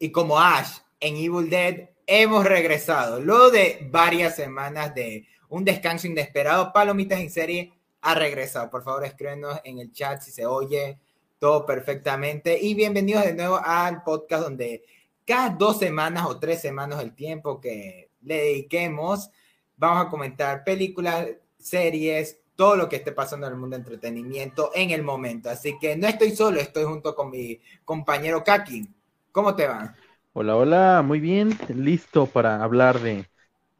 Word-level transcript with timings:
y 0.00 0.10
como 0.10 0.40
Ash 0.40 0.78
en 0.98 1.16
Evil 1.16 1.50
Dead, 1.50 1.90
hemos 2.06 2.44
regresado. 2.44 3.20
Luego 3.20 3.50
de 3.50 3.86
varias 3.90 4.34
semanas 4.34 4.94
de 4.94 5.26
un 5.50 5.62
descanso 5.62 6.06
inesperado, 6.06 6.72
Palomitas 6.72 7.20
en 7.20 7.30
serie 7.30 7.72
ha 8.00 8.14
regresado. 8.14 8.70
Por 8.70 8.82
favor, 8.82 9.04
escríbenos 9.04 9.60
en 9.62 9.78
el 9.78 9.92
chat 9.92 10.22
si 10.22 10.30
se 10.30 10.46
oye 10.46 10.98
todo 11.38 11.66
perfectamente. 11.66 12.58
Y 12.58 12.72
bienvenidos 12.74 13.24
de 13.24 13.34
nuevo 13.34 13.60
al 13.62 14.02
podcast 14.02 14.44
donde 14.44 14.84
cada 15.26 15.50
dos 15.50 15.78
semanas 15.78 16.26
o 16.26 16.38
tres 16.38 16.62
semanas 16.62 17.02
el 17.02 17.14
tiempo 17.14 17.60
que 17.60 18.08
le 18.22 18.36
dediquemos, 18.36 19.30
vamos 19.76 20.06
a 20.06 20.08
comentar 20.08 20.64
películas, 20.64 21.28
series, 21.58 22.38
todo 22.56 22.74
lo 22.74 22.88
que 22.88 22.96
esté 22.96 23.12
pasando 23.12 23.46
en 23.46 23.52
el 23.52 23.58
mundo 23.58 23.76
de 23.76 23.82
entretenimiento 23.82 24.70
en 24.74 24.92
el 24.92 25.02
momento. 25.02 25.50
Así 25.50 25.78
que 25.78 25.94
no 25.94 26.08
estoy 26.08 26.30
solo, 26.30 26.58
estoy 26.58 26.84
junto 26.84 27.14
con 27.14 27.30
mi 27.30 27.60
compañero 27.84 28.42
Kaki. 28.42 28.88
¿Cómo 29.32 29.54
te 29.54 29.66
va? 29.66 29.94
Hola, 30.32 30.56
hola, 30.56 31.02
muy 31.06 31.20
bien, 31.20 31.56
listo 31.68 32.26
para 32.26 32.62
hablar 32.64 32.98
de 32.98 33.28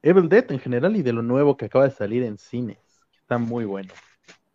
Evil 0.00 0.28
Dead 0.28 0.50
en 0.52 0.60
general 0.60 0.94
y 0.94 1.02
de 1.02 1.12
lo 1.12 1.22
nuevo 1.22 1.56
que 1.56 1.64
acaba 1.64 1.88
de 1.88 1.90
salir 1.90 2.22
en 2.22 2.38
cines. 2.38 2.78
Está 3.20 3.36
muy 3.38 3.64
bueno. 3.64 3.92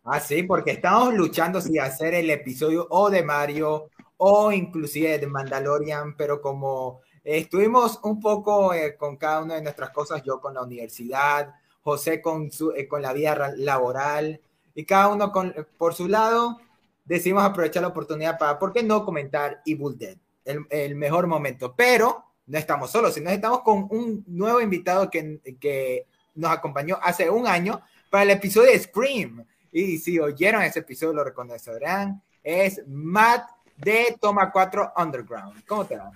Ah, 0.04 0.20
sí, 0.20 0.42
porque 0.44 0.70
estamos 0.70 1.12
luchando 1.12 1.60
si 1.60 1.78
hacer 1.78 2.14
el 2.14 2.30
episodio 2.30 2.86
o 2.88 3.10
de 3.10 3.22
Mario 3.22 3.90
o 4.16 4.52
inclusive 4.52 5.18
de 5.18 5.26
Mandalorian, 5.26 6.16
pero 6.16 6.40
como 6.40 7.02
estuvimos 7.22 8.00
un 8.02 8.18
poco 8.18 8.72
eh, 8.72 8.96
con 8.96 9.18
cada 9.18 9.42
una 9.42 9.56
de 9.56 9.62
nuestras 9.62 9.90
cosas, 9.90 10.22
yo 10.22 10.40
con 10.40 10.54
la 10.54 10.62
universidad, 10.62 11.54
José 11.82 12.22
con, 12.22 12.50
su, 12.50 12.72
eh, 12.72 12.88
con 12.88 13.02
la 13.02 13.12
vida 13.12 13.52
laboral 13.56 14.40
y 14.74 14.84
cada 14.86 15.08
uno 15.08 15.30
con, 15.30 15.54
por 15.76 15.92
su 15.92 16.08
lado, 16.08 16.58
decidimos 17.04 17.44
aprovechar 17.44 17.82
la 17.82 17.88
oportunidad 17.88 18.38
para, 18.38 18.58
¿por 18.58 18.72
qué 18.72 18.82
no 18.82 19.04
comentar 19.04 19.60
Evil 19.66 19.98
Dead? 19.98 20.16
El, 20.46 20.66
el 20.70 20.94
mejor 20.94 21.26
momento, 21.26 21.74
pero 21.76 22.24
no 22.46 22.58
estamos 22.58 22.90
solos, 22.90 23.14
sino 23.14 23.28
estamos 23.30 23.60
con 23.62 23.86
un 23.90 24.24
nuevo 24.26 24.60
invitado 24.60 25.10
que, 25.10 25.40
que 25.60 26.06
nos 26.34 26.50
acompañó 26.50 26.98
hace 27.02 27.28
un 27.28 27.46
año 27.46 27.82
para 28.08 28.22
el 28.22 28.30
episodio 28.30 28.70
de 28.70 28.78
Scream. 28.78 29.44
Y 29.72 29.98
si 29.98 30.18
oyeron 30.18 30.62
ese 30.62 30.78
episodio, 30.78 31.12
lo 31.12 31.24
reconocerán. 31.24 32.22
Es 32.42 32.80
Matt 32.86 33.48
de 33.76 34.16
Toma 34.20 34.50
4 34.50 34.92
Underground. 34.96 35.64
¿Cómo 35.66 35.84
te 35.84 35.96
va? 35.96 36.10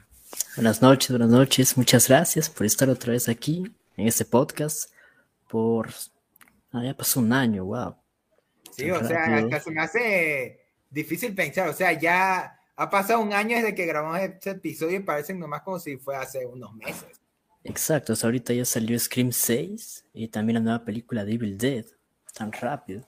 Buenas 0.54 0.80
noches, 0.80 1.10
buenas 1.10 1.30
noches. 1.30 1.76
Muchas 1.76 2.08
gracias 2.08 2.48
por 2.48 2.64
estar 2.64 2.88
otra 2.88 3.12
vez 3.12 3.28
aquí 3.28 3.70
en 3.96 4.06
este 4.06 4.24
podcast 4.24 4.90
por... 5.48 5.88
Ah, 6.72 6.82
ya 6.84 6.96
pasó 6.96 7.18
un 7.18 7.32
año, 7.32 7.64
wow. 7.64 7.96
Sí, 8.70 8.88
o 8.90 9.04
sea, 9.04 9.36
hasta 9.36 9.60
se 9.60 9.70
me 9.72 9.80
hace 9.80 10.60
difícil 10.88 11.34
pensar, 11.34 11.68
o 11.68 11.72
sea, 11.72 11.92
ya 11.92 12.59
ha 12.80 12.88
pasado 12.88 13.20
un 13.20 13.34
año 13.34 13.56
desde 13.58 13.74
que 13.74 13.84
grabamos 13.84 14.18
este 14.20 14.52
episodio 14.52 14.96
y 14.96 15.02
parece 15.02 15.34
nomás 15.34 15.60
como 15.60 15.78
si 15.78 15.98
fue 15.98 16.16
hace 16.16 16.46
unos 16.46 16.72
meses. 16.72 17.20
Exacto, 17.62 18.14
hasta 18.14 18.26
ahorita 18.26 18.54
ya 18.54 18.64
salió 18.64 18.98
Scream 18.98 19.32
6 19.32 20.06
y 20.14 20.28
también 20.28 20.54
la 20.54 20.60
nueva 20.60 20.82
película 20.82 21.22
de 21.22 21.34
Evil 21.34 21.58
Dead, 21.58 21.84
tan 22.32 22.50
rápido. 22.52 23.06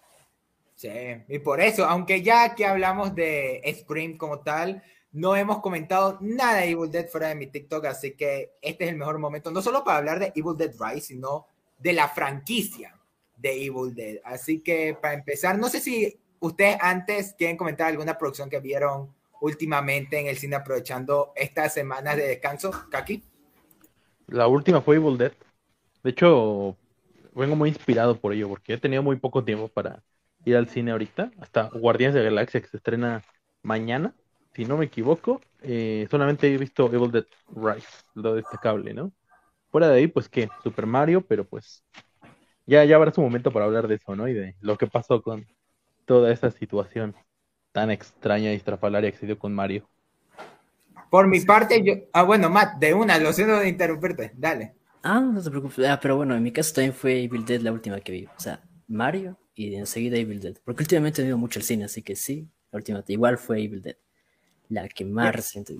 Sí, 0.74 0.90
y 1.26 1.38
por 1.38 1.62
eso, 1.62 1.86
aunque 1.86 2.20
ya 2.20 2.54
que 2.54 2.66
hablamos 2.66 3.14
de 3.14 3.62
Scream 3.80 4.18
como 4.18 4.40
tal, 4.40 4.82
no 5.10 5.36
hemos 5.36 5.60
comentado 5.60 6.18
nada 6.20 6.58
de 6.58 6.68
Evil 6.68 6.90
Dead 6.90 7.08
fuera 7.08 7.28
de 7.28 7.34
mi 7.34 7.46
TikTok, 7.46 7.86
así 7.86 8.12
que 8.12 8.52
este 8.60 8.84
es 8.84 8.90
el 8.90 8.98
mejor 8.98 9.18
momento, 9.18 9.50
no 9.50 9.62
solo 9.62 9.82
para 9.84 9.96
hablar 9.96 10.18
de 10.18 10.32
Evil 10.36 10.54
Dead 10.54 10.74
Rise, 10.78 11.06
sino 11.06 11.46
de 11.78 11.94
la 11.94 12.08
franquicia 12.08 13.00
de 13.38 13.64
Evil 13.64 13.94
Dead. 13.94 14.18
Así 14.22 14.60
que 14.60 14.98
para 15.00 15.14
empezar, 15.14 15.58
no 15.58 15.70
sé 15.70 15.80
si 15.80 16.20
ustedes 16.40 16.76
antes 16.78 17.32
quieren 17.38 17.56
comentar 17.56 17.88
alguna 17.88 18.18
producción 18.18 18.50
que 18.50 18.60
vieron 18.60 19.14
últimamente 19.42 20.20
en 20.20 20.28
el 20.28 20.36
cine 20.36 20.54
aprovechando 20.54 21.32
estas 21.34 21.74
semanas 21.74 22.16
de 22.16 22.28
descanso, 22.28 22.70
Kaki. 22.90 23.22
La 24.28 24.46
última 24.46 24.80
fue 24.80 24.96
Evil 24.96 25.18
Dead. 25.18 25.32
De 26.04 26.10
hecho, 26.10 26.76
vengo 27.34 27.56
muy 27.56 27.70
inspirado 27.70 28.16
por 28.16 28.32
ello, 28.32 28.48
porque 28.48 28.74
he 28.74 28.78
tenido 28.78 29.02
muy 29.02 29.16
poco 29.16 29.44
tiempo 29.44 29.66
para 29.66 30.02
ir 30.44 30.56
al 30.56 30.68
cine 30.68 30.92
ahorita. 30.92 31.32
Hasta 31.40 31.68
Guardianes 31.70 32.14
de 32.14 32.20
la 32.20 32.30
Galaxia, 32.30 32.60
que 32.60 32.68
se 32.68 32.76
estrena 32.76 33.22
mañana, 33.62 34.14
si 34.54 34.64
no 34.64 34.76
me 34.76 34.84
equivoco. 34.84 35.40
Eh, 35.60 36.06
solamente 36.08 36.52
he 36.52 36.56
visto 36.56 36.86
Evil 36.92 37.10
Dead 37.10 37.26
Rise, 37.48 37.88
lo 38.14 38.34
destacable, 38.34 38.94
¿no? 38.94 39.12
Fuera 39.70 39.88
de 39.88 39.96
ahí, 39.96 40.06
pues 40.06 40.28
qué, 40.28 40.48
Super 40.62 40.86
Mario, 40.86 41.26
pero 41.26 41.44
pues 41.44 41.82
ya, 42.64 42.84
ya 42.84 42.94
habrá 42.94 43.12
su 43.12 43.20
momento 43.20 43.50
para 43.50 43.64
hablar 43.64 43.88
de 43.88 43.96
eso, 43.96 44.14
¿no? 44.14 44.28
Y 44.28 44.34
de 44.34 44.54
lo 44.60 44.78
que 44.78 44.86
pasó 44.86 45.20
con 45.20 45.48
toda 46.04 46.32
esa 46.32 46.52
situación 46.52 47.16
tan 47.72 47.90
extraña 47.90 48.52
y 48.52 48.56
estrafalaria 48.56 49.10
que 49.10 49.18
se 49.18 49.26
dio 49.26 49.38
con 49.38 49.54
Mario. 49.54 49.88
Por 51.10 51.26
mi 51.26 51.40
parte, 51.40 51.82
yo. 51.82 51.94
Ah, 52.12 52.22
bueno, 52.22 52.48
Matt, 52.48 52.78
de 52.78 52.94
una, 52.94 53.18
lo 53.18 53.32
siento 53.32 53.58
de 53.58 53.68
interrumpirte, 53.68 54.32
dale. 54.36 54.72
Ah, 55.02 55.20
no 55.20 55.42
te 55.42 55.50
preocupes. 55.50 55.86
Ah, 55.86 55.98
pero 56.00 56.16
bueno, 56.16 56.34
en 56.34 56.42
mi 56.42 56.52
caso 56.52 56.74
también 56.74 56.94
fue 56.94 57.22
Evil 57.24 57.44
Dead 57.44 57.60
la 57.60 57.72
última 57.72 58.00
que 58.00 58.12
vi. 58.12 58.26
O 58.26 58.40
sea, 58.40 58.62
Mario 58.86 59.36
y 59.54 59.74
enseguida 59.74 60.16
Evil 60.16 60.40
Dead. 60.40 60.56
Porque 60.64 60.84
últimamente 60.84 61.22
he 61.22 61.26
ido 61.26 61.36
mucho 61.36 61.58
al 61.58 61.64
cine, 61.64 61.84
así 61.84 62.02
que 62.02 62.16
sí, 62.16 62.48
la 62.70 62.78
última. 62.78 63.04
Igual 63.06 63.36
fue 63.38 63.62
Evil 63.62 63.82
Dead. 63.82 63.96
La 64.68 64.88
que 64.88 65.04
más 65.04 65.34
reciente 65.34 65.76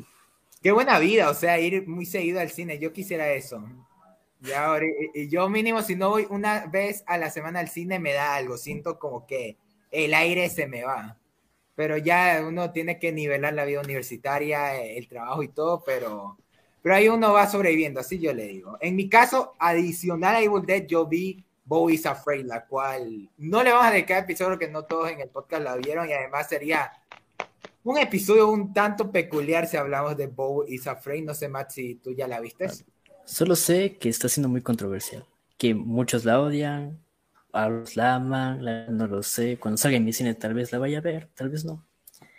Qué 0.63 0.71
buena 0.71 0.99
vida, 0.99 1.31
o 1.31 1.35
sea, 1.35 1.59
ir 1.59 1.89
muy 1.89 2.05
seguido 2.05 2.39
al 2.39 2.51
cine. 2.51 2.79
Yo 2.79 2.93
quisiera 2.93 3.33
eso. 3.33 3.65
Y 4.45 4.53
ahora, 4.53 4.85
y 5.15 5.29
yo 5.29 5.49
mínimo, 5.49 5.83
si 5.83 5.97
no 5.97 6.11
voy 6.11 6.27
una 6.29 6.67
vez 6.67 7.05
a 7.07 7.17
la 7.17 7.31
semana 7.31 7.61
al 7.61 7.69
cine, 7.69 7.99
me 7.99 8.13
da 8.13 8.35
algo. 8.35 8.57
Siento 8.59 8.99
como 8.99 9.27
que 9.27 9.57
el 9.91 10.15
aire 10.15 10.49
se 10.51 10.67
me 10.67 10.85
va. 10.85 11.17
Pero 11.75 11.97
ya 11.97 12.45
uno 12.47 12.71
tiene 12.71 12.99
que 12.99 13.13
nivelar 13.13 13.55
la 13.55 13.65
vida 13.65 13.81
universitaria, 13.81 14.81
el 14.81 15.09
trabajo 15.09 15.43
y 15.43 15.49
todo, 15.49 15.83
pero, 15.85 16.37
pero 16.83 16.95
ahí 16.95 17.09
uno 17.09 17.33
va 17.33 17.47
sobreviviendo, 17.47 18.01
así 18.01 18.19
yo 18.19 18.33
le 18.35 18.47
digo. 18.47 18.77
En 18.81 18.95
mi 18.95 19.09
caso, 19.09 19.55
adicional 19.59 20.37
a 20.37 20.43
Evil 20.43 20.67
Dead, 20.67 20.87
yo 20.87 21.07
vi 21.07 21.45
Bowie's 21.65 22.05
Afraid, 22.05 22.45
la 22.45 22.67
cual 22.67 23.31
no 23.39 23.63
le 23.63 23.71
vamos 23.71 23.87
a 23.87 23.91
dedicar 23.93 24.25
episodio 24.25 24.59
que 24.59 24.69
no 24.69 24.85
todos 24.85 25.11
en 25.11 25.21
el 25.21 25.29
podcast 25.29 25.63
la 25.63 25.77
vieron 25.77 26.09
y 26.09 26.13
además 26.13 26.49
sería 26.49 26.93
un 27.85 27.99
episodio 27.99 28.49
un 28.49 28.73
tanto 28.73 29.11
peculiar 29.11 29.67
si 29.67 29.77
hablamos 29.77 30.17
de 30.17 30.27
Bo 30.27 30.65
is 30.67 30.87
Afraid. 30.87 31.25
No 31.25 31.35
sé, 31.35 31.49
Matt, 31.49 31.71
si 31.71 31.97
tú 31.97 32.13
ya 32.13 32.29
la 32.29 32.41
viste. 32.41 32.69
Solo 33.25 33.57
sé 33.57 33.97
que 33.99 34.09
está 34.09 34.29
siendo 34.29 34.49
muy 34.49 34.61
controversial. 34.61 35.27
Que 35.57 35.75
muchos 35.75 36.25
la 36.25 36.41
odian, 36.41 37.01
otros 37.53 37.97
la 37.97 38.15
aman, 38.15 38.61
no 38.97 39.07
lo 39.07 39.23
sé. 39.23 39.59
Cuando 39.59 39.77
salga 39.77 39.97
en 39.97 40.05
mi 40.05 40.13
cine 40.13 40.35
tal 40.35 40.55
vez 40.55 40.73
la 40.73 40.79
vaya 40.79 40.99
a 40.99 41.03
ver, 41.03 41.29
tal 41.35 41.51
vez 41.51 41.65
no. 41.65 41.85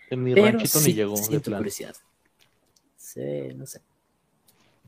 En 0.10 0.24
mi 0.24 0.34
ranchito 0.34 0.80
ni 0.82 0.94
llegó. 0.94 1.16
curiosidad. 1.16 1.96
Sí, 2.98 3.54
no 3.56 3.66
sé. 3.66 3.82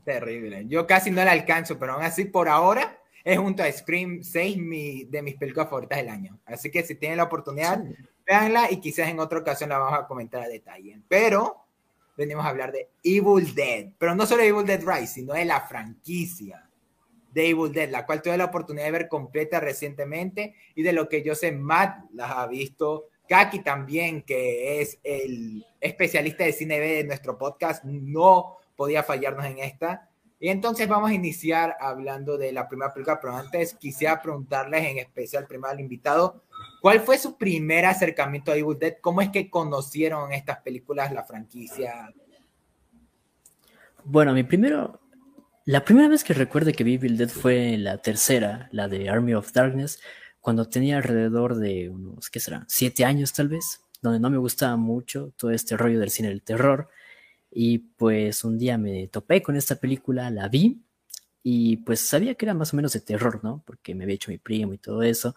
Terrible. 0.04 0.66
Yo 0.68 0.86
casi 0.86 1.10
no 1.10 1.24
la 1.24 1.32
alcanzo, 1.32 1.78
pero 1.78 1.94
aún 1.94 2.04
así 2.04 2.24
por 2.24 2.48
ahora 2.48 2.98
es 3.24 3.38
junto 3.38 3.62
a 3.62 3.70
Scream 3.70 4.22
6 4.22 4.56
mi, 4.58 5.04
de 5.04 5.22
mis 5.22 5.36
películas 5.36 5.68
favoritas 5.68 5.98
del 5.98 6.08
año. 6.08 6.38
Así 6.46 6.70
que 6.70 6.84
si 6.84 6.94
tienen 6.94 7.18
la 7.18 7.24
oportunidad, 7.24 7.82
véanla 8.24 8.70
y 8.70 8.80
quizás 8.80 9.08
en 9.08 9.18
otra 9.18 9.38
ocasión 9.38 9.70
la 9.70 9.78
vamos 9.78 9.98
a 9.98 10.06
comentar 10.06 10.42
a 10.42 10.48
detalle. 10.48 11.00
Pero 11.08 11.64
venimos 12.16 12.44
a 12.44 12.48
hablar 12.48 12.72
de 12.72 12.88
Evil 13.02 13.54
Dead, 13.54 13.88
pero 13.98 14.14
no 14.14 14.26
solo 14.26 14.42
de 14.42 14.48
Evil 14.48 14.66
Dead 14.66 14.82
Rise, 14.84 15.14
sino 15.14 15.34
de 15.34 15.44
la 15.44 15.60
franquicia 15.60 16.65
de 17.36 17.50
Evil 17.50 17.70
Dead, 17.70 17.90
la 17.90 18.06
cual 18.06 18.22
tuve 18.22 18.38
la 18.38 18.46
oportunidad 18.46 18.86
de 18.86 18.92
ver 18.92 19.08
completa 19.08 19.60
recientemente 19.60 20.54
y 20.74 20.82
de 20.82 20.94
lo 20.94 21.06
que 21.06 21.22
yo 21.22 21.34
sé, 21.34 21.52
Matt 21.52 22.06
las 22.14 22.30
ha 22.30 22.46
visto, 22.46 23.08
Kaki 23.28 23.58
también, 23.62 24.22
que 24.22 24.80
es 24.80 24.98
el 25.04 25.62
especialista 25.78 26.44
de 26.44 26.54
cine 26.54 26.80
de 26.80 27.04
nuestro 27.04 27.36
podcast, 27.36 27.84
no 27.84 28.56
podía 28.74 29.02
fallarnos 29.02 29.44
en 29.44 29.58
esta. 29.58 30.08
Y 30.40 30.48
entonces 30.48 30.88
vamos 30.88 31.10
a 31.10 31.14
iniciar 31.14 31.76
hablando 31.78 32.38
de 32.38 32.52
la 32.52 32.68
primera 32.68 32.94
película, 32.94 33.20
pero 33.20 33.36
antes 33.36 33.74
quisiera 33.74 34.22
preguntarles 34.22 34.86
en 34.86 34.98
especial 34.98 35.46
primero 35.46 35.72
al 35.72 35.80
invitado, 35.80 36.42
¿cuál 36.80 37.00
fue 37.00 37.18
su 37.18 37.36
primer 37.36 37.84
acercamiento 37.84 38.50
a 38.50 38.56
Evil 38.56 38.78
Dead? 38.78 38.94
¿Cómo 39.02 39.20
es 39.20 39.28
que 39.28 39.50
conocieron 39.50 40.32
estas 40.32 40.60
películas, 40.60 41.12
la 41.12 41.22
franquicia? 41.22 42.14
Bueno, 44.04 44.32
mi 44.32 44.42
primero, 44.42 45.00
la 45.66 45.84
primera 45.84 46.08
vez 46.08 46.22
que 46.22 46.32
recuerdo 46.32 46.70
que 46.72 46.84
vi 46.84 46.94
Evil 46.94 47.16
Dead 47.16 47.28
fue 47.28 47.76
la 47.76 47.98
tercera, 47.98 48.68
la 48.70 48.86
de 48.86 49.08
Army 49.10 49.34
of 49.34 49.52
Darkness, 49.52 50.00
cuando 50.40 50.68
tenía 50.68 50.96
alrededor 50.96 51.56
de 51.56 51.88
unos, 51.88 52.30
¿qué 52.30 52.38
será? 52.38 52.64
Siete 52.68 53.04
años 53.04 53.32
tal 53.32 53.48
vez, 53.48 53.80
donde 54.00 54.20
no 54.20 54.30
me 54.30 54.38
gustaba 54.38 54.76
mucho 54.76 55.32
todo 55.36 55.50
este 55.50 55.76
rollo 55.76 55.98
del 55.98 56.10
cine 56.10 56.28
del 56.28 56.42
terror 56.42 56.88
y 57.50 57.78
pues 57.78 58.44
un 58.44 58.58
día 58.58 58.78
me 58.78 59.08
topé 59.08 59.42
con 59.42 59.56
esta 59.56 59.74
película, 59.74 60.30
la 60.30 60.48
vi 60.48 60.84
y 61.42 61.78
pues 61.78 61.98
sabía 62.00 62.36
que 62.36 62.44
era 62.44 62.54
más 62.54 62.72
o 62.72 62.76
menos 62.76 62.92
de 62.92 63.00
terror, 63.00 63.40
¿no? 63.42 63.64
Porque 63.66 63.92
me 63.96 64.04
había 64.04 64.14
hecho 64.14 64.30
mi 64.30 64.38
primo 64.38 64.72
y 64.72 64.78
todo 64.78 65.02
eso. 65.02 65.34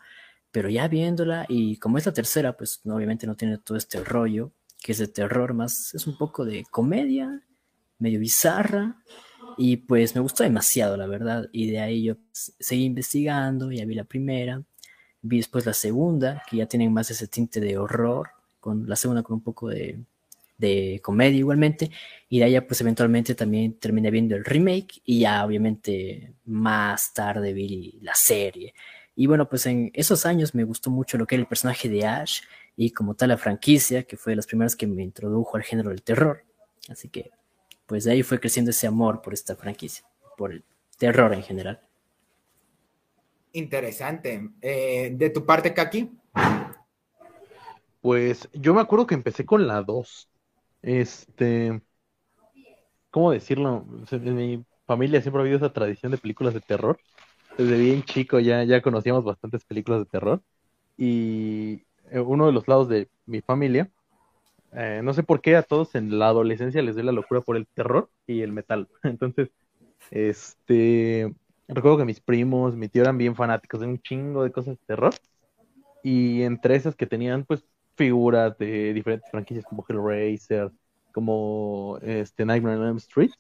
Pero 0.52 0.70
ya 0.70 0.88
viéndola 0.88 1.48
y 1.50 1.78
como 1.78 1.98
es 1.98 2.06
la 2.06 2.14
tercera, 2.14 2.56
pues 2.56 2.82
obviamente 2.86 3.26
no 3.26 3.36
tiene 3.36 3.58
todo 3.58 3.80
este 3.80 4.04
rollo, 4.04 4.52
que 4.80 4.92
es 4.92 5.00
de 5.00 5.08
terror, 5.08 5.56
más 5.56 5.96
es 5.96 6.06
un 6.06 6.18
poco 6.20 6.46
de 6.46 6.66
comedia, 6.70 7.42
medio 7.98 8.20
bizarra. 8.20 8.98
Y 9.58 9.78
pues 9.78 10.16
me 10.16 10.22
gustó 10.22 10.44
demasiado, 10.44 10.98
la 10.98 11.08
verdad. 11.08 11.50
Y 11.52 11.72
de 11.72 11.80
ahí 11.80 12.04
yo 12.04 12.16
pues, 12.16 12.54
seguí 12.60 12.86
investigando, 12.86 13.72
ya 13.72 13.86
vi 13.86 13.96
la 13.96 14.04
primera, 14.06 14.64
vi 15.22 15.38
después 15.38 15.66
la 15.66 15.74
segunda, 15.74 16.44
que 16.50 16.58
ya 16.58 16.66
tienen 16.68 16.94
más 16.94 17.12
ese 17.12 17.28
tinte 17.28 17.60
de 17.60 17.78
horror, 17.78 18.30
con 18.60 18.88
la 18.88 18.96
segunda 18.96 19.24
con 19.24 19.36
un 19.36 19.44
poco 19.44 19.70
de 19.70 20.00
de 20.60 21.00
comedia 21.02 21.40
igualmente, 21.40 21.90
y 22.28 22.40
de 22.40 22.46
ahí 22.46 22.62
pues 22.62 22.80
eventualmente 22.82 23.34
también 23.34 23.80
terminé 23.80 24.12
viendo 24.12 24.36
el 24.36 24.46
remake 24.46 25.02
y 25.06 25.22
ya 25.22 25.44
obviamente 25.46 26.34
más 26.46 27.14
tarde 27.14 27.54
vi 27.54 27.98
la 28.02 28.14
serie. 28.14 28.74
Y 29.16 29.26
bueno, 29.26 29.50
pues 29.50 29.66
en 29.66 29.90
esos 29.94 30.26
años 30.26 30.54
me 30.54 30.66
gustó 30.66 30.92
mucho 30.92 31.18
lo 31.18 31.26
que 31.26 31.36
era 31.36 31.42
el 31.42 31.48
personaje 31.48 31.90
de 31.90 32.06
Ash 32.06 32.42
y 32.76 32.92
como 32.92 33.16
tal 33.16 33.30
la 33.30 33.38
franquicia, 33.38 34.04
que 34.04 34.18
fue 34.18 34.34
de 34.34 34.38
las 34.38 34.48
primeras 34.48 34.76
que 34.76 34.86
me 34.86 35.02
introdujo 35.02 35.58
al 35.58 35.64
género 35.64 35.90
del 35.90 36.04
terror. 36.04 36.44
Así 36.90 37.10
que 37.10 37.32
pues 37.90 38.04
de 38.04 38.12
ahí 38.12 38.22
fue 38.22 38.40
creciendo 38.40 38.70
ese 38.70 38.86
amor 38.86 39.20
por 39.24 39.34
esta 39.34 39.56
franquicia, 39.56 40.06
por 40.38 40.52
el 40.52 40.64
terror 41.00 41.34
en 41.34 41.42
general. 41.42 41.82
Interesante. 43.52 44.48
Eh, 44.62 45.12
¿De 45.16 45.32
tu 45.32 45.44
parte, 45.44 45.74
Kaki? 45.74 46.12
Pues 48.00 48.48
yo 48.54 48.76
me 48.76 48.82
acuerdo 48.82 49.08
que 49.08 49.16
empecé 49.16 49.44
con 49.44 49.66
la 49.66 49.82
2. 49.82 50.30
Este, 50.84 51.82
¿cómo 53.10 53.32
decirlo? 53.32 53.88
En 54.12 54.36
mi 54.36 54.64
familia 54.86 55.20
siempre 55.22 55.40
ha 55.40 55.44
habido 55.44 55.58
esa 55.58 55.74
tradición 55.74 56.12
de 56.12 56.20
películas 56.20 56.54
de 56.54 56.62
terror. 56.62 57.00
Desde 57.58 57.76
bien 57.76 58.04
chico 58.04 58.40
ya, 58.40 58.64
ya 58.66 58.84
conocíamos 58.84 59.24
bastantes 59.24 59.66
películas 59.66 60.02
de 60.02 60.06
terror. 60.06 60.44
Y 60.96 61.86
eh, 62.12 62.20
uno 62.20 62.46
de 62.46 62.52
los 62.52 62.68
lados 62.68 62.88
de 62.88 63.10
mi 63.26 63.42
familia, 63.42 63.90
eh, 64.74 65.02
no 65.04 65.14
sé 65.14 65.24
por 65.24 65.42
qué 65.42 65.56
a 65.56 65.64
todos 65.64 65.96
en 65.96 66.20
la 66.20 66.28
adolescencia 66.28 66.82
les 66.82 66.96
dio 66.96 67.04
la 67.04 67.12
locura 67.12 67.42
por 67.42 67.58
el 67.58 67.68
terror 67.68 68.10
y 68.28 68.42
el 68.42 68.52
metal. 68.52 68.88
Entonces, 69.04 69.50
este, 70.12 71.34
recuerdo 71.68 72.00
que 72.00 72.06
mis 72.06 72.22
primos, 72.22 72.76
mi 72.76 72.90
tío 72.90 73.04
eran 73.04 73.18
bien 73.18 73.36
fanáticos 73.36 73.82
de 73.82 73.88
un 73.88 74.02
chingo 74.02 74.44
de 74.44 74.52
cosas 74.52 74.78
de 74.78 74.86
terror. 74.86 75.14
Y 76.04 76.44
entre 76.44 76.76
esas 76.76 76.96
que 76.96 77.08
tenían, 77.08 77.46
pues, 77.46 77.66
figuras 77.96 78.58
de 78.58 78.94
diferentes 78.94 79.30
franquicias 79.30 79.66
como 79.66 79.86
Hellraiser, 79.88 80.72
como 81.12 82.00
este, 82.02 82.46
Nightmare 82.46 82.78
on 82.78 82.88
Elm 82.88 82.98
Street. 82.98 83.32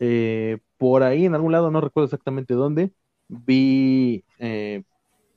Eh, 0.00 0.58
por 0.78 1.02
ahí, 1.02 1.26
en 1.26 1.34
algún 1.34 1.52
lado, 1.52 1.70
no 1.70 1.80
recuerdo 1.80 2.06
exactamente 2.06 2.54
dónde, 2.54 2.92
vi 3.28 4.24
eh, 4.38 4.82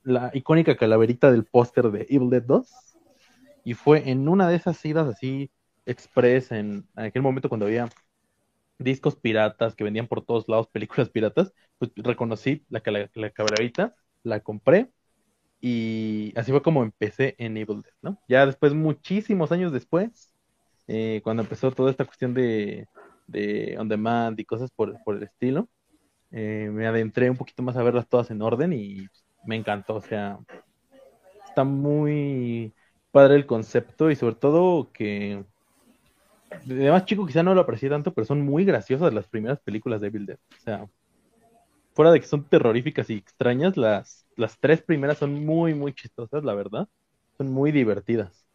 la 0.04 0.31
icónica 0.34 0.75
calaverita 0.75 1.31
del 1.31 1.46
póster 1.46 1.92
de 1.92 2.07
Evil 2.10 2.30
Dead 2.30 2.44
2. 2.44 2.93
Y 3.63 3.74
fue 3.74 4.10
en 4.10 4.27
una 4.27 4.48
de 4.50 4.56
esas 4.56 4.83
idas 4.86 5.07
así 5.07 5.51
express, 5.86 6.51
en, 6.51 6.88
aquel 6.95 7.21
momento 7.21 7.50
cuando 7.50 7.65
había 7.65 7.89
discos 8.80 9.15
piratas 9.15 9.75
que 9.75 9.83
vendían 9.83 10.07
por 10.07 10.25
todos 10.25 10.48
lados, 10.48 10.68
películas 10.68 11.10
piratas, 11.10 11.54
pues 11.77 11.92
reconocí 11.95 12.65
la, 12.69 12.81
la, 12.86 13.10
la 13.13 13.30
calaverita, 13.31 13.95
la 14.24 14.39
compré 14.42 14.92
y 15.65 16.33
así 16.36 16.51
fue 16.51 16.62
como 16.62 16.83
empecé 16.83 17.36
en 17.38 17.56
Evil 17.56 17.81
Dead, 17.83 17.94
¿no? 18.01 18.19
Ya 18.27 18.45
después, 18.45 18.74
muchísimos 18.74 19.50
años 19.54 19.71
después, 19.71 20.33
eh, 20.88 21.21
cuando 21.24 21.44
empezó 21.44 21.71
toda 21.71 21.89
esta 21.89 22.04
cuestión 22.04 22.33
de, 22.33 22.89
de 23.27 23.77
on 23.80 23.88
demand 23.88 24.38
y 24.38 24.44
cosas 24.44 24.71
por, 24.71 25.00
el 25.07 25.24
estilo, 25.24 25.69
eh, 26.31 26.69
me 26.69 26.86
adentré 26.86 27.30
un 27.30 27.38
poquito 27.38 27.63
más 27.63 27.77
a 27.77 27.83
verlas 27.83 28.10
todas 28.10 28.30
en 28.30 28.42
orden 28.42 28.74
y 28.74 29.07
me 29.45 29.56
encantó, 29.56 29.95
o 29.95 30.01
sea, 30.01 30.38
está 31.48 31.63
muy 31.63 32.74
padre 33.13 33.36
el 33.36 33.45
concepto 33.45 34.12
y 34.12 34.18
sobre 34.18 34.36
todo 34.36 34.92
que 34.92 35.45
de 36.65 36.92
más 36.92 37.06
chico 37.06 37.25
quizá 37.25 37.44
no 37.44 37.56
lo 37.56 37.62
aprecié 37.62 37.89
tanto, 37.89 38.13
pero 38.13 38.25
son 38.25 38.42
muy 38.42 38.65
graciosas 38.65 39.13
las 39.13 39.27
primeras 39.27 39.60
películas 39.60 40.01
de 40.01 40.07
Evil 40.07 40.25
Dead, 40.25 40.39
o 40.60 40.62
sea, 40.62 40.89
fuera 41.94 42.12
de 42.12 42.19
que 42.19 42.27
son 42.27 42.44
terroríficas 42.50 43.10
y 43.10 43.13
extrañas, 43.13 43.77
las, 43.77 44.25
las 44.36 44.60
tres 44.60 44.81
primeras 44.81 45.18
son 45.18 45.45
muy, 45.45 45.74
muy 45.74 45.94
chistosas, 45.94 46.44
la 46.44 46.54
verdad. 46.54 46.88
Son 47.38 47.51
muy 47.51 47.71
divertidas. 47.71 48.45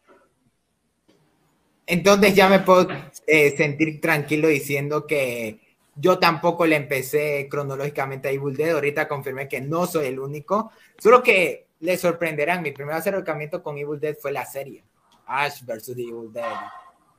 Entonces 1.87 2.35
ya 2.35 2.49
me 2.49 2.59
puedo 2.59 2.87
eh, 3.25 3.55
sentir 3.57 3.99
tranquilo 3.99 4.47
diciendo 4.47 5.07
que 5.07 5.59
yo 5.95 6.19
tampoco 6.19 6.65
le 6.65 6.75
empecé 6.75 7.47
cronológicamente 7.49 8.27
a 8.27 8.31
Evil 8.31 8.55
Dead. 8.55 8.71
Ahorita 8.71 9.07
confirmé 9.07 9.47
que 9.47 9.59
no 9.59 9.87
soy 9.87 10.07
el 10.07 10.19
único. 10.19 10.71
Solo 10.97 11.23
que 11.23 11.68
le 11.79 11.97
sorprenderán. 11.97 12.61
Mi 12.61 12.71
primer 12.71 12.95
acercamiento 12.95 13.61
con 13.63 13.77
Evil 13.77 13.99
Dead 13.99 14.15
fue 14.15 14.31
la 14.31 14.45
serie 14.45 14.83
Ash 15.25 15.63
vs. 15.63 15.89
Evil 15.89 16.31
Dead. 16.31 16.53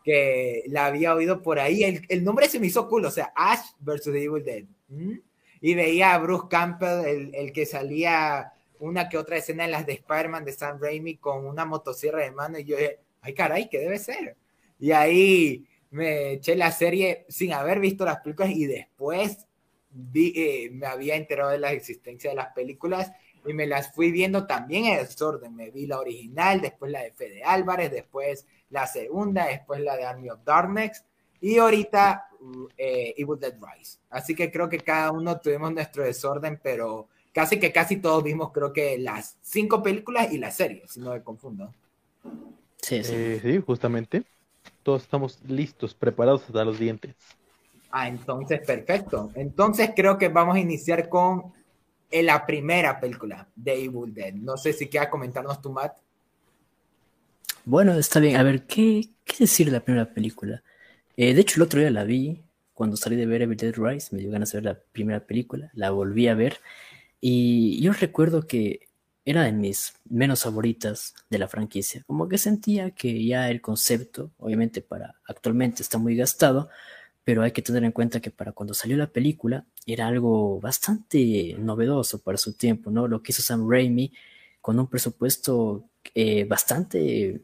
Que 0.04 0.64
la 0.68 0.86
había 0.86 1.14
oído 1.14 1.42
por 1.42 1.58
ahí. 1.58 2.04
El, 2.08 2.24
nombre 2.24 2.48
se 2.48 2.58
me 2.58 2.66
hizo 2.66 2.88
cool. 2.88 3.04
O 3.04 3.10
sea, 3.10 3.32
Ash 3.34 3.72
vs. 3.80 4.06
Evil 4.08 4.44
Dead. 4.44 4.64
Y 5.60 5.74
veía 5.74 6.14
a 6.14 6.18
Bruce 6.18 6.46
Campbell, 6.48 7.06
el, 7.06 7.34
el, 7.34 7.52
que 7.52 7.66
salía 7.66 8.52
una 8.80 9.08
que 9.08 9.18
otra 9.18 9.36
escena 9.36 9.64
en 9.64 9.70
las 9.70 9.86
de 9.86 9.92
Spider-Man 9.92 10.44
de 10.44 10.52
Sam 10.52 10.78
Raimi 10.80 11.16
con 11.18 11.46
una 11.46 11.64
motosierra 11.64 12.22
de 12.22 12.30
mano 12.30 12.58
y 12.58 12.64
yo 12.64 12.76
dije, 12.76 12.98
ay 13.20 13.34
caray, 13.34 13.68
¿qué 13.68 13.78
debe 13.78 13.98
ser? 13.98 14.36
Y 14.78 14.92
ahí 14.92 15.66
me 15.90 16.32
eché 16.32 16.56
la 16.56 16.72
serie 16.72 17.26
sin 17.28 17.52
haber 17.52 17.78
visto 17.78 18.04
las 18.04 18.20
películas 18.20 18.50
y 18.50 18.64
después 18.66 19.46
eh, 20.14 20.70
me 20.72 20.86
había 20.86 21.16
enterado 21.16 21.50
de 21.50 21.58
la 21.58 21.72
existencia 21.72 22.30
de 22.30 22.36
las 22.36 22.52
películas 22.54 23.12
y 23.46 23.52
me 23.52 23.66
las 23.66 23.92
fui 23.94 24.10
viendo 24.10 24.46
también 24.46 24.86
en 24.86 24.98
desorden. 24.98 25.54
Me 25.54 25.70
vi 25.70 25.86
la 25.86 25.98
original, 25.98 26.60
después 26.60 26.90
la 26.90 27.02
de 27.02 27.12
Fede 27.12 27.42
Álvarez, 27.42 27.90
después 27.90 28.46
la 28.70 28.86
segunda, 28.86 29.46
después 29.46 29.80
la 29.80 29.96
de 29.96 30.04
Army 30.04 30.30
of 30.30 30.44
Darkness 30.44 31.04
y 31.40 31.58
ahorita 31.58 32.28
eh, 32.76 33.14
Evil 33.16 33.38
Dead 33.38 33.54
Rise. 33.54 33.98
Así 34.10 34.34
que 34.34 34.50
creo 34.50 34.68
que 34.68 34.78
cada 34.78 35.10
uno 35.10 35.40
tuvimos 35.40 35.72
nuestro 35.72 36.04
desorden, 36.04 36.60
pero 36.62 37.08
casi 37.32 37.58
que 37.58 37.72
casi 37.72 37.96
todos 37.96 38.22
vimos 38.22 38.52
creo 38.52 38.72
que 38.72 38.98
las 38.98 39.36
cinco 39.40 39.82
películas 39.82 40.32
y 40.32 40.38
la 40.38 40.50
serie, 40.50 40.82
si 40.88 41.00
no 41.00 41.12
me 41.12 41.22
confundo. 41.22 41.72
Sí, 42.76 43.02
sí. 43.04 43.12
Eh, 43.14 43.40
sí, 43.42 43.62
justamente. 43.64 44.24
Todos 44.82 45.02
estamos 45.02 45.38
listos, 45.46 45.94
preparados 45.94 46.42
hasta 46.46 46.64
los 46.64 46.78
dientes. 46.78 47.14
Ah, 47.90 48.08
entonces, 48.08 48.60
perfecto. 48.66 49.30
Entonces 49.34 49.90
creo 49.96 50.16
que 50.16 50.28
vamos 50.28 50.56
a 50.56 50.60
iniciar 50.60 51.08
con 51.08 51.52
eh, 52.10 52.22
la 52.22 52.44
primera 52.44 52.98
película 52.98 53.48
de 53.54 53.84
Evil 53.84 54.12
Dead. 54.12 54.34
No 54.34 54.56
sé 54.56 54.72
si 54.72 54.88
quieras 54.88 55.08
comentarnos 55.08 55.60
tu, 55.62 55.70
Matt. 55.70 55.96
Bueno, 57.64 57.94
está 57.94 58.20
bien. 58.20 58.36
A 58.36 58.42
ver, 58.42 58.62
¿qué, 58.66 59.08
decir 59.38 59.66
de 59.66 59.72
la 59.72 59.80
primera 59.80 60.12
película? 60.12 60.62
Eh, 61.16 61.34
de 61.34 61.40
hecho, 61.40 61.56
el 61.56 61.62
otro 61.62 61.80
día 61.80 61.90
la 61.90 62.04
vi, 62.04 62.42
cuando 62.74 62.96
salí 62.96 63.16
de 63.16 63.26
ver 63.26 63.42
Evil 63.42 63.56
Dead 63.56 63.74
Rise, 63.76 64.14
me 64.14 64.20
dio 64.20 64.30
ganas 64.30 64.52
de 64.52 64.62
la 64.62 64.78
primera 64.92 65.20
película, 65.20 65.70
la 65.74 65.90
volví 65.90 66.28
a 66.28 66.34
ver, 66.34 66.60
y 67.20 67.80
yo 67.82 67.92
recuerdo 67.92 68.46
que 68.46 68.88
era 69.24 69.44
de 69.44 69.52
mis 69.52 69.94
menos 70.08 70.42
favoritas 70.42 71.14
de 71.28 71.38
la 71.38 71.48
franquicia, 71.48 72.02
como 72.06 72.28
que 72.28 72.38
sentía 72.38 72.90
que 72.90 73.24
ya 73.24 73.50
el 73.50 73.60
concepto, 73.60 74.30
obviamente 74.38 74.80
para 74.80 75.16
actualmente 75.26 75.82
está 75.82 75.98
muy 75.98 76.16
gastado, 76.16 76.70
pero 77.24 77.42
hay 77.42 77.52
que 77.52 77.62
tener 77.62 77.84
en 77.84 77.92
cuenta 77.92 78.20
que 78.20 78.30
para 78.30 78.52
cuando 78.52 78.74
salió 78.74 78.96
la 78.96 79.08
película 79.08 79.66
era 79.86 80.08
algo 80.08 80.60
bastante 80.60 81.54
novedoso 81.58 82.20
para 82.22 82.38
su 82.38 82.54
tiempo, 82.54 82.90
¿no? 82.90 83.08
Lo 83.08 83.22
que 83.22 83.32
hizo 83.32 83.42
Sam 83.42 83.68
Raimi 83.70 84.12
con 84.60 84.78
un 84.78 84.86
presupuesto 84.88 85.84
eh, 86.14 86.44
bastante 86.44 87.42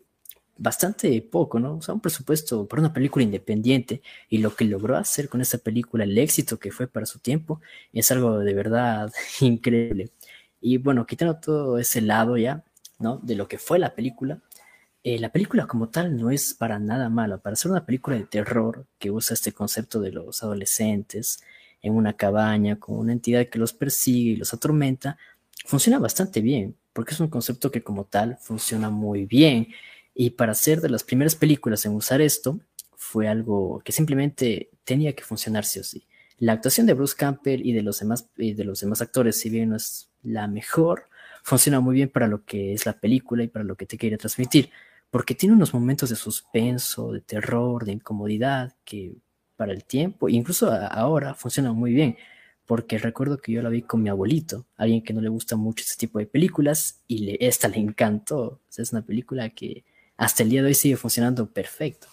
bastante 0.58 1.20
poco, 1.22 1.60
¿no? 1.60 1.76
O 1.76 1.82
sea, 1.82 1.94
un 1.94 2.00
presupuesto 2.00 2.66
para 2.66 2.80
una 2.80 2.92
película 2.92 3.24
independiente 3.24 4.02
y 4.28 4.38
lo 4.38 4.54
que 4.54 4.64
logró 4.64 4.96
hacer 4.96 5.28
con 5.28 5.40
esa 5.40 5.58
película, 5.58 6.04
el 6.04 6.16
éxito 6.18 6.58
que 6.58 6.70
fue 6.70 6.86
para 6.86 7.06
su 7.06 7.18
tiempo, 7.18 7.60
es 7.92 8.10
algo 8.10 8.38
de 8.38 8.54
verdad 8.54 9.12
increíble. 9.40 10.10
Y 10.60 10.78
bueno, 10.78 11.06
quitando 11.06 11.36
todo 11.36 11.78
ese 11.78 12.00
lado 12.00 12.36
ya, 12.36 12.64
¿no? 12.98 13.18
De 13.22 13.34
lo 13.36 13.48
que 13.48 13.58
fue 13.58 13.78
la 13.78 13.94
película, 13.94 14.40
eh, 15.08 15.20
la 15.20 15.30
película 15.30 15.68
como 15.68 15.88
tal 15.88 16.16
no 16.16 16.32
es 16.32 16.52
para 16.52 16.80
nada 16.80 17.08
mala. 17.08 17.38
Para 17.38 17.54
ser 17.54 17.70
una 17.70 17.86
película 17.86 18.16
de 18.16 18.24
terror 18.24 18.88
que 18.98 19.12
usa 19.12 19.34
este 19.34 19.52
concepto 19.52 20.00
de 20.00 20.10
los 20.10 20.42
adolescentes 20.42 21.44
en 21.80 21.94
una 21.94 22.14
cabaña 22.14 22.80
con 22.80 22.98
una 22.98 23.12
entidad 23.12 23.46
que 23.46 23.60
los 23.60 23.72
persigue 23.72 24.32
y 24.32 24.36
los 24.36 24.52
atormenta, 24.52 25.16
funciona 25.64 26.00
bastante 26.00 26.40
bien, 26.40 26.74
porque 26.92 27.14
es 27.14 27.20
un 27.20 27.28
concepto 27.28 27.70
que 27.70 27.84
como 27.84 28.06
tal 28.06 28.36
funciona 28.40 28.90
muy 28.90 29.26
bien 29.26 29.68
y 30.12 30.30
para 30.30 30.54
ser 30.54 30.80
de 30.80 30.88
las 30.88 31.04
primeras 31.04 31.36
películas 31.36 31.86
en 31.86 31.94
usar 31.94 32.20
esto, 32.20 32.58
fue 32.96 33.28
algo 33.28 33.80
que 33.84 33.92
simplemente 33.92 34.70
tenía 34.82 35.12
que 35.14 35.22
funcionar 35.22 35.64
sí 35.64 35.78
o 35.78 35.84
sí. 35.84 36.04
La 36.38 36.54
actuación 36.54 36.84
de 36.84 36.94
Bruce 36.94 37.14
Campbell 37.16 37.64
y 37.64 37.74
de 37.74 37.82
los 37.82 38.00
demás, 38.00 38.28
y 38.36 38.54
de 38.54 38.64
los 38.64 38.80
demás 38.80 39.00
actores, 39.00 39.38
si 39.38 39.50
bien 39.50 39.68
no 39.68 39.76
es 39.76 40.08
la 40.24 40.48
mejor, 40.48 41.04
funciona 41.44 41.78
muy 41.78 41.94
bien 41.94 42.08
para 42.08 42.26
lo 42.26 42.44
que 42.44 42.72
es 42.72 42.86
la 42.86 42.98
película 42.98 43.44
y 43.44 43.46
para 43.46 43.64
lo 43.64 43.76
que 43.76 43.86
te 43.86 43.96
quiere 43.96 44.18
transmitir, 44.18 44.70
porque 45.10 45.34
tiene 45.34 45.54
unos 45.54 45.72
momentos 45.72 46.10
de 46.10 46.16
suspenso, 46.16 47.12
de 47.12 47.20
terror, 47.20 47.84
de 47.84 47.92
incomodidad, 47.92 48.74
que 48.84 49.16
para 49.56 49.72
el 49.72 49.84
tiempo, 49.84 50.28
incluso 50.28 50.70
ahora, 50.70 51.34
funciona 51.34 51.72
muy 51.72 51.92
bien, 51.92 52.16
porque 52.66 52.98
recuerdo 52.98 53.38
que 53.38 53.52
yo 53.52 53.62
la 53.62 53.68
vi 53.68 53.82
con 53.82 54.02
mi 54.02 54.08
abuelito, 54.08 54.66
alguien 54.76 55.02
que 55.02 55.14
no 55.14 55.20
le 55.20 55.28
gusta 55.28 55.56
mucho 55.56 55.82
este 55.82 56.06
tipo 56.06 56.18
de 56.18 56.26
películas, 56.26 57.02
y 57.06 57.18
le, 57.18 57.38
esta 57.40 57.68
le 57.68 57.78
encantó. 57.78 58.60
es 58.76 58.92
una 58.92 59.02
película 59.02 59.48
que 59.50 59.84
hasta 60.16 60.42
el 60.42 60.50
día 60.50 60.62
de 60.62 60.68
hoy 60.68 60.74
sigue 60.74 60.96
funcionando 60.96 61.46
perfecto. 61.46 62.08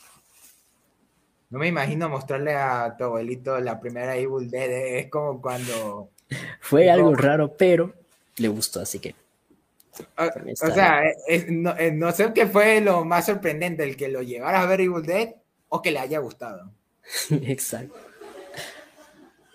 No 1.50 1.60
me 1.60 1.68
imagino 1.68 2.10
mostrarle 2.10 2.56
a 2.56 2.96
tu 2.98 3.04
abuelito 3.04 3.60
la 3.60 3.80
primera 3.80 4.16
Evil 4.16 4.50
Dead, 4.50 4.70
¿eh? 4.70 5.00
es 5.02 5.10
como 5.12 5.42
cuando... 5.42 6.10
Fue 6.62 6.90
algo 6.90 7.14
raro, 7.16 7.56
pero 7.58 7.94
le 8.38 8.48
gustó, 8.48 8.80
así 8.80 9.00
que... 9.00 9.16
O, 10.18 10.72
sea, 10.74 11.04
no, 11.50 12.12
sé 12.12 12.32
qué 12.34 12.48
fue 12.48 12.82
lo 12.82 13.06
más 13.06 13.28
sorprendente, 13.28 13.84
el 13.84 13.96
que 13.96 14.10
lo 14.10 14.22
llevara 14.22 14.62
a 14.62 14.66
ver 14.66 14.82
Evil 14.82 15.04
Dead 15.04 15.36
o 15.70 15.82
que 15.82 15.92
le 15.92 16.00
haya 16.00 16.20
gustado. 16.20 16.72
Exacto. 17.30 17.98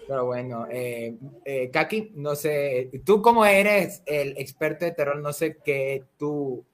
Pero 0.06 0.24
bueno, 0.24 0.66
eh, 0.70 1.16
eh, 1.44 1.70
Kaki, 1.70 2.12
no 2.14 2.34
sé, 2.34 2.90
tú 3.04 3.20
como 3.20 3.44
eres 3.44 4.02
el 4.06 4.38
experto 4.38 4.84
de 4.84 4.92
terror, 4.92 5.18
no 5.18 5.32
sé 5.32 5.58
qué 5.62 6.04
tú 6.16 6.64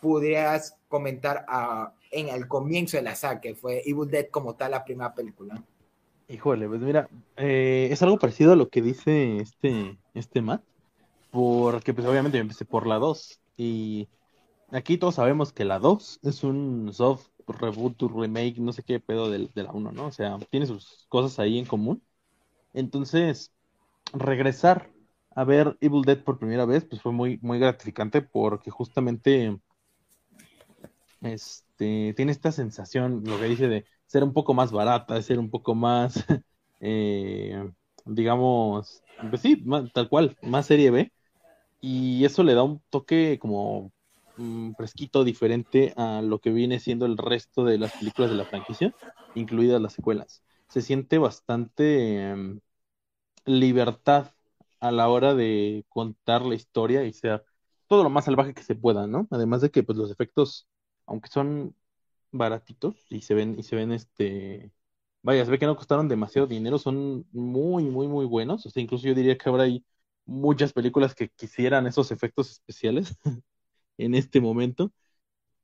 pudieras 0.00 0.78
comentar 0.88 1.44
a, 1.46 1.92
en 2.10 2.28
el 2.28 2.48
comienzo 2.48 2.96
de 2.96 3.02
la 3.02 3.14
saga, 3.14 3.40
que 3.40 3.54
fue 3.54 3.82
Evil 3.84 4.10
Dead 4.10 4.28
como 4.30 4.54
tal 4.54 4.70
la 4.70 4.84
primera 4.84 5.14
película. 5.14 5.62
Híjole, 6.28 6.68
pues 6.68 6.80
mira, 6.80 7.08
eh, 7.36 7.88
es 7.90 8.02
algo 8.02 8.18
parecido 8.18 8.52
a 8.52 8.56
lo 8.56 8.68
que 8.68 8.80
dice 8.80 9.38
este, 9.38 9.98
este 10.14 10.40
Matt, 10.40 10.62
porque 11.30 11.94
pues 11.94 12.06
obviamente 12.06 12.38
yo 12.38 12.42
empecé 12.42 12.64
por 12.64 12.86
la 12.86 12.98
2 12.98 13.40
y 13.56 14.08
aquí 14.70 14.98
todos 14.98 15.16
sabemos 15.16 15.52
que 15.52 15.64
la 15.64 15.78
2 15.78 16.20
es 16.22 16.44
un 16.44 16.92
soft 16.92 17.28
reboot, 17.46 18.00
remake, 18.02 18.58
no 18.58 18.72
sé 18.72 18.82
qué 18.82 19.00
pedo 19.00 19.30
de, 19.30 19.48
de 19.54 19.62
la 19.62 19.72
1, 19.72 19.92
¿no? 19.92 20.06
O 20.06 20.12
sea, 20.12 20.38
tiene 20.50 20.66
sus 20.66 21.06
cosas 21.08 21.38
ahí 21.38 21.58
en 21.58 21.66
común. 21.66 22.02
Entonces, 22.72 23.52
regresar 24.12 24.90
a 25.34 25.44
ver 25.44 25.76
Evil 25.80 26.02
Dead 26.02 26.22
por 26.22 26.38
primera 26.38 26.64
vez, 26.64 26.84
pues 26.84 27.02
fue 27.02 27.12
muy, 27.12 27.38
muy 27.42 27.58
gratificante 27.58 28.22
porque 28.22 28.70
justamente 28.70 29.58
este, 31.20 32.14
tiene 32.14 32.32
esta 32.32 32.52
sensación, 32.52 33.22
lo 33.24 33.38
que 33.38 33.44
dice 33.46 33.68
de 33.68 33.84
ser 34.06 34.24
un 34.24 34.32
poco 34.32 34.54
más 34.54 34.72
barata, 34.72 35.14
de 35.14 35.22
ser 35.22 35.38
un 35.38 35.50
poco 35.50 35.74
más, 35.74 36.24
eh, 36.80 37.70
digamos, 38.04 39.02
pues 39.28 39.42
sí, 39.42 39.62
tal 39.92 40.08
cual, 40.08 40.36
más 40.42 40.66
serie 40.66 40.90
B. 40.90 41.12
Y 41.80 42.24
eso 42.24 42.42
le 42.42 42.54
da 42.54 42.62
un 42.62 42.80
toque 42.90 43.38
como 43.40 43.92
mm, 44.36 44.72
fresquito, 44.74 45.24
diferente 45.24 45.94
a 45.96 46.22
lo 46.22 46.40
que 46.40 46.50
viene 46.50 46.80
siendo 46.80 47.06
el 47.06 47.16
resto 47.18 47.64
de 47.64 47.78
las 47.78 47.92
películas 47.92 48.30
de 48.30 48.36
la 48.36 48.44
franquicia, 48.44 48.94
incluidas 49.34 49.80
las 49.80 49.94
secuelas. 49.94 50.42
Se 50.68 50.82
siente 50.82 51.18
bastante 51.18 52.30
em, 52.30 52.60
libertad 53.46 54.32
a 54.80 54.92
la 54.92 55.08
hora 55.08 55.34
de 55.34 55.84
contar 55.88 56.42
la 56.42 56.54
historia 56.54 57.04
y 57.04 57.12
sea 57.12 57.42
todo 57.88 58.02
lo 58.04 58.10
más 58.10 58.26
salvaje 58.26 58.54
que 58.54 58.62
se 58.62 58.74
pueda, 58.76 59.06
¿no? 59.06 59.28
Además 59.30 59.60
de 59.62 59.70
que 59.70 59.82
pues 59.82 59.98
los 59.98 60.10
efectos 60.10 60.68
aunque 61.06 61.28
son 61.28 61.74
baratitos 62.32 62.96
y 63.10 63.22
se 63.22 63.34
ven, 63.34 63.58
y 63.58 63.62
se 63.64 63.76
ven 63.76 63.92
este, 63.92 64.72
vaya, 65.22 65.44
se 65.44 65.50
ve 65.50 65.58
que 65.58 65.66
no 65.66 65.76
costaron 65.76 66.08
demasiado 66.08 66.46
dinero, 66.48 66.78
son 66.78 67.26
muy, 67.32 67.84
muy, 67.84 68.08
muy 68.08 68.26
buenos. 68.26 68.66
O 68.66 68.70
sea, 68.70 68.82
incluso 68.82 69.06
yo 69.08 69.14
diría 69.14 69.36
que 69.38 69.48
ahora 69.48 69.64
hay 69.64 69.84
muchas 70.26 70.72
películas 70.72 71.14
que 71.14 71.30
quisieran 71.30 71.86
esos 71.86 72.10
efectos 72.12 72.50
especiales 72.52 73.16
en 73.98 74.14
este 74.14 74.40
momento. 74.40 74.92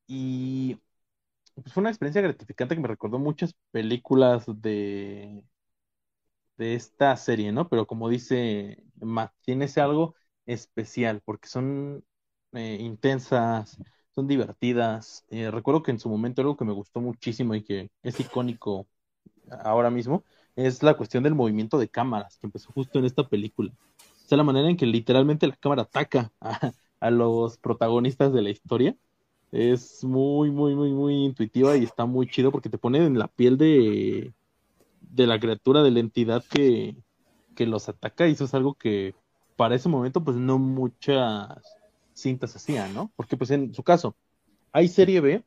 Y 0.06 0.76
pues, 1.54 1.72
fue 1.74 1.82
una 1.82 1.90
experiencia 1.90 2.22
gratificante 2.22 2.74
que 2.76 2.82
me 2.82 2.88
recordó 2.88 3.18
muchas 3.18 3.54
películas 3.72 4.44
de, 4.48 5.42
de 6.56 6.74
esta 6.74 7.16
serie, 7.16 7.52
¿no? 7.52 7.68
Pero 7.68 7.86
como 7.86 8.08
dice 8.08 8.82
Matt, 9.00 9.32
tiene 9.42 9.66
ese 9.66 9.80
algo 9.80 10.14
especial 10.46 11.20
porque 11.24 11.48
son 11.48 12.04
eh, 12.52 12.78
intensas, 12.80 13.78
son 14.14 14.26
divertidas. 14.26 15.24
Eh, 15.28 15.50
recuerdo 15.50 15.82
que 15.82 15.90
en 15.90 16.00
su 16.00 16.08
momento 16.08 16.40
algo 16.42 16.56
que 16.56 16.64
me 16.64 16.72
gustó 16.72 17.00
muchísimo 17.00 17.54
y 17.54 17.62
que 17.64 17.90
es 18.02 18.20
icónico 18.20 18.88
ahora 19.64 19.90
mismo 19.90 20.24
es 20.56 20.82
la 20.82 20.96
cuestión 20.96 21.24
del 21.24 21.34
movimiento 21.34 21.78
de 21.78 21.88
cámaras 21.90 22.38
que 22.38 22.46
empezó 22.46 22.72
justo 22.72 22.98
en 22.98 23.06
esta 23.06 23.28
película. 23.28 23.72
Sea, 24.26 24.38
la 24.38 24.44
manera 24.44 24.68
en 24.68 24.76
que 24.76 24.86
literalmente 24.86 25.46
la 25.46 25.56
cámara 25.56 25.82
ataca 25.82 26.32
a, 26.40 26.72
a 27.00 27.10
los 27.10 27.58
protagonistas 27.58 28.32
de 28.32 28.42
la 28.42 28.50
historia 28.50 28.96
es 29.52 30.04
muy, 30.04 30.50
muy, 30.50 30.74
muy, 30.74 30.92
muy 30.92 31.24
intuitiva 31.24 31.76
y 31.76 31.84
está 31.84 32.06
muy 32.06 32.28
chido 32.28 32.52
porque 32.52 32.68
te 32.70 32.78
pone 32.78 33.04
en 33.06 33.18
la 33.18 33.28
piel 33.28 33.56
de, 33.58 34.34
de 35.00 35.26
la 35.26 35.40
criatura, 35.40 35.82
de 35.82 35.90
la 35.92 36.00
entidad 36.00 36.44
que, 36.50 36.96
que 37.54 37.66
los 37.66 37.88
ataca 37.88 38.28
y 38.28 38.32
eso 38.32 38.44
es 38.46 38.54
algo 38.54 38.74
que 38.74 39.14
para 39.56 39.74
ese 39.76 39.88
momento 39.88 40.24
pues 40.24 40.36
no 40.36 40.58
muchas 40.58 41.78
cintas 42.14 42.56
hacían, 42.56 42.94
¿no? 42.94 43.12
Porque 43.16 43.36
pues 43.36 43.50
en 43.52 43.74
su 43.74 43.82
caso, 43.84 44.16
hay 44.72 44.88
serie 44.88 45.20
B 45.20 45.44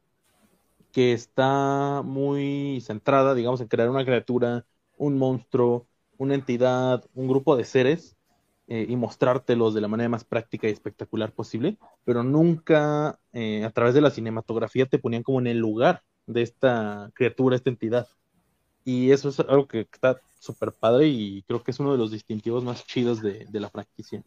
que 0.92 1.14
está 1.14 2.02
muy 2.04 2.82
centrada, 2.82 3.36
digamos, 3.36 3.62
en 3.62 3.68
crear 3.68 3.90
una 3.90 4.06
criatura, 4.06 4.66
un 4.98 5.18
monstruo, 5.18 5.88
una 6.18 6.36
entidad, 6.36 7.06
un 7.14 7.28
grupo 7.28 7.56
de 7.56 7.66
seres 7.66 8.18
eh, 8.70 8.86
y 8.88 8.96
mostrártelos 8.96 9.74
de 9.74 9.82
la 9.82 9.90
manera 9.90 10.08
más 10.08 10.24
práctica 10.24 10.68
y 10.68 10.72
espectacular 10.72 11.34
posible, 11.34 11.78
pero 12.06 12.24
nunca 12.24 13.20
eh, 13.34 13.66
a 13.66 13.72
través 13.72 13.94
de 13.94 14.02
la 14.02 14.12
cinematografía 14.12 14.86
te 14.86 15.00
ponían 15.00 15.24
como 15.24 15.40
en 15.40 15.48
el 15.48 15.58
lugar 15.58 16.04
de 16.26 16.44
esta 16.44 17.12
criatura, 17.14 17.58
esta 17.58 17.70
entidad. 17.70 18.08
Y 18.86 19.12
eso 19.12 19.30
es 19.30 19.40
algo 19.42 19.68
que 19.68 19.82
está 19.82 20.22
súper 20.40 20.72
padre 20.72 21.08
y 21.08 21.44
creo 21.44 21.62
que 21.62 21.72
es 21.72 21.80
uno 21.80 21.92
de 21.92 21.98
los 21.98 22.12
distintivos 22.12 22.64
más 22.64 22.86
chidos 22.86 23.22
de, 23.22 23.46
de 23.50 23.60
la 23.60 23.70
franquicia 23.70 24.24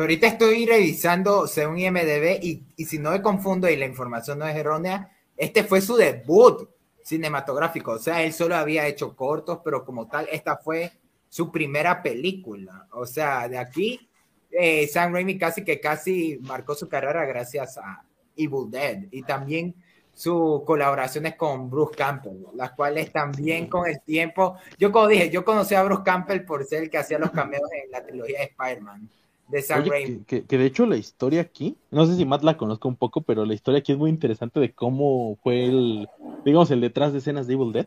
ahorita 0.00 0.26
estoy 0.26 0.66
revisando 0.66 1.46
según 1.46 1.78
IMDB 1.78 2.38
y, 2.42 2.64
y 2.76 2.84
si 2.86 2.98
no 2.98 3.10
me 3.10 3.22
confundo 3.22 3.68
y 3.68 3.76
la 3.76 3.86
información 3.86 4.38
no 4.38 4.46
es 4.46 4.56
errónea, 4.56 5.10
este 5.36 5.64
fue 5.64 5.80
su 5.80 5.96
debut 5.96 6.68
cinematográfico. 7.02 7.92
O 7.92 7.98
sea, 7.98 8.22
él 8.22 8.32
solo 8.32 8.56
había 8.56 8.86
hecho 8.86 9.14
cortos, 9.14 9.58
pero 9.64 9.84
como 9.84 10.08
tal, 10.08 10.28
esta 10.30 10.56
fue 10.56 10.92
su 11.32 11.50
primera 11.50 12.02
película. 12.02 12.86
O 12.92 13.06
sea, 13.06 13.48
de 13.48 13.56
aquí, 13.56 14.06
eh, 14.50 14.86
Sam 14.86 15.14
Raimi 15.14 15.38
casi 15.38 15.64
que 15.64 15.80
casi 15.80 16.38
marcó 16.42 16.74
su 16.74 16.90
carrera 16.90 17.24
gracias 17.24 17.78
a 17.78 18.04
Evil 18.36 18.70
Dead 18.70 19.04
y 19.10 19.22
también 19.22 19.74
sus 20.12 20.62
colaboraciones 20.64 21.36
con 21.36 21.70
Bruce 21.70 21.94
Campbell, 21.96 22.44
las 22.54 22.72
cuales 22.72 23.10
también 23.10 23.66
con 23.66 23.88
el 23.88 24.02
tiempo, 24.02 24.58
yo 24.78 24.92
como 24.92 25.08
dije, 25.08 25.30
yo 25.30 25.42
conocí 25.42 25.74
a 25.74 25.82
Bruce 25.82 26.02
Campbell 26.04 26.44
por 26.44 26.66
ser 26.66 26.82
el 26.82 26.90
que 26.90 26.98
hacía 26.98 27.18
los 27.18 27.30
cameos 27.30 27.62
en 27.82 27.90
la 27.90 28.04
trilogía 28.04 28.40
de 28.40 28.44
Spider-Man 28.44 29.08
de 29.48 30.24
Que, 30.26 30.58
de 30.58 30.66
hecho 30.66 30.84
la 30.84 30.98
historia 30.98 31.40
aquí, 31.40 31.76
no 31.90 32.04
sé 32.04 32.16
si 32.16 32.26
Matt 32.26 32.42
la 32.42 32.58
conozco 32.58 32.88
un 32.88 32.96
poco, 32.96 33.22
pero 33.22 33.46
la 33.46 33.54
historia 33.54 33.80
aquí 33.80 33.92
es 33.92 33.98
muy 33.98 34.10
interesante 34.10 34.60
de 34.60 34.72
cómo 34.72 35.38
fue 35.42 35.64
el, 35.64 36.08
digamos, 36.44 36.70
el 36.70 36.82
detrás 36.82 37.12
de 37.12 37.20
escenas 37.20 37.46
de 37.46 37.54
Evil 37.54 37.72
Dead. 37.72 37.86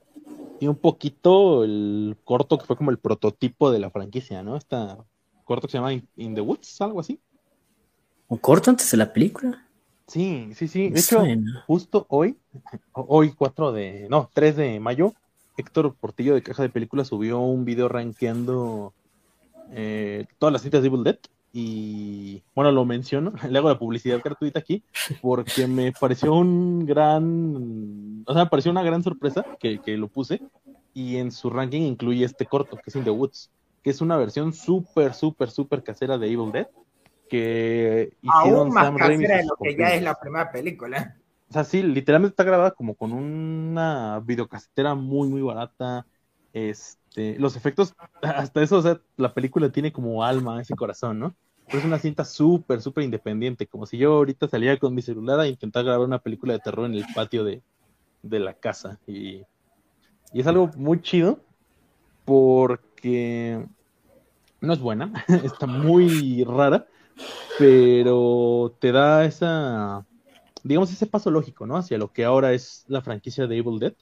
Y 0.59 0.67
un 0.67 0.75
poquito 0.75 1.63
el 1.63 2.17
corto 2.23 2.57
que 2.57 2.65
fue 2.65 2.77
como 2.77 2.91
el 2.91 2.97
prototipo 2.97 3.71
de 3.71 3.79
la 3.79 3.89
franquicia, 3.89 4.41
¿no? 4.43 4.55
Esta 4.55 4.97
corto 5.43 5.67
que 5.67 5.71
se 5.71 5.77
llama 5.77 5.93
In, 5.93 6.35
the 6.35 6.41
Woods, 6.41 6.81
algo 6.81 6.99
así. 6.99 7.19
¿Un 8.27 8.37
corto 8.37 8.71
antes 8.71 8.89
de 8.89 8.97
la 8.97 9.13
película? 9.13 9.67
Sí, 10.07 10.49
sí, 10.55 10.67
sí. 10.67 10.89
De 10.89 10.99
hecho, 10.99 11.23
justo 11.67 12.05
hoy, 12.09 12.37
hoy 12.93 13.33
4 13.33 13.71
de, 13.71 14.07
no, 14.09 14.29
3 14.33 14.55
de 14.55 14.79
mayo, 14.79 15.13
Héctor 15.57 15.95
Portillo 15.95 16.33
de 16.33 16.43
Caja 16.43 16.63
de 16.63 16.69
Películas 16.69 17.07
subió 17.07 17.39
un 17.39 17.65
video 17.65 17.87
rankeando 17.87 18.93
eh, 19.71 20.25
todas 20.37 20.53
las 20.53 20.61
citas 20.61 20.81
de 20.81 20.87
Evil 20.87 21.03
Dead 21.03 21.19
y 21.57 22.43
bueno, 22.53 22.69
lo 22.73 22.83
menciono, 22.83 23.31
le 23.49 23.57
hago 23.57 23.69
la 23.69 23.79
publicidad 23.79 24.19
gratuita 24.21 24.59
aquí 24.59 24.83
porque 25.21 25.67
me 25.67 25.93
pareció 25.93 26.33
un 26.33 26.85
gran, 26.85 28.25
o 28.27 28.33
sea, 28.33 28.43
me 28.43 28.49
pareció 28.49 28.71
una 28.71 28.83
gran 28.83 29.01
sorpresa 29.01 29.45
que, 29.57 29.79
lo 29.95 30.09
puse 30.09 30.41
y 30.93 31.15
en 31.15 31.31
su 31.31 31.49
ranking 31.49 31.83
incluye 31.83 32.25
este 32.25 32.45
corto 32.45 32.75
que 32.75 32.83
es 32.87 32.95
In 32.97 33.05
the 33.05 33.09
Woods, 33.09 33.49
que 33.81 33.89
es 33.89 34.01
una 34.01 34.17
versión 34.17 34.51
súper, 34.51 35.13
súper, 35.13 35.49
súper 35.49 35.81
casera 35.81 36.17
de 36.17 36.27
Evil 36.29 36.51
Dead 36.51 36.67
que 37.29 38.11
hicieron 38.21 38.59
Aún 38.59 38.73
más 38.73 38.91
casera 38.91 39.37
de 39.37 39.45
lo 39.45 39.55
que 39.55 39.77
ya 39.77 39.93
es 39.93 40.03
la 40.03 40.15
primera 40.15 40.51
película. 40.51 41.15
O 41.49 41.53
sea, 41.53 41.63
sí, 41.63 41.81
literalmente 41.83 42.33
está 42.33 42.43
grabada 42.43 42.71
como 42.71 42.95
con 42.95 43.13
una 43.13 44.19
videocasetera 44.25 44.93
muy, 44.93 45.29
muy 45.29 45.41
barata. 45.41 46.05
Este, 46.51 47.04
los 47.37 47.55
efectos, 47.55 47.93
hasta 48.21 48.61
eso, 48.61 48.77
o 48.77 48.81
sea, 48.81 48.99
la 49.17 49.33
película 49.33 49.71
tiene 49.71 49.91
como 49.91 50.23
alma, 50.23 50.61
ese 50.61 50.75
corazón, 50.75 51.19
¿no? 51.19 51.35
es 51.67 51.83
una 51.83 51.99
cinta 51.99 52.23
súper, 52.23 52.81
súper 52.81 53.03
independiente, 53.03 53.67
como 53.67 53.85
si 53.85 53.97
yo 53.97 54.13
ahorita 54.13 54.47
saliera 54.47 54.77
con 54.77 54.93
mi 54.93 55.01
celular 55.01 55.39
a 55.39 55.47
intentar 55.47 55.83
grabar 55.83 56.05
una 56.05 56.19
película 56.19 56.53
de 56.53 56.59
terror 56.59 56.85
en 56.85 56.93
el 56.93 57.05
patio 57.15 57.43
de, 57.43 57.61
la 58.21 58.53
casa. 58.53 58.99
Y, 59.07 59.43
y, 60.33 60.39
es 60.39 60.47
algo 60.47 60.69
muy 60.75 61.01
chido 61.01 61.39
porque 62.23 63.65
no 64.61 64.73
es 64.73 64.79
buena, 64.79 65.11
está 65.43 65.65
muy 65.65 66.43
rara, 66.43 66.87
pero 67.57 68.75
te 68.79 68.91
da 68.91 69.25
esa, 69.25 70.05
digamos, 70.63 70.91
ese 70.91 71.07
paso 71.07 71.31
lógico, 71.31 71.65
¿no? 71.65 71.77
Hacia 71.77 71.97
lo 71.97 72.11
que 72.11 72.25
ahora 72.25 72.53
es 72.53 72.85
la 72.87 73.01
franquicia 73.01 73.47
de 73.47 73.57
Evil 73.57 73.79
Dead 73.79 73.93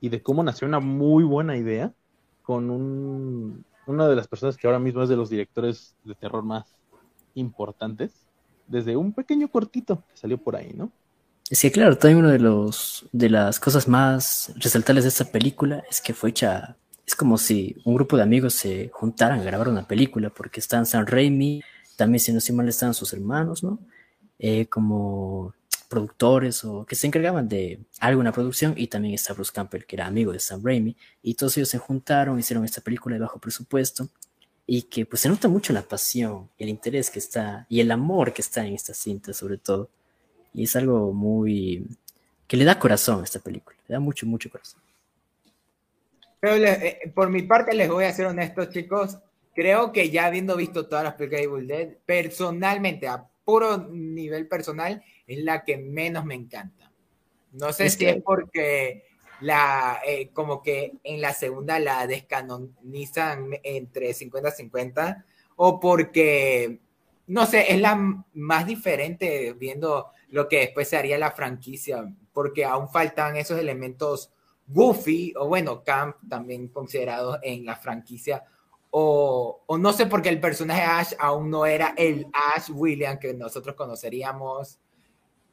y 0.00 0.08
de 0.08 0.22
cómo 0.22 0.42
nació 0.44 0.68
una 0.68 0.80
muy 0.80 1.24
buena 1.24 1.56
idea 1.56 1.92
con 2.48 2.70
un, 2.70 3.62
una 3.86 4.08
de 4.08 4.16
las 4.16 4.26
personas 4.26 4.56
que 4.56 4.66
ahora 4.66 4.78
mismo 4.78 5.02
es 5.02 5.10
de 5.10 5.16
los 5.16 5.28
directores 5.28 5.94
de 6.02 6.14
terror 6.14 6.42
más 6.42 6.64
importantes 7.34 8.10
desde 8.66 8.96
un 8.96 9.12
pequeño 9.12 9.48
cortito 9.48 10.02
que 10.10 10.16
salió 10.16 10.38
por 10.38 10.56
ahí, 10.56 10.72
¿no? 10.74 10.90
Sí, 11.42 11.70
claro, 11.70 11.98
también 11.98 12.24
una 12.24 12.32
de 12.32 12.72
de 13.12 13.28
las 13.28 13.60
cosas 13.60 13.86
más 13.86 14.50
resaltables 14.56 15.04
de 15.04 15.08
esta 15.08 15.26
película 15.26 15.84
es 15.90 16.00
que 16.00 16.14
fue 16.14 16.30
hecha, 16.30 16.74
es 17.06 17.14
como 17.14 17.36
si 17.36 17.76
un 17.84 17.94
grupo 17.96 18.16
de 18.16 18.22
amigos 18.22 18.54
se 18.54 18.88
juntaran 18.94 19.40
a 19.40 19.44
grabar 19.44 19.68
una 19.68 19.86
película, 19.86 20.30
porque 20.30 20.60
están 20.60 20.86
San 20.86 21.06
Raimi, 21.06 21.60
también 21.96 22.20
si 22.20 22.32
no 22.32 22.38
estoy 22.38 22.54
mal 22.54 22.66
están 22.66 22.94
sus 22.94 23.12
hermanos, 23.12 23.62
¿no? 23.62 23.78
Eh, 24.38 24.64
como 24.68 25.52
productores 25.88 26.64
o 26.64 26.84
que 26.84 26.94
se 26.94 27.06
encargaban 27.06 27.48
de 27.48 27.80
alguna 28.00 28.32
producción 28.32 28.74
y 28.76 28.88
también 28.88 29.14
está 29.14 29.32
Bruce 29.32 29.52
Campbell, 29.52 29.84
que 29.84 29.96
era 29.96 30.06
amigo 30.06 30.32
de 30.32 30.38
Sam 30.38 30.62
Raimi, 30.62 30.96
y 31.22 31.34
todos 31.34 31.56
ellos 31.56 31.68
se 31.68 31.78
juntaron, 31.78 32.38
hicieron 32.38 32.64
esta 32.64 32.80
película 32.80 33.14
de 33.14 33.20
bajo 33.20 33.38
presupuesto 33.38 34.08
y 34.66 34.82
que 34.82 35.06
pues 35.06 35.22
se 35.22 35.30
nota 35.30 35.48
mucho 35.48 35.72
la 35.72 35.82
pasión, 35.82 36.50
el 36.58 36.68
interés 36.68 37.10
que 37.10 37.18
está 37.18 37.66
y 37.70 37.80
el 37.80 37.90
amor 37.90 38.34
que 38.34 38.42
está 38.42 38.66
en 38.66 38.74
esta 38.74 38.92
cinta 38.92 39.32
sobre 39.32 39.56
todo. 39.56 39.88
Y 40.52 40.64
es 40.64 40.76
algo 40.76 41.12
muy 41.12 41.86
que 42.46 42.56
le 42.56 42.64
da 42.64 42.78
corazón 42.78 43.20
a 43.20 43.24
esta 43.24 43.38
película, 43.38 43.76
le 43.88 43.94
da 43.94 44.00
mucho, 44.00 44.26
mucho 44.26 44.50
corazón. 44.50 44.80
Pero 46.40 46.54
eh, 46.56 47.12
por 47.14 47.30
mi 47.30 47.42
parte 47.42 47.74
les 47.74 47.88
voy 47.88 48.04
a 48.04 48.12
ser 48.12 48.26
honestos 48.26 48.70
chicos, 48.70 49.18
creo 49.54 49.92
que 49.92 50.10
ya 50.10 50.26
habiendo 50.26 50.56
visto 50.56 50.86
todas 50.86 51.04
las 51.04 51.14
películas 51.14 51.40
de 51.40 51.44
Evil 51.44 51.66
Dead, 51.66 51.88
personalmente, 52.04 53.08
a 53.08 53.26
puro 53.44 53.88
nivel 53.90 54.46
personal, 54.46 55.02
es 55.28 55.44
la 55.44 55.62
que 55.62 55.76
menos 55.76 56.24
me 56.24 56.34
encanta. 56.34 56.90
No 57.52 57.72
sé 57.72 57.90
si 57.90 58.06
es 58.06 58.22
porque 58.22 59.04
la, 59.40 60.00
eh, 60.04 60.30
como 60.32 60.62
que 60.62 60.94
en 61.04 61.20
la 61.20 61.32
segunda 61.32 61.78
la 61.78 62.06
descanonizan 62.06 63.50
entre 63.62 64.14
50-50 64.14 65.24
o 65.56 65.78
porque, 65.78 66.80
no 67.26 67.46
sé, 67.46 67.72
es 67.72 67.80
la 67.80 68.24
más 68.32 68.66
diferente 68.66 69.52
viendo 69.52 70.08
lo 70.30 70.48
que 70.48 70.60
después 70.60 70.88
se 70.88 70.96
haría 70.96 71.18
la 71.18 71.30
franquicia, 71.30 72.12
porque 72.32 72.64
aún 72.64 72.88
faltan 72.88 73.36
esos 73.36 73.58
elementos 73.58 74.30
goofy 74.66 75.32
o 75.36 75.48
bueno, 75.48 75.82
camp 75.82 76.16
también 76.28 76.68
considerados 76.68 77.38
en 77.42 77.64
la 77.64 77.76
franquicia. 77.76 78.44
O, 78.90 79.64
o 79.66 79.78
no 79.78 79.92
sé 79.92 80.06
por 80.06 80.22
qué 80.22 80.30
el 80.30 80.40
personaje 80.40 80.80
Ash 80.80 81.12
aún 81.18 81.50
no 81.50 81.66
era 81.66 81.92
el 81.96 82.26
Ash 82.32 82.70
William 82.70 83.18
que 83.18 83.34
nosotros 83.34 83.74
conoceríamos 83.74 84.78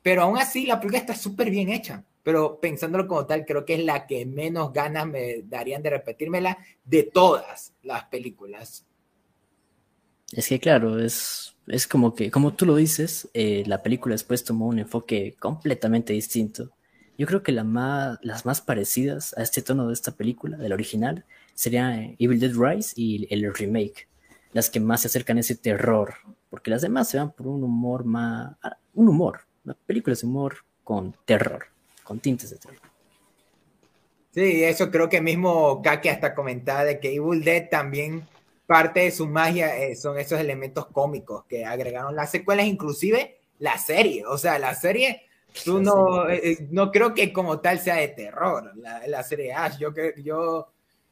pero 0.06 0.22
aún 0.22 0.38
así 0.38 0.68
la 0.68 0.80
película 0.80 1.00
está 1.00 1.16
súper 1.16 1.50
bien 1.50 1.70
hecha. 1.70 2.04
Pero 2.22 2.60
pensándolo 2.60 3.08
como 3.08 3.26
tal, 3.26 3.44
creo 3.44 3.66
que 3.66 3.74
es 3.74 3.84
la 3.84 4.06
que 4.06 4.24
menos 4.24 4.72
ganas 4.72 5.08
me 5.08 5.42
darían 5.42 5.82
de 5.82 5.90
repetírmela 5.90 6.60
de 6.84 7.02
todas 7.02 7.74
las 7.82 8.04
películas. 8.04 8.86
Es 10.32 10.48
que 10.48 10.60
claro, 10.60 11.00
es, 11.00 11.56
es 11.66 11.88
como 11.88 12.14
que, 12.14 12.30
como 12.30 12.54
tú 12.54 12.68
lo 12.68 12.76
dices, 12.76 13.32
eh, 13.34 13.64
la 13.66 13.82
película 13.82 14.14
después 14.14 14.44
tomó 14.44 14.68
un 14.68 14.78
enfoque 14.78 15.36
completamente 15.40 16.14
distinto. 16.14 16.70
Yo 17.18 17.26
creo 17.26 17.42
que 17.42 17.52
la 17.52 17.64
más, 17.64 18.20
las 18.22 18.46
más 18.46 18.62
parecidas 18.62 19.36
a 19.36 19.42
este 19.42 19.64
tono 19.64 19.88
de 19.88 19.96
esta 19.96 20.12
película, 20.12 20.56
del 20.56 20.74
original, 20.74 21.26
serían 21.56 22.16
Evil 22.20 22.40
Dead 22.40 22.54
Rise 22.54 22.94
y 22.96 23.26
el 23.34 23.52
remake. 23.52 24.08
Las 24.54 24.70
que 24.70 24.80
más 24.80 25.02
se 25.02 25.08
acercan 25.08 25.38
a 25.38 25.40
ese 25.40 25.56
terror, 25.56 26.14
porque 26.52 26.70
las 26.70 26.84
demás 26.84 27.10
se 27.10 27.18
van 27.18 27.32
por 27.32 27.48
un 27.48 27.64
humor 27.64 28.06
más, 28.06 28.56
un 28.94 29.08
humor, 29.10 29.45
una 29.66 29.74
película 29.86 30.16
de 30.16 30.26
humor 30.26 30.58
con 30.84 31.16
terror, 31.26 31.66
con 32.04 32.20
tintes 32.20 32.52
de 32.52 32.58
terror. 32.58 32.80
Sí, 34.32 34.64
eso 34.64 34.92
creo 34.92 35.10
que 35.10 35.22
mismo 35.22 35.82
Kaki 35.82 36.10
hasta 36.10 36.36
comentaba 36.36 36.84
de 36.84 37.00
que 37.00 37.16
Evil 37.16 37.44
Dead 37.44 37.70
también 37.70 38.28
parte 38.66 39.02
de 39.02 39.12
su 39.12 39.28
magia 39.28 39.78
eh, 39.78 39.96
son 39.96 40.18
esos 40.20 40.40
elementos 40.40 40.88
cómicos 40.88 41.46
que 41.46 41.66
agregaron 41.66 42.16
las 42.16 42.32
secuelas, 42.32 42.66
inclusive 42.66 43.40
la 43.60 43.78
serie. 43.78 44.26
O 44.26 44.38
sea, 44.38 44.60
la 44.60 44.74
serie, 44.76 45.24
tú 45.64 45.82
no, 45.82 46.28
eh, 46.30 46.42
eh, 46.44 46.68
no 46.70 46.92
creo 46.92 47.14
que 47.14 47.32
como 47.32 47.60
tal 47.60 47.80
sea 47.80 47.96
de 47.96 48.10
terror, 48.10 48.72
la, 48.76 49.08
la 49.08 49.24
serie 49.24 49.54
Ash. 49.54 49.78
Yo, 49.78 49.94
yo, 50.18 50.68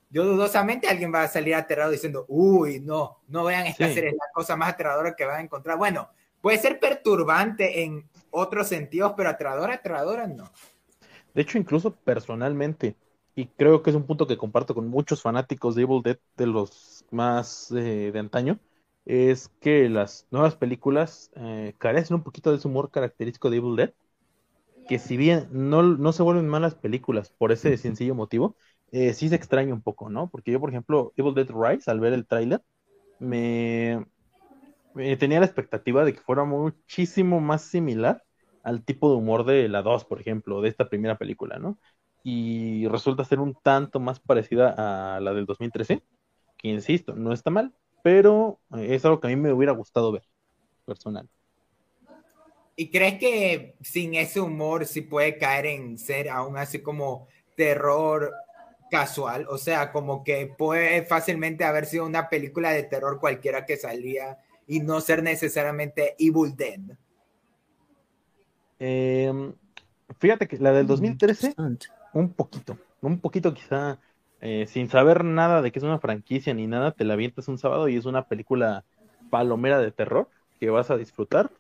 yo 0.10 0.26
dudosamente 0.26 0.88
alguien 0.88 1.14
va 1.14 1.24
a 1.24 1.28
salir 1.28 1.56
aterrado 1.56 1.92
diciendo, 1.92 2.26
uy, 2.28 2.80
no, 2.82 3.20
no 3.30 3.46
vean 3.46 3.68
esta 3.68 3.88
serie, 3.88 4.10
es 4.10 4.16
la 4.16 4.32
cosa 4.34 4.56
más 4.56 4.74
aterradora 4.74 5.16
que 5.16 5.26
van 5.26 5.38
a 5.38 5.44
encontrar. 5.44 5.78
Bueno, 5.78 6.10
puede 6.42 6.58
ser 6.58 6.80
perturbante 6.80 7.84
en 7.84 8.10
otros 8.34 8.68
sentidos, 8.68 9.14
pero 9.16 9.30
aterradora, 9.30 9.76
aterradora 9.76 10.28
no. 10.28 10.52
De 11.34 11.42
hecho, 11.42 11.58
incluso 11.58 11.96
personalmente, 11.96 12.96
y 13.36 13.48
creo 13.48 13.82
que 13.82 13.90
es 13.90 13.96
un 13.96 14.06
punto 14.06 14.28
que 14.28 14.38
comparto 14.38 14.76
con 14.76 14.88
muchos 14.88 15.22
fanáticos 15.22 15.76
de 15.76 15.84
Evil 15.84 16.02
Dead 16.04 16.18
de 16.38 16.48
los 16.48 17.06
más 17.12 17.72
eh, 17.72 18.12
de 18.12 18.20
antaño, 18.20 18.60
es 19.06 19.50
que 19.60 19.90
las 19.90 20.28
nuevas 20.32 20.56
películas 20.56 21.32
eh, 21.36 21.74
carecen 21.78 22.16
un 22.16 22.24
poquito 22.24 22.52
de 22.52 22.58
ese 22.58 22.68
humor 22.68 22.92
característico 22.92 23.50
de 23.50 23.58
Evil 23.58 23.76
Dead, 23.76 23.94
que 24.88 25.00
si 25.00 25.18
bien 25.18 25.48
no, 25.52 25.84
no 25.84 26.12
se 26.12 26.24
vuelven 26.24 26.48
malas 26.48 26.76
películas 26.76 27.30
por 27.32 27.52
ese 27.52 27.78
sencillo 27.78 28.16
motivo, 28.16 28.56
eh, 28.92 29.14
sí 29.14 29.30
se 29.30 29.36
extraña 29.36 29.74
un 29.74 29.82
poco, 29.82 30.10
¿no? 30.10 30.30
Porque 30.30 30.52
yo, 30.52 30.60
por 30.60 30.70
ejemplo, 30.70 31.14
Evil 31.16 31.34
Dead 31.34 31.50
Rise, 31.50 31.90
al 31.90 32.00
ver 32.00 32.14
el 32.14 32.28
tráiler, 32.28 32.62
me, 33.20 34.06
eh, 34.96 35.18
tenía 35.18 35.40
la 35.40 35.46
expectativa 35.46 36.06
de 36.06 36.14
que 36.14 36.20
fuera 36.20 36.44
muchísimo 36.44 37.40
más 37.40 37.64
similar 37.64 38.24
al 38.64 38.84
tipo 38.84 39.10
de 39.10 39.18
humor 39.18 39.46
de 39.46 39.68
la 39.68 39.82
2, 39.82 40.06
por 40.06 40.22
ejemplo, 40.22 40.62
de 40.62 40.70
esta 40.70 40.90
primera 40.90 41.18
película, 41.18 41.58
¿no? 41.58 41.78
Y 42.24 42.88
resulta 42.88 43.26
ser 43.26 43.40
un 43.40 43.56
tanto 43.62 44.00
más 44.00 44.20
parecida 44.20 45.16
a 45.16 45.20
la 45.20 45.34
del 45.34 45.46
2013, 45.46 46.02
que 46.58 46.68
insisto, 46.70 47.16
no 47.16 47.34
está 47.34 47.50
mal, 47.50 47.74
pero 48.02 48.60
eh, 48.76 48.96
es 48.96 49.04
algo 49.04 49.20
que 49.20 49.28
a 49.28 49.30
mí 49.30 49.36
me 49.36 49.52
hubiera 49.52 49.74
gustado 49.74 50.12
ver, 50.12 50.24
personal. 50.86 51.28
¿Y 52.76 52.90
crees 52.90 53.20
que 53.20 53.76
sin 53.82 54.16
ese 54.16 54.40
humor 54.40 54.86
sí 54.86 55.02
puede 55.02 55.38
caer 55.38 55.68
en 55.68 55.98
ser 55.98 56.30
aún 56.30 56.58
así 56.58 56.80
como 56.80 57.28
terror 57.56 58.32
casual? 58.90 59.46
O 59.50 59.58
sea, 59.58 59.92
como 59.92 60.24
que 60.24 60.48
puede 60.58 61.04
fácilmente 61.04 61.66
haber 61.66 61.86
sido 61.86 62.06
una 62.06 62.30
película 62.30 62.72
de 62.72 62.84
terror 62.84 63.20
cualquiera 63.20 63.66
que 63.66 63.78
salía 63.78 64.40
y 64.68 64.80
no 64.80 65.02
ser 65.02 65.24
necesariamente 65.24 66.16
Evil 66.20 66.56
Dead? 66.56 66.98
Em, 68.80 69.54
fíjate 70.20 70.48
que 70.48 70.58
la 70.58 70.72
del 70.72 70.88
2013, 70.88 71.56
un 72.14 72.34
poquito, 72.34 72.78
un 73.02 73.20
poquito 73.20 73.54
quizá, 73.54 74.00
eh, 74.42 74.66
sin 74.68 74.90
saber 74.90 75.24
nada 75.24 75.62
de 75.62 75.72
que 75.72 75.80
es 75.80 75.86
una 75.86 76.00
franquicia 76.00 76.54
ni 76.54 76.68
nada, 76.68 76.92
te 76.92 77.06
la 77.06 77.14
avientas 77.14 77.48
un 77.48 77.58
sábado 77.58 77.88
y 77.88 77.96
es 77.96 78.06
una 78.06 78.28
película 78.28 78.84
palomera 79.30 79.80
de 79.80 79.92
terror 79.92 80.30
que 80.60 80.70
vas 80.70 80.92
a 80.92 80.98
disfrutar. 80.98 81.52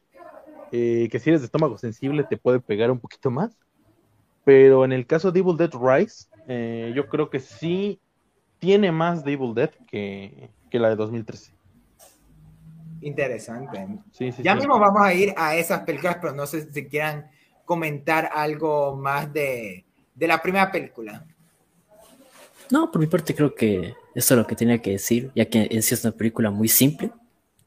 Eh, 0.72 1.08
que 1.12 1.20
si 1.20 1.30
eres 1.30 1.42
de 1.42 1.46
estómago 1.46 1.78
sensible 1.78 2.24
te 2.24 2.36
puede 2.36 2.60
pegar 2.60 2.90
un 2.92 3.00
poquito 3.00 3.30
más. 3.32 3.56
Pero 4.44 4.84
en 4.84 4.92
el 4.92 5.06
caso 5.06 5.32
de 5.32 5.40
Evil 5.40 5.56
Dead 5.56 5.72
Rise, 5.72 6.28
eh, 6.48 6.92
yo 6.96 7.08
creo 7.08 7.30
que 7.30 7.40
sí 7.40 8.00
tiene 8.60 8.92
más 8.92 9.24
de 9.24 9.34
Evil 9.34 9.54
Dead 9.54 9.72
que, 9.88 10.50
que 10.70 10.80
la 10.80 10.90
de 10.90 10.96
2013 10.96 11.54
interesante. 13.04 13.88
ya 14.40 14.56
mismo 14.56 14.80
vamos 14.80 15.02
a 15.02 15.14
ir 15.14 15.34
a 15.38 15.56
esas 15.56 15.82
películas, 15.82 16.18
pero 16.22 16.34
no 16.34 16.46
sé 16.46 16.72
si 16.72 16.86
quieran 16.88 17.30
comentar 17.66 18.30
algo 18.34 18.96
más 18.96 19.32
de, 19.32 19.86
la 20.18 20.42
primera 20.42 20.72
película. 20.72 21.26
No, 22.70 22.92
por 22.92 23.00
mi 23.00 23.08
parte 23.08 23.36
creo 23.36 23.54
que 23.54 23.94
eso 24.16 24.34
es 24.34 24.38
lo 24.38 24.48
que 24.48 24.56
tenía 24.56 24.82
que 24.82 24.92
decir, 24.92 25.32
ya 25.36 25.46
que 25.46 25.68
en 25.70 25.84
sí 25.84 25.94
es 25.94 26.04
una 26.04 26.14
película 26.14 26.50
muy 26.50 26.68
simple, 26.68 27.12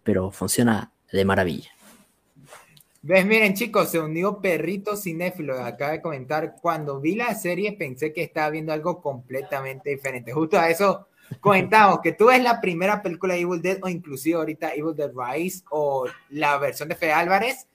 pero 0.03 0.31
funciona 0.31 0.93
de 1.13 1.25
maravilla. 1.25 1.71
Ves, 3.03 3.25
miren 3.25 3.55
chicos, 3.55 3.91
se 3.91 4.01
unió 4.01 4.41
Perrito 4.41 4.97
Cinéfilo, 4.97 5.63
acaba 5.63 5.93
de 5.93 6.03
comentar, 6.03 6.57
cuando 6.61 7.01
vi 7.01 7.15
la 7.15 7.35
serie 7.35 7.73
pensé 7.73 8.13
que 8.13 8.23
estaba 8.25 8.51
viendo 8.51 8.73
algo 8.73 9.01
completamente 9.01 9.91
diferente. 9.91 10.33
Justo 10.33 10.59
a 10.59 10.69
eso 10.71 11.07
comentamos 11.41 12.01
que 12.03 12.13
tú 12.13 12.27
ves 12.27 12.43
la 12.43 12.61
primera 12.61 13.03
película 13.03 13.35
de 13.35 13.41
Evil 13.41 13.63
Dead 13.63 13.79
o 13.83 13.89
inclusive 13.89 14.37
ahorita 14.37 14.75
Evil 14.75 14.95
Dead 14.95 15.11
Rise 15.15 15.65
o 15.71 16.07
la 16.31 16.59
versión 16.59 16.89
de 16.89 16.95
Fe 16.95 17.13
Álvarez 17.13 17.69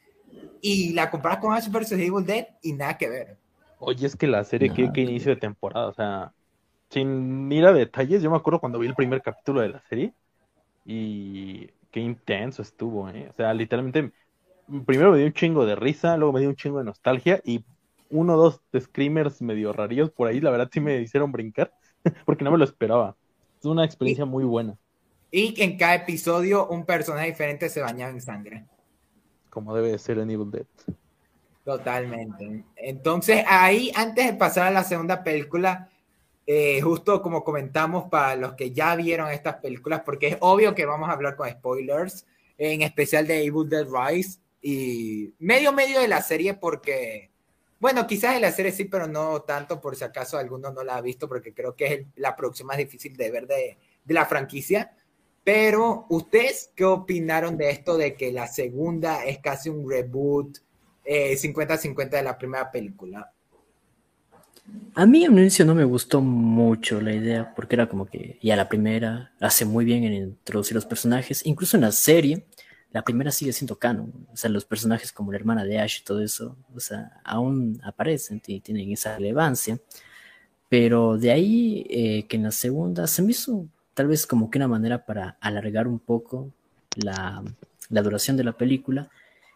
y 0.61 0.93
la 0.93 1.09
comparas 1.09 1.39
con 1.39 1.53
Ash 1.53 1.69
vs. 1.69 1.91
Evil 1.93 2.25
Dead 2.25 2.47
y 2.61 2.73
nada 2.73 2.97
que 2.97 3.09
ver. 3.09 3.37
Oye, 3.79 4.05
es 4.05 4.15
que 4.15 4.27
la 4.27 4.43
serie 4.43 4.71
que, 4.71 5.01
inicio 5.01 5.31
de 5.31 5.41
temporada, 5.41 5.87
o 5.87 5.93
sea, 5.93 6.33
sin 6.89 7.51
ir 7.51 7.65
a 7.65 7.73
detalles, 7.73 8.21
yo 8.21 8.29
me 8.29 8.37
acuerdo 8.37 8.59
cuando 8.59 8.77
vi 8.77 8.87
el 8.87 8.95
primer 8.95 9.21
capítulo 9.21 9.61
de 9.61 9.69
la 9.69 9.81
serie 9.89 10.13
y 10.85 11.67
qué 11.89 11.99
intenso 11.99 12.61
estuvo, 12.61 13.09
¿eh? 13.09 13.27
O 13.29 13.33
sea, 13.33 13.53
literalmente, 13.53 14.11
primero 14.85 15.11
me 15.11 15.17
dio 15.17 15.27
un 15.27 15.33
chingo 15.33 15.65
de 15.65 15.75
risa, 15.75 16.15
luego 16.17 16.33
me 16.33 16.41
dio 16.41 16.49
un 16.49 16.55
chingo 16.55 16.77
de 16.77 16.85
nostalgia 16.85 17.41
y 17.43 17.65
uno 18.11 18.35
o 18.35 18.37
dos 18.37 18.61
screamers 18.79 19.41
medio 19.41 19.73
rarillos 19.73 20.11
por 20.11 20.27
ahí, 20.27 20.39
la 20.41 20.51
verdad 20.51 20.69
sí 20.71 20.79
me 20.79 21.01
hicieron 21.01 21.31
brincar, 21.31 21.73
porque 22.25 22.43
no 22.43 22.51
me 22.51 22.57
lo 22.57 22.65
esperaba. 22.65 23.15
Es 23.61 23.65
una 23.67 23.85
experiencia 23.85 24.25
muy 24.25 24.43
buena. 24.43 24.75
Y 25.29 25.61
en 25.61 25.77
cada 25.77 25.93
episodio 25.93 26.67
un 26.67 26.83
personaje 26.83 27.27
diferente 27.27 27.69
se 27.69 27.79
bañaba 27.79 28.09
en 28.09 28.19
sangre. 28.19 28.65
Como 29.51 29.75
debe 29.75 29.95
ser 29.99 30.17
en 30.17 30.31
Evil 30.31 30.49
Dead. 30.49 30.65
Totalmente. 31.63 32.63
Entonces, 32.75 33.43
ahí, 33.47 33.91
antes 33.95 34.25
de 34.25 34.33
pasar 34.33 34.65
a 34.65 34.71
la 34.71 34.83
segunda 34.83 35.23
película, 35.23 35.89
eh, 36.47 36.81
justo 36.81 37.21
como 37.21 37.43
comentamos 37.43 38.05
para 38.09 38.35
los 38.35 38.53
que 38.55 38.71
ya 38.71 38.95
vieron 38.95 39.29
estas 39.29 39.57
películas, 39.57 40.01
porque 40.03 40.29
es 40.29 40.37
obvio 40.39 40.73
que 40.73 40.87
vamos 40.87 41.07
a 41.07 41.13
hablar 41.13 41.35
con 41.35 41.47
spoilers, 41.47 42.25
en 42.57 42.81
especial 42.81 43.27
de 43.27 43.45
Evil 43.45 43.69
Dead 43.69 43.85
Rise 43.87 44.39
y 44.59 45.35
medio 45.37 45.71
medio 45.71 45.99
de 46.01 46.07
la 46.07 46.23
serie, 46.23 46.55
porque 46.55 47.30
bueno, 47.81 48.07
quizás 48.07 48.35
en 48.35 48.41
la 48.43 48.51
serie 48.53 48.71
sí, 48.71 48.85
pero 48.85 49.07
no 49.07 49.41
tanto 49.41 49.81
por 49.81 49.97
si 49.97 50.05
acaso 50.05 50.37
alguno 50.37 50.71
no 50.71 50.83
la 50.83 50.95
ha 50.95 51.01
visto, 51.01 51.27
porque 51.27 51.53
creo 51.53 51.75
que 51.75 51.85
es 51.93 52.07
la 52.15 52.35
producción 52.35 52.67
más 52.67 52.77
difícil 52.77 53.17
de 53.17 53.29
ver 53.29 53.47
de, 53.47 53.77
la 54.05 54.25
franquicia. 54.25 54.95
Pero, 55.43 56.05
¿ustedes 56.09 56.71
qué 56.75 56.85
opinaron 56.85 57.57
de 57.57 57.71
esto 57.71 57.97
de 57.97 58.15
que 58.15 58.31
la 58.31 58.47
segunda 58.47 59.25
es 59.25 59.39
casi 59.39 59.69
un 59.69 59.89
reboot 59.89 60.59
50-50 61.05 62.09
de 62.09 62.23
la 62.23 62.37
primera 62.37 62.71
película. 62.71 63.31
A 64.93 65.05
mí 65.05 65.27
un 65.27 65.39
inicio 65.39 65.65
no 65.65 65.75
me 65.75 65.83
gustó 65.83 66.21
mucho 66.21 67.01
la 67.01 67.13
idea, 67.13 67.53
porque 67.55 67.75
era 67.75 67.89
como 67.89 68.05
que 68.05 68.37
ya 68.41 68.55
la 68.55 68.69
primera 68.69 69.31
hace 69.39 69.65
muy 69.65 69.83
bien 69.83 70.03
en 70.03 70.13
introducir 70.13 70.75
los 70.75 70.85
personajes, 70.85 71.45
incluso 71.45 71.75
en 71.75 71.81
la 71.81 71.91
serie, 71.91 72.45
la 72.91 73.03
primera 73.03 73.31
sigue 73.31 73.53
siendo 73.53 73.77
canon, 73.77 74.11
o 74.31 74.37
sea, 74.37 74.49
los 74.49 74.65
personajes 74.65 75.11
como 75.11 75.31
la 75.31 75.37
hermana 75.37 75.63
de 75.63 75.79
Ash 75.79 75.99
y 76.01 76.03
todo 76.03 76.21
eso, 76.21 76.57
o 76.75 76.79
sea, 76.79 77.21
aún 77.23 77.79
aparecen 77.83 78.41
y 78.47 78.59
tienen 78.59 78.91
esa 78.91 79.15
relevancia, 79.15 79.79
pero 80.69 81.17
de 81.17 81.31
ahí 81.31 81.85
eh, 81.89 82.27
que 82.27 82.37
en 82.37 82.43
la 82.43 82.51
segunda 82.51 83.07
se 83.07 83.21
me 83.21 83.31
hizo 83.31 83.65
tal 83.93 84.07
vez 84.07 84.25
como 84.25 84.49
que 84.49 84.57
una 84.57 84.67
manera 84.67 85.05
para 85.05 85.37
alargar 85.41 85.87
un 85.87 85.99
poco 85.99 86.49
la, 86.95 87.43
la 87.89 88.01
duración 88.01 88.37
de 88.37 88.43
la 88.43 88.53
película 88.53 89.09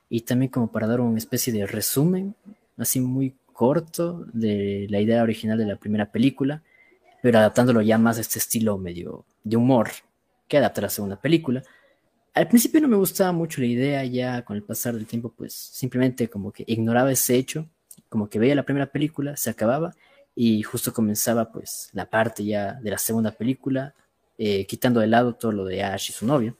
y 0.09 0.21
también 0.21 0.51
como 0.51 0.71
para 0.71 0.87
dar 0.87 1.01
una 1.01 1.17
especie 1.17 1.51
de 1.51 1.65
resumen, 1.65 2.35
así 2.77 2.99
muy 2.99 3.35
corto 3.53 4.25
de 4.33 4.87
la 4.89 4.99
idea 4.99 5.23
original 5.23 5.57
de 5.57 5.65
la 5.65 5.77
primera 5.77 6.11
película, 6.11 6.61
pero 7.21 7.39
adaptándolo 7.39 7.81
ya 7.81 7.97
más 7.97 8.17
a 8.17 8.21
este 8.21 8.39
estilo 8.39 8.77
medio 8.77 9.25
de 9.43 9.57
humor 9.57 9.89
que 10.47 10.57
adapta 10.57 10.81
la 10.81 10.89
segunda 10.89 11.15
película. 11.15 11.63
Al 12.35 12.49
principio 12.49 12.81
no 12.81 12.89
me 12.89 12.97
gustaba 12.97 13.31
mucho 13.31 13.61
la 13.61 13.67
idea, 13.67 14.03
ya 14.03 14.43
con 14.43 14.57
el 14.57 14.63
pasar 14.63 14.93
del 14.93 15.07
tiempo 15.07 15.33
pues 15.35 15.53
simplemente 15.53 16.29
como 16.29 16.51
que 16.51 16.65
ignoraba 16.67 17.09
ese 17.09 17.37
hecho, 17.37 17.69
como 18.09 18.29
que 18.29 18.39
veía 18.39 18.55
la 18.55 18.65
primera 18.65 18.87
película, 18.87 19.37
se 19.37 19.49
acababa 19.49 19.95
y 20.35 20.61
justo 20.61 20.91
comenzaba 20.91 21.49
pues 21.49 21.89
la 21.93 22.09
parte 22.09 22.43
ya 22.43 22.73
de 22.73 22.91
la 22.91 22.97
segunda 22.97 23.31
película, 23.31 23.95
eh, 24.37 24.65
quitando 24.67 24.99
de 24.99 25.07
lado 25.07 25.35
todo 25.35 25.53
lo 25.53 25.63
de 25.63 25.81
Ash 25.81 26.09
y 26.09 26.11
su 26.13 26.25
novio. 26.25 26.57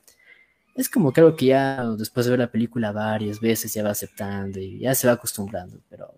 Es 0.76 0.88
como 0.88 1.12
algo 1.14 1.36
que 1.36 1.48
ya 1.48 1.84
después 1.98 2.26
de 2.26 2.30
ver 2.30 2.40
la 2.40 2.52
película 2.52 2.94
varias 2.94 3.42
veces 3.42 3.74
ya 3.74 3.84
va 3.84 3.90
aceptando 3.92 4.60
y 4.62 4.80
ya 4.80 4.96
se 4.96 5.08
va 5.08 5.14
acostumbrando, 5.14 5.82
pero 5.90 6.18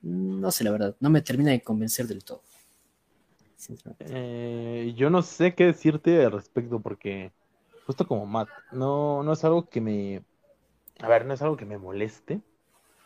no 0.00 0.50
sé 0.50 0.64
la 0.64 0.70
verdad, 0.70 0.96
no 1.00 1.10
me 1.10 1.20
termina 1.20 1.50
de 1.50 1.60
convencer 1.60 2.06
del 2.06 2.24
todo. 2.24 2.40
Eh, 3.98 4.94
yo 4.96 5.10
no 5.10 5.20
sé 5.20 5.54
qué 5.54 5.66
decirte 5.66 6.24
al 6.24 6.32
respecto 6.32 6.80
porque 6.80 7.32
justo 7.86 8.06
como 8.06 8.26
Matt, 8.26 8.50
no, 8.70 9.22
no 9.22 9.32
es 9.32 9.44
algo 9.44 9.68
que 9.68 9.80
me, 9.80 10.24
a 11.00 11.08
ver, 11.08 11.26
no 11.26 11.34
es 11.34 11.42
algo 11.42 11.56
que 11.56 11.66
me 11.66 11.78
moleste, 11.78 12.42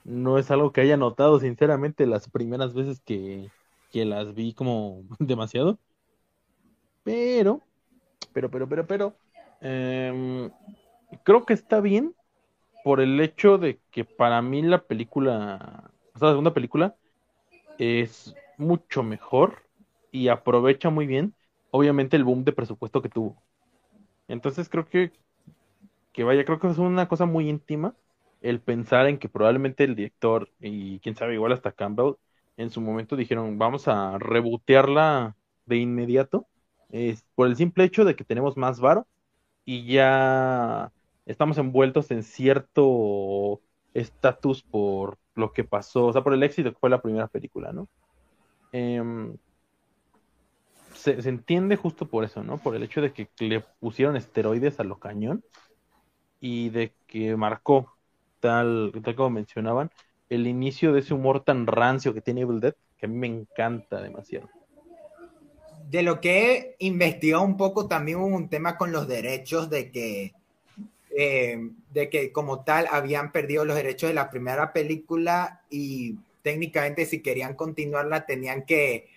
no 0.04 0.38
es 0.38 0.50
algo 0.50 0.72
que 0.72 0.82
haya 0.82 0.96
notado 0.96 1.40
sinceramente 1.40 2.06
las 2.06 2.30
primeras 2.30 2.74
veces 2.74 3.00
que, 3.02 3.52
que 3.90 4.04
las 4.06 4.34
vi 4.34 4.54
como 4.54 5.04
demasiado, 5.20 5.80
pero, 7.02 7.62
pero, 8.32 8.50
pero, 8.50 8.68
pero, 8.68 8.86
pero, 8.86 9.20
em, 9.60 10.50
creo 11.24 11.44
que 11.46 11.54
está 11.54 11.80
bien 11.80 12.16
por 12.82 13.00
el 13.00 13.20
hecho 13.20 13.58
de 13.58 13.80
que 13.90 14.04
para 14.04 14.42
mí 14.42 14.62
la 14.62 14.86
película, 14.86 15.92
o 16.14 16.18
sea, 16.18 16.28
la 16.28 16.32
segunda 16.34 16.54
película 16.54 16.96
es 17.78 18.38
mucho 18.56 19.02
mejor 19.02 19.64
y 20.12 20.28
aprovecha 20.28 20.90
muy 20.90 21.06
bien, 21.06 21.36
obviamente, 21.70 22.16
el 22.16 22.24
boom 22.24 22.44
de 22.44 22.52
presupuesto 22.52 23.02
que 23.02 23.10
tuvo. 23.10 23.42
Entonces 24.30 24.68
creo 24.68 24.86
que, 24.86 25.12
que 26.12 26.24
vaya, 26.24 26.44
creo 26.44 26.58
que 26.60 26.68
es 26.68 26.78
una 26.78 27.08
cosa 27.08 27.26
muy 27.26 27.48
íntima 27.48 27.94
el 28.40 28.60
pensar 28.60 29.06
en 29.06 29.18
que 29.18 29.28
probablemente 29.28 29.84
el 29.84 29.96
director 29.96 30.48
y 30.60 31.00
quién 31.00 31.16
sabe, 31.16 31.34
igual 31.34 31.52
hasta 31.52 31.72
Campbell, 31.72 32.14
en 32.56 32.70
su 32.70 32.80
momento 32.80 33.16
dijeron, 33.16 33.58
vamos 33.58 33.88
a 33.88 34.18
rebotearla 34.18 35.36
de 35.66 35.76
inmediato, 35.76 36.46
es 36.90 37.24
por 37.34 37.48
el 37.48 37.56
simple 37.56 37.84
hecho 37.84 38.04
de 38.04 38.16
que 38.16 38.24
tenemos 38.24 38.56
más 38.56 38.80
varo 38.80 39.06
y 39.64 39.86
ya 39.92 40.92
estamos 41.26 41.58
envueltos 41.58 42.10
en 42.10 42.22
cierto 42.22 43.60
estatus 43.94 44.62
por 44.62 45.18
lo 45.34 45.52
que 45.52 45.64
pasó, 45.64 46.06
o 46.06 46.12
sea, 46.12 46.22
por 46.22 46.34
el 46.34 46.42
éxito 46.42 46.72
que 46.72 46.78
fue 46.78 46.90
la 46.90 47.02
primera 47.02 47.28
película, 47.28 47.72
¿no? 47.72 47.88
Em, 48.72 49.36
se, 51.00 51.28
entiende 51.28 51.76
justo 51.76 52.06
por 52.06 52.24
eso, 52.24 52.42
¿no? 52.42 52.58
Por 52.58 52.76
el 52.76 52.82
hecho 52.82 53.00
de 53.00 53.12
que 53.12 53.28
le 53.38 53.60
pusieron 53.60 54.16
esteroides 54.16 54.80
a 54.80 54.84
lo 54.84 54.98
cañón 54.98 55.42
y 56.40 56.70
de 56.70 56.92
que 57.06 57.36
marcó, 57.36 57.94
tal, 58.40 58.92
tal 59.02 59.14
como 59.14 59.30
mencionaban, 59.30 59.90
el 60.28 60.46
inicio 60.46 60.92
de 60.92 61.00
ese 61.00 61.14
humor 61.14 61.42
tan 61.44 61.66
rancio 61.66 62.14
que 62.14 62.20
tiene 62.20 62.42
Evil 62.42 62.60
Dead, 62.60 62.74
que 62.98 63.06
a 63.06 63.08
mí 63.08 63.16
me 63.16 63.26
encanta 63.26 64.00
demasiado. 64.00 64.48
De 65.88 66.02
lo 66.02 66.20
que 66.20 66.76
he 66.78 67.36
un 67.36 67.56
poco, 67.56 67.88
también 67.88 68.18
un 68.18 68.48
tema 68.48 68.76
con 68.76 68.92
los 68.92 69.08
derechos 69.08 69.68
de 69.70 69.90
que, 69.90 70.34
eh, 71.16 71.70
de 71.92 72.08
que 72.08 72.30
como 72.30 72.62
tal 72.62 72.86
habían 72.92 73.32
perdido 73.32 73.64
los 73.64 73.74
derechos 73.74 74.08
de 74.08 74.14
la 74.14 74.30
primera 74.30 74.72
película 74.72 75.62
y 75.68 76.16
técnicamente 76.42 77.06
si 77.06 77.20
querían 77.20 77.54
continuarla 77.54 78.24
tenían 78.24 78.64
que 78.64 79.08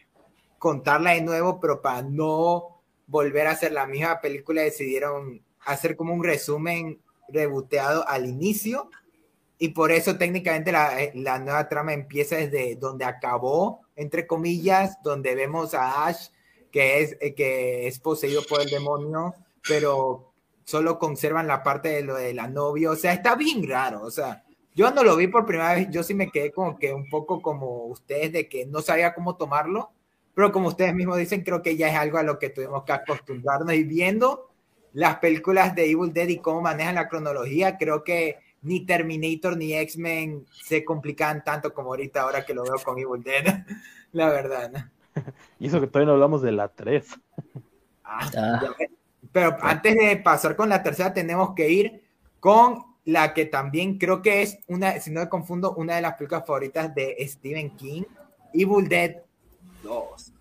contarla 0.63 1.11
de 1.11 1.21
nuevo, 1.21 1.59
pero 1.59 1.81
para 1.81 2.03
no 2.03 2.81
volver 3.05 3.47
a 3.47 3.51
hacer 3.51 3.73
la 3.73 3.85
misma 3.85 4.21
película 4.21 4.61
decidieron 4.61 5.41
hacer 5.59 5.97
como 5.97 6.13
un 6.13 6.23
resumen 6.23 7.01
reboteado 7.27 8.07
al 8.07 8.25
inicio. 8.25 8.89
Y 9.57 9.69
por 9.69 9.91
eso 9.91 10.17
técnicamente 10.17 10.71
la, 10.71 11.03
eh, 11.03 11.11
nueva 11.13 11.67
trama 11.67 11.91
empieza 11.91 12.37
desde 12.37 12.77
donde 12.77 13.03
acabó, 13.03 13.81
entre 13.97 14.25
comillas, 14.25 15.03
donde 15.03 15.35
vemos 15.35 15.73
a 15.73 16.05
Ash 16.05 16.29
que 16.71 17.01
es, 17.01 17.17
eh, 17.19 17.35
que 17.35 17.85
es 17.85 17.99
poseído 17.99 18.41
por 18.47 18.61
el 18.61 18.69
demonio, 18.69 19.35
pero 19.67 20.31
solo 20.63 20.97
conservan 20.97 21.45
la 21.45 21.61
parte 21.61 21.89
de 21.89 22.03
lo 22.03 22.15
de 22.15 22.33
la 22.33 22.47
novia, 22.47 22.89
o 22.89 22.95
sea, 22.95 23.11
está 23.11 23.35
bien 23.35 23.67
raro, 23.67 24.01
o 24.01 24.11
sea, 24.11 24.45
yo 24.73 24.89
no 24.91 25.03
lo 25.03 25.17
vi 25.17 25.27
por 25.27 25.45
primera 25.45 25.73
vez, 25.73 25.89
yo 25.91 26.03
sí 26.03 26.13
me 26.13 26.31
quedé 26.31 26.53
como 26.53 26.79
que 26.79 26.93
un 26.93 27.09
poco 27.09 27.41
como 27.41 27.83
ustedes 27.87 28.31
de 28.31 28.47
que 28.47 28.65
no 28.65 28.81
sabía 28.81 29.13
cómo 29.13 29.35
tomarlo, 29.35 29.91
pero 30.33 30.51
como 30.51 30.69
ustedes 30.69 30.93
mismos 30.93 31.17
dicen, 31.17 31.43
creo 31.43 31.61
que 31.61 31.77
ya 31.77 31.89
es 31.89 31.95
algo 31.95 32.17
a 32.17 32.23
lo 32.23 32.39
que 32.39 32.49
tuvimos 32.49 32.83
que 32.83 32.93
acostumbrarnos 32.93 33.73
y 33.73 33.83
viendo 33.83 34.49
las 34.93 35.17
películas 35.17 35.75
de 35.75 35.89
Evil 35.89 36.13
Dead 36.13 36.27
y 36.27 36.37
cómo 36.37 36.61
manejan 36.61 36.95
la 36.95 37.09
cronología, 37.09 37.77
creo 37.77 38.03
que 38.03 38.37
ni 38.61 38.85
Terminator 38.85 39.57
ni 39.57 39.73
X-Men 39.73 40.45
se 40.63 40.85
complican 40.85 41.43
tanto 41.43 41.73
como 41.73 41.89
ahorita 41.89 42.21
ahora 42.21 42.45
que 42.45 42.53
lo 42.53 42.63
veo 42.63 42.75
con 42.83 42.97
Evil 42.97 43.23
Dead, 43.23 43.43
la 44.11 44.29
verdad. 44.29 44.71
Y 45.59 45.67
eso 45.67 45.79
que 45.79 45.87
todavía 45.87 46.07
no 46.07 46.13
hablamos 46.13 46.41
de 46.41 46.51
la 46.51 46.67
3. 46.69 47.05
Ah, 48.03 48.29
ah. 48.37 48.61
Pero 49.31 49.57
antes 49.61 49.95
de 49.95 50.17
pasar 50.17 50.55
con 50.55 50.69
la 50.69 50.83
tercera, 50.83 51.13
tenemos 51.13 51.53
que 51.55 51.69
ir 51.69 52.03
con 52.39 52.83
la 53.05 53.33
que 53.33 53.45
también 53.45 53.97
creo 53.97 54.21
que 54.21 54.43
es 54.43 54.59
una, 54.67 54.99
si 54.99 55.11
no 55.11 55.21
me 55.21 55.29
confundo, 55.29 55.73
una 55.75 55.95
de 55.95 56.01
las 56.01 56.13
películas 56.13 56.45
favoritas 56.45 56.93
de 56.93 57.17
Stephen 57.27 57.75
King, 57.75 58.03
Evil 58.53 58.87
Dead 58.87 59.22
dos. 59.83 60.31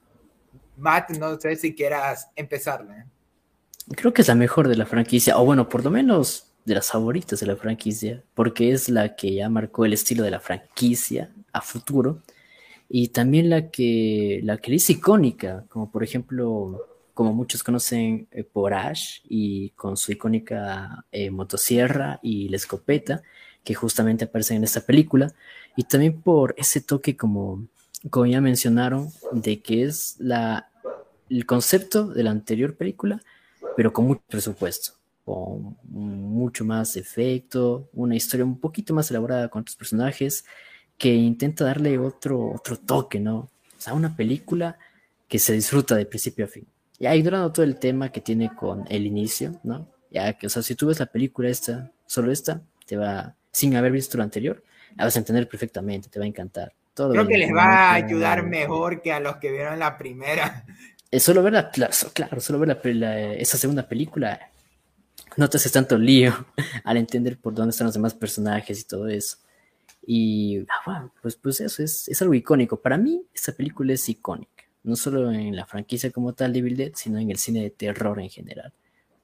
Matt, 0.77 1.11
no 1.11 1.39
sé 1.39 1.57
si 1.57 1.75
quieras 1.75 2.31
empezarle. 2.35 3.05
Creo 3.97 4.13
que 4.13 4.23
es 4.23 4.29
la 4.29 4.35
mejor 4.35 4.69
de 4.69 4.77
la 4.77 4.87
franquicia, 4.87 5.37
o 5.39 5.45
bueno, 5.45 5.69
por 5.69 5.85
lo 5.85 5.91
menos 5.91 6.47
de 6.65 6.75
las 6.75 6.91
favoritas 6.91 7.41
de 7.41 7.47
la 7.47 7.57
franquicia, 7.57 8.23
porque 8.35 8.73
es 8.73 8.89
la 8.89 9.17
que 9.17 9.35
ya 9.35 9.49
marcó 9.49 9.85
el 9.85 9.93
estilo 9.93 10.23
de 10.23 10.31
la 10.31 10.41
franquicia 10.41 11.31
a 11.53 11.61
futuro 11.61 12.23
y 12.89 13.09
también 13.09 13.51
la 13.51 13.71
que 13.71 14.41
la 14.45 14.59
que 14.59 14.75
es 14.75 14.91
icónica, 14.91 15.65
como 15.69 15.91
por 15.91 16.05
ejemplo, 16.05 16.87
como 17.15 17.33
muchos 17.33 17.63
conocen 17.63 18.29
eh, 18.31 18.45
por 18.45 18.75
Ash 18.75 19.21
y 19.29 19.71
con 19.71 19.97
su 19.97 20.13
icónica 20.13 21.05
eh, 21.11 21.31
motosierra 21.31 22.21
y 22.23 22.49
la 22.49 22.57
escopeta 22.57 23.23
que 23.65 23.75
justamente 23.75 24.25
aparecen 24.25 24.59
en 24.59 24.65
esta 24.65 24.83
película 24.83 25.33
y 25.77 25.85
también 25.85 26.21
por 26.21 26.55
ese 26.59 26.81
toque 26.81 27.17
como 27.17 27.67
como 28.11 28.27
ya 28.27 28.41
mencionaron, 28.41 29.09
de 29.33 29.61
que 29.61 29.85
es 29.85 30.17
la, 30.19 30.71
el 31.31 31.47
concepto 31.47 32.09
de 32.09 32.23
la 32.23 32.31
anterior 32.31 32.77
película, 32.77 33.23
pero 33.77 33.93
con 33.93 34.07
mucho 34.07 34.23
presupuesto, 34.29 34.93
con 35.25 35.77
mucho 35.89 36.65
más 36.65 36.97
efecto, 36.97 37.89
una 37.93 38.17
historia 38.17 38.45
un 38.45 38.59
poquito 38.59 38.93
más 38.95 39.11
elaborada 39.11 39.49
con 39.49 39.63
otros 39.63 39.77
personajes, 39.77 40.45
que 40.99 41.15
intenta 41.15 41.65
darle 41.65 41.99
otro, 41.99 42.53
otro 42.53 42.77
toque, 42.77 43.19
¿no? 43.19 43.37
O 43.37 43.51
sea, 43.79 43.95
una 43.95 44.15
película 44.15 44.79
que 45.29 45.39
se 45.39 45.53
disfruta 45.55 45.97
de 45.97 46.07
principio 46.07 46.45
a 46.45 46.49
fin. 46.49 46.67
Ya 46.99 47.17
ignorando 47.17 47.51
todo 47.51 47.65
el 47.65 47.79
tema 47.79 48.11
que 48.11 48.21
tiene 48.21 48.55
con 48.55 48.85
el 48.89 49.07
inicio, 49.07 49.59
¿no? 49.65 49.89
Ya 50.11 50.35
que, 50.35 50.47
o 50.47 50.51
sea, 50.51 50.63
si 50.63 50.75
tú 50.75 50.87
ves 50.87 51.01
la 51.01 51.07
película 51.07 51.49
esta, 51.49 51.91
solo 52.07 52.31
esta, 52.31 52.63
te 52.87 52.97
va, 52.97 53.35
sin 53.51 53.75
haber 53.75 53.93
visto 53.93 54.19
la 54.19 54.25
anterior, 54.25 54.63
la 54.97 55.05
vas 55.05 55.17
a 55.17 55.21
entender 55.21 55.49
perfectamente, 55.49 56.09
te 56.09 56.19
va 56.19 56.25
a 56.25 56.29
encantar. 56.29 56.73
Creo 56.95 57.27
que 57.27 57.39
les 57.39 57.55
va 57.55 57.65
a 57.65 57.95
ayudar 57.95 58.45
mejor 58.45 59.01
que 59.01 59.13
a 59.13 59.21
los 59.21 59.37
que 59.37 59.51
vieron 59.51 59.79
la 59.79 59.97
primera. 59.97 60.65
Es 61.11 61.23
solo 61.23 61.43
ver 61.43 61.53
la, 61.53 61.71
claro, 61.71 62.41
solo 62.41 62.59
ver 62.59 62.79
esa 63.39 63.59
segunda 63.59 63.89
película 63.89 64.53
no 65.37 65.49
te 65.49 65.57
haces 65.57 65.73
tanto 65.73 65.99
lío 65.99 66.33
al 66.85 66.97
entender 66.97 67.39
por 67.39 67.55
dónde 67.55 67.71
están 67.71 67.87
los 67.87 67.95
demás 67.95 68.15
personajes 68.15 68.81
y 68.81 68.85
todo 68.85 69.09
eso. 69.09 69.39
Y 70.05 70.67
ah, 70.87 71.09
pues, 71.21 71.37
pues 71.37 71.61
eso 71.61 71.83
es, 71.83 72.09
es 72.09 72.23
algo 72.23 72.35
icónico. 72.35 72.81
Para 72.81 72.97
mí, 72.97 73.25
esta 73.33 73.53
película 73.53 73.93
es 73.93 74.09
icónica. 74.09 74.65
No 74.83 74.97
solo 74.97 75.31
en 75.31 75.55
la 75.55 75.65
franquicia 75.65 76.11
como 76.11 76.33
tal 76.33 76.53
de 76.53 76.59
Evil 76.59 76.77
Dead, 76.77 76.93
sino 76.95 77.19
en 77.19 77.31
el 77.31 77.39
cine 77.39 77.63
de 77.63 77.71
terror 77.71 78.21
en 78.21 78.29
general. 78.29 78.73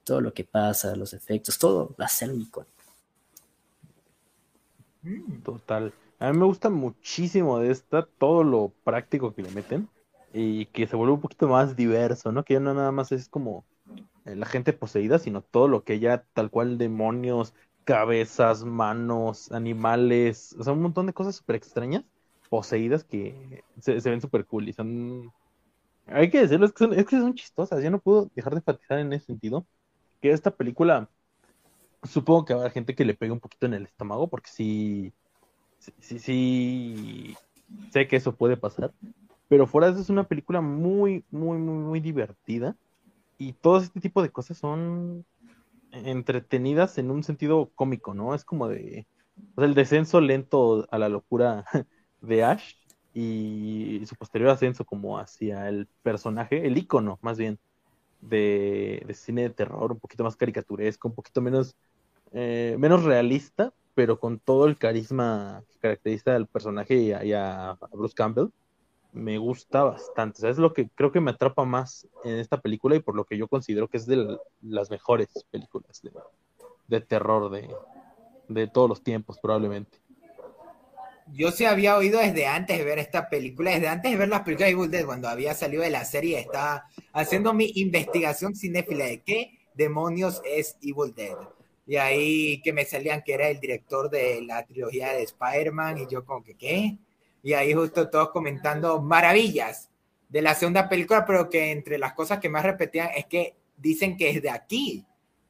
Todo 0.05 0.21
lo 0.21 0.33
que 0.33 0.45
pasa, 0.45 0.95
los 0.95 1.13
efectos, 1.13 1.59
todo 1.59 1.95
va 1.99 2.05
a 2.05 2.09
ser 2.09 2.29
icónico. 2.33 2.73
Total. 5.43 5.93
A 6.19 6.31
mí 6.31 6.37
me 6.37 6.45
gusta 6.45 6.69
muchísimo 6.69 7.59
de 7.59 7.71
esta 7.71 8.05
todo 8.05 8.43
lo 8.43 8.73
práctico 8.83 9.33
que 9.33 9.41
le 9.41 9.51
meten 9.51 9.89
y 10.33 10.65
que 10.67 10.85
se 10.85 10.95
vuelve 10.97 11.13
un 11.13 11.21
poquito 11.21 11.47
más 11.47 11.75
diverso, 11.77 12.31
¿no? 12.31 12.43
Que 12.43 12.55
ya 12.55 12.59
no 12.59 12.73
nada 12.73 12.91
más 12.91 13.11
es 13.13 13.29
como 13.29 13.65
eh, 14.25 14.35
la 14.35 14.45
gente 14.45 14.73
poseída, 14.73 15.17
sino 15.17 15.41
todo 15.41 15.67
lo 15.69 15.83
que 15.83 15.99
ya 15.99 16.25
tal 16.33 16.49
cual 16.51 16.77
demonios, 16.77 17.53
cabezas, 17.85 18.65
manos, 18.65 19.51
animales, 19.51 20.55
o 20.59 20.63
sea, 20.63 20.73
un 20.73 20.81
montón 20.81 21.07
de 21.07 21.13
cosas 21.13 21.37
súper 21.37 21.55
extrañas, 21.55 22.03
poseídas 22.49 23.03
que 23.03 23.63
se, 23.79 23.99
ven 24.01 24.21
súper 24.21 24.45
cool 24.45 24.69
y 24.69 24.73
son... 24.73 25.31
Hay 26.07 26.29
que 26.29 26.41
decirlo, 26.41 26.65
es 26.65 26.73
que, 26.73 26.83
son, 26.83 26.93
es 26.93 27.05
que 27.05 27.19
son 27.19 27.33
chistosas, 27.35 27.83
yo 27.83 27.91
no 27.91 27.99
puedo 27.99 28.29
dejar 28.35 28.53
de 28.53 28.59
enfatizar 28.59 28.99
en 28.99 29.13
ese 29.13 29.27
sentido 29.27 29.65
que 30.21 30.31
esta 30.31 30.51
película, 30.51 31.09
supongo 32.03 32.45
que 32.45 32.53
habrá 32.53 32.69
gente 32.71 32.95
que 32.95 33.05
le 33.05 33.13
pegue 33.13 33.31
un 33.31 33.39
poquito 33.39 33.67
en 33.67 33.75
el 33.75 33.83
estómago, 33.83 34.27
porque 34.27 34.49
sí, 34.51 35.13
sí, 35.99 36.19
sí, 36.19 37.35
sé 37.91 38.07
que 38.07 38.17
eso 38.17 38.35
puede 38.35 38.57
pasar, 38.57 38.93
pero 39.47 39.67
fuera 39.67 39.87
de 39.87 39.93
eso 39.93 40.01
es 40.01 40.09
una 40.09 40.27
película 40.27 40.61
muy, 40.61 41.23
muy, 41.31 41.57
muy, 41.57 41.75
muy 41.75 41.99
divertida 41.99 42.75
y 43.37 43.53
todo 43.53 43.77
este 43.79 43.99
tipo 43.99 44.21
de 44.21 44.31
cosas 44.31 44.57
son 44.57 45.25
entretenidas 45.91 46.97
en 46.97 47.11
un 47.11 47.23
sentido 47.23 47.71
cómico, 47.75 48.13
¿no? 48.13 48.35
Es 48.35 48.45
como 48.45 48.67
de 48.67 49.07
el 49.57 49.73
descenso 49.73 50.21
lento 50.21 50.87
a 50.91 50.97
la 50.97 51.09
locura 51.09 51.65
de 52.21 52.43
Ash 52.43 52.73
y 53.13 54.01
su 54.05 54.15
posterior 54.15 54.51
ascenso 54.51 54.85
como 54.85 55.17
hacia 55.17 55.67
el 55.69 55.87
personaje, 56.03 56.65
el 56.67 56.77
icono 56.77 57.19
más 57.21 57.37
bien 57.37 57.59
de, 58.21 59.05
cine 59.13 59.43
de 59.43 59.49
terror, 59.51 59.91
un 59.91 59.99
poquito 59.99 60.23
más 60.23 60.35
caricaturesco, 60.35 61.07
un 61.07 61.15
poquito 61.15 61.41
menos, 61.41 61.75
eh, 62.31 62.75
menos 62.79 63.03
realista, 63.03 63.73
pero 63.99 64.17
con 64.17 64.39
todo 64.39 64.65
el 64.65 64.77
carisma 64.77 65.61
que 65.69 65.77
caracteriza 65.77 66.33
al 66.33 66.47
personaje 66.47 66.95
y 66.95 67.33
a, 67.33 67.77
Bruce 67.91 68.15
Campbell, 68.15 68.47
me 69.11 69.37
gusta 69.37 69.83
bastante. 69.83 70.49
es 70.49 70.57
lo 70.57 70.71
que 70.71 70.87
creo 70.95 71.11
que 71.11 71.19
me 71.19 71.31
atrapa 71.31 71.65
más 71.65 72.07
en 72.23 72.37
esta 72.37 72.61
película 72.61 72.95
y 72.95 73.01
por 73.01 73.13
lo 73.17 73.25
que 73.25 73.37
yo 73.37 73.49
considero 73.49 73.89
que 73.89 73.97
es 73.97 74.05
de 74.05 74.37
las 74.61 74.89
mejores 74.89 75.27
películas 75.51 76.01
de, 76.87 77.01
terror 77.01 77.51
de, 77.51 77.69
de 78.47 78.67
todos 78.67 78.87
los 78.87 79.03
tiempos, 79.03 79.37
probablemente 79.41 79.97
yo 81.33 81.51
sí 81.51 81.65
había 81.65 81.97
oído 81.97 82.21
desde 82.21 82.47
antes 82.47 82.77
de 82.77 82.85
ver 82.85 82.99
esta 82.99 83.29
película, 83.29 83.71
desde 83.71 83.89
antes 83.89 84.11
de 84.11 84.17
ver 84.17 84.29
las 84.29 84.43
películas 84.43 84.69
de 84.69 84.75
Evil 84.75 84.91
Dead, 84.91 85.05
cuando 85.05 85.27
había 85.27 85.53
salido 85.53 85.83
de 85.83 85.89
la 85.89 86.05
serie, 86.05 86.39
estaba 86.39 86.85
haciendo 87.11 87.53
mi 87.53 87.69
investigación 87.75 88.55
cinéfila 88.55 89.05
de 89.05 89.21
qué 89.23 89.59
demonios 89.73 90.41
es 90.45 90.77
Evil 90.81 91.13
Dead. 91.13 91.35
Y 91.89 91.97
ahí 91.97 92.61
que 92.61 92.71
me 92.71 92.85
salían 92.85 93.23
que 93.23 93.33
era 93.33 93.47
el 93.47 93.59
director 93.59 94.11
de 94.11 94.43
la 94.43 94.63
trilogía 94.63 95.11
de 95.13 95.23
Spider-Man 95.23 95.97
y 95.97 96.05
yo 96.07 96.23
como 96.23 96.43
que, 96.43 96.53
¿qué? 96.53 96.99
Y 97.41 97.53
ahí 97.53 97.73
justo 97.73 98.11
todos 98.11 98.29
comentando 98.29 99.01
maravillas 99.01 99.89
de 100.29 100.43
la 100.43 100.53
segunda 100.53 100.87
película, 100.87 101.25
pero 101.25 101.49
que 101.49 101.71
entre 101.71 101.97
las 101.97 102.13
cosas 102.13 102.37
que 102.39 102.47
más 102.47 102.61
repetían 102.61 103.09
es 103.15 103.25
que 103.25 103.55
dicen 103.75 104.17
que 104.17 104.31
desde 104.33 104.51
aquí 104.51 105.03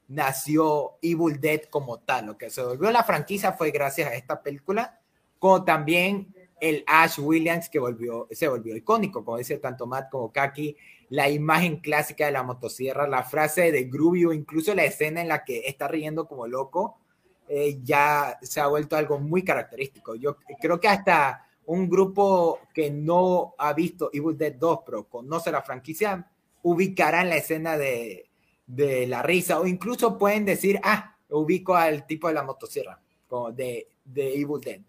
nació 0.07 0.93
Evil 1.01 1.41
Dead 1.41 1.63
como 1.63 1.99
tal. 1.99 2.27
Lo 2.27 2.37
que 2.37 2.49
se 2.49 2.63
volvió 2.63 2.89
la 2.89 3.03
franquicia 3.03 3.51
fue 3.51 3.71
gracias 3.71 4.09
a 4.09 4.15
esta 4.15 4.41
película 4.41 4.97
como 5.39 5.65
también 5.65 6.33
el 6.61 6.85
Ash 6.87 7.19
Williams 7.19 7.67
que 7.67 7.79
volvió, 7.79 8.29
se 8.31 8.47
volvió 8.47 8.77
icónico, 8.77 9.25
como 9.25 9.39
dice 9.39 9.57
tanto 9.57 9.85
Matt 9.85 10.09
como 10.09 10.31
Kaki, 10.31 10.73
la 11.09 11.29
imagen 11.29 11.77
clásica 11.77 12.25
de 12.25 12.31
la 12.31 12.43
motosierra, 12.43 13.07
la 13.07 13.23
frase 13.23 13.71
de 13.71 13.83
Grubio, 13.85 14.31
incluso 14.31 14.75
la 14.75 14.85
escena 14.85 15.21
en 15.21 15.27
la 15.27 15.43
que 15.43 15.63
está 15.65 15.87
riendo 15.87 16.27
como 16.27 16.47
loco, 16.47 16.99
eh, 17.47 17.79
ya 17.83 18.37
se 18.41 18.61
ha 18.61 18.67
vuelto 18.67 18.95
algo 18.95 19.19
muy 19.19 19.43
característico. 19.43 20.15
Yo 20.15 20.37
creo 20.61 20.79
que 20.79 20.87
hasta 20.87 21.47
un 21.65 21.89
grupo 21.89 22.59
que 22.73 22.91
no 22.91 23.55
ha 23.57 23.73
visto 23.73 24.09
Evil 24.13 24.37
Dead 24.37 24.53
2, 24.53 24.79
pero 24.85 25.07
conoce 25.07 25.51
la 25.51 25.63
franquicia, 25.63 26.29
ubicará 26.61 27.21
en 27.21 27.29
la 27.29 27.37
escena 27.37 27.77
de, 27.77 28.29
de 28.67 29.07
la 29.07 29.23
risa, 29.23 29.59
o 29.59 29.65
incluso 29.65 30.17
pueden 30.17 30.45
decir, 30.45 30.79
ah, 30.83 31.15
ubico 31.29 31.75
al 31.75 32.05
tipo 32.05 32.27
de 32.27 32.35
la 32.35 32.43
motosierra, 32.43 33.01
como 33.27 33.51
de, 33.51 33.87
de 34.05 34.33
Evil 34.35 34.61
Dead. 34.61 34.81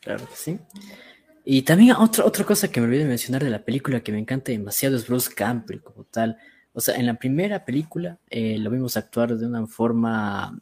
Claro 0.00 0.26
que 0.28 0.34
sí. 0.34 0.58
Y 1.44 1.62
también 1.62 1.96
otra, 1.96 2.24
otra 2.24 2.44
cosa 2.44 2.70
que 2.70 2.80
me 2.80 2.86
olvidé 2.86 3.04
mencionar 3.04 3.42
de 3.42 3.50
la 3.50 3.64
película 3.64 4.00
que 4.00 4.12
me 4.12 4.18
encanta 4.18 4.52
demasiado 4.52 4.96
es 4.96 5.06
Bruce 5.06 5.32
Campbell 5.34 5.80
como 5.80 6.04
tal. 6.04 6.38
O 6.72 6.80
sea, 6.80 6.96
en 6.96 7.06
la 7.06 7.14
primera 7.14 7.64
película 7.64 8.18
eh, 8.30 8.58
lo 8.58 8.70
vimos 8.70 8.96
actuar 8.96 9.36
de 9.36 9.46
una 9.46 9.66
forma, 9.66 10.58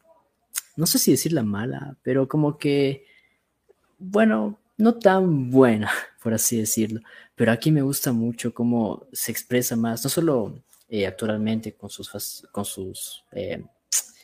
no 0.77 0.87
sé 0.87 0.99
si 0.99 1.11
decirla 1.13 1.43
mala, 1.43 1.97
pero 2.03 2.27
como 2.27 2.59
que, 2.59 3.05
bueno, 3.99 4.59
no 4.79 4.95
tan 4.95 5.51
buena, 5.51 5.91
por 6.23 6.35
así 6.35 6.59
decirlo. 6.59 7.01
Pero 7.37 7.53
aquí 7.53 7.71
me 7.71 7.83
gusta 7.83 8.13
mucho 8.13 8.53
cómo 8.55 9.07
se 9.13 9.33
expresa 9.33 9.77
más, 9.77 10.03
no 10.03 10.11
solo 10.11 10.63
eh, 10.89 11.07
actualmente 11.07 11.75
con 11.75 11.91
sus, 11.91 12.47
con 12.51 12.65
sus 12.65 13.25
eh, 13.33 13.63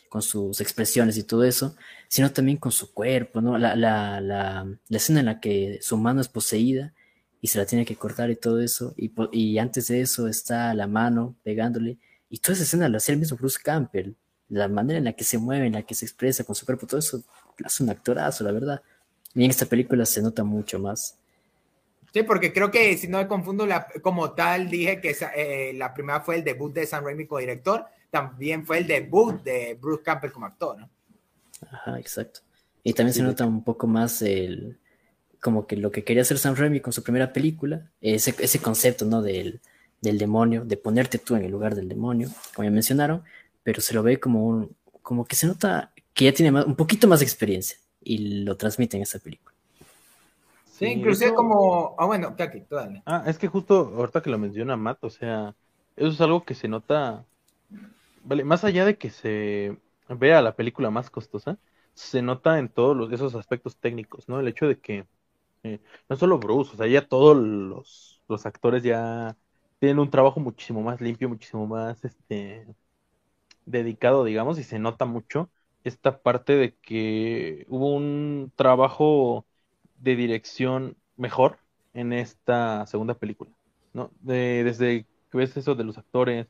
con 0.09 0.23
sus 0.23 0.61
expresiones 0.61 1.17
y 1.17 1.23
todo 1.23 1.45
eso, 1.45 1.77
sino 2.09 2.33
también 2.33 2.59
con 2.59 2.73
su 2.73 2.93
cuerpo, 2.93 3.41
¿no? 3.41 3.59
La, 3.59 3.77
la, 3.77 4.21
la, 4.21 4.67
la, 4.89 4.97
escena 4.97 5.21
en 5.21 5.27
la 5.27 5.41
que 5.41 5.79
su 5.83 5.97
mano 5.97 6.21
es 6.21 6.29
poseída 6.29 6.95
y 7.41 7.49
se 7.49 7.59
la 7.59 7.67
tiene 7.67 7.85
que 7.85 7.97
cortar 7.97 8.31
y 8.31 8.37
todo 8.37 8.61
eso, 8.61 8.95
y, 8.97 9.13
y 9.33 9.59
antes 9.59 9.89
de 9.89 10.01
eso 10.01 10.27
está 10.27 10.75
la 10.75 10.87
mano 10.87 11.37
pegándole, 11.43 11.99
y 12.31 12.39
toda 12.39 12.55
esa 12.55 12.65
escena 12.65 12.89
lo 12.89 12.97
hacía 12.97 13.13
el 13.13 13.21
mismo 13.21 13.37
Bruce 13.37 13.59
Campbell, 13.63 14.13
la 14.49 14.69
manera 14.69 14.99
en 14.99 15.05
la 15.05 15.13
que 15.13 15.25
se 15.25 15.39
mueve, 15.39 15.67
en 15.67 15.75
la 15.75 15.83
que 15.83 15.95
se 15.95 16.05
expresa 16.05 16.45
con 16.45 16.55
su 16.55 16.65
cuerpo, 16.65 16.87
todo 16.87 17.01
eso 17.01 17.23
es 17.65 17.81
un 17.81 17.91
actorazo, 17.91 18.45
la 18.45 18.53
verdad. 18.53 18.83
Y 19.35 19.45
en 19.45 19.51
esta 19.51 19.67
película 19.67 20.07
se 20.07 20.23
nota 20.23 20.45
mucho 20.45 20.79
más. 20.79 21.19
Sí, 22.13 22.23
porque 22.23 22.53
creo 22.53 22.71
que 22.71 22.97
si 22.97 23.09
no 23.09 23.19
me 23.19 23.27
confundo, 23.27 23.67
la, 23.67 23.87
como 24.03 24.33
tal, 24.33 24.71
dije 24.71 25.01
que 25.01 25.15
eh, 25.37 25.73
la 25.75 25.93
primera 25.93 26.21
fue 26.21 26.37
el 26.37 26.45
debut 26.45 26.73
de 26.73 26.87
San 26.87 27.05
Raimi 27.05 27.27
como 27.27 27.41
director, 27.41 27.85
también 28.11 28.65
fue 28.65 28.79
el 28.79 28.87
debut 28.87 29.43
de 29.43 29.79
Bruce 29.81 30.03
Campbell 30.03 30.33
como 30.33 30.47
actor, 30.47 30.79
¿no? 30.79 30.91
Ajá, 31.71 31.99
exacto. 31.99 32.41
Y 32.83 32.93
también 32.93 33.15
se 33.15 33.23
nota 33.23 33.47
un 33.47 33.65
poco 33.65 33.87
más 33.87 34.23
el, 34.23 34.79
como 35.41 35.67
que 35.67 35.77
lo 35.77 35.91
que 35.91 36.05
quería 36.05 36.23
hacer 36.23 36.39
Sam 36.39 36.55
Raimi 36.55 36.81
con 36.81 36.93
su 36.93 37.03
primera 37.03 37.33
película, 37.33 37.91
ese, 38.01 38.35
ese 38.39 38.61
concepto, 38.61 39.05
¿no? 39.05 39.23
Del, 39.23 39.61
del 40.01 40.19
demonio, 40.19 40.65
de 40.65 40.77
ponerte 40.77 41.19
tú 41.19 41.37
en 41.37 41.45
el 41.45 41.51
lugar 41.51 41.75
del 41.75 41.89
demonio, 41.89 42.31
como 42.55 42.65
ya 42.65 42.71
mencionaron, 42.71 43.23
pero 43.63 43.81
se 43.81 43.95
lo 43.95 44.03
ve 44.03 44.21
como 44.21 44.47
un, 44.47 44.77
como 45.03 45.25
que 45.25 45.37
se 45.37 45.47
nota 45.47 45.93
que 46.15 46.27
ya 46.27 46.33
tiene 46.33 46.63
un 46.63 46.77
poquito 46.77 47.09
más 47.09 47.21
de 47.21 47.27
experiencia 47.27 47.79
y 48.01 48.45
lo 48.45 48.57
transmite 48.57 48.97
en 48.97 49.03
esa 49.03 49.19
película. 49.19 49.55
Sí, 50.73 50.87
inclusive 50.87 51.35
como, 51.35 51.95
ah, 51.99 52.05
bueno, 52.07 52.37
Kaki, 52.37 52.61
tú 52.63 52.75
dale. 52.75 53.03
Ah, 53.07 53.25
es 53.27 53.39
que 53.39 53.49
justo 53.49 53.95
ahorita 53.97 54.23
que 54.23 54.31
lo 54.31 54.39
menciona 54.39 54.77
Matt, 54.77 55.03
o 55.05 55.11
sea, 55.11 55.55
eso 55.97 56.09
es 56.09 56.21
algo 56.21 56.45
que 56.45 56.55
se 56.55 56.69
nota 56.69 57.25
vale, 58.27 58.45
más 58.45 58.65
allá 58.65 58.85
de 58.85 58.99
que 58.99 59.11
se 59.11 59.79
vea 60.09 60.43
la 60.43 60.57
película 60.57 60.91
más 60.91 61.11
costosa, 61.11 61.59
se 61.95 62.23
nota 62.23 62.59
en 62.59 62.69
todos 62.69 63.13
esos 63.13 63.35
aspectos 63.35 63.79
técnicos, 63.79 64.29
¿no? 64.29 64.41
El 64.41 64.49
hecho 64.49 64.69
de 64.69 64.79
que 64.81 65.07
eh, 65.65 65.81
no 66.09 66.17
solo 66.17 66.39
Bruce, 66.39 66.73
o 66.75 66.77
sea, 66.77 66.87
ya 66.87 67.07
todos 67.09 67.37
los, 67.37 68.23
los, 68.29 68.47
actores 68.47 68.83
ya 68.83 69.37
tienen 69.81 69.99
un 69.99 70.11
trabajo 70.11 70.41
muchísimo 70.41 70.83
más 70.83 71.01
limpio, 71.01 71.29
muchísimo 71.29 71.67
más 71.67 72.05
este 72.05 72.67
dedicado, 73.67 74.25
digamos, 74.25 74.59
y 74.59 74.65
se 74.65 74.79
nota 74.79 75.05
mucho 75.07 75.51
esta 75.85 76.23
parte 76.23 76.57
de 76.57 76.75
que 76.77 77.67
hubo 77.69 77.95
un 77.95 78.53
trabajo 78.57 79.47
de 79.99 80.17
dirección 80.17 80.97
mejor 81.17 81.59
en 81.95 82.13
esta 82.13 82.87
segunda 82.87 83.15
película, 83.15 83.51
¿no? 83.93 84.11
De, 84.21 84.65
desde 84.65 85.07
que 85.31 85.39
ves 85.39 85.57
eso 85.57 85.75
de 85.75 85.85
los 85.85 85.99
actores, 85.99 86.49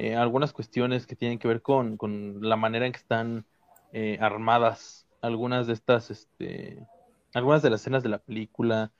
eh, 0.00 0.16
algunas 0.16 0.54
cuestiones 0.54 1.06
que 1.06 1.14
tienen 1.14 1.38
que 1.38 1.46
ver 1.46 1.60
con, 1.60 1.98
la 2.40 2.56
manera 2.56 2.86
en 2.86 2.92
que 2.92 2.98
están 2.98 3.44
eh, 3.92 4.16
armadas 4.18 5.06
algunas 5.20 5.66
de 5.66 5.74
estas, 5.74 6.10
este, 6.10 6.86
algunas 7.34 7.60
de 7.60 7.68
las 7.68 7.82
escenas 7.82 8.02
de 8.02 8.08
la 8.08 8.18
película, 8.18 8.92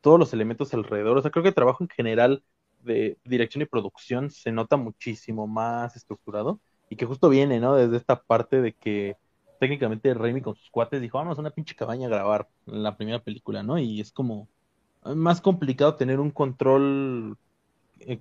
todos 0.00 0.18
los 0.18 0.32
elementos 0.32 0.74
alrededor. 0.74 1.16
O 1.16 1.22
sea, 1.22 1.30
creo 1.30 1.44
que 1.44 1.50
el 1.50 1.54
trabajo 1.54 1.84
en 1.84 1.88
general 1.88 2.42
de 2.82 3.18
dirección 3.24 3.62
y 3.62 3.66
producción 3.66 4.30
se 4.30 4.50
nota 4.50 4.76
muchísimo 4.76 5.46
más 5.46 5.94
estructurado 5.94 6.58
y 6.90 6.96
que 6.96 7.06
justo 7.06 7.28
viene, 7.28 7.60
¿no? 7.60 7.76
Desde 7.76 7.96
esta 7.96 8.20
parte 8.20 8.60
de 8.60 8.72
que 8.72 9.16
técnicamente 9.60 10.12
Raimi 10.12 10.40
con 10.40 10.56
sus 10.56 10.70
cuates 10.70 11.00
dijo, 11.00 11.18
vamos 11.18 11.38
a 11.38 11.40
una 11.40 11.50
pinche 11.50 11.76
cabaña 11.76 12.08
a 12.08 12.10
grabar 12.10 12.48
la 12.66 12.96
primera 12.96 13.22
película, 13.22 13.62
¿no? 13.62 13.78
Y 13.78 14.00
es 14.00 14.10
como 14.10 14.48
más 15.04 15.40
complicado 15.40 15.94
tener 15.94 16.18
un 16.18 16.32
control 16.32 17.38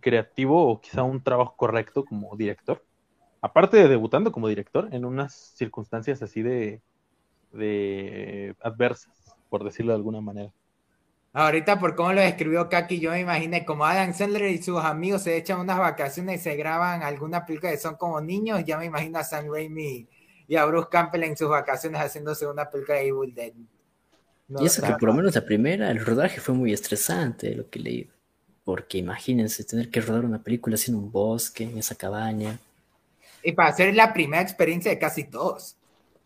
creativo 0.01 0.67
o 0.69 0.81
quizá 0.81 1.03
un 1.03 1.21
trabajo 1.21 1.55
correcto 1.55 2.05
como 2.05 2.35
director. 2.35 2.83
Aparte 3.41 3.77
de 3.77 3.87
debutando 3.87 4.31
como 4.31 4.47
director 4.47 4.89
en 4.91 5.05
unas 5.05 5.33
circunstancias 5.33 6.21
así 6.21 6.41
de, 6.41 6.81
de 7.51 8.55
adversas, 8.61 9.35
por 9.49 9.63
decirlo 9.63 9.91
de 9.91 9.97
alguna 9.97 10.21
manera. 10.21 10.51
Ahorita 11.33 11.79
por 11.79 11.95
cómo 11.95 12.13
lo 12.13 12.21
describió 12.21 12.67
Kaki, 12.67 12.99
yo 12.99 13.11
me 13.11 13.19
imaginé 13.19 13.63
como 13.63 13.85
Adam 13.85 14.13
Sandler 14.13 14.49
y 14.49 14.61
sus 14.61 14.83
amigos 14.83 15.21
se 15.21 15.37
echan 15.37 15.59
unas 15.59 15.77
vacaciones 15.77 16.41
y 16.41 16.43
se 16.43 16.55
graban 16.55 17.03
alguna 17.03 17.45
película 17.45 17.71
que 17.71 17.77
son 17.77 17.95
como 17.95 18.19
niños, 18.21 18.63
ya 18.65 18.77
me 18.77 18.85
imagino 18.85 19.19
a 19.19 19.23
Sam 19.23 19.45
Raimi 19.51 20.07
y 20.47 20.55
a 20.55 20.65
Bruce 20.65 20.87
Campbell 20.89 21.23
en 21.23 21.37
sus 21.37 21.49
vacaciones 21.49 22.01
haciéndose 22.01 22.47
una 22.47 22.69
película 22.69 22.97
de 22.97 23.07
Evil 23.07 23.35
Dead. 23.35 23.53
y 24.59 24.65
eso 24.65 24.81
que 24.81 24.93
por 24.93 25.09
lo 25.09 25.13
menos 25.13 25.35
la 25.35 25.45
primera, 25.45 25.91
el 25.91 26.03
rodaje 26.03 26.39
fue 26.39 26.55
muy 26.55 26.73
estresante, 26.73 27.53
lo 27.53 27.69
que 27.69 27.79
leí. 27.79 28.09
Porque 28.67 28.97
imagínense 28.97 29.63
tener 29.63 29.89
que 29.89 30.01
rodar 30.01 30.25
una 30.25 30.43
película 30.43 30.75
así 30.75 30.91
en 30.91 30.97
un 30.97 31.09
bosque, 31.09 31.63
en 31.63 31.77
esa 31.77 31.95
cabaña. 31.95 32.59
Y 33.41 33.53
para 33.53 33.69
hacer 33.69 33.95
la 33.95 34.11
primera 34.11 34.43
experiencia 34.43 34.91
de 34.91 34.99
casi 34.99 35.23
todos. 35.23 35.77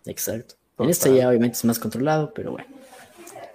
Exacto. 0.07 0.55
En 0.79 0.89
esta 0.89 1.07
ya 1.09 1.29
obviamente 1.29 1.57
es 1.57 1.65
más 1.65 1.77
controlado, 1.77 2.33
pero 2.33 2.53
bueno. 2.53 2.67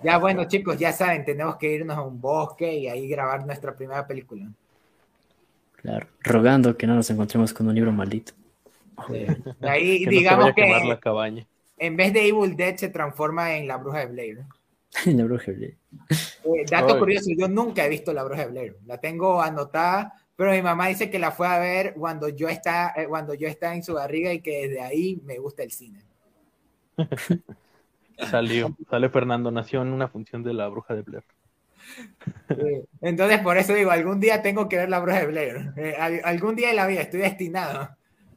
Ya 0.05 0.19
bueno, 0.19 0.47
chicos, 0.47 0.79
ya 0.79 0.93
saben, 0.93 1.25
tenemos 1.25 1.57
que 1.57 1.73
irnos 1.73 1.99
a 1.99 2.03
un 2.03 2.21
bosque 2.21 2.73
y 2.77 2.87
ahí 2.87 3.09
grabar 3.09 3.45
nuestra 3.45 3.75
primera 3.75 4.07
película. 4.07 4.47
Claro, 5.83 6.07
rogando 6.21 6.77
que 6.77 6.87
no 6.87 6.95
nos 6.95 7.11
encontremos 7.11 7.53
con 7.53 7.67
un 7.67 7.75
libro 7.75 7.91
maldito. 7.91 8.35
Ahí 9.63 10.07
digamos 10.07 10.55
que 10.55 10.65
la 10.65 11.01
cabaña. 11.01 11.45
en 11.77 11.97
vez 11.97 12.13
de 12.13 12.29
Evil 12.29 12.55
Dead 12.55 12.77
se 12.77 12.89
transforma 12.89 13.57
en 13.57 13.67
la 13.67 13.79
bruja 13.79 13.99
de 13.99 14.07
Blair. 14.07 14.45
la 15.07 15.25
bruja 15.25 15.53
de 15.53 15.53
Blair. 15.53 15.77
Eh, 16.45 16.65
dato 16.71 16.99
curioso, 16.99 17.31
yo 17.37 17.49
nunca 17.49 17.85
he 17.85 17.89
visto 17.89 18.13
la 18.13 18.25
bruja 18.25 18.43
de 18.43 18.51
Blair. 18.51 18.77
La 18.87 18.99
tengo 18.99 19.41
anotada, 19.43 20.13
pero 20.35 20.53
mi 20.53 20.63
mamá 20.63 20.89
dice 20.89 21.11
que 21.11 21.19
la 21.19 21.31
fue 21.31 21.49
a 21.49 21.59
ver 21.59 21.95
cuando 21.95 22.29
yo 22.29 22.49
está, 22.49 22.93
eh, 22.97 23.07
cuando 23.09 23.35
yo 23.35 23.49
estaba 23.49 23.75
en 23.75 23.83
su 23.83 23.95
barriga 23.95 24.33
y 24.33 24.41
que 24.41 24.69
desde 24.69 24.81
ahí 24.81 25.21
me 25.25 25.39
gusta 25.39 25.63
el 25.63 25.71
cine. 25.71 26.03
Salió, 28.31 28.75
sale 28.89 29.11
Fernando, 29.11 29.51
nació 29.51 29.83
en 29.83 29.89
una 29.89 30.09
función 30.09 30.43
de 30.43 30.55
la 30.55 30.69
bruja 30.69 30.95
de 30.95 31.03
Blair. 31.03 31.25
Entonces, 33.03 33.41
por 33.41 33.59
eso 33.59 33.75
digo, 33.75 33.91
algún 33.91 34.21
día 34.21 34.41
tengo 34.41 34.69
que 34.71 34.79
ver 34.79 34.89
la 34.89 35.01
bruja 35.01 35.21
de 35.21 35.27
Blair. 35.27 35.73
Eh, 35.77 35.95
algún 36.25 36.57
día 36.57 36.69
de 36.69 36.75
la 36.75 36.87
vida 36.87 37.03
estoy 37.03 37.21
destinado. 37.21 37.91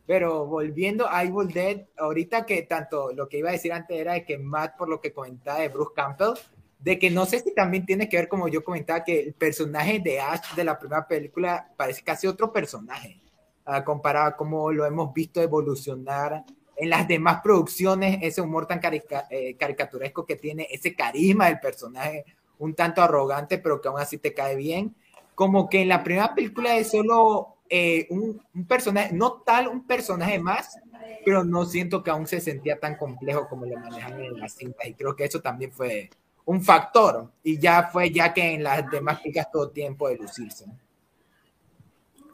Pero 0.09 0.47
volviendo 0.47 1.07
a 1.07 1.23
Evil 1.23 1.53
Dead, 1.53 1.81
ahorita 1.95 2.43
que 2.43 2.63
tanto 2.63 3.13
lo 3.13 3.29
que 3.29 3.37
iba 3.37 3.49
a 3.49 3.51
decir 3.51 3.71
antes 3.71 3.95
era 3.95 4.13
de 4.13 4.25
que 4.25 4.39
Matt, 4.39 4.75
por 4.75 4.89
lo 4.89 4.99
que 4.99 5.13
comentaba 5.13 5.59
de 5.59 5.67
Bruce 5.67 5.91
Campbell, 5.95 6.33
de 6.79 6.97
que 6.97 7.11
no 7.11 7.27
sé 7.27 7.41
si 7.41 7.53
también 7.53 7.85
tiene 7.85 8.09
que 8.09 8.17
ver, 8.17 8.27
como 8.27 8.47
yo 8.47 8.63
comentaba, 8.63 9.03
que 9.03 9.19
el 9.19 9.33
personaje 9.33 9.99
de 9.99 10.19
Ash 10.19 10.55
de 10.55 10.63
la 10.63 10.79
primera 10.79 11.07
película 11.07 11.71
parece 11.77 12.01
casi 12.03 12.25
otro 12.25 12.51
personaje, 12.51 13.21
uh, 13.67 13.83
comparado 13.83 14.29
a 14.29 14.35
cómo 14.35 14.71
lo 14.71 14.83
hemos 14.83 15.13
visto 15.13 15.43
evolucionar 15.43 16.43
en 16.75 16.89
las 16.89 17.07
demás 17.07 17.41
producciones, 17.43 18.17
ese 18.23 18.41
humor 18.41 18.65
tan 18.65 18.81
eh, 19.29 19.55
caricaturesco 19.59 20.25
que 20.25 20.37
tiene, 20.37 20.67
ese 20.71 20.95
carisma 20.95 21.49
del 21.49 21.59
personaje, 21.59 22.25
un 22.57 22.73
tanto 22.73 23.03
arrogante, 23.03 23.59
pero 23.59 23.79
que 23.79 23.89
aún 23.89 23.99
así 23.99 24.17
te 24.17 24.33
cae 24.33 24.55
bien. 24.55 24.95
Como 25.35 25.69
que 25.69 25.83
en 25.83 25.89
la 25.89 26.03
primera 26.03 26.33
película 26.33 26.75
es 26.77 26.89
solo 26.89 27.58
eh, 27.69 28.07
un, 28.09 28.41
personaje, 28.67 29.13
no 29.13 29.43
tal 29.45 29.67
un 29.67 29.85
personaje 29.85 30.39
más, 30.39 30.77
pero 31.23 31.43
no 31.43 31.65
siento 31.65 32.03
que 32.03 32.09
aún 32.09 32.25
se 32.25 32.41
sentía 32.41 32.79
tan 32.79 32.95
complejo 32.95 33.47
como 33.47 33.65
lo 33.65 33.77
manejan 33.77 34.19
en 34.21 34.39
las 34.39 34.53
cintas 34.53 34.87
y 34.87 34.93
creo 34.93 35.15
que 35.15 35.25
eso 35.25 35.39
también 35.39 35.71
fue 35.71 36.09
un 36.45 36.63
factor 36.63 37.31
y 37.43 37.59
ya 37.59 37.89
fue 37.91 38.11
ya 38.11 38.33
que 38.33 38.55
en 38.55 38.63
las 38.63 38.89
demás 38.89 39.19
películas 39.19 39.51
todo 39.51 39.69
tiempo 39.69 40.09
de 40.09 40.17
lucirse. 40.17 40.65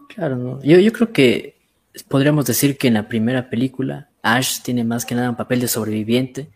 Claro, 0.07 0.37
¿no? 0.37 0.61
yo, 0.61 0.79
yo 0.79 0.93
creo 0.93 1.11
que 1.11 1.57
podríamos 2.07 2.45
decir 2.45 2.77
que 2.77 2.87
en 2.87 2.93
la 2.93 3.07
primera 3.07 3.49
película 3.49 4.09
Ash 4.21 4.61
tiene 4.61 4.83
más 4.83 5.05
que 5.05 5.15
nada 5.15 5.29
un 5.29 5.35
papel 5.35 5.59
de 5.59 5.67
sobreviviente, 5.67 6.49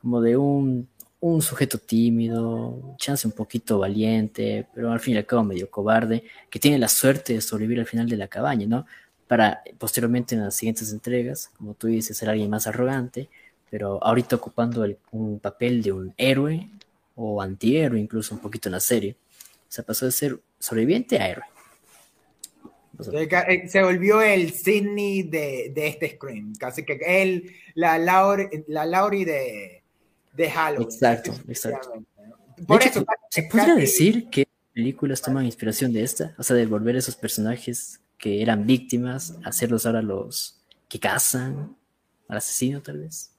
como 0.00 0.20
de 0.20 0.36
un 0.36 0.88
un 1.20 1.42
sujeto 1.42 1.78
tímido, 1.78 2.94
chance 2.96 3.26
un 3.26 3.32
poquito 3.32 3.78
valiente, 3.78 4.66
pero 4.74 4.92
al 4.92 5.00
fin 5.00 5.14
y 5.14 5.18
al 5.18 5.26
cabo 5.26 5.44
medio 5.44 5.70
cobarde, 5.70 6.22
que 6.48 6.60
tiene 6.60 6.78
la 6.78 6.88
suerte 6.88 7.34
de 7.34 7.40
sobrevivir 7.40 7.80
al 7.80 7.86
final 7.86 8.08
de 8.08 8.16
la 8.16 8.28
cabaña, 8.28 8.66
¿no? 8.66 8.86
Para 9.26 9.62
posteriormente 9.78 10.34
en 10.34 10.44
las 10.44 10.54
siguientes 10.54 10.92
entregas, 10.92 11.50
como 11.56 11.74
tú 11.74 11.88
dices, 11.88 12.16
ser 12.16 12.30
alguien 12.30 12.50
más 12.50 12.66
arrogante, 12.66 13.28
pero 13.70 14.02
ahorita 14.02 14.36
ocupando 14.36 14.86
un 15.10 15.40
papel 15.40 15.82
de 15.82 15.92
un 15.92 16.14
héroe 16.16 16.68
o 17.16 17.42
antihéroe, 17.42 17.98
incluso 17.98 18.34
un 18.34 18.40
poquito 18.40 18.68
en 18.68 18.74
la 18.74 18.80
serie. 18.80 19.16
O 19.68 19.70
sea, 19.70 19.84
pasó 19.84 20.06
de 20.06 20.12
ser 20.12 20.38
sobreviviente 20.58 21.18
a 21.18 21.28
héroe. 21.28 21.44
Eh, 23.12 23.68
se 23.68 23.82
volvió 23.82 24.20
el 24.20 24.52
Sidney 24.52 25.22
de, 25.22 25.70
de 25.74 25.86
este 25.88 26.10
Scream, 26.10 26.54
casi 26.58 26.84
que 26.84 26.98
él, 27.06 27.52
la 27.74 27.98
Laurie, 27.98 28.64
la 28.66 28.86
Laurie 28.86 29.24
de, 29.24 29.77
de 30.38 30.50
Halloween. 30.50 30.88
Exacto, 30.88 31.32
exacto. 31.48 32.04
Por 32.66 32.82
eso, 32.82 33.04
¿se 33.28 33.42
podría 33.42 33.74
decir 33.74 34.30
que 34.30 34.46
películas 34.72 35.20
toman 35.20 35.44
inspiración 35.44 35.92
de 35.92 36.02
esta? 36.04 36.34
O 36.38 36.42
sea, 36.44 36.56
de 36.56 36.64
volver 36.64 36.96
esos 36.96 37.16
personajes 37.16 38.00
que 38.16 38.40
eran 38.40 38.64
víctimas, 38.66 39.36
hacerlos 39.44 39.84
ahora 39.84 40.00
los 40.00 40.60
que 40.88 41.00
cazan 41.00 41.76
al 42.28 42.36
asesino, 42.38 42.80
tal 42.80 43.00
vez. 43.00 43.32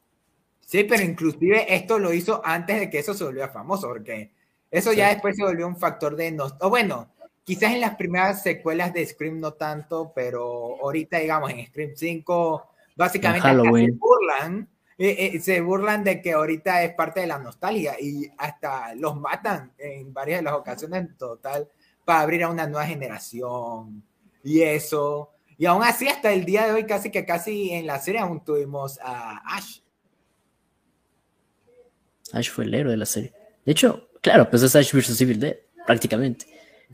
Sí, 0.60 0.84
pero 0.84 1.04
inclusive 1.04 1.74
esto 1.74 2.00
lo 2.00 2.14
hizo 2.14 2.42
antes 2.46 2.80
de 2.80 2.90
que 2.90 3.00
eso 3.00 3.14
se 3.14 3.24
volviera 3.24 3.50
famoso, 3.50 3.88
porque 3.88 4.32
eso 4.70 4.92
ya 4.92 5.10
después 5.10 5.38
se 5.38 5.44
volvió 5.44 5.68
un 5.68 5.78
factor 5.78 6.16
de... 6.16 6.32
No, 6.32 6.48
o 6.60 6.70
bueno, 6.70 7.14
quizás 7.46 7.74
en 7.74 7.82
las 7.82 7.96
primeras 7.96 8.44
secuelas 8.44 8.94
de 8.94 9.06
Scream 9.06 9.40
no 9.40 9.54
tanto, 9.54 10.12
pero 10.14 10.76
ahorita, 10.82 11.18
digamos, 11.18 11.50
en 11.52 11.66
Scream 11.66 11.92
5, 11.96 12.70
básicamente 12.96 13.48
se 13.48 13.92
burlan 13.94 14.68
eh, 15.02 15.32
eh, 15.36 15.40
se 15.40 15.62
burlan 15.62 16.04
de 16.04 16.22
que 16.22 16.34
ahorita 16.34 16.84
es 16.84 16.94
parte 16.94 17.22
de 17.22 17.28
la 17.28 17.40
nostalgia 17.40 17.96
y 18.02 18.30
hasta 18.38 18.94
los 18.96 19.16
matan 19.16 19.72
en 19.78 20.14
varias 20.14 20.40
de 20.40 20.44
las 20.44 20.56
ocasiones 20.56 21.00
en 21.00 21.16
total 21.16 21.70
para 22.04 22.20
abrir 22.20 22.44
a 22.44 22.50
una 22.50 22.68
nueva 22.68 22.86
generación 22.86 24.04
y 24.44 24.62
eso. 24.62 25.32
Y 25.58 25.66
aún 25.68 25.84
así, 25.84 26.10
hasta 26.10 26.34
el 26.34 26.44
día 26.44 26.66
de 26.66 26.74
hoy, 26.74 26.86
casi 26.86 27.12
que 27.12 27.26
casi 27.26 27.72
en 27.72 27.88
la 27.88 27.98
serie 28.00 28.20
aún 28.20 28.44
tuvimos 28.44 29.00
a 29.02 29.42
Ash. 29.56 29.80
Ash 32.34 32.50
fue 32.50 32.66
el 32.66 32.74
héroe 32.74 32.92
de 32.92 32.98
la 32.98 33.06
serie. 33.06 33.32
De 33.66 33.72
hecho, 33.72 34.10
claro, 34.22 34.50
pues 34.50 34.64
es 34.64 34.76
Ash 34.76 34.92
vs. 34.92 35.22
Evil 35.22 35.40
Dead, 35.40 35.56
prácticamente. 35.88 36.46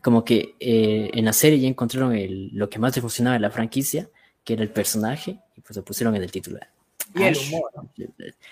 Como 0.03 0.23
que 0.23 0.55
eh, 0.59 1.09
en 1.11 1.25
la 1.25 1.33
serie 1.33 1.59
ya 1.59 1.67
encontraron 1.67 2.15
lo 2.51 2.69
que 2.69 2.77
más 2.77 2.95
le 2.95 3.01
funcionaba 3.01 3.35
en 3.35 3.41
la 3.41 3.49
franquicia, 3.49 4.11
que 4.43 4.53
era 4.53 4.61
el 4.61 4.69
personaje, 4.69 5.39
y 5.55 5.61
pues 5.61 5.75
lo 5.75 5.83
pusieron 5.83 6.15
en 6.15 6.21
el 6.21 6.31
título. 6.31 6.59
Y 7.15 7.23
el 7.23 7.37
humor. 7.37 7.71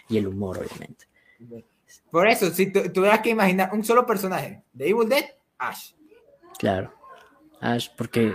Y 0.10 0.18
el 0.18 0.28
humor, 0.28 0.58
obviamente. 0.60 1.06
Por 2.10 2.28
eso, 2.28 2.50
si 2.52 2.72
tuvieras 2.72 3.20
que 3.20 3.30
imaginar 3.30 3.72
un 3.74 3.84
solo 3.84 4.06
personaje 4.06 4.64
de 4.72 4.90
Evil 4.90 5.10
Dead, 5.10 5.26
Ash. 5.58 5.94
Claro. 6.58 6.94
Ash, 7.60 7.90
porque 7.98 8.34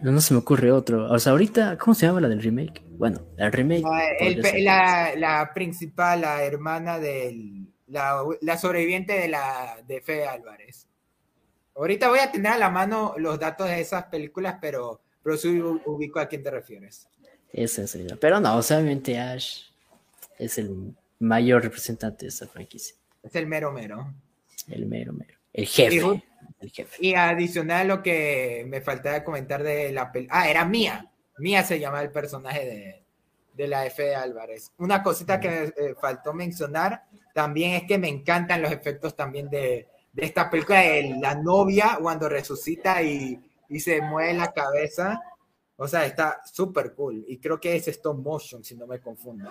no, 0.00 0.20
se 0.20 0.34
me 0.34 0.40
ocurre 0.40 0.72
otro. 0.72 1.10
O 1.10 1.18
sea, 1.18 1.32
ahorita, 1.32 1.76
¿cómo 1.78 1.94
se 1.94 2.06
llama 2.06 2.20
la 2.20 2.28
del 2.28 2.42
remake? 2.42 2.82
Bueno, 2.90 3.20
el 3.36 3.52
remake. 3.52 3.84
Ah, 3.86 5.10
la, 5.16 5.50
principal, 5.52 6.22
la 6.22 6.42
hermana 6.44 6.98
del. 6.98 7.66
La, 7.88 8.58
sobreviviente 8.58 9.14
de 9.14 9.28
la 9.28 9.78
de 9.86 10.00
Fe 10.00 10.26
Álvarez. 10.26 10.86
Ahorita 11.74 12.08
voy 12.08 12.20
a 12.20 12.30
tener 12.30 12.52
a 12.52 12.58
la 12.58 12.70
mano 12.70 13.14
los 13.16 13.38
datos 13.38 13.68
de 13.68 13.80
esas 13.80 14.04
películas, 14.04 14.58
pero, 14.60 15.00
pero 15.22 15.36
sí 15.36 15.60
ubico 15.60 16.20
a 16.20 16.26
quién 16.26 16.42
te 16.42 16.50
refieres. 16.50 17.08
Es 17.52 17.98
Pero 18.20 18.40
no, 18.40 18.56
obviamente 18.56 19.18
Ash 19.18 19.62
es 20.38 20.58
el 20.58 20.94
mayor 21.18 21.62
representante 21.62 22.24
de 22.24 22.28
esta 22.28 22.46
franquicia. 22.46 22.94
Es 23.22 23.34
el 23.34 23.46
mero 23.46 23.72
mero. 23.72 24.14
El 24.68 24.86
mero 24.86 25.12
mero. 25.12 25.34
El 25.52 25.66
jefe. 25.66 25.96
Y, 25.96 26.24
el 26.60 26.70
jefe. 26.70 26.96
y 27.00 27.14
adicional 27.14 27.88
lo 27.88 28.02
que 28.02 28.64
me 28.68 28.80
faltaba 28.80 29.24
comentar 29.24 29.62
de 29.62 29.92
la 29.92 30.12
película. 30.12 30.40
Ah, 30.40 30.48
era 30.48 30.64
Mía. 30.64 31.10
Mía 31.38 31.62
se 31.64 31.80
llama 31.80 32.02
el 32.02 32.10
personaje 32.10 32.64
de, 32.66 33.04
de 33.54 33.68
la 33.68 33.84
F 33.86 34.02
de 34.02 34.14
Álvarez. 34.14 34.72
Una 34.78 35.02
cosita 35.02 35.40
que 35.40 35.72
eh, 35.76 35.94
faltó 36.00 36.32
mencionar 36.32 37.04
también 37.34 37.72
es 37.72 37.82
que 37.84 37.98
me 37.98 38.08
encantan 38.08 38.62
los 38.62 38.70
efectos 38.70 39.16
también 39.16 39.50
de, 39.50 39.88
de 40.12 40.24
esta 40.24 40.48
película 40.48 40.80
de 40.80 41.16
la 41.20 41.34
novia 41.34 41.98
cuando 42.00 42.28
resucita 42.28 43.02
y, 43.02 43.40
y 43.68 43.80
se 43.80 44.00
mueve 44.02 44.34
la 44.34 44.52
cabeza 44.52 45.20
o 45.82 45.88
sea, 45.88 46.04
está 46.04 46.42
súper 46.44 46.92
cool. 46.92 47.24
Y 47.26 47.38
creo 47.38 47.58
que 47.58 47.74
es 47.74 47.88
stop 47.88 48.18
motion, 48.18 48.62
si 48.62 48.74
no 48.74 48.86
me 48.86 49.00
confundo. 49.00 49.48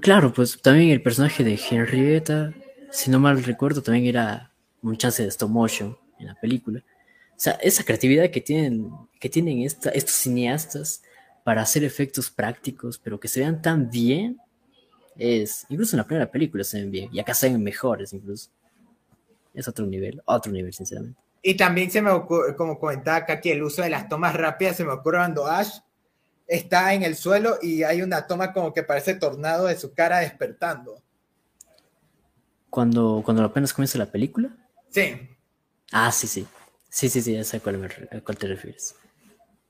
claro, 0.00 0.32
pues 0.32 0.58
también 0.62 0.88
el 0.88 1.02
personaje 1.02 1.44
de 1.44 1.60
Henrietta, 1.70 2.54
si 2.90 3.10
no 3.10 3.20
mal 3.20 3.44
recuerdo, 3.44 3.82
también 3.82 4.06
era 4.06 4.50
un 4.80 4.96
chance 4.96 5.22
de 5.22 5.28
stop 5.28 5.50
motion 5.50 5.94
en 6.18 6.28
la 6.28 6.34
película. 6.36 6.82
O 7.32 7.38
sea, 7.40 7.52
esa 7.62 7.84
creatividad 7.84 8.30
que 8.30 8.40
tienen, 8.40 8.90
que 9.20 9.28
tienen 9.28 9.60
estos 9.60 10.14
cineastas 10.14 11.02
para 11.44 11.60
hacer 11.60 11.84
efectos 11.84 12.30
prácticos, 12.30 12.98
pero 12.98 13.20
que 13.20 13.28
se 13.28 13.40
vean 13.40 13.60
tan 13.60 13.90
bien, 13.90 14.40
es, 15.16 15.66
incluso 15.68 15.96
en 15.96 15.98
la 15.98 16.06
primera 16.06 16.30
película 16.30 16.64
se 16.64 16.80
ven 16.80 16.90
bien, 16.90 17.10
y 17.12 17.20
acá 17.20 17.34
se 17.34 17.50
ven 17.50 17.62
mejores 17.62 18.14
incluso. 18.14 18.48
Es 19.52 19.68
otro 19.68 19.84
nivel, 19.84 20.22
otro 20.24 20.50
nivel, 20.50 20.72
sinceramente. 20.72 21.27
Y 21.42 21.56
también 21.56 21.90
se 21.90 22.02
me 22.02 22.10
ocurre, 22.10 22.56
como 22.56 22.78
comentaba 22.78 23.18
acá, 23.18 23.40
que 23.40 23.52
el 23.52 23.62
uso 23.62 23.82
de 23.82 23.90
las 23.90 24.08
tomas 24.08 24.34
rápidas 24.34 24.76
se 24.76 24.84
me 24.84 24.92
ocurre 24.92 25.18
cuando 25.18 25.46
Ash 25.46 25.78
está 26.46 26.94
en 26.94 27.02
el 27.02 27.14
suelo 27.14 27.58
y 27.60 27.82
hay 27.82 28.02
una 28.02 28.26
toma 28.26 28.52
como 28.52 28.72
que 28.72 28.82
parece 28.82 29.14
tornado 29.14 29.66
de 29.66 29.76
su 29.76 29.94
cara 29.94 30.18
despertando. 30.18 31.02
Cuando, 32.70 33.22
cuando 33.24 33.44
apenas 33.44 33.72
comienza 33.72 33.98
la 33.98 34.10
película. 34.10 34.50
Sí. 34.90 35.28
Ah, 35.92 36.10
sí, 36.12 36.26
sí. 36.26 36.46
Sí, 36.90 37.08
sí, 37.08 37.20
sí, 37.22 37.34
ya 37.34 37.44
sé 37.44 37.58
a 37.58 37.60
cuál, 37.60 38.38
te 38.38 38.46
refieres. 38.46 38.94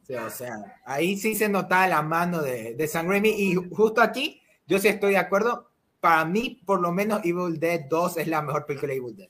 Sí, 0.06 0.14
o 0.14 0.30
sea, 0.30 0.80
ahí 0.86 1.16
sí 1.16 1.34
se 1.34 1.48
notaba 1.48 1.86
la 1.86 2.02
mano 2.02 2.40
de, 2.40 2.74
de 2.74 2.88
San 2.88 3.08
Raimi 3.08 3.30
y 3.30 3.54
justo 3.54 4.00
aquí 4.00 4.40
yo 4.68 4.78
sí 4.78 4.88
estoy 4.88 5.12
de 5.12 5.18
acuerdo, 5.18 5.70
para 5.98 6.26
mí, 6.26 6.62
por 6.66 6.80
lo 6.80 6.92
menos, 6.92 7.24
Evil 7.24 7.58
Dead 7.58 7.86
2 7.88 8.18
es 8.18 8.28
la 8.28 8.42
mejor 8.42 8.66
película 8.66 8.92
de 8.92 8.98
Evil 8.98 9.16
Dead. 9.16 9.28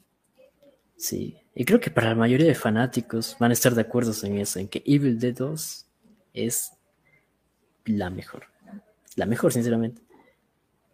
Sí, 0.99 1.39
y 1.55 1.65
creo 1.65 1.79
que 1.79 1.93
para 1.93 2.09
la 2.09 2.17
mayoría 2.17 2.49
de 2.49 2.57
fanáticos 2.57 3.37
van 3.39 3.53
a 3.53 3.55
estar 3.55 3.73
de 3.75 3.83
acuerdo 3.83 4.13
en 4.25 4.39
eso, 4.39 4.59
en 4.59 4.67
que 4.67 4.83
Evil 4.85 5.19
Dead 5.19 5.33
2 5.33 5.87
es 6.35 6.73
la 7.85 8.11
mejor. 8.11 8.47
La 9.15 9.25
mejor, 9.25 9.53
sinceramente. 9.53 10.03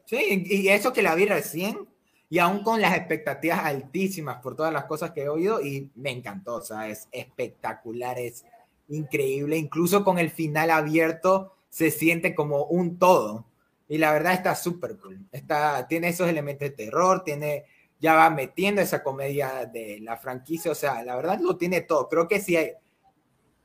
Sí, 0.05 0.45
y 0.47 0.69
eso 0.69 0.93
que 0.93 1.03
la 1.03 1.15
vi 1.15 1.25
recién, 1.25 1.89
y 2.29 2.39
aún 2.39 2.63
con 2.63 2.83
las 2.83 2.95
expectativas 2.97 3.61
altísimas 3.61 4.43
por 4.43 4.55
todas 4.55 4.73
las 4.73 4.85
cosas 4.85 5.13
que 5.13 5.23
he 5.23 5.29
oído, 5.29 5.63
y 5.63 5.91
me 5.95 6.11
encantó, 6.11 6.57
o 6.57 6.63
sea, 6.63 6.87
es 6.89 7.09
espectacular, 7.11 8.19
es 8.19 8.45
increíble, 8.89 9.57
incluso 9.57 10.05
con 10.05 10.19
el 10.19 10.29
final 10.31 10.71
abierto 10.71 11.55
se 11.71 11.91
siente 11.91 12.35
como 12.35 12.65
un 12.67 12.99
todo, 12.99 13.47
y 13.89 13.97
la 13.97 14.13
verdad 14.13 14.35
está 14.35 14.55
súper 14.55 14.99
cool, 14.99 15.27
está, 15.33 15.89
tiene 15.89 16.09
esos 16.09 16.29
elementos 16.29 16.69
de 16.69 16.75
terror, 16.75 17.25
tiene, 17.25 17.65
ya 18.01 18.15
va 18.15 18.31
metiendo 18.31 18.83
esa 18.83 19.03
comedia 19.03 19.67
de 19.67 19.99
la 20.01 20.17
franquicia, 20.17 20.71
o 20.71 20.75
sea, 20.75 21.03
la 21.03 21.17
verdad 21.17 21.39
lo 21.41 21.57
tiene 21.57 21.81
todo, 21.83 22.09
creo 22.09 22.29
que 22.29 22.41
si 22.41 22.57
hay, 22.57 22.73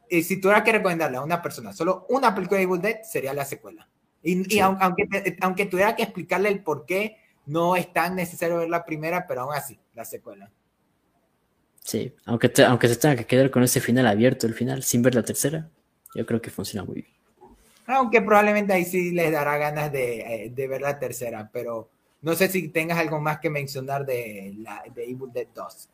y 0.09 0.23
si 0.23 0.41
tuviera 0.41 0.63
que 0.63 0.71
recomendarle 0.71 1.17
a 1.17 1.21
una 1.21 1.41
persona 1.41 1.71
solo 1.71 2.05
una 2.09 2.34
película 2.34 2.57
de 2.57 2.63
Evil 2.63 2.82
Dead, 2.82 3.03
sería 3.03 3.34
la 3.34 3.45
secuela. 3.45 3.88
Y, 4.21 4.59
aunque, 4.59 5.07
aunque 5.39 5.65
tuviera 5.65 5.95
que 5.95 6.03
explicarle 6.03 6.49
el 6.49 6.63
por 6.63 6.86
qué, 6.86 7.17
no 7.45 7.75
es 7.75 7.93
tan 7.93 8.15
necesario 8.15 8.57
ver 8.57 8.69
la 8.69 8.86
primera, 8.86 9.25
pero 9.27 9.41
aún 9.41 9.53
así, 9.53 9.80
la 9.93 10.03
secuela. 10.03 10.51
Sí, 11.80 12.13
aunque, 12.25 12.51
aunque 12.63 12.88
se 12.88 12.97
tenga 12.97 13.15
que 13.15 13.25
quedar 13.25 13.49
con 13.49 13.63
ese 13.63 13.80
final 13.80 14.07
abierto, 14.07 14.45
el 14.45 14.53
final, 14.53 14.84
sin 14.84 15.01
ver 15.01 15.15
la 15.15 15.23
tercera, 15.23 15.69
yo 16.13 16.25
creo 16.25 16.41
que 16.41 16.49
funciona 16.49 16.86
muy 16.86 17.01
bien. 17.01 17.15
Aunque 17.88 18.21
probablemente 18.21 18.73
ahí 18.73 18.86
sí 18.86 19.11
les 19.11 19.32
dará 19.32 19.57
ganas 19.57 19.91
de, 19.91 20.19
eh, 20.19 20.49
de 20.51 20.67
ver 20.67 20.82
la 20.82 20.99
tercera, 20.99 21.49
pero 21.51 21.89
no 22.22 22.36
sé 22.36 22.47
si 22.49 22.67
tengas 22.70 22.97
algo 22.97 23.20
más 23.20 23.39
que 23.39 23.49
mencionar 23.49 24.05
de, 24.05 24.53
la, 24.59 24.84
de 24.93 25.03
Evil 25.03 25.32
Dead 25.34 25.47
2. 25.53 25.89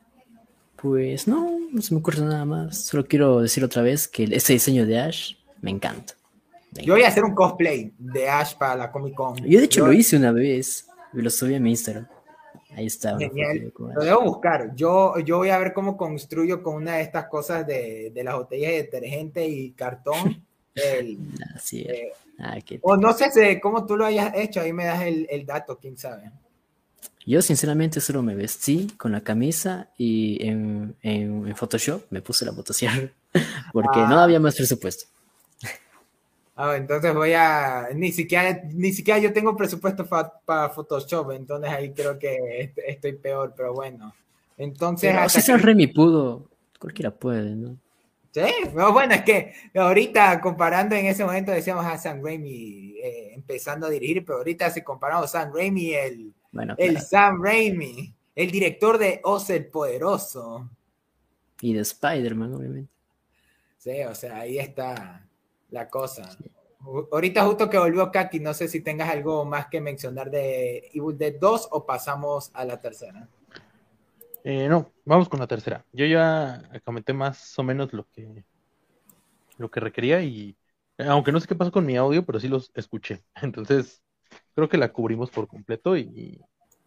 Pues 0.75 1.27
no, 1.27 1.59
no 1.71 1.81
se 1.81 1.93
me 1.93 1.99
ocurre 1.99 2.21
nada 2.21 2.45
más. 2.45 2.85
Solo 2.85 3.05
quiero 3.05 3.39
decir 3.41 3.63
otra 3.63 3.81
vez 3.81 4.07
que 4.07 4.23
ese 4.23 4.53
diseño 4.53 4.85
de 4.85 4.99
Ash 4.99 5.35
me 5.61 5.71
encanta. 5.71 6.13
Yo 6.73 6.93
voy 6.93 7.03
a 7.03 7.07
hacer 7.07 7.23
un 7.23 7.33
cosplay 7.33 7.93
de 7.97 8.27
Ash 8.27 8.55
para 8.55 8.75
la 8.75 8.91
Comic 8.91 9.15
Con. 9.15 9.37
Yo 9.37 9.59
de 9.59 9.65
hecho 9.65 9.85
lo 9.85 9.93
hice 9.93 10.17
una 10.17 10.31
vez 10.31 10.87
y 11.13 11.21
lo 11.21 11.29
subí 11.29 11.55
a 11.55 11.59
mi 11.59 11.71
Instagram. 11.71 12.07
Ahí 12.75 12.87
está. 12.87 13.17
Genial. 13.17 13.71
Lo 13.77 14.03
debo 14.03 14.21
buscar. 14.23 14.75
Yo, 14.75 15.17
yo 15.19 15.37
voy 15.37 15.49
a 15.49 15.57
ver 15.57 15.71
cómo 15.73 15.95
construyo 15.95 16.61
con 16.61 16.75
una 16.75 16.95
de 16.95 17.03
estas 17.03 17.27
cosas 17.27 17.65
de, 17.65 18.11
de 18.13 18.23
las 18.23 18.35
botellas 18.35 18.71
de 18.71 18.77
detergente 18.77 19.47
y 19.47 19.71
cartón. 19.71 20.43
El, 20.75 21.17
Así 21.55 21.83
es. 21.83 21.89
Eh, 21.89 22.11
ah, 22.39 22.57
o 22.81 22.97
no 22.97 23.13
sé 23.13 23.59
cómo 23.61 23.85
tú 23.85 23.95
lo 23.95 24.05
hayas 24.05 24.33
hecho, 24.35 24.61
ahí 24.61 24.73
me 24.73 24.85
das 24.85 25.03
el, 25.03 25.27
el, 25.29 25.45
dato, 25.45 25.77
quién 25.79 25.97
sabe. 25.97 26.31
Yo 27.25 27.41
sinceramente 27.41 28.01
solo 28.01 28.21
me 28.21 28.35
vestí 28.35 28.87
con 28.97 29.11
la 29.11 29.21
camisa 29.21 29.89
y 29.97 30.45
en, 30.45 30.95
en, 31.01 31.47
en 31.47 31.55
Photoshop 31.55 32.03
me 32.11 32.21
puse 32.21 32.45
la 32.45 32.51
votación 32.51 33.11
porque 33.73 33.99
no 33.99 34.19
ah. 34.19 34.23
había 34.23 34.39
más 34.39 34.55
presupuesto. 34.55 35.05
Ah, 36.57 36.77
entonces 36.77 37.13
voy 37.13 37.33
a, 37.33 37.89
ni 37.93 38.13
siquiera, 38.13 38.61
ni 38.71 38.93
siquiera 38.93 39.19
yo 39.19 39.33
tengo 39.33 39.57
presupuesto 39.57 40.05
para 40.05 40.69
Photoshop, 40.69 41.31
entonces 41.31 41.69
ahí 41.69 41.91
creo 41.91 42.17
que 42.17 42.73
estoy 42.87 43.13
peor, 43.13 43.53
pero 43.57 43.73
bueno. 43.73 44.13
Entonces... 44.57 45.13
Pero 45.13 45.27
si 45.27 45.41
San 45.41 45.61
Remy 45.61 45.87
pudo, 45.87 46.47
cualquiera 46.79 47.11
puede, 47.11 47.55
¿no? 47.55 47.77
Sí, 48.35 48.69
bueno, 48.73 49.13
es 49.13 49.21
que 49.23 49.53
ahorita 49.73 50.41
comparando 50.41 50.93
en 50.93 51.05
ese 51.05 51.23
momento 51.23 51.53
decíamos 51.53 51.85
a 51.85 51.97
Sam 51.97 52.21
Raimi 52.21 52.97
eh, 53.01 53.31
empezando 53.33 53.87
a 53.87 53.89
dirigir, 53.89 54.25
pero 54.25 54.39
ahorita 54.39 54.69
si 54.71 54.81
comparamos 54.81 55.23
a 55.23 55.27
Sam 55.39 55.53
Raimi, 55.53 55.93
el, 55.93 56.33
el 56.77 56.99
Sam 56.99 57.41
Raimi, 57.41 58.13
el 58.35 58.51
director 58.51 58.97
de 58.97 59.21
Oz 59.23 59.49
el 59.51 59.67
Poderoso. 59.67 60.69
Y 61.61 61.75
de 61.75 61.79
Spider-Man, 61.79 62.55
obviamente. 62.55 62.91
Sí, 63.77 64.01
o 64.01 64.13
sea, 64.13 64.39
ahí 64.39 64.59
está 64.59 65.25
la 65.69 65.89
cosa. 65.89 66.29
Ahorita 67.13 67.45
justo 67.45 67.69
que 67.69 67.77
volvió 67.77 68.11
Kaki, 68.11 68.41
no 68.41 68.53
sé 68.53 68.67
si 68.67 68.81
tengas 68.81 69.11
algo 69.11 69.45
más 69.45 69.67
que 69.67 69.79
mencionar 69.79 70.29
de 70.29 70.89
Evil 70.93 71.17
Dead 71.17 71.35
2 71.39 71.69
o 71.71 71.85
pasamos 71.85 72.51
a 72.53 72.65
la 72.65 72.81
tercera. 72.81 73.29
Eh, 74.47 74.69
no, 74.69 74.93
vamos 75.05 75.27
con 75.27 75.39
la 75.39 75.47
tercera. 75.47 75.83
Yo 75.91 76.05
ya 76.05 76.61
comenté 76.83 77.13
más 77.13 77.57
o 77.57 77.63
menos 77.63 77.91
lo 77.93 78.07
que 78.11 78.45
lo 79.57 79.71
que 79.71 79.79
requería 79.79 80.21
y 80.21 80.55
aunque 80.99 81.31
no 81.31 81.39
sé 81.39 81.47
qué 81.47 81.55
pasó 81.55 81.71
con 81.71 81.83
mi 81.83 81.97
audio, 81.97 82.23
pero 82.23 82.39
sí 82.39 82.47
los 82.47 82.71
escuché. 82.75 83.23
Entonces, 83.41 84.03
creo 84.53 84.69
que 84.69 84.77
la 84.77 84.93
cubrimos 84.93 85.31
por 85.31 85.47
completo 85.47 85.97
y 85.97 86.39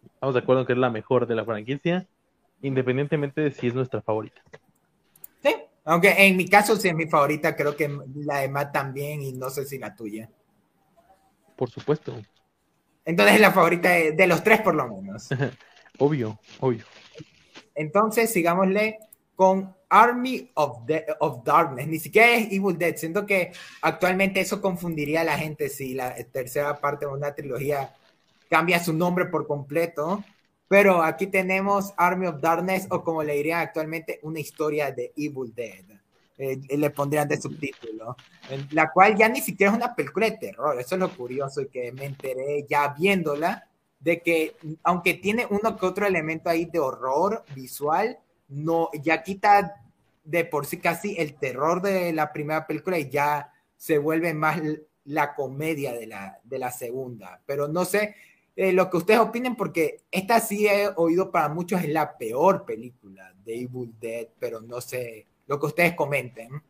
estamos 0.05 0.35
de 0.35 0.39
acuerdo 0.39 0.61
en 0.61 0.67
que 0.67 0.73
es 0.73 0.79
la 0.79 0.89
mejor 0.89 1.27
de 1.27 1.35
la 1.35 1.43
franquicia, 1.43 2.07
independientemente 2.61 3.41
de 3.41 3.51
si 3.51 3.67
es 3.67 3.75
nuestra 3.75 4.01
favorita. 4.01 4.41
Aunque 5.83 6.13
en 6.17 6.37
mi 6.37 6.47
caso, 6.47 6.75
sí 6.77 6.87
es 6.87 6.93
mi 6.93 7.07
favorita, 7.07 7.55
creo 7.55 7.75
que 7.75 7.89
la 8.17 8.39
de 8.39 8.47
Matt 8.47 8.71
también, 8.71 9.23
y 9.23 9.33
no 9.33 9.49
sé 9.49 9.65
si 9.65 9.79
la 9.79 9.95
tuya. 9.95 10.29
Por 11.57 11.69
supuesto. 11.69 12.21
Entonces 13.03 13.35
es 13.35 13.41
la 13.41 13.51
favorita 13.51 13.89
de, 13.89 14.27
los 14.27 14.43
tres, 14.43 14.61
por 14.61 14.75
lo 14.75 14.87
menos. 14.87 15.27
obvio, 15.97 16.39
obvio. 16.59 16.85
Entonces, 17.79 18.31
sigámosle 18.31 18.99
con 19.35 19.73
Army 19.87 20.51
of, 20.53 20.79
of 21.21 21.43
Darkness. 21.45 21.87
Ni 21.87 21.97
siquiera 21.97 22.35
es 22.35 22.51
Evil 22.51 22.77
Dead. 22.77 22.97
Siento 22.97 23.25
que 23.25 23.53
actualmente 23.81 24.41
eso 24.41 24.61
confundiría 24.61 25.21
a 25.21 25.23
la 25.23 25.37
gente 25.37 25.69
si 25.69 25.93
la 25.93 26.13
tercera 26.25 26.77
parte 26.77 27.05
de 27.05 27.13
una 27.13 27.33
trilogía 27.33 27.95
cambia 28.49 28.83
su 28.83 28.91
nombre 28.91 29.27
por 29.27 29.47
completo. 29.47 30.23
Pero 30.67 31.01
aquí 31.01 31.27
tenemos 31.27 31.93
Army 31.95 32.27
of 32.27 32.41
Darkness, 32.41 32.85
o 32.89 33.01
como 33.01 33.23
le 33.23 33.35
dirían 33.35 33.61
actualmente, 33.61 34.19
una 34.23 34.41
historia 34.41 34.91
de 34.91 35.13
Evil 35.15 35.53
Dead. 35.55 35.85
Eh, 36.37 36.59
le 36.77 36.89
pondrían 36.89 37.27
de 37.27 37.39
subtítulo, 37.39 38.15
la 38.71 38.91
cual 38.91 39.17
ya 39.17 39.27
ni 39.27 39.41
siquiera 39.41 39.71
es 39.71 39.77
una 39.77 39.95
película 39.95 40.29
de 40.29 40.37
terror. 40.37 40.77
Eso 40.79 40.95
es 40.95 40.99
lo 40.99 41.09
curioso 41.15 41.61
y 41.61 41.67
que 41.67 41.93
me 41.93 42.05
enteré 42.05 42.65
ya 42.69 42.93
viéndola, 42.97 43.68
de 43.99 44.21
que 44.21 44.55
aunque 44.83 45.13
tiene 45.15 45.45
uno 45.49 45.75
que 45.77 45.85
otro 45.85 46.05
elemento 46.05 46.49
ahí 46.49 46.65
de 46.65 46.79
horror 46.79 47.43
visual, 47.53 48.17
no, 48.47 48.89
ya 49.01 49.23
quita 49.23 49.75
de 50.23 50.45
por 50.45 50.65
sí 50.65 50.77
casi 50.77 51.15
el 51.17 51.35
terror 51.35 51.81
de 51.81 52.13
la 52.13 52.31
primera 52.31 52.65
película 52.67 52.97
y 52.99 53.09
ya 53.09 53.51
se 53.75 53.97
vuelve 53.97 54.33
más 54.33 54.61
la 55.05 55.33
comedia 55.33 55.93
de 55.93 56.07
la, 56.07 56.39
de 56.43 56.59
la 56.59 56.71
segunda. 56.71 57.41
Pero 57.45 57.67
no 57.67 57.85
sé, 57.85 58.15
eh, 58.55 58.73
lo 58.73 58.89
que 58.89 58.97
ustedes 58.97 59.19
opinen, 59.19 59.55
porque 59.55 60.01
esta 60.11 60.39
sí 60.39 60.67
he 60.67 60.89
oído 60.95 61.31
para 61.31 61.49
muchos 61.49 61.81
es 61.81 61.89
la 61.89 62.17
peor 62.17 62.65
película 62.65 63.33
de 63.45 63.61
Evil 63.61 63.93
Dead, 63.99 64.27
pero 64.37 64.61
no 64.61 64.81
sé, 64.81 65.25
lo 65.47 65.59
que 65.59 65.65
ustedes 65.65 65.93
comenten. 65.93 66.61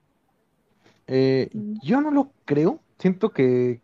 Eh, 1.08 1.50
yo 1.82 2.00
no 2.00 2.12
lo 2.12 2.32
creo, 2.46 2.80
siento 3.00 3.32
que, 3.32 3.82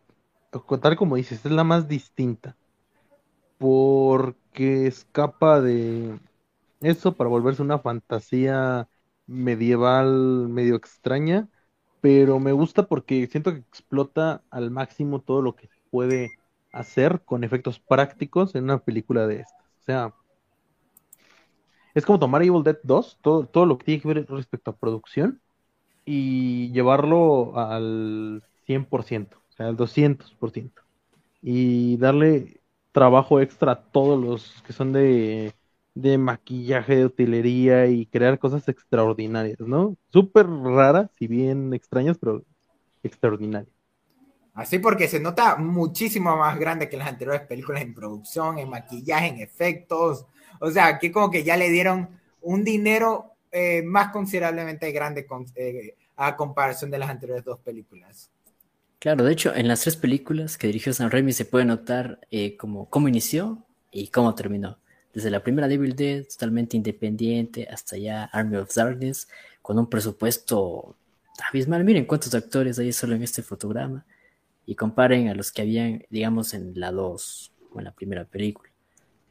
tal 0.82 0.96
como 0.96 1.16
dices, 1.16 1.44
es 1.44 1.52
la 1.52 1.64
más 1.64 1.88
distinta, 1.88 2.56
porque 3.58 4.88
escapa 4.88 5.62
de 5.62 6.20
eso 6.82 7.14
para 7.14 7.30
volverse 7.30 7.62
una 7.62 7.80
fantasía 7.80 8.88
medieval 9.28 10.50
medio 10.50 10.76
extraña, 10.76 11.48
pero 12.02 12.40
me 12.40 12.52
gusta 12.52 12.88
porque 12.88 13.28
siento 13.28 13.54
que 13.54 13.60
explota 13.60 14.44
al 14.50 14.72
máximo 14.72 15.22
todo 15.22 15.42
lo 15.42 15.56
que 15.56 15.70
puede 15.90 16.32
hacer 16.72 17.22
con 17.26 17.44
efectos 17.44 17.80
prácticos 17.80 18.54
en 18.56 18.66
una 18.66 18.80
película 18.80 19.28
de 19.28 19.42
estas. 19.42 19.66
O 19.80 19.84
sea, 19.84 20.14
es 21.94 22.06
como 22.06 22.20
tomar 22.20 22.44
Evil 22.44 22.64
Dead 22.64 22.78
2, 22.84 23.20
todo, 23.22 23.46
todo 23.46 23.66
lo 23.66 23.78
que 23.78 23.86
tiene 23.86 24.02
que 24.02 24.08
ver 24.10 24.26
respecto 24.28 24.72
a 24.72 24.76
producción, 24.76 25.42
y 26.06 26.72
llevarlo 26.72 27.58
al 27.58 28.44
100%, 28.68 29.38
o 29.38 29.54
sea, 29.54 29.68
al 29.68 29.78
200%, 29.78 30.84
y 31.42 31.98
darle 31.98 32.62
trabajo 32.96 33.42
extra 33.42 33.76
todos 33.76 34.18
los 34.24 34.64
que 34.66 34.72
son 34.72 34.94
de, 34.94 35.54
de 35.96 36.18
maquillaje, 36.18 36.96
de 36.96 37.06
utilería 37.06 37.88
y 37.88 38.06
crear 38.06 38.40
cosas 38.40 38.70
extraordinarias, 38.70 39.60
¿no? 39.60 39.98
Súper 40.14 40.48
raras, 40.48 41.10
si 41.20 41.28
bien 41.28 41.74
extrañas, 41.74 42.18
pero 42.18 42.42
extraordinarias. 43.04 43.76
Así 44.54 44.80
porque 44.80 45.10
se 45.10 45.20
nota 45.20 45.58
muchísimo 45.58 46.38
más 46.38 46.58
grande 46.58 46.88
que 46.88 46.96
las 46.96 47.10
anteriores 47.10 47.42
películas 47.42 47.82
en 47.82 47.94
producción, 47.94 48.60
en 48.60 48.70
maquillaje, 48.70 49.28
en 49.28 49.42
efectos. 49.42 50.26
O 50.62 50.72
sea, 50.72 50.88
aquí 50.88 51.12
como 51.12 51.30
que 51.30 51.44
ya 51.44 51.58
le 51.58 51.70
dieron 51.70 52.18
un 52.42 52.64
dinero 52.64 53.34
eh, 53.52 53.84
más 53.84 54.14
considerablemente 54.14 54.90
grande 54.94 55.28
eh, 55.56 55.98
a 56.16 56.38
comparación 56.38 56.90
de 56.92 56.98
las 57.00 57.10
anteriores 57.10 57.44
dos 57.44 57.60
películas. 57.60 58.32
Claro, 59.06 59.24
de 59.24 59.34
hecho, 59.34 59.54
en 59.54 59.68
las 59.68 59.82
tres 59.82 59.98
películas 59.98 60.58
que 60.58 60.66
dirigió 60.66 60.92
San 60.92 61.12
Raimi 61.12 61.32
se 61.32 61.46
puede 61.46 61.64
notar 61.64 62.20
eh, 62.32 62.58
cómo 62.58 63.08
inició 63.08 63.64
y 63.92 64.08
cómo 64.08 64.34
terminó. 64.34 64.80
Desde 65.14 65.30
la 65.30 65.44
primera 65.44 65.68
Devil 65.68 65.96
Dead, 65.96 66.26
totalmente 66.26 66.76
independiente, 66.76 67.68
hasta 67.70 67.98
ya 67.98 68.24
Army 68.24 68.58
of 68.58 68.74
Darkness, 68.74 69.28
con 69.62 69.78
un 69.78 69.88
presupuesto 69.92 70.96
abismal. 71.48 71.84
Miren 71.84 72.06
cuántos 72.06 72.34
actores 72.34 72.80
hay 72.80 72.92
solo 72.94 73.14
en 73.14 73.22
este 73.22 73.44
fotograma 73.44 74.04
y 74.66 74.74
comparen 74.74 75.30
a 75.30 75.36
los 75.36 75.52
que 75.52 75.62
habían, 75.62 76.04
digamos, 76.10 76.56
en 76.56 76.72
la 76.74 76.92
2 76.92 77.52
o 77.74 77.78
en 77.78 77.86
la 77.86 77.92
primera 77.92 78.26
película. 78.26 78.72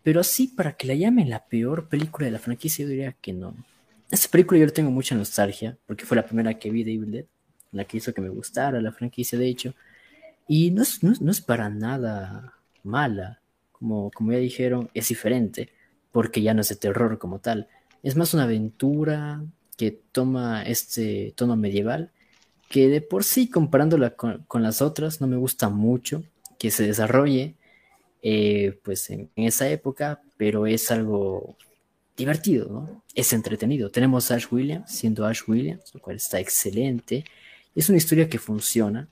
Pero 0.04 0.20
así, 0.20 0.46
para 0.46 0.76
que 0.76 0.86
la 0.86 0.94
llamen 0.94 1.28
la 1.28 1.46
peor 1.46 1.88
película 1.88 2.26
de 2.26 2.30
la 2.30 2.38
franquicia, 2.38 2.84
yo 2.84 2.90
diría 2.90 3.16
que 3.20 3.32
no. 3.32 3.56
Esta 4.08 4.28
película 4.28 4.60
yo 4.60 4.72
tengo 4.72 4.92
mucha 4.92 5.16
nostalgia, 5.16 5.76
porque 5.88 6.06
fue 6.06 6.16
la 6.16 6.24
primera 6.24 6.60
que 6.60 6.70
vi 6.70 6.84
de 6.84 6.92
Evil 6.92 7.10
Dead, 7.10 7.24
la 7.74 7.84
que 7.84 7.98
hizo 7.98 8.14
que 8.14 8.20
me 8.20 8.28
gustara 8.28 8.80
la 8.80 8.92
franquicia, 8.92 9.38
de 9.38 9.48
hecho. 9.48 9.74
Y 10.48 10.70
no 10.70 10.82
es, 10.82 11.02
no 11.02 11.30
es, 11.30 11.40
para 11.40 11.68
nada 11.70 12.54
mala, 12.82 13.40
como, 13.72 14.10
como 14.10 14.32
ya 14.32 14.38
dijeron, 14.38 14.90
es 14.94 15.08
diferente, 15.08 15.70
porque 16.12 16.42
ya 16.42 16.54
no 16.54 16.60
es 16.60 16.68
de 16.68 16.76
terror 16.76 17.18
como 17.18 17.40
tal. 17.40 17.68
Es 18.02 18.16
más 18.16 18.34
una 18.34 18.44
aventura 18.44 19.42
que 19.76 19.90
toma 20.12 20.62
este 20.62 21.32
tono 21.36 21.56
medieval, 21.56 22.12
que 22.68 22.88
de 22.88 23.00
por 23.00 23.24
sí, 23.24 23.48
comparándola 23.48 24.10
con, 24.10 24.44
con 24.48 24.62
las 24.62 24.82
otras, 24.82 25.20
no 25.20 25.26
me 25.26 25.36
gusta 25.36 25.68
mucho 25.68 26.24
que 26.58 26.70
se 26.70 26.86
desarrolle 26.86 27.56
eh, 28.26 28.80
pues 28.82 29.10
en, 29.10 29.30
esa 29.36 29.68
época, 29.68 30.22
pero 30.38 30.66
es 30.66 30.90
algo 30.90 31.58
divertido, 32.16 32.70
¿no? 32.70 33.02
Es 33.14 33.34
entretenido. 33.34 33.90
Tenemos 33.90 34.30
a 34.30 34.36
Ash 34.36 34.46
Williams 34.50 34.90
siendo 34.90 35.26
Ash 35.26 35.42
Williams, 35.46 35.92
lo 35.92 36.00
cual 36.00 36.16
está 36.16 36.40
excelente. 36.40 37.24
Es 37.74 37.88
una 37.88 37.98
historia 37.98 38.28
que 38.28 38.38
funciona 38.38 39.08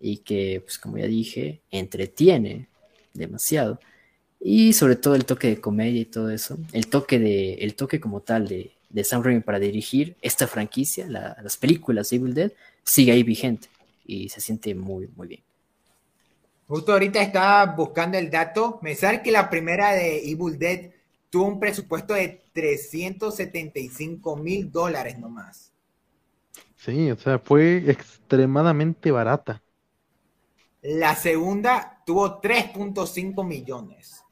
y 0.00 0.18
que, 0.18 0.60
pues 0.64 0.78
como 0.78 0.98
ya 0.98 1.06
dije, 1.06 1.62
entretiene 1.70 2.68
demasiado. 3.14 3.80
Y 4.40 4.74
sobre 4.74 4.96
todo 4.96 5.14
el 5.14 5.24
toque 5.24 5.48
de 5.48 5.60
comedia 5.60 6.00
y 6.00 6.04
todo 6.04 6.30
eso. 6.30 6.58
El 6.72 6.88
toque, 6.88 7.18
de, 7.18 7.54
el 7.54 7.74
toque 7.74 8.00
como 8.00 8.20
tal 8.20 8.46
de, 8.46 8.72
de 8.90 9.04
Sam 9.04 9.22
Raimi 9.22 9.40
para 9.40 9.58
dirigir 9.58 10.16
esta 10.20 10.46
franquicia, 10.46 11.06
las 11.08 11.56
películas 11.56 12.12
Evil 12.12 12.34
Dead, 12.34 12.52
sigue 12.82 13.12
ahí 13.12 13.22
vigente 13.22 13.68
y 14.04 14.28
se 14.28 14.40
siente 14.40 14.74
muy, 14.74 15.08
muy 15.16 15.28
bien. 15.28 15.42
Justo 16.68 16.92
ahorita 16.92 17.20
estaba 17.20 17.66
buscando 17.74 18.18
el 18.18 18.30
dato. 18.30 18.78
Me 18.82 18.94
sale 18.94 19.22
que 19.22 19.30
la 19.30 19.50
primera 19.50 19.92
de 19.92 20.30
Evil 20.30 20.58
Dead 20.58 20.90
tuvo 21.28 21.46
un 21.46 21.60
presupuesto 21.60 22.14
de 22.14 22.42
375 22.52 24.36
mil 24.36 24.70
dólares 24.70 25.18
nomás. 25.18 25.73
Sí, 26.84 27.10
o 27.10 27.16
sea, 27.16 27.38
fue 27.38 27.78
extremadamente 27.90 29.10
barata. 29.10 29.62
La 30.82 31.14
segunda 31.14 32.02
tuvo 32.04 32.42
3.5 32.42 33.42
millones. 33.42 34.22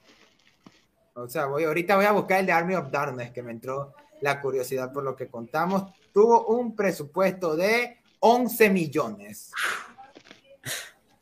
O 1.14 1.26
sea, 1.28 1.46
voy, 1.46 1.64
ahorita 1.64 1.96
voy 1.96 2.04
a 2.04 2.12
buscar 2.12 2.40
el 2.40 2.46
de 2.46 2.52
Army 2.52 2.74
of 2.74 2.90
Darkness, 2.90 3.30
que 3.30 3.42
me 3.42 3.52
entró 3.52 3.94
la 4.20 4.38
curiosidad 4.42 4.92
por 4.92 5.02
lo 5.02 5.16
que 5.16 5.28
contamos. 5.28 5.92
Tuvo 6.12 6.44
un 6.48 6.76
presupuesto 6.76 7.56
de 7.56 8.00
11 8.20 8.68
millones. 8.68 9.50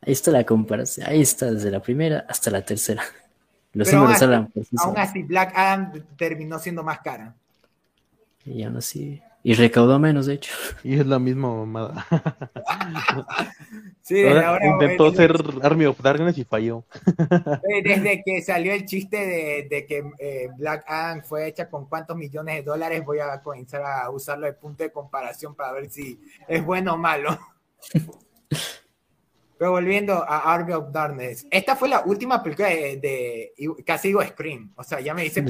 Ahí 0.01 0.12
está 0.12 0.33
la 0.33 0.45
comparación. 0.45 1.07
Ahí 1.07 1.20
está 1.20 1.53
desde 1.53 1.70
la 1.70 1.81
primera 1.81 2.26
hasta 2.28 2.51
la 2.51 2.64
tercera. 2.64 3.05
Los 3.72 3.93
números 3.93 4.20
hablan 4.20 4.53
Aún 4.78 4.99
así, 4.99 5.22
Black 5.22 5.53
Adam 5.55 5.93
terminó 6.16 6.59
siendo 6.59 6.83
más 6.83 6.99
cara. 7.01 7.37
Y 8.45 8.64
aún 8.64 8.78
así. 8.78 9.22
Y 9.43 9.55
recaudó 9.55 9.99
menos, 9.99 10.26
de 10.26 10.34
hecho. 10.34 10.53
Y 10.84 10.99
es 10.99 11.07
la 11.07 11.18
misma 11.18 11.55
mamada. 11.55 12.07
sí, 14.03 14.26
ahora, 14.26 14.66
intentó 14.66 15.12
ser 15.12 15.34
Army 15.62 15.86
of 15.86 16.01
Darkness 16.01 16.36
y 16.38 16.45
falló. 16.45 16.84
Desde 17.82 18.22
que 18.24 18.43
salió 18.43 18.72
el 18.72 18.84
chiste 18.84 19.66
de, 19.68 19.86
que 19.86 20.05
eh, 20.18 20.49
Black 20.57 20.84
Adam 20.86 21.22
fue 21.22 21.49
hecha 21.49 21.68
con 21.68 21.86
cuántos 21.86 22.16
millones 22.16 22.57
de 22.57 22.62
dólares, 22.62 23.05
voy 23.05 23.18
a 23.20 23.41
comenzar 23.43 23.82
a 23.82 24.11
usarlo 24.11 24.47
de 24.47 24.53
punto 24.53 24.82
de 24.82 24.93
comparación 24.93 25.55
para 25.55 25.72
ver 25.72 25.91
si 25.91 26.20
es 26.47 26.64
bueno 26.64 26.95
o 26.95 26.99
malo. 26.99 27.38
Pero 29.59 29.72
volviendo 29.72 30.14
a 30.14 30.55
Army 30.55 30.72
of 30.72 30.91
Darkness, 30.91 31.47
esta 31.51 31.76
fue 31.76 31.91
la 31.91 32.01
última 32.07 32.43
película 32.43 32.68
de, 32.68 33.53
casi 33.84 34.09
digo 34.09 34.22
Scream, 34.22 34.72
o 34.74 34.82
sea, 34.82 35.01
ya 35.01 35.12
me 35.12 35.22
dice 35.22 35.45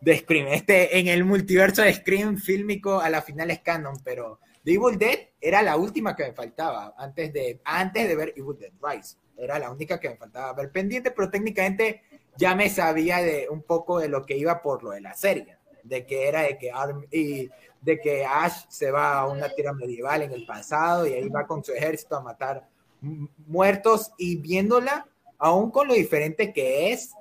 de 0.00 0.18
Scream. 0.18 0.48
Este, 0.48 0.98
en 0.98 1.08
el 1.08 1.24
multiverso 1.24 1.82
de 1.82 1.92
Scream 1.92 2.38
fílmico 2.38 3.00
a 3.00 3.10
la 3.10 3.22
final 3.22 3.50
es 3.50 3.60
canon, 3.60 3.96
pero 4.04 4.40
The 4.64 4.74
Evil 4.74 4.98
Dead 4.98 5.18
era 5.40 5.62
la 5.62 5.76
última 5.76 6.14
que 6.14 6.24
me 6.24 6.32
faltaba 6.32 6.94
antes 6.96 7.32
de, 7.32 7.60
antes 7.64 8.08
de 8.08 8.16
ver 8.16 8.34
Evil 8.36 8.58
Dead 8.58 8.72
Rise. 8.82 9.16
Era 9.36 9.58
la 9.58 9.70
única 9.70 9.98
que 9.98 10.10
me 10.10 10.16
faltaba 10.16 10.52
ver 10.52 10.70
pendiente, 10.70 11.10
pero 11.10 11.30
técnicamente 11.30 12.02
ya 12.36 12.54
me 12.54 12.68
sabía 12.68 13.18
de 13.18 13.48
un 13.48 13.62
poco 13.62 13.98
de 13.98 14.08
lo 14.08 14.24
que 14.24 14.36
iba 14.36 14.62
por 14.62 14.82
lo 14.82 14.90
de 14.90 15.00
la 15.00 15.14
serie, 15.14 15.56
de 15.82 16.06
que 16.06 16.28
era 16.28 16.42
de 16.42 16.58
que 16.58 16.70
y 17.10 17.48
de 17.80 18.00
que 18.00 18.24
Ash 18.24 18.66
se 18.68 18.90
va 18.90 19.18
a 19.18 19.26
una 19.26 19.48
tierra 19.54 19.72
medieval 19.72 20.22
en 20.22 20.32
el 20.32 20.44
pasado 20.44 21.06
y 21.06 21.14
ahí 21.14 21.28
va 21.28 21.46
con 21.46 21.64
su 21.64 21.72
ejército 21.72 22.16
a 22.16 22.22
matar 22.22 22.68
muertos 23.00 24.12
y 24.18 24.36
viéndola, 24.36 25.06
aún 25.38 25.70
con 25.70 25.88
lo 25.88 25.94
diferente 25.94 26.52
que 26.52 26.92
es, 26.92 27.14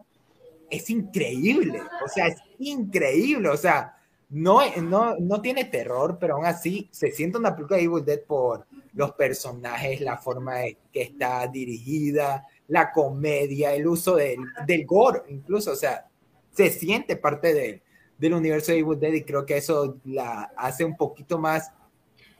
es 0.69 0.89
increíble. 0.89 1.81
O 2.03 2.07
sea, 2.07 2.27
es 2.27 2.37
increíble. 2.59 3.49
O 3.49 3.57
sea, 3.57 3.95
no, 4.29 4.61
no, 4.81 5.15
no 5.17 5.41
tiene 5.41 5.65
terror, 5.65 6.17
pero 6.19 6.35
aún 6.35 6.45
así 6.45 6.87
se 6.91 7.11
siente 7.11 7.37
una 7.37 7.55
película 7.55 7.77
de 7.77 7.83
Evil 7.83 8.05
Dead 8.05 8.21
por 8.21 8.67
los 8.93 9.13
personajes, 9.13 10.01
la 10.01 10.17
forma 10.17 10.65
en 10.65 10.77
que 10.91 11.01
está 11.03 11.47
dirigida, 11.47 12.45
la 12.67 12.91
comedia, 12.91 13.73
el 13.73 13.87
uso 13.87 14.15
del, 14.15 14.39
del 14.65 14.85
gore, 14.85 15.21
incluso. 15.29 15.71
O 15.71 15.75
sea, 15.75 16.07
se 16.51 16.69
siente 16.69 17.15
parte 17.15 17.81
del 18.17 18.33
universo 18.33 18.71
de 18.71 18.79
Evil 18.79 18.99
Dead 18.99 19.13
y 19.13 19.23
creo 19.23 19.45
que 19.45 19.57
eso 19.57 19.97
la 20.05 20.51
hace 20.55 20.85
un 20.85 20.95
poquito 20.95 21.39
más 21.39 21.71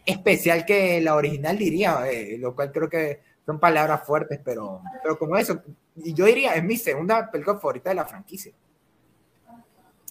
especial 0.06 0.66
que 0.66 1.02
la 1.02 1.16
original, 1.16 1.58
diría, 1.58 2.10
eh, 2.10 2.38
lo 2.38 2.56
cual 2.56 2.72
creo 2.72 2.90
que 2.90 3.22
son 3.46 3.60
palabras 3.60 4.06
fuertes, 4.06 4.40
pero, 4.44 4.82
pero 5.02 5.18
como 5.18 5.38
eso, 5.38 5.62
y 5.96 6.14
yo 6.14 6.26
diría, 6.26 6.54
es 6.54 6.64
mi 6.64 6.78
segunda 6.78 7.30
película 7.32 7.58
favorita 7.58 7.90
de 7.90 7.96
la 7.96 8.06
franquicia. 8.06 8.54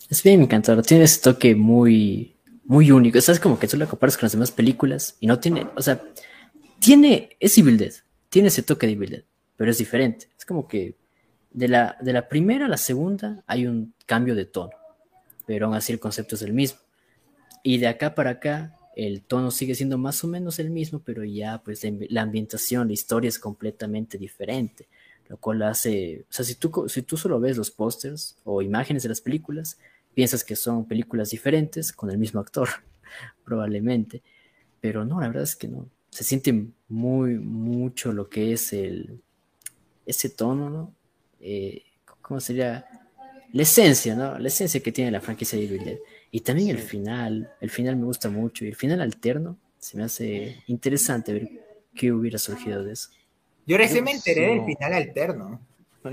Es 0.09 0.23
bien 0.23 0.41
encantador, 0.43 0.85
tiene 0.85 1.05
ese 1.05 1.21
toque 1.21 1.55
muy, 1.55 2.37
muy 2.65 2.91
único. 2.91 3.19
Es 3.19 3.41
como 3.41 3.59
que 3.59 3.69
tú 3.69 3.77
la 3.77 3.87
comparas 3.87 4.17
con 4.17 4.25
las 4.25 4.33
demás 4.33 4.51
películas 4.51 5.17
y 5.21 5.27
no 5.27 5.39
tiene, 5.39 5.67
o 5.77 5.83
sea, 5.83 6.03
tiene, 6.79 7.37
es 7.41 7.57
Evil 7.59 7.79
Dead, 7.79 7.93
tiene 8.29 8.49
ese 8.49 8.63
toque 8.63 8.87
de 8.87 8.93
Evil 8.95 9.11
Dead, 9.11 9.25
pero 9.57 9.71
es 9.71 9.79
diferente. 9.79 10.29
Es 10.39 10.45
como 10.45 10.67
que 10.67 10.97
de 11.51 11.69
la, 11.69 11.97
de 12.01 12.13
la 12.13 12.29
primera 12.29 12.67
a 12.67 12.69
la 12.69 12.77
segunda 12.77 13.43
hay 13.47 13.67
un 13.67 13.95
cambio 14.07 14.35
de 14.35 14.47
tono, 14.47 14.73
pero 15.47 15.67
aún 15.67 15.75
así 15.75 15.93
el 15.93 16.01
concepto 16.01 16.37
es 16.37 16.43
el 16.43 16.53
mismo. 16.53 16.81
Y 17.63 17.79
de 17.79 17.89
acá 17.89 18.15
para 18.15 18.31
acá 18.31 18.78
el 18.99 19.23
tono 19.23 19.53
sigue 19.53 19.77
siendo 19.77 19.97
más 19.97 20.25
o 20.25 20.27
menos 20.27 20.59
el 20.59 20.71
mismo, 20.71 20.99
pero 20.99 21.23
ya 21.23 21.63
pues 21.63 21.87
la 22.11 22.23
ambientación, 22.23 22.89
la 22.89 22.95
historia 22.95 23.29
es 23.29 23.39
completamente 23.39 24.19
diferente, 24.19 24.89
lo 25.29 25.37
cual 25.37 25.63
hace, 25.63 26.27
o 26.29 26.33
sea, 26.33 26.45
si 26.45 26.57
tú, 26.57 26.87
si 26.89 27.03
tú 27.03 27.17
solo 27.17 27.39
ves 27.39 27.57
los 27.57 27.71
pósters 27.71 28.37
o 28.43 28.61
imágenes 28.61 29.05
de 29.05 29.11
las 29.11 29.21
películas, 29.21 29.79
piensas 30.15 30.43
que 30.43 30.57
son 30.57 30.85
películas 30.85 31.31
diferentes 31.31 31.93
con 31.93 32.11
el 32.11 32.19
mismo 32.19 32.41
actor, 32.41 32.69
probablemente, 33.45 34.21
pero 34.81 35.05
no, 35.05 35.21
la 35.21 35.29
verdad 35.29 35.45
es 35.45 35.55
que 35.55 35.69
no, 35.69 35.89
se 36.11 36.25
siente 36.25 36.67
muy, 36.89 37.39
mucho 37.39 38.13
lo 38.13 38.29
que 38.29 38.53
es 38.53 38.73
el, 38.73 39.23
ese 40.07 40.29
tono, 40.31 40.71
¿no? 40.71 40.93
Eh, 41.39 41.85
¿Cómo 42.21 42.41
sería? 42.41 42.85
La 43.53 43.63
esencia, 43.63 44.17
¿no? 44.17 44.37
La 44.41 44.49
esencia 44.49 44.83
que 44.83 44.91
tiene 44.91 45.13
la 45.13 45.21
franquicia 45.21 45.57
de 45.57 45.67
Evil. 45.67 46.01
Y 46.31 46.41
también 46.41 46.71
el 46.71 46.79
final, 46.79 47.51
el 47.61 47.71
final 47.71 47.97
me 47.97 48.05
gusta 48.05 48.29
mucho. 48.29 48.65
Y 48.65 48.69
el 48.69 48.77
final 48.77 49.01
alterno 49.01 49.57
se 49.79 49.97
me 49.97 50.05
hace 50.05 50.63
interesante 50.67 51.33
ver 51.33 51.49
qué 51.95 52.13
hubiera 52.13 52.39
surgido 52.39 52.85
de 52.85 52.93
eso. 52.93 53.11
Yo 53.67 53.77
recién 53.77 54.05
me 54.05 54.13
enteré 54.13 54.49
del 54.49 54.65
final 54.65 54.93
alterno. 54.93 55.61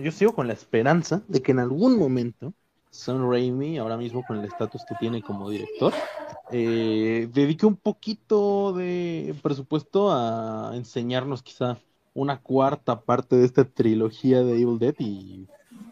Yo 0.02 0.12
sigo 0.12 0.34
con 0.34 0.48
la 0.48 0.54
esperanza 0.54 1.22
de 1.28 1.42
que 1.42 1.52
en 1.52 1.60
algún 1.60 1.98
momento 1.98 2.54
Sam 2.90 3.30
Raimi, 3.30 3.78
ahora 3.78 3.98
mismo 3.98 4.24
con 4.26 4.40
el 4.40 4.46
estatus 4.46 4.84
que 4.88 4.96
tiene 4.96 5.22
como 5.22 5.50
director, 5.50 5.94
eh, 6.52 7.30
dedique 7.34 7.66
un 7.66 7.76
poquito 7.76 8.74
de 8.74 9.36
presupuesto 9.42 10.12
a 10.12 10.72
enseñarnos 10.76 11.44
quizá 11.44 11.78
una 12.14 12.40
cuarta 12.40 13.02
parte 13.02 13.36
de 13.36 13.46
esta 13.46 13.66
trilogía 13.66 14.42
de 14.42 14.54
Evil 14.54 14.80
Dead 14.80 14.96
y 15.00 15.48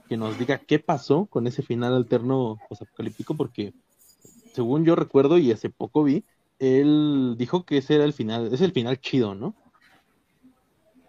que 0.07 0.17
nos 0.17 0.38
diga 0.39 0.57
qué 0.57 0.80
pasó 0.80 1.26
con 1.26 1.47
ese 1.47 1.61
final 1.61 1.93
alterno 1.93 2.57
apocalíptico 2.69 3.36
porque 3.36 3.74
según 4.54 4.86
yo 4.86 4.95
recuerdo 4.95 5.38
y 5.38 5.51
hace 5.51 5.70
poco 5.70 6.04
vi, 6.04 6.24
él 6.60 7.36
dijo 7.38 7.66
que 7.66 7.78
ese 7.78 7.95
era 7.95 8.06
el 8.06 8.14
final, 8.14 8.54
es 8.54 8.62
el 8.62 8.72
final 8.72 8.99
chido, 9.01 9.36
¿no? 9.36 9.56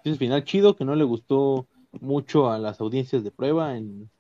Es 0.03 0.13
el 0.13 0.19
final 0.19 0.45
chido 0.45 0.77
que 0.77 0.85
no 0.85 0.97
le 0.97 1.05
gustó 1.05 1.67
mucho 2.01 2.51
a 2.51 2.59
las 2.59 2.81
audiencias 2.81 3.23
de 3.23 3.31
prueba 3.31 3.77
en, 3.77 4.11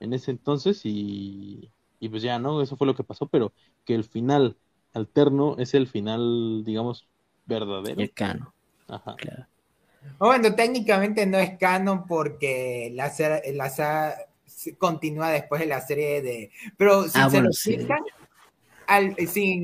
ese 0.00 0.30
entonces 0.30 0.80
y, 0.84 1.70
pues 2.10 2.22
ya, 2.22 2.38
¿no? 2.38 2.62
Eso 2.62 2.76
fue 2.76 2.86
lo 2.86 2.94
que 2.94 3.04
pasó, 3.04 3.26
pero 3.26 3.52
que 3.84 3.94
el 3.94 4.04
final 4.04 4.56
alterno 4.94 5.56
es 5.58 5.74
el 5.74 5.86
final, 5.86 6.62
digamos, 6.64 7.06
verdadero. 7.46 8.00
El 8.00 8.12
canon. 8.12 8.48
Ajá. 8.88 9.14
Claro. 9.16 9.46
Bueno, 10.18 10.54
técnicamente 10.54 11.26
no 11.26 11.38
es 11.38 11.58
canon 11.58 12.06
porque 12.06 12.90
la, 12.94 13.12
la, 13.52 14.14
continúa 14.78 15.30
después 15.30 15.60
de 15.60 15.66
la 15.66 15.80
serie 15.80 16.22
de... 16.22 16.50
Pero 16.76 17.04
si 17.04 17.18
ah, 17.18 17.28
se 17.30 17.42
lo 17.42 17.50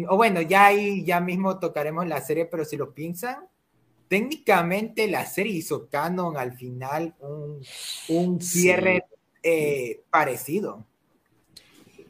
o 0.09 0.17
bueno, 0.17 0.41
ya 0.43 0.67
ahí 0.67 1.05
ya 1.05 1.21
mismo 1.21 1.59
tocaremos 1.59 2.07
la 2.07 2.21
serie, 2.21 2.47
pero 2.47 2.65
si 2.65 2.77
lo 2.77 2.95
piensan, 2.95 3.47
técnicamente 4.09 5.09
la 5.09 5.27
serie 5.27 5.53
hizo 5.53 5.89
canon 5.89 6.37
al 6.37 6.53
final 6.53 7.15
un, 8.09 8.41
cierre 8.41 9.05
eh, 9.43 10.03
parecido. 10.11 10.85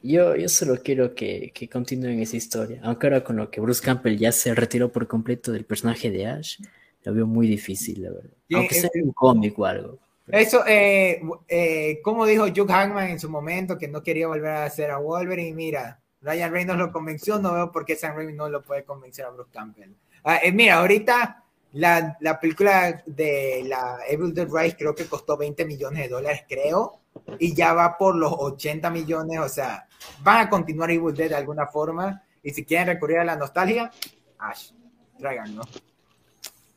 Yo, 0.02 0.36
yo 0.36 0.48
solo 0.48 0.76
quiero 0.82 1.14
que, 1.14 1.50
que 1.52 1.68
continúen 1.68 2.20
esa 2.20 2.36
historia. 2.36 2.80
Aunque 2.84 3.06
ahora 3.06 3.24
con 3.24 3.36
lo 3.36 3.50
que 3.50 3.60
Bruce 3.60 3.82
Campbell 3.82 4.16
ya 4.16 4.30
se 4.30 4.54
retiró 4.54 4.92
por 4.92 5.08
completo 5.08 5.50
del 5.50 5.64
personaje 5.64 6.10
de 6.10 6.26
Ash, 6.26 6.58
lo 7.06 7.14
veo 7.14 7.26
muy 7.26 7.46
difícil, 7.46 8.02
la 8.02 8.10
verdad. 8.10 8.30
Sí, 8.48 8.54
Aunque 8.54 8.74
sea 8.74 8.90
eh, 8.92 9.02
un 9.02 9.12
cómic 9.12 9.58
o 9.58 9.64
algo. 9.64 9.98
Eso, 10.28 10.66
eh, 10.66 11.22
eh, 11.48 12.00
como 12.02 12.26
dijo 12.26 12.44
Hugh 12.44 12.68
Hackman 12.68 13.10
en 13.10 13.20
su 13.20 13.30
momento, 13.30 13.78
que 13.78 13.86
no 13.86 14.02
quería 14.02 14.26
volver 14.26 14.50
a 14.50 14.64
hacer 14.64 14.90
a 14.90 14.98
Wolverine, 14.98 15.54
mira, 15.54 16.00
Ryan 16.26 16.52
Reynolds 16.52 16.80
lo 16.80 16.92
convenció, 16.92 17.38
no 17.38 17.54
veo 17.54 17.70
por 17.70 17.84
qué 17.84 17.94
Sam 17.94 18.16
Raimi 18.16 18.32
no 18.32 18.48
lo 18.48 18.62
puede 18.62 18.84
convencer 18.84 19.24
a 19.24 19.30
Bruce 19.30 19.50
Campbell. 19.52 19.94
Ah, 20.24 20.40
eh, 20.42 20.50
mira, 20.50 20.78
ahorita 20.78 21.44
la, 21.74 22.16
la 22.20 22.40
película 22.40 23.02
de 23.06 23.64
la 23.66 23.98
Evil 24.08 24.34
Dead 24.34 24.48
Rise 24.52 24.76
creo 24.76 24.94
que 24.94 25.06
costó 25.06 25.36
20 25.36 25.64
millones 25.64 26.02
de 26.02 26.08
dólares, 26.08 26.42
creo, 26.48 27.00
y 27.38 27.54
ya 27.54 27.72
va 27.74 27.96
por 27.96 28.16
los 28.16 28.32
80 28.36 28.90
millones, 28.90 29.38
o 29.38 29.48
sea, 29.48 29.86
van 30.22 30.46
a 30.46 30.50
continuar 30.50 30.90
Evil 30.90 31.14
Dead 31.14 31.28
de 31.28 31.36
alguna 31.36 31.68
forma, 31.68 32.24
y 32.42 32.50
si 32.50 32.64
quieren 32.64 32.88
recurrir 32.88 33.18
a 33.18 33.24
la 33.24 33.36
nostalgia, 33.36 33.90
Ash, 34.38 34.72
tráiganlo. 35.18 35.62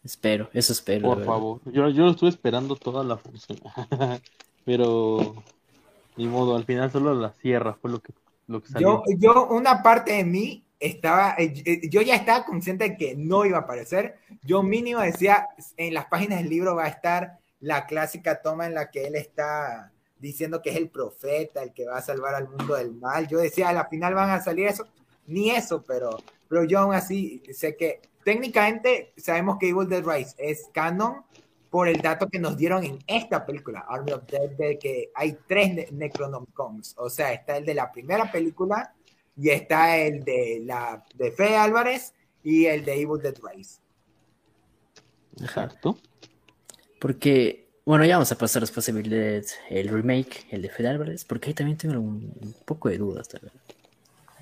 Espero, 0.03 0.49
eso 0.53 0.73
espero. 0.73 1.09
Por 1.09 1.25
favor. 1.25 1.61
Yo, 1.65 1.89
yo 1.89 2.05
lo 2.05 2.11
estuve 2.11 2.29
esperando 2.29 2.75
toda 2.75 3.03
la 3.03 3.17
función. 3.17 3.59
Pero 4.65 5.35
ni 6.15 6.27
modo, 6.27 6.55
al 6.55 6.65
final 6.65 6.91
solo 6.91 7.13
la 7.13 7.33
sierra 7.41 7.73
fue 7.73 7.91
lo 7.91 7.99
que, 7.99 8.13
lo 8.49 8.61
que 8.61 8.69
salió. 8.69 9.03
Yo, 9.07 9.17
yo, 9.17 9.47
una 9.47 9.81
parte 9.81 10.13
de 10.13 10.25
mí 10.25 10.65
estaba, 10.79 11.35
eh, 11.37 11.53
eh, 11.65 11.89
yo 11.89 12.01
ya 12.01 12.15
estaba 12.15 12.45
consciente 12.45 12.89
de 12.89 12.97
que 12.97 13.15
no 13.15 13.45
iba 13.45 13.57
a 13.57 13.61
aparecer. 13.61 14.15
Yo 14.43 14.63
mínimo 14.63 15.01
decía, 15.01 15.47
en 15.77 15.93
las 15.93 16.05
páginas 16.05 16.39
del 16.39 16.49
libro 16.49 16.75
va 16.75 16.85
a 16.85 16.89
estar 16.89 17.39
la 17.59 17.85
clásica 17.85 18.41
toma 18.41 18.65
en 18.65 18.73
la 18.73 18.89
que 18.89 19.07
él 19.07 19.15
está 19.15 19.91
diciendo 20.17 20.61
que 20.61 20.71
es 20.71 20.77
el 20.77 20.89
profeta, 20.89 21.61
el 21.61 21.73
que 21.73 21.85
va 21.85 21.97
a 21.97 22.01
salvar 22.01 22.35
al 22.35 22.49
mundo 22.49 22.75
del 22.75 22.93
mal. 22.93 23.27
Yo 23.27 23.37
decía, 23.37 23.69
a 23.69 23.73
la 23.73 23.87
final 23.87 24.13
van 24.13 24.29
a 24.29 24.41
salir 24.41 24.67
eso, 24.67 24.87
ni 25.27 25.51
eso, 25.51 25.83
pero, 25.83 26.17
pero 26.47 26.63
yo 26.63 26.79
aún 26.79 26.93
así 26.93 27.43
sé 27.53 27.75
que 27.75 28.01
técnicamente 28.23 29.13
sabemos 29.17 29.57
que 29.59 29.69
Evil 29.69 29.87
Dead 29.87 30.03
Rise 30.05 30.35
es 30.37 30.69
canon 30.73 31.23
por 31.69 31.87
el 31.87 32.01
dato 32.01 32.27
que 32.27 32.39
nos 32.39 32.57
dieron 32.57 32.83
en 32.83 32.99
esta 33.05 33.45
película, 33.45 33.85
Army 33.87 34.11
of 34.13 34.23
Dead, 34.25 34.49
de 34.57 34.79
que 34.79 35.11
hay 35.13 35.37
tres 35.47 35.75
ne 35.75 35.87
Necronomicons. 35.91 36.95
O 36.97 37.09
sea, 37.09 37.31
está 37.33 37.57
el 37.57 37.65
de 37.65 37.73
la 37.75 37.91
primera 37.91 38.31
película 38.31 38.93
y 39.37 39.49
está 39.49 39.97
el 39.97 40.23
de 40.23 40.61
la 40.65 41.03
de 41.15 41.31
Fede 41.31 41.55
Álvarez 41.57 42.13
y 42.43 42.65
el 42.65 42.83
de 42.85 42.93
Evil 43.01 43.21
Dead 43.21 43.35
Rise. 43.41 43.79
Exacto. 45.41 45.97
Porque, 46.99 47.69
bueno, 47.85 48.03
ya 48.05 48.15
vamos 48.15 48.31
a 48.31 48.37
pasar 48.37 48.61
después 48.61 48.85
de 48.85 48.91
Evil 48.91 49.09
Dead, 49.09 49.45
el 49.69 49.89
remake, 49.89 50.47
el 50.51 50.61
de 50.63 50.69
Fede 50.69 50.89
Álvarez, 50.89 51.23
porque 51.25 51.49
ahí 51.49 51.53
también 51.53 51.77
tengo 51.77 51.99
un, 51.99 52.33
un 52.41 52.55
poco 52.65 52.89
de 52.89 52.97
dudas. 52.97 53.27
Pero- 53.29 53.51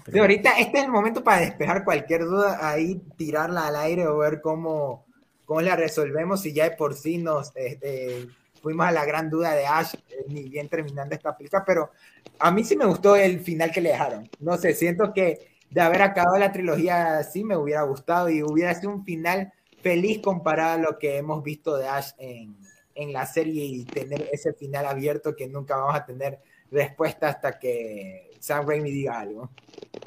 Sí, 0.09 0.17
ahorita 0.19 0.57
este 0.57 0.77
es 0.77 0.85
el 0.85 0.89
momento 0.91 1.21
para 1.21 1.41
despejar 1.41 1.83
cualquier 1.83 2.21
duda, 2.23 2.65
ahí 2.69 3.01
tirarla 3.17 3.67
al 3.67 3.75
aire 3.75 4.07
o 4.07 4.17
ver 4.19 4.39
cómo, 4.39 5.05
cómo 5.47 5.61
la 5.61 5.77
resolvemos 5.77 6.41
si 6.41 6.53
ya 6.53 6.69
de 6.69 6.75
por 6.75 6.93
sí 6.93 7.17
nos 7.17 7.53
este, 7.55 8.27
fuimos 8.61 8.85
a 8.85 8.91
la 8.91 9.05
gran 9.05 9.29
duda 9.29 9.55
de 9.55 9.65
Ash, 9.65 9.95
eh, 9.95 10.25
ni 10.27 10.43
bien 10.49 10.67
terminando 10.67 11.15
esta 11.15 11.35
película, 11.35 11.63
pero 11.65 11.89
a 12.37 12.51
mí 12.51 12.65
sí 12.65 12.75
me 12.75 12.85
gustó 12.85 13.15
el 13.15 13.39
final 13.39 13.71
que 13.71 13.79
le 13.79 13.89
dejaron. 13.89 14.29
No 14.39 14.57
sé, 14.57 14.73
siento 14.73 15.13
que 15.13 15.55
de 15.69 15.81
haber 15.81 16.01
acabado 16.01 16.37
la 16.37 16.51
trilogía 16.51 17.19
así 17.19 17.45
me 17.45 17.55
hubiera 17.55 17.83
gustado 17.83 18.29
y 18.29 18.43
hubiera 18.43 18.75
sido 18.75 18.91
un 18.91 19.05
final 19.05 19.53
feliz 19.81 20.19
comparado 20.19 20.73
a 20.73 20.91
lo 20.91 20.99
que 20.99 21.17
hemos 21.17 21.41
visto 21.43 21.77
de 21.77 21.87
Ash 21.87 22.11
en, 22.17 22.57
en 22.93 23.13
la 23.13 23.25
serie 23.25 23.63
y 23.63 23.85
tener 23.85 24.27
ese 24.33 24.53
final 24.53 24.85
abierto 24.85 25.33
que 25.33 25.47
nunca 25.47 25.77
vamos 25.77 25.95
a 25.95 26.05
tener 26.05 26.39
respuesta 26.69 27.29
hasta 27.29 27.57
que 27.57 28.31
Sam 28.41 28.67
Raimi 28.67 28.91
diga 28.91 29.17
algo. 29.17 29.49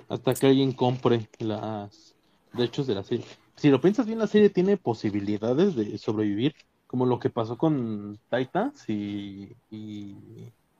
Hasta 0.06 0.34
que 0.34 0.48
alguien 0.48 0.72
compre 0.72 1.28
los 1.38 2.14
derechos 2.52 2.86
de 2.86 2.94
la 2.94 3.02
serie. 3.02 3.24
Si 3.60 3.68
lo 3.68 3.78
piensas 3.78 4.06
bien, 4.06 4.18
la 4.18 4.26
serie 4.26 4.48
tiene 4.48 4.78
posibilidades 4.78 5.74
de 5.76 5.98
sobrevivir, 5.98 6.54
como 6.86 7.04
lo 7.04 7.18
que 7.18 7.28
pasó 7.28 7.58
con 7.58 8.18
Titans 8.30 8.88
y, 8.88 9.54
y, 9.70 10.16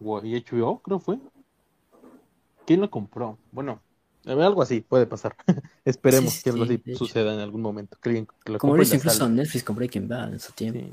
y 0.01 0.45
HBO, 0.51 0.81
creo 0.81 0.99
fue. 0.99 1.19
¿Quién 2.65 2.81
lo 2.81 2.91
compró? 2.91 3.37
Bueno, 3.53 3.83
a 4.25 4.35
ver, 4.35 4.47
algo 4.47 4.63
así 4.63 4.81
puede 4.81 5.05
pasar. 5.07 5.37
Esperemos 5.85 6.33
Sí, 6.33 6.39
sí, 6.39 6.43
que 6.43 6.51
algo 6.51 6.65
sí, 6.65 6.81
así 6.83 6.95
suceda 6.95 7.35
en 7.35 7.41
algún 7.41 7.61
momento. 7.61 7.99
Que 8.01 8.09
alguien 8.09 8.29
que 8.43 8.53
lo 8.53 8.59
Como 8.59 8.79
lo 8.79 8.83
hizo 8.83 8.97
incluso 8.97 9.19
salve. 9.19 9.35
Netflix 9.35 9.63
con 9.63 9.77
Breaking 9.77 10.09
Bad 10.09 10.33
en 10.33 10.41
su 10.41 10.53
tiempo. 10.55 10.81
Sí, 10.81 10.91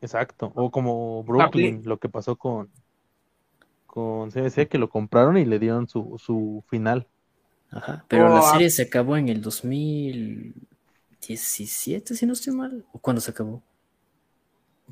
exacto. 0.00 0.50
O 0.56 0.72
como 0.72 1.22
Brooklyn, 1.22 1.82
lo 1.84 1.98
que 2.00 2.08
pasó 2.08 2.34
con, 2.34 2.68
con 3.86 4.32
CBC, 4.32 4.66
que 4.68 4.78
lo 4.78 4.90
compraron 4.90 5.38
y 5.38 5.44
le 5.44 5.60
dieron 5.60 5.86
su, 5.86 6.18
su 6.18 6.64
final. 6.68 7.06
Ajá. 7.70 8.04
Pero 8.08 8.26
Oh, 8.26 8.28
la 8.30 8.40
ah. 8.40 8.52
serie 8.52 8.70
se 8.70 8.82
acabó 8.82 9.16
en 9.16 9.28
el 9.28 9.40
2017, 11.20 12.14
si 12.14 12.26
no 12.26 12.32
estoy 12.32 12.54
mal. 12.54 12.84
¿O 12.92 12.98
cuándo 12.98 13.20
se 13.20 13.30
acabó? 13.30 13.62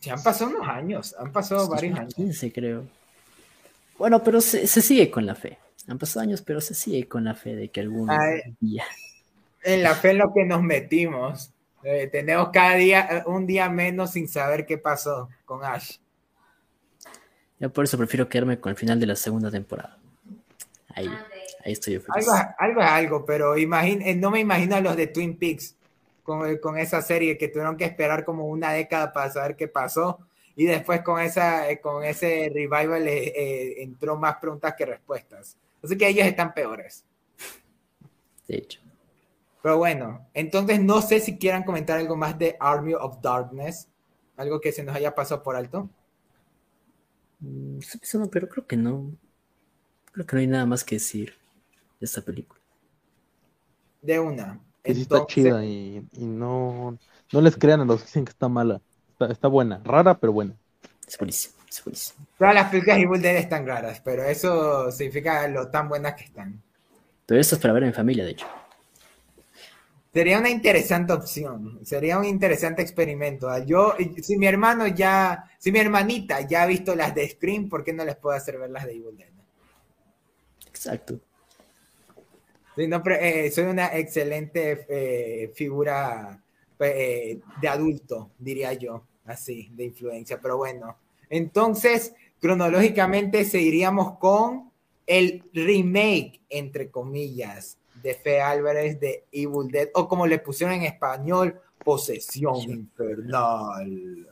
Ya 0.00 0.14
han 0.14 0.22
pasado 0.22 0.50
unos 0.50 0.68
años, 0.68 1.14
han 1.18 1.32
pasado 1.32 1.68
varios 1.68 1.98
años. 1.98 2.14
2015, 2.16 2.52
creo. 2.52 2.86
Bueno, 3.98 4.22
pero 4.22 4.40
se, 4.40 4.66
se 4.66 4.82
sigue 4.82 5.10
con 5.10 5.24
la 5.24 5.34
fe. 5.34 5.58
Han 5.88 5.98
pasado 5.98 6.20
años, 6.24 6.42
pero 6.42 6.60
se 6.60 6.74
sigue 6.74 7.08
con 7.08 7.24
la 7.24 7.34
fe 7.34 7.54
de 7.54 7.68
que 7.70 7.80
algún 7.80 8.10
Ay. 8.10 8.40
día. 8.60 8.84
En 9.62 9.82
la 9.82 9.94
fe 9.94 10.10
en 10.10 10.18
lo 10.18 10.32
que 10.34 10.44
nos 10.44 10.62
metimos. 10.62 11.50
Eh, 11.82 12.08
tenemos 12.10 12.50
cada 12.52 12.74
día, 12.74 13.08
eh, 13.10 13.22
un 13.26 13.46
día 13.46 13.70
menos 13.70 14.10
sin 14.12 14.28
saber 14.28 14.66
qué 14.66 14.76
pasó 14.76 15.28
con 15.44 15.64
Ash. 15.64 15.98
Yo 17.60 17.72
por 17.72 17.84
eso 17.84 17.96
prefiero 17.96 18.28
quedarme 18.28 18.58
con 18.60 18.70
el 18.70 18.76
final 18.76 18.98
de 19.00 19.06
la 19.06 19.16
segunda 19.16 19.50
temporada. 19.50 19.96
Ahí, 20.94 21.08
ahí 21.64 21.72
estoy 21.72 21.94
yo 21.94 22.00
feliz. 22.00 22.26
Algo, 22.28 22.34
es- 22.36 22.54
algo 22.58 22.80
es 22.80 22.86
algo, 22.88 23.24
pero 23.24 23.56
imagin- 23.56 24.02
eh, 24.04 24.14
no 24.16 24.30
me 24.30 24.40
imagino 24.40 24.76
a 24.76 24.80
los 24.80 24.96
de 24.96 25.06
Twin 25.06 25.38
Peaks 25.38 25.75
con, 26.26 26.46
eh, 26.46 26.60
con 26.60 26.76
esa 26.76 27.00
serie 27.00 27.38
que 27.38 27.48
tuvieron 27.48 27.76
que 27.78 27.84
esperar 27.84 28.24
como 28.24 28.46
una 28.46 28.72
década 28.72 29.12
para 29.12 29.30
saber 29.30 29.56
qué 29.56 29.68
pasó. 29.68 30.18
Y 30.58 30.64
después 30.64 31.02
con, 31.02 31.20
esa, 31.20 31.70
eh, 31.70 31.80
con 31.80 32.02
ese 32.02 32.50
revival 32.52 33.06
eh, 33.06 33.26
eh, 33.28 33.82
entró 33.82 34.16
más 34.16 34.36
preguntas 34.36 34.74
que 34.76 34.86
respuestas. 34.86 35.58
Así 35.82 35.98
que 35.98 36.08
ellos 36.08 36.26
están 36.26 36.54
peores. 36.54 37.04
De 38.48 38.56
hecho. 38.56 38.80
Pero 39.62 39.76
bueno, 39.76 40.26
entonces 40.32 40.80
no 40.80 41.02
sé 41.02 41.20
si 41.20 41.36
quieran 41.36 41.62
comentar 41.62 41.98
algo 41.98 42.16
más 42.16 42.38
de 42.38 42.56
Army 42.58 42.94
of 42.94 43.20
Darkness. 43.20 43.88
Algo 44.36 44.60
que 44.60 44.72
se 44.72 44.82
nos 44.82 44.96
haya 44.96 45.14
pasado 45.14 45.42
por 45.42 45.56
alto. 45.56 45.90
Mm, 47.40 47.78
Estoy 47.78 48.00
pensando, 48.00 48.30
pero 48.30 48.48
creo 48.48 48.66
que 48.66 48.76
no. 48.78 49.12
Creo 50.12 50.24
que 50.24 50.36
no 50.36 50.40
hay 50.40 50.46
nada 50.46 50.64
más 50.64 50.82
que 50.84 50.96
decir 50.96 51.34
de 52.00 52.06
esta 52.06 52.22
película. 52.22 52.60
De 54.00 54.18
una. 54.18 54.58
Que 54.86 54.94
sí 54.94 55.02
está 55.02 55.26
chida 55.26 55.64
y, 55.64 56.06
y 56.12 56.24
no, 56.24 56.96
no 57.32 57.40
les 57.40 57.56
crean 57.56 57.80
a 57.80 57.84
los 57.84 58.00
que 58.00 58.06
dicen 58.06 58.24
que 58.24 58.30
está 58.30 58.48
mala. 58.48 58.80
Está, 59.10 59.32
está 59.32 59.48
buena, 59.48 59.80
rara, 59.84 60.18
pero 60.18 60.32
buena. 60.32 60.54
Es 61.06 61.18
buenísimo, 61.18 61.54
es 61.68 61.84
buenísimo. 61.84 62.26
Todas 62.38 62.54
las 62.54 62.70
películas 62.70 62.96
de 62.96 63.02
Evil 63.02 63.22
Dead 63.22 63.36
están 63.36 63.66
raras, 63.66 64.00
pero 64.04 64.24
eso 64.24 64.90
significa 64.92 65.46
lo 65.48 65.68
tan 65.68 65.88
buenas 65.88 66.14
que 66.14 66.24
están. 66.24 66.62
Pero 67.26 67.40
esto 67.40 67.56
es 67.56 67.60
para 67.60 67.74
ver 67.74 67.84
en 67.84 67.94
familia, 67.94 68.24
de 68.24 68.30
hecho. 68.30 68.46
Sería 70.12 70.38
una 70.38 70.48
interesante 70.48 71.12
opción, 71.12 71.80
sería 71.84 72.18
un 72.18 72.24
interesante 72.24 72.80
experimento. 72.80 73.46
Yo, 73.64 73.94
si 74.22 74.38
mi 74.38 74.46
hermano 74.46 74.86
ya, 74.86 75.44
si 75.58 75.70
mi 75.70 75.78
hermanita 75.78 76.40
ya 76.40 76.62
ha 76.62 76.66
visto 76.66 76.94
las 76.94 77.14
de 77.14 77.28
Scream, 77.28 77.68
¿por 77.68 77.84
qué 77.84 77.92
no 77.92 78.04
les 78.04 78.16
puedo 78.16 78.34
hacer 78.34 78.58
ver 78.58 78.70
las 78.70 78.86
de 78.86 78.92
Evil 78.92 79.16
Dead? 79.18 79.28
Exacto. 80.68 81.20
Sí, 82.76 82.86
no, 82.86 83.02
pero, 83.02 83.16
eh, 83.16 83.50
soy 83.50 83.64
una 83.64 83.96
excelente 83.96 84.86
eh, 84.88 85.50
figura 85.54 86.42
eh, 86.78 87.40
de 87.60 87.68
adulto, 87.68 88.32
diría 88.38 88.74
yo, 88.74 89.02
así, 89.24 89.70
de 89.72 89.84
influencia. 89.86 90.38
Pero 90.42 90.58
bueno, 90.58 90.98
entonces, 91.30 92.14
cronológicamente 92.38 93.46
seguiríamos 93.46 94.18
con 94.18 94.70
el 95.06 95.42
remake, 95.54 96.42
entre 96.50 96.90
comillas, 96.90 97.78
de 98.02 98.12
Fe 98.14 98.42
Álvarez 98.42 99.00
de 99.00 99.24
Evil 99.32 99.70
Dead, 99.70 99.88
o 99.94 100.06
como 100.06 100.26
le 100.26 100.38
pusieron 100.38 100.74
en 100.74 100.82
español, 100.82 101.58
Posesión 101.82 102.60
Infernal. 102.60 104.28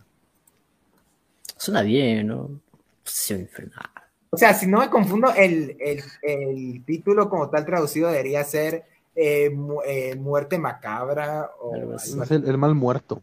Suena 1.57 1.83
bien, 1.83 2.27
¿no? 2.27 2.61
Posesión 3.03 3.41
infernal. 3.41 3.94
O 4.35 4.37
sea, 4.39 4.55
si 4.55 4.67
no 4.67 4.79
me 4.81 4.91
confundo, 4.91 5.33
el, 5.35 5.77
el, 5.81 6.03
el 6.23 6.85
título 6.85 7.29
como 7.29 7.49
tal 7.51 7.65
traducido 7.65 8.09
debería 8.11 8.45
ser 8.45 8.85
eh, 9.17 9.51
mu- 9.51 9.81
eh, 9.87 10.15
Muerte 10.17 10.59
Macabra 10.59 11.51
o 11.61 11.95
Es 11.95 12.31
el, 12.31 12.47
el 12.49 12.59
mal 12.59 12.75
muerto. 12.75 13.23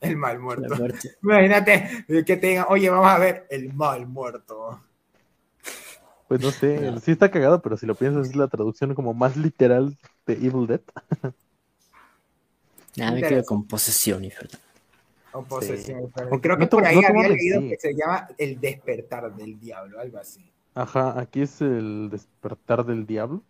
El 0.00 0.16
mal 0.16 0.38
muerto. 0.38 0.74
Imagínate 1.22 2.04
que 2.24 2.36
te 2.36 2.46
digan, 2.46 2.66
oye, 2.68 2.88
vamos 2.90 3.08
a 3.08 3.18
ver 3.18 3.46
el 3.50 3.72
mal 3.72 4.06
muerto. 4.06 4.80
Pues 6.28 6.40
no 6.42 6.50
sé, 6.50 6.78
No. 6.78 7.00
sí 7.00 7.10
está 7.12 7.30
cagado, 7.30 7.62
pero 7.62 7.76
si 7.78 7.86
lo 7.86 7.94
piensas 7.94 8.28
es 8.28 8.36
la 8.36 8.48
traducción 8.48 8.94
como 8.94 9.14
más 9.14 9.36
literal 9.36 9.96
de 10.26 10.34
Evil 10.34 10.66
Dead. 10.66 10.80
Nada, 12.96 13.12
me 13.12 13.22
quedo 13.22 13.44
con 13.44 13.66
posesión 13.66 14.24
infernal. 14.24 14.60
O 15.40 15.44
posesión. 15.44 16.06
Sí. 16.06 16.22
Creo 16.40 16.56
que 16.56 16.64
no 16.64 16.70
por 16.70 16.84
ahí 16.84 17.00
no 17.00 17.08
había 17.08 17.28
leído 17.28 17.60
sí. 17.60 17.68
que 17.70 17.76
se 17.76 17.94
llama 17.94 18.28
El 18.38 18.60
despertar 18.60 19.34
del 19.34 19.58
diablo, 19.60 20.00
algo 20.00 20.18
así. 20.18 20.44
Ajá, 20.74 21.18
aquí 21.18 21.42
es 21.42 21.60
el 21.60 22.08
despertar 22.10 22.84
del 22.84 23.06
diablo. 23.06 23.42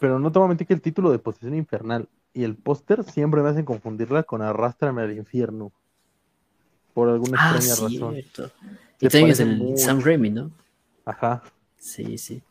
Pero 0.00 0.18
no 0.18 0.32
te 0.32 0.38
voy 0.38 0.46
a 0.46 0.48
mentir 0.48 0.66
que 0.66 0.74
el 0.74 0.80
título 0.80 1.10
de 1.12 1.18
Posesión 1.18 1.54
Infernal 1.54 2.08
y 2.32 2.42
el 2.44 2.56
póster 2.56 3.04
siempre 3.04 3.42
me 3.42 3.48
hacen 3.50 3.64
confundirla 3.64 4.24
con 4.24 4.42
Arrástrame 4.42 5.02
al 5.02 5.16
infierno. 5.16 5.70
Por 6.94 7.08
alguna 7.08 7.38
Ah, 7.40 7.56
extraña 7.56 7.92
razón. 7.94 8.12
cierto. 8.14 8.50
Y 9.00 9.08
también 9.08 9.30
es 9.32 9.40
el 9.40 9.56
mucho. 9.56 9.76
Sam 9.84 10.00
Raimi, 10.00 10.30
¿no? 10.30 10.50
Ajá. 11.04 11.42
Sí, 11.76 12.16
sí. 12.18 12.42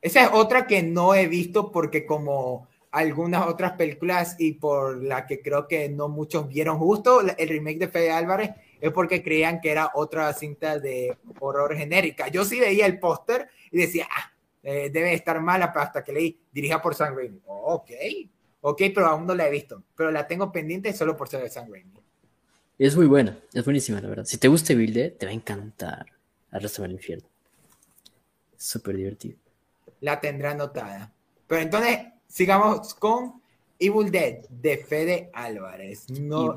Esa 0.00 0.22
es 0.24 0.30
otra 0.32 0.66
que 0.66 0.82
no 0.82 1.14
he 1.14 1.26
visto 1.26 1.72
porque 1.72 2.06
como 2.06 2.67
algunas 2.90 3.46
otras 3.46 3.72
películas 3.72 4.36
y 4.38 4.52
por 4.52 5.02
la 5.02 5.26
que 5.26 5.40
creo 5.42 5.68
que 5.68 5.88
no 5.88 6.08
muchos 6.08 6.48
vieron 6.48 6.78
justo 6.78 7.20
el 7.20 7.48
remake 7.48 7.78
de 7.78 7.88
Fede 7.88 8.10
Álvarez 8.10 8.50
es 8.80 8.92
porque 8.92 9.22
creían 9.22 9.60
que 9.60 9.70
era 9.70 9.90
otra 9.94 10.32
cinta 10.32 10.78
de 10.78 11.16
horror 11.40 11.76
genérica. 11.76 12.28
Yo 12.28 12.44
sí 12.44 12.60
veía 12.60 12.86
el 12.86 12.98
póster 12.98 13.48
y 13.70 13.78
decía, 13.78 14.06
ah, 14.10 14.32
eh, 14.62 14.90
debe 14.90 15.14
estar 15.14 15.40
mala, 15.40 15.72
pero 15.72 15.84
hasta 15.84 16.04
que 16.04 16.12
leí, 16.12 16.40
dirija 16.52 16.80
por 16.80 16.94
Sam 16.94 17.16
Raimi. 17.16 17.40
Oh, 17.46 17.74
ok, 17.74 17.90
ok, 18.60 18.82
pero 18.94 19.06
aún 19.06 19.26
no 19.26 19.34
la 19.34 19.48
he 19.48 19.50
visto. 19.50 19.82
Pero 19.96 20.10
la 20.10 20.26
tengo 20.26 20.52
pendiente 20.52 20.92
solo 20.92 21.16
por 21.16 21.28
ser 21.28 21.42
de 21.42 21.50
Sam 21.50 21.70
Raimi. 21.70 21.92
Es 22.78 22.94
muy 22.94 23.06
buena, 23.06 23.36
es 23.52 23.64
buenísima, 23.64 24.00
la 24.00 24.08
verdad. 24.08 24.24
Si 24.24 24.38
te 24.38 24.46
gusta 24.46 24.72
Evil 24.72 24.94
Dead, 24.94 25.12
te 25.12 25.26
va 25.26 25.32
a 25.32 25.34
encantar 25.34 26.06
Arrastra 26.50 26.84
al 26.84 26.92
infierno. 26.92 27.28
Súper 28.56 28.96
divertido. 28.96 29.36
la 30.00 30.20
tendrá 30.20 30.52
anotada. 30.52 31.12
Pero 31.46 31.62
entonces, 31.62 31.98
sigamos 32.28 32.94
con 32.94 33.40
Evil 33.78 34.10
Dead 34.10 34.40
de 34.48 34.78
Fede 34.78 35.30
Álvarez. 35.32 36.10
No, 36.10 36.56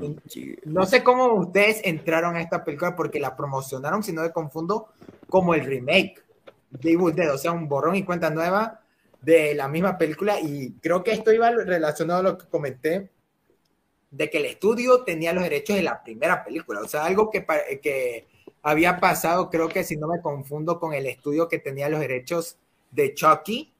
no 0.65 0.85
sé 0.85 1.03
cómo 1.03 1.33
ustedes 1.33 1.81
entraron 1.83 2.35
a 2.35 2.41
esta 2.41 2.63
película 2.63 2.95
porque 2.95 3.19
la 3.19 3.35
promocionaron, 3.35 4.03
si 4.03 4.11
no 4.11 4.21
me 4.21 4.31
confundo, 4.31 4.89
como 5.29 5.53
el 5.53 5.65
remake 5.65 6.23
de 6.71 6.91
Evil 6.91 7.15
Dead, 7.15 7.33
o 7.33 7.37
sea, 7.37 7.51
un 7.51 7.67
borrón 7.67 7.95
y 7.95 8.03
cuenta 8.03 8.29
nueva 8.29 8.81
de 9.21 9.53
la 9.53 9.67
misma 9.67 9.97
película. 9.97 10.39
Y 10.39 10.73
creo 10.81 11.03
que 11.03 11.11
esto 11.11 11.31
iba 11.31 11.51
relacionado 11.51 12.19
a 12.19 12.23
lo 12.23 12.37
que 12.37 12.47
comenté 12.47 13.09
de 14.09 14.29
que 14.29 14.39
el 14.39 14.45
estudio 14.45 15.03
tenía 15.03 15.31
los 15.31 15.43
derechos 15.43 15.75
de 15.75 15.83
la 15.83 16.03
primera 16.03 16.43
película, 16.43 16.81
o 16.81 16.87
sea, 16.87 17.05
algo 17.05 17.29
que, 17.29 17.45
que 17.81 18.27
había 18.61 18.99
pasado, 18.99 19.49
creo 19.49 19.69
que 19.69 19.85
si 19.85 19.95
no 19.95 20.07
me 20.07 20.21
confundo 20.21 20.79
con 20.79 20.93
el 20.93 21.05
estudio 21.05 21.47
que 21.47 21.59
tenía 21.59 21.87
los 21.87 22.01
derechos 22.01 22.57
de 22.91 23.13
Chucky, 23.13 23.70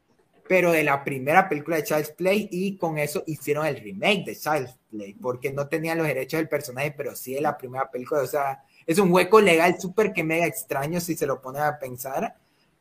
pero 0.52 0.74
de 0.74 0.84
la 0.84 1.02
primera 1.02 1.47
película 1.47 1.78
de 1.78 1.86
Child's 1.86 2.12
Play 2.12 2.49
y 2.52 2.76
con 2.76 2.97
eso 2.97 3.24
hicieron 3.26 3.66
el 3.66 3.78
remake 3.78 4.26
de 4.26 4.36
Child's 4.36 4.78
Play, 4.89 5.14
porque 5.14 5.54
no 5.54 5.70
tenían 5.70 5.97
los 5.97 6.06
derechos 6.06 6.39
del 6.39 6.49
personaje, 6.49 6.91
pero 6.91 7.16
sí 7.16 7.34
de 7.34 7.39
la 7.39 7.58
primera 7.58 7.89
película, 7.89 8.20
o 8.22 8.28
sea, 8.28 8.62
es 8.86 8.99
un 8.99 9.14
hueco 9.14 9.39
legal 9.39 9.80
súper 9.80 10.12
que 10.12 10.26
mega 10.26 10.45
extraño 10.45 10.99
si 10.99 11.16
se 11.16 11.26
lo 11.26 11.41
ponen 11.41 11.62
a 11.62 11.80
pensar, 11.80 12.36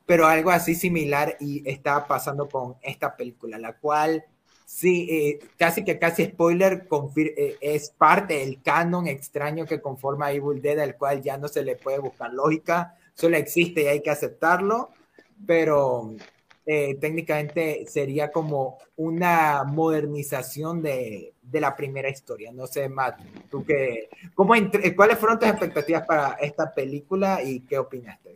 pero 0.05 0.27
algo 0.27 0.51
así 0.51 0.75
similar 0.75 1.37
y 1.39 1.62
estaba 1.64 2.09
pasando 2.09 2.49
con 2.49 2.75
esta 2.83 3.14
película, 3.14 3.57
la 3.57 3.75
cual 3.75 4.25
sí, 4.66 5.07
eh, 5.09 5.39
casi 5.57 5.85
que 5.85 5.97
casi 5.97 6.25
spoiler, 6.25 6.89
eh, 7.18 7.57
es 7.61 7.91
parte 7.91 8.35
del 8.39 8.61
canon 8.62 9.07
extraño 9.07 9.64
que 9.64 9.81
conforma 9.81 10.33
Evil 10.33 10.61
Dead, 10.61 10.81
al 10.81 10.97
cual 10.97 11.23
ya 11.23 11.39
no 11.39 11.47
se 11.47 11.62
le 11.62 11.77
puede 11.77 12.01
buscar 12.01 12.33
lógica, 12.33 12.97
solo 13.14 13.37
existe 13.37 13.83
y 13.83 13.87
hay 13.87 14.03
que 14.03 14.11
aceptarlo, 14.11 14.91
pero 15.47 16.16
eh, 16.73 16.95
técnicamente 17.01 17.85
sería 17.89 18.31
como 18.31 18.79
una 18.95 19.64
modernización 19.64 20.81
de, 20.83 21.35
de 21.43 21.61
la 21.61 21.75
primera 21.75 22.09
historia. 22.09 22.53
No 22.53 22.68
sé, 22.68 22.89
Matt, 22.89 23.21
¿tú 23.51 23.64
qué, 23.64 24.09
cómo 24.37 24.55
entre- 24.55 24.95
¿cuáles 24.95 25.18
fueron 25.18 25.41
tus 25.41 25.49
expectativas 25.49 26.07
para 26.07 26.35
esta 26.35 26.73
película 26.73 27.43
y 27.43 27.59
qué 27.62 27.77
opinaste? 27.77 28.35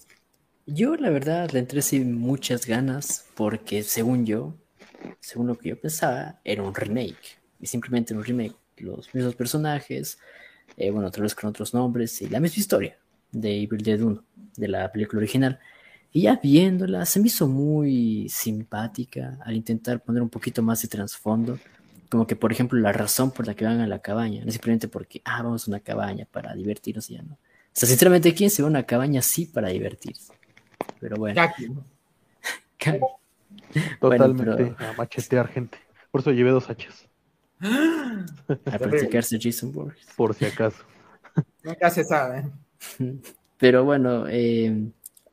Yo, 0.66 0.96
la 0.96 1.10
verdad, 1.10 1.48
le 1.52 1.60
entré 1.60 1.80
sin 1.80 2.18
muchas 2.18 2.66
ganas 2.66 3.26
porque, 3.36 3.84
según 3.84 4.26
yo, 4.26 4.54
según 5.20 5.46
lo 5.46 5.56
que 5.56 5.68
yo 5.68 5.80
pensaba, 5.80 6.40
era 6.42 6.64
un 6.64 6.74
remake. 6.74 7.38
Y 7.60 7.66
simplemente 7.68 8.14
un 8.14 8.24
remake. 8.24 8.56
Los 8.78 9.14
mismos 9.14 9.36
personajes, 9.36 10.18
eh, 10.76 10.90
bueno, 10.90 11.06
otra 11.06 11.22
vez 11.22 11.36
con 11.36 11.50
otros 11.50 11.72
nombres 11.72 12.20
y 12.20 12.28
la 12.28 12.40
misma 12.40 12.58
historia 12.58 12.98
de 13.30 13.62
Evil 13.62 13.80
Dead 13.80 14.00
1, 14.00 14.24
de 14.56 14.66
la 14.66 14.90
película 14.90 15.20
original. 15.20 15.60
Y 16.16 16.22
ya 16.22 16.36
viéndola, 16.40 17.04
se 17.06 17.18
me 17.18 17.26
hizo 17.26 17.48
muy 17.48 18.28
simpática 18.28 19.36
al 19.44 19.56
intentar 19.56 20.00
poner 20.00 20.22
un 20.22 20.28
poquito 20.30 20.62
más 20.62 20.80
de 20.80 20.86
trasfondo. 20.86 21.58
Como 22.08 22.24
que, 22.24 22.36
por 22.36 22.52
ejemplo, 22.52 22.78
la 22.78 22.92
razón 22.92 23.32
por 23.32 23.48
la 23.48 23.54
que 23.54 23.64
van 23.64 23.80
a 23.80 23.86
la 23.88 23.98
cabaña, 23.98 24.44
no 24.44 24.52
simplemente 24.52 24.86
porque, 24.86 25.20
ah, 25.24 25.42
vamos 25.42 25.66
a 25.66 25.72
una 25.72 25.80
cabaña 25.80 26.24
para 26.30 26.54
divertirnos 26.54 27.10
y 27.10 27.14
ya 27.14 27.22
no. 27.22 27.34
O 27.34 27.38
sea, 27.72 27.88
sinceramente, 27.88 28.32
¿quién 28.32 28.48
se 28.50 28.62
va 28.62 28.68
a 28.68 28.70
una 28.70 28.84
cabaña 28.84 29.18
así 29.18 29.46
para 29.46 29.70
divertirse? 29.70 30.32
Pero 31.00 31.16
bueno. 31.16 31.34
Jackie. 31.34 31.70
Bueno, 34.00 34.26
Totalmente 34.26 34.74
pero- 34.76 34.90
a 34.90 34.92
machetear 34.92 35.48
gente. 35.48 35.78
Por 36.12 36.20
eso 36.20 36.30
llevé 36.30 36.50
dos 36.50 36.70
hachas, 36.70 37.08
a 37.60 38.78
practicarse 38.78 39.38
Jason 39.40 39.72
Bourne. 39.72 39.94
por 40.16 40.32
si 40.34 40.44
acaso. 40.44 40.84
Nunca 41.64 41.90
se 41.90 42.04
sabe. 42.04 42.44
Pero 43.58 43.84
bueno, 43.84 44.26
eh, 44.28 44.90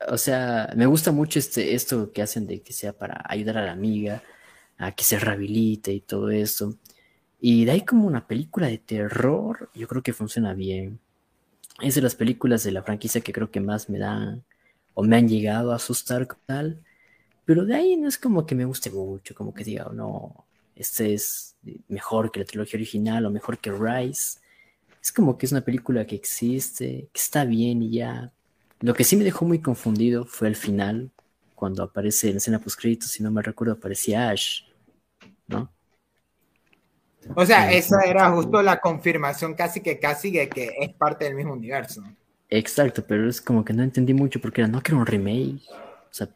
o 0.08 0.18
sea, 0.18 0.72
me 0.76 0.86
gusta 0.86 1.12
mucho 1.12 1.38
este, 1.38 1.74
esto 1.74 2.12
que 2.12 2.22
hacen 2.22 2.46
de 2.46 2.62
que 2.62 2.72
sea 2.72 2.92
para 2.92 3.22
ayudar 3.28 3.58
a 3.58 3.66
la 3.66 3.72
amiga, 3.72 4.22
a 4.78 4.92
que 4.92 5.04
se 5.04 5.18
rehabilite 5.18 5.92
y 5.92 6.00
todo 6.00 6.30
eso. 6.30 6.74
Y 7.40 7.64
de 7.66 7.72
ahí 7.72 7.82
como 7.84 8.06
una 8.06 8.26
película 8.28 8.68
de 8.68 8.78
terror, 8.78 9.70
yo 9.74 9.88
creo 9.88 10.02
que 10.02 10.12
funciona 10.14 10.54
bien. 10.54 11.00
Es 11.82 11.94
de 11.96 12.02
las 12.02 12.14
películas 12.14 12.62
de 12.64 12.72
la 12.72 12.82
franquicia 12.82 13.20
que 13.22 13.32
creo 13.32 13.50
que 13.50 13.60
más 13.60 13.90
me 13.90 13.98
dan 13.98 14.44
o 14.94 15.02
me 15.04 15.16
han 15.16 15.28
llegado 15.28 15.72
a 15.72 15.76
asustar 15.76 16.28
tal. 16.46 16.82
Pero 17.44 17.64
de 17.64 17.74
ahí 17.76 17.96
no 17.96 18.08
es 18.08 18.18
como 18.18 18.46
que 18.46 18.54
me 18.54 18.64
guste 18.66 18.90
mucho, 18.90 19.34
como 19.34 19.54
que 19.54 19.64
diga, 19.64 19.86
"Oh, 19.88 19.92
no, 19.94 20.46
este 20.76 21.14
es 21.14 21.56
mejor 21.88 22.30
que 22.32 22.40
la 22.40 22.46
trilogía 22.46 22.78
original 22.78 23.26
o 23.26 23.30
mejor 23.30 23.58
que 23.58 23.72
Rise. 23.72 24.40
Es 25.02 25.12
como 25.12 25.38
que 25.38 25.46
es 25.46 25.52
una 25.52 25.62
película 25.62 26.06
que 26.06 26.16
existe, 26.16 27.08
que 27.12 27.20
está 27.20 27.44
bien 27.44 27.82
y 27.82 27.92
ya. 27.92 28.32
Lo 28.82 28.94
que 28.94 29.04
sí 29.04 29.16
me 29.16 29.24
dejó 29.24 29.44
muy 29.44 29.60
confundido 29.60 30.24
fue 30.24 30.48
el 30.48 30.56
final, 30.56 31.10
cuando 31.54 31.84
aparece 31.84 32.26
en 32.26 32.34
la 32.34 32.38
escena 32.38 32.58
post 32.58 32.80
si 33.02 33.22
no 33.22 33.30
me 33.30 33.40
recuerdo, 33.40 33.74
aparecía 33.74 34.28
Ash, 34.28 34.62
¿no? 35.46 35.72
O 37.36 37.46
sea, 37.46 37.70
Sí, 37.70 37.76
esa 37.76 38.02
era 38.02 38.28
justo 38.32 38.60
la 38.60 38.80
confirmación 38.80 39.54
casi 39.54 39.80
que 39.80 40.00
casi 40.00 40.32
de 40.32 40.48
que 40.48 40.72
es 40.80 40.92
parte 40.94 41.24
del 41.24 41.36
mismo 41.36 41.52
universo. 41.52 42.02
Exacto, 42.50 43.04
pero 43.06 43.28
es 43.28 43.40
como 43.40 43.64
que 43.64 43.72
no 43.72 43.84
entendí 43.84 44.12
mucho 44.12 44.40
porque 44.40 44.62
era, 44.62 44.68
no 44.68 44.82
que 44.82 44.90
era 44.90 45.00
un 45.00 45.06
remake. 45.06 45.62
O 45.70 46.08
sea, 46.10 46.28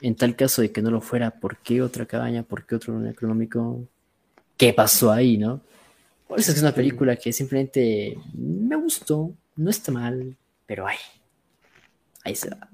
en 0.00 0.16
tal 0.16 0.34
caso 0.34 0.60
de 0.60 0.72
que 0.72 0.82
no 0.82 0.90
lo 0.90 1.00
fuera, 1.00 1.30
¿por 1.30 1.58
qué 1.58 1.80
otra 1.80 2.04
cabaña? 2.04 2.42
¿Por 2.42 2.66
qué 2.66 2.74
otro 2.74 3.06
económico? 3.06 3.86
¿Qué 4.56 4.72
pasó 4.72 5.12
ahí, 5.12 5.38
no? 5.38 5.60
Por 6.26 6.40
eso 6.40 6.50
es 6.50 6.60
una 6.60 6.72
película 6.72 7.14
que 7.14 7.32
simplemente 7.32 8.18
me 8.34 8.74
gustó, 8.74 9.32
no 9.54 9.70
está 9.70 9.92
mal, 9.92 10.36
pero 10.66 10.88
ay, 10.88 10.96
ahí 12.24 12.34
se 12.36 12.50
va. 12.50 12.70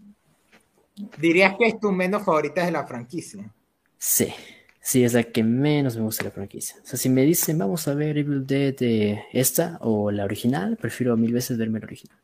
Dirías 1.16 1.57
que 1.57 1.66
es 1.66 1.80
tu 1.80 1.90
menos 1.92 2.24
favorita 2.24 2.64
de 2.64 2.70
la 2.72 2.86
franquicia. 2.86 3.53
Sí, 3.99 4.32
sí, 4.80 5.05
es 5.05 5.12
la 5.14 5.22
que 5.24 5.42
menos 5.44 5.96
me 5.96 6.03
gusta 6.03 6.24
de 6.24 6.30
la 6.30 6.34
franquicia. 6.34 6.76
O 6.82 6.86
sea, 6.86 6.99
si 6.99 7.09
me 7.09 7.22
dicen, 7.22 7.59
vamos 7.59 7.86
a 7.88 7.94
ver 7.94 8.18
Evil 8.18 8.46
Dead 8.46 8.74
de 8.76 9.24
esta 9.32 9.78
o 9.82 10.11
la 10.11 10.24
original, 10.24 10.76
prefiero 10.76 11.16
mil 11.16 11.32
veces 11.32 11.59
verme 11.59 11.80
la 11.80 11.86
original. 11.86 12.18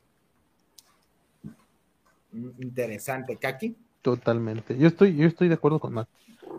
Mm, 2.33 2.51
Interesante, 2.63 3.39
Kaki. 3.39 3.77
Totalmente. 4.03 4.77
Yo 4.79 4.89
estoy, 4.89 5.17
yo 5.17 5.27
estoy 5.27 5.49
de 5.49 5.55
acuerdo 5.55 5.81
con 5.81 5.95
Matt. 5.95 6.09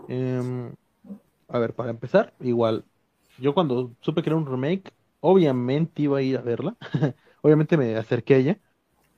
Em, 0.08 0.74
a 1.50 1.60
ver, 1.60 1.74
para 1.76 1.92
empezar, 1.92 2.34
igual, 2.42 2.86
yo 3.40 3.54
cuando 3.54 3.96
supe 4.02 4.24
que 4.24 4.30
era 4.30 4.38
un 4.38 4.46
remake, 4.48 4.92
obviamente 5.22 6.04
iba 6.04 6.20
a 6.20 6.22
ir 6.24 6.38
a 6.38 6.42
verla. 6.42 6.78
obviamente 7.42 7.78
me 7.78 7.96
acerqué 7.98 8.36
a 8.36 8.38
ella, 8.38 8.60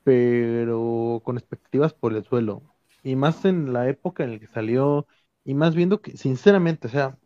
pero 0.08 1.22
con 1.26 1.38
expectativas 1.38 1.94
por 1.94 2.14
el 2.16 2.24
suelo. 2.24 2.64
Y 3.04 3.16
más 3.18 3.44
en 3.46 3.74
la 3.74 3.90
época 3.90 4.24
en 4.24 4.34
la 4.34 4.40
que 4.40 4.48
salió, 4.48 5.06
y 5.44 5.54
más 5.54 5.76
viendo 5.76 6.02
que, 6.02 6.16
sinceramente, 6.18 6.88
o 6.88 6.90
sea, 6.92 7.18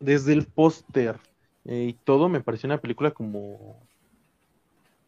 desde 0.00 0.32
el 0.34 0.46
póster 0.48 1.20
eh, 1.64 1.86
y 1.90 1.94
todo, 1.94 2.28
me 2.28 2.42
pareció 2.42 2.68
una 2.68 2.80
película 2.80 3.12
como, 3.12 3.88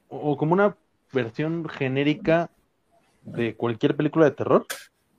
o 0.09 0.37
como 0.37 0.53
una 0.55 0.77
versión 1.13 1.69
genérica 1.69 2.51
de 3.23 3.57
cualquier 3.57 3.97
película 3.97 4.27
de 4.27 4.33
terror 4.33 4.67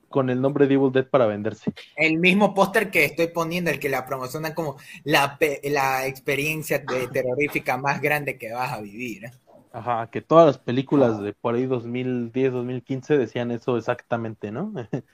con 0.09 0.29
el 0.29 0.41
nombre 0.41 0.67
de 0.67 0.75
Evil 0.75 0.91
Dead 0.91 1.09
para 1.09 1.27
venderse. 1.27 1.73
El 1.95 2.19
mismo 2.19 2.53
póster 2.53 2.91
que 2.91 3.05
estoy 3.05 3.27
poniendo, 3.27 3.71
el 3.71 3.79
que 3.79 3.89
la 3.89 4.05
promocionan 4.05 4.53
como 4.53 4.77
la, 5.03 5.37
la 5.63 6.05
experiencia 6.07 6.79
de- 6.79 7.07
terrorífica 7.09 7.77
más 7.77 8.01
grande 8.01 8.37
que 8.37 8.51
vas 8.53 8.71
a 8.73 8.81
vivir. 8.81 9.31
Ajá, 9.77 10.09
que 10.09 10.21
todas 10.21 10.47
las 10.47 10.57
películas 10.57 11.21
de 11.21 11.33
por 11.33 11.53
ahí 11.53 11.67
2010, 11.67 12.51
2015 12.51 13.15
decían 13.15 13.51
eso 13.51 13.77
exactamente, 13.77 14.51
¿no? 14.51 14.73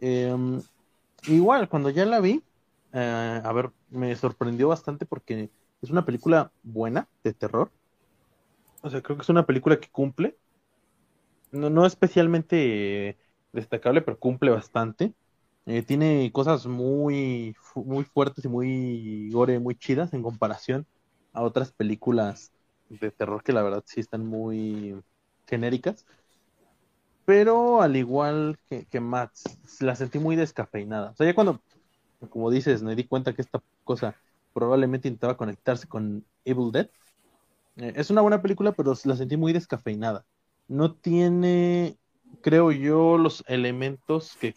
Em, 0.00 0.60
igual, 1.28 1.68
cuando 1.68 1.90
ya 1.90 2.04
la 2.06 2.18
vi, 2.18 2.42
eh, 2.92 3.40
a 3.44 3.52
ver, 3.52 3.70
me 3.88 4.16
sorprendió 4.16 4.66
bastante 4.66 5.06
porque 5.06 5.50
es 5.80 5.90
una 5.90 6.04
película 6.04 6.50
buena 6.64 7.06
de 7.22 7.34
terror. 7.34 7.70
O 8.82 8.90
sea, 8.90 9.00
creo 9.00 9.16
que 9.16 9.22
es 9.22 9.28
una 9.28 9.46
película 9.46 9.78
que 9.78 9.90
cumple. 9.90 10.36
No, 11.52 11.70
no 11.70 11.86
especialmente 11.86 13.16
destacable, 13.52 14.02
pero 14.02 14.18
cumple 14.18 14.50
bastante. 14.50 15.14
Eh, 15.66 15.82
tiene 15.82 16.32
cosas 16.32 16.66
muy, 16.66 17.54
muy 17.76 18.02
fuertes 18.02 18.44
y 18.44 18.48
muy 18.48 19.30
gore, 19.30 19.60
muy 19.60 19.76
chidas 19.76 20.12
en 20.14 20.22
comparación 20.22 20.84
a 21.32 21.42
otras 21.42 21.70
películas 21.70 22.50
de 22.90 23.10
terror 23.10 23.42
que 23.42 23.52
la 23.52 23.62
verdad 23.62 23.82
sí 23.86 24.00
están 24.00 24.26
muy 24.26 25.00
genéricas. 25.46 26.06
Pero 27.24 27.80
al 27.80 27.96
igual 27.96 28.58
que, 28.68 28.86
que 28.86 29.00
Max, 29.00 29.44
la 29.80 29.94
sentí 29.94 30.18
muy 30.18 30.36
descafeinada. 30.36 31.10
O 31.10 31.14
sea, 31.14 31.26
ya 31.26 31.34
cuando, 31.34 31.60
como 32.28 32.50
dices, 32.50 32.82
me 32.82 32.96
di 32.96 33.04
cuenta 33.04 33.32
que 33.32 33.42
esta 33.42 33.62
cosa 33.84 34.16
probablemente 34.52 35.08
intentaba 35.08 35.36
conectarse 35.36 35.86
con 35.86 36.24
Evil 36.44 36.72
Dead. 36.72 36.90
Eh, 37.76 37.92
es 37.96 38.10
una 38.10 38.20
buena 38.22 38.42
película, 38.42 38.72
pero 38.72 38.94
la 39.04 39.16
sentí 39.16 39.36
muy 39.36 39.52
descafeinada. 39.52 40.24
No 40.68 40.94
tiene, 40.94 41.96
creo 42.42 42.72
yo, 42.72 43.18
los 43.18 43.44
elementos 43.46 44.36
que, 44.40 44.54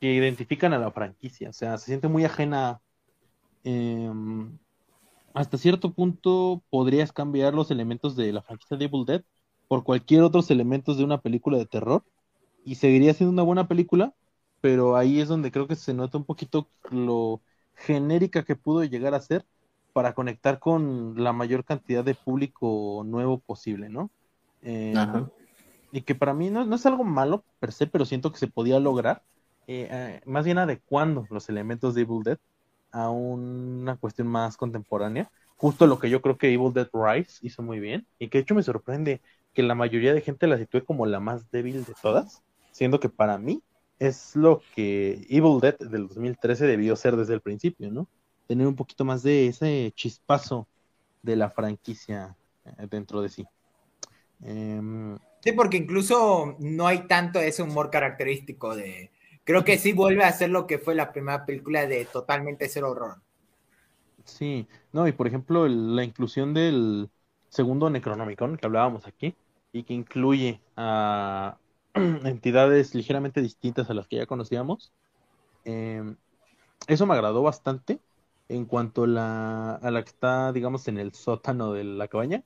que 0.00 0.14
identifican 0.14 0.72
a 0.72 0.78
la 0.78 0.90
franquicia. 0.90 1.50
O 1.50 1.52
sea, 1.52 1.76
se 1.78 1.86
siente 1.86 2.08
muy 2.08 2.24
ajena. 2.24 2.80
Em, 3.64 4.58
hasta 5.34 5.58
cierto 5.58 5.92
punto 5.92 6.62
podrías 6.70 7.12
cambiar 7.12 7.54
los 7.54 7.70
elementos 7.70 8.16
de 8.16 8.32
la 8.32 8.42
franquicia 8.42 8.76
de 8.76 8.84
Evil 8.84 9.04
Dead 9.04 9.22
por 9.68 9.84
cualquier 9.84 10.22
otros 10.22 10.50
elementos 10.50 10.98
de 10.98 11.04
una 11.04 11.20
película 11.20 11.58
de 11.58 11.66
terror 11.66 12.04
y 12.64 12.76
seguiría 12.76 13.14
siendo 13.14 13.32
una 13.32 13.42
buena 13.42 13.68
película, 13.68 14.14
pero 14.60 14.96
ahí 14.96 15.20
es 15.20 15.28
donde 15.28 15.50
creo 15.50 15.66
que 15.66 15.76
se 15.76 15.94
nota 15.94 16.18
un 16.18 16.24
poquito 16.24 16.68
lo 16.90 17.40
genérica 17.74 18.44
que 18.44 18.56
pudo 18.56 18.84
llegar 18.84 19.14
a 19.14 19.20
ser 19.20 19.46
para 19.92 20.14
conectar 20.14 20.58
con 20.58 21.22
la 21.22 21.32
mayor 21.32 21.64
cantidad 21.64 22.04
de 22.04 22.14
público 22.14 23.02
nuevo 23.04 23.38
posible, 23.38 23.88
¿no? 23.88 24.10
Eh, 24.62 24.94
y 25.90 26.02
que 26.02 26.14
para 26.14 26.32
mí 26.32 26.50
no, 26.50 26.74
es 26.74 26.86
algo 26.86 27.04
malo 27.04 27.44
per 27.60 27.72
se, 27.72 27.86
pero 27.86 28.04
siento 28.04 28.32
que 28.32 28.38
se 28.38 28.46
podía 28.46 28.80
lograr, 28.80 29.22
eh, 29.66 29.88
eh, 29.90 30.20
más 30.24 30.44
bien 30.44 30.58
adecuando 30.58 31.26
los 31.30 31.48
elementos 31.48 31.94
de 31.94 32.02
Evil 32.02 32.22
Dead 32.22 32.38
a 32.92 33.10
una 33.10 33.96
cuestión 33.96 34.28
más 34.28 34.56
contemporánea, 34.56 35.30
justo 35.56 35.86
lo 35.86 35.98
que 35.98 36.10
yo 36.10 36.22
creo 36.22 36.38
que 36.38 36.52
Evil 36.52 36.72
Dead 36.72 36.88
Rise 36.92 37.38
hizo 37.42 37.62
muy 37.62 37.80
bien, 37.80 38.06
y 38.18 38.28
que 38.28 38.38
de 38.38 38.42
hecho 38.42 38.54
me 38.54 38.62
sorprende 38.62 39.20
que 39.54 39.62
la 39.62 39.74
mayoría 39.74 40.14
de 40.14 40.20
gente 40.20 40.46
la 40.46 40.58
sitúe 40.58 40.84
como 40.84 41.06
la 41.06 41.20
más 41.20 41.50
débil 41.50 41.84
de 41.84 41.94
todas, 42.00 42.42
siendo 42.70 43.00
que 43.00 43.08
para 43.08 43.38
mí 43.38 43.62
es 43.98 44.34
lo 44.34 44.62
que 44.74 45.26
Evil 45.28 45.60
Dead 45.60 45.78
del 45.78 46.08
2013 46.08 46.66
debió 46.66 46.96
ser 46.96 47.16
desde 47.16 47.34
el 47.34 47.40
principio, 47.40 47.90
¿no? 47.90 48.08
Tener 48.48 48.66
un 48.66 48.74
poquito 48.74 49.04
más 49.04 49.22
de 49.22 49.46
ese 49.46 49.92
chispazo 49.94 50.66
de 51.22 51.36
la 51.36 51.50
franquicia 51.50 52.36
eh, 52.64 52.86
dentro 52.90 53.22
de 53.22 53.28
sí. 53.28 53.46
Em, 54.42 55.16
sí, 55.40 55.52
porque 55.52 55.76
incluso 55.76 56.56
no 56.58 56.86
hay 56.86 57.06
tanto 57.06 57.38
ese 57.38 57.62
humor 57.62 57.90
característico 57.90 58.74
de... 58.74 59.10
Creo 59.44 59.64
que 59.64 59.78
sí 59.78 59.92
vuelve 59.92 60.24
a 60.24 60.32
ser 60.32 60.50
lo 60.50 60.66
que 60.66 60.78
fue 60.78 60.94
la 60.96 61.12
primera 61.12 61.46
película 61.46 61.86
de 61.86 62.04
totalmente 62.06 62.68
ser 62.68 62.84
horror. 62.84 63.22
Sí, 64.24 64.68
no, 64.92 65.08
y 65.08 65.12
por 65.12 65.26
ejemplo 65.26 65.66
la 65.68 66.04
inclusión 66.04 66.54
del 66.54 67.10
segundo 67.48 67.90
Necronomicon 67.90 68.56
que 68.56 68.66
hablábamos 68.66 69.06
aquí 69.06 69.36
y 69.72 69.82
que 69.84 69.94
incluye 69.94 70.62
a 70.76 71.58
entidades 71.94 72.94
ligeramente 72.94 73.42
distintas 73.42 73.90
a 73.90 73.94
las 73.94 74.06
que 74.08 74.16
ya 74.16 74.26
conocíamos. 74.26 74.92
Em, 75.64 76.16
eso 76.88 77.06
me 77.06 77.14
agradó 77.14 77.42
bastante 77.42 78.00
en 78.48 78.66
cuanto 78.66 79.06
la, 79.06 79.76
a 79.76 79.90
la 79.92 80.02
que 80.04 80.10
está, 80.10 80.52
digamos, 80.52 80.88
en 80.88 80.98
el 80.98 81.14
sótano 81.14 81.72
de 81.74 81.84
la 81.84 82.08
cabaña. 82.08 82.44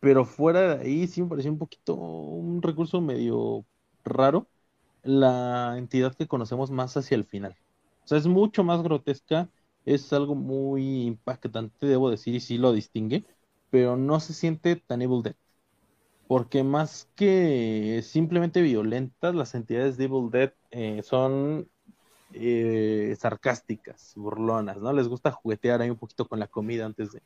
Pero 0.00 0.24
fuera 0.24 0.76
de 0.76 0.82
ahí 0.84 1.06
sí 1.06 1.22
me 1.22 1.28
pareció 1.28 1.50
un 1.52 1.58
poquito 1.58 1.94
un 1.94 2.62
recurso 2.62 3.00
medio 3.00 3.66
raro 4.04 4.48
la 5.02 5.76
entidad 5.78 6.14
que 6.14 6.28
conocemos 6.28 6.70
más 6.70 6.96
hacia 6.96 7.14
el 7.16 7.24
final. 7.24 7.56
O 8.04 8.08
sea, 8.08 8.18
es 8.18 8.26
mucho 8.26 8.64
más 8.64 8.82
grotesca, 8.82 9.48
es 9.84 10.12
algo 10.12 10.34
muy 10.34 11.02
impactante, 11.02 11.86
debo 11.86 12.10
decir, 12.10 12.34
y 12.34 12.40
sí 12.40 12.58
lo 12.58 12.72
distingue, 12.72 13.24
pero 13.70 13.96
no 13.96 14.20
se 14.20 14.34
siente 14.34 14.76
tan 14.76 15.02
Evil 15.02 15.22
Dead 15.22 15.36
porque 16.30 16.62
más 16.62 17.08
que 17.16 18.02
simplemente 18.04 18.62
violentas, 18.62 19.34
las 19.34 19.52
entidades 19.56 19.96
de 19.96 20.04
Evil 20.04 20.30
Dead 20.30 20.52
eh, 20.70 21.02
son 21.02 21.68
eh, 22.32 23.16
sarcásticas, 23.18 24.12
burlonas, 24.14 24.76
¿no? 24.80 24.92
Les 24.92 25.08
gusta 25.08 25.32
juguetear 25.32 25.82
ahí 25.82 25.90
un 25.90 25.96
poquito 25.96 26.28
con 26.28 26.38
la 26.38 26.46
comida 26.46 26.86
antes 26.86 27.10
de, 27.10 27.22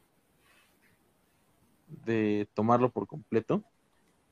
de 2.07 2.49
tomarlo 2.55 2.91
por 2.91 3.07
completo. 3.07 3.63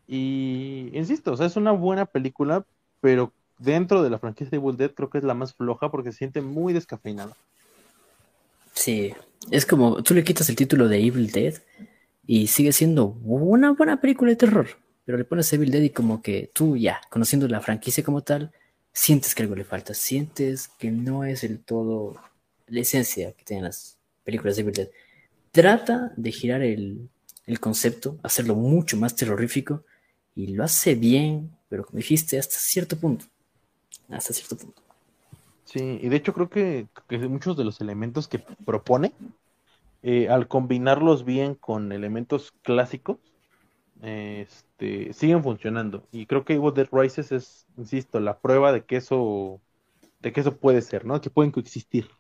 Y 0.07 0.89
insisto, 0.95 1.33
o 1.33 1.37
sea, 1.37 1.45
es 1.45 1.57
una 1.57 1.73
buena 1.73 2.07
película, 2.07 2.65
pero 3.03 3.33
dentro 3.59 4.03
de 4.03 4.09
la 4.09 4.19
franquicia 4.19 4.51
de 4.51 4.57
Evil 4.57 4.77
Dead 4.79 4.93
creo 4.93 5.11
que 5.11 5.19
es 5.19 5.25
la 5.25 5.35
más 5.35 5.53
floja 5.53 5.91
porque 5.91 6.13
se 6.13 6.19
siente 6.19 6.41
muy 6.41 6.73
descafeinada. 6.73 7.37
Sí, 8.73 9.13
es 9.51 9.67
como 9.67 10.03
tú 10.03 10.15
le 10.15 10.25
quitas 10.25 10.49
el 10.49 10.57
título 10.57 10.89
de 10.89 11.05
Evil 11.05 11.31
Dead 11.31 11.55
y 12.27 12.47
sigue 12.47 12.73
siendo 12.73 13.19
una 13.25 13.73
buena 13.73 14.01
película 14.01 14.31
de 14.31 14.37
terror, 14.37 14.69
pero 15.05 15.19
le 15.19 15.25
pones 15.25 15.53
Evil 15.53 15.73
Dead 15.73 15.83
y 15.83 15.91
como 15.91 16.23
que 16.23 16.51
tú 16.55 16.77
ya, 16.77 17.01
conociendo 17.11 17.49
la 17.49 17.61
franquicia 17.61 18.05
como 18.05 18.23
tal, 18.23 18.53
sientes 18.93 19.35
que 19.35 19.43
algo 19.43 19.57
le 19.57 19.65
falta, 19.65 19.95
sientes 19.95 20.69
que 20.69 20.93
no 20.93 21.25
es 21.25 21.43
el 21.43 21.59
todo 21.59 22.17
la 22.69 22.81
esencia 22.81 23.33
que 23.33 23.45
tienen 23.45 23.65
las 23.65 23.99
películas 24.23 24.55
de 24.57 24.63
Evil 24.63 24.75
Dead. 24.75 24.89
Trata 25.51 26.13
de 26.17 26.31
girar 26.31 26.63
el, 26.63 27.11
el 27.47 27.59
concepto, 27.59 28.19
hacerlo 28.23 28.55
mucho 28.55 28.97
más 28.97 29.17
terrorífico 29.17 29.85
y 30.37 30.55
lo 30.55 30.63
hace 30.63 30.95
bien, 30.95 31.51
pero 31.73 31.87
como 31.87 31.97
dijiste, 31.97 32.39
hasta 32.39 32.57
cierto 32.59 32.99
punto. 32.99 33.25
Hasta 34.11 34.35
cierto 34.35 34.59
punto. 34.59 34.83
Sí, 35.65 35.99
y 36.03 36.11
de 36.11 36.17
hecho 36.17 36.35
creo 36.35 36.51
que, 36.51 36.87
que 37.09 37.17
muchos 37.17 37.57
de 37.57 37.65
los 37.65 37.81
elementos 37.81 38.29
que 38.29 38.41
propone 38.41 39.15
eh, 40.03 40.29
al 40.29 40.49
combinarlos 40.49 41.25
bien 41.25 41.55
con 41.55 41.91
elementos 41.93 42.53
clásicos, 42.61 43.17
este, 44.03 45.15
siguen 45.15 45.43
funcionando. 45.43 46.07
Y 46.13 46.27
creo 46.27 46.45
que 46.45 46.53
Evil 46.53 46.75
Dead 46.75 46.89
Rises 46.93 47.33
es, 47.33 47.65
insisto, 47.79 48.21
la 48.21 48.39
prueba 48.39 48.71
de 48.71 48.85
que 48.85 48.97
eso, 48.97 49.59
de 50.21 50.31
que 50.31 50.41
eso 50.41 50.55
puede 50.59 50.83
ser, 50.83 51.07
¿no? 51.07 51.23
Que 51.23 51.31
pueden 51.31 51.53
coexistir. 51.53 52.11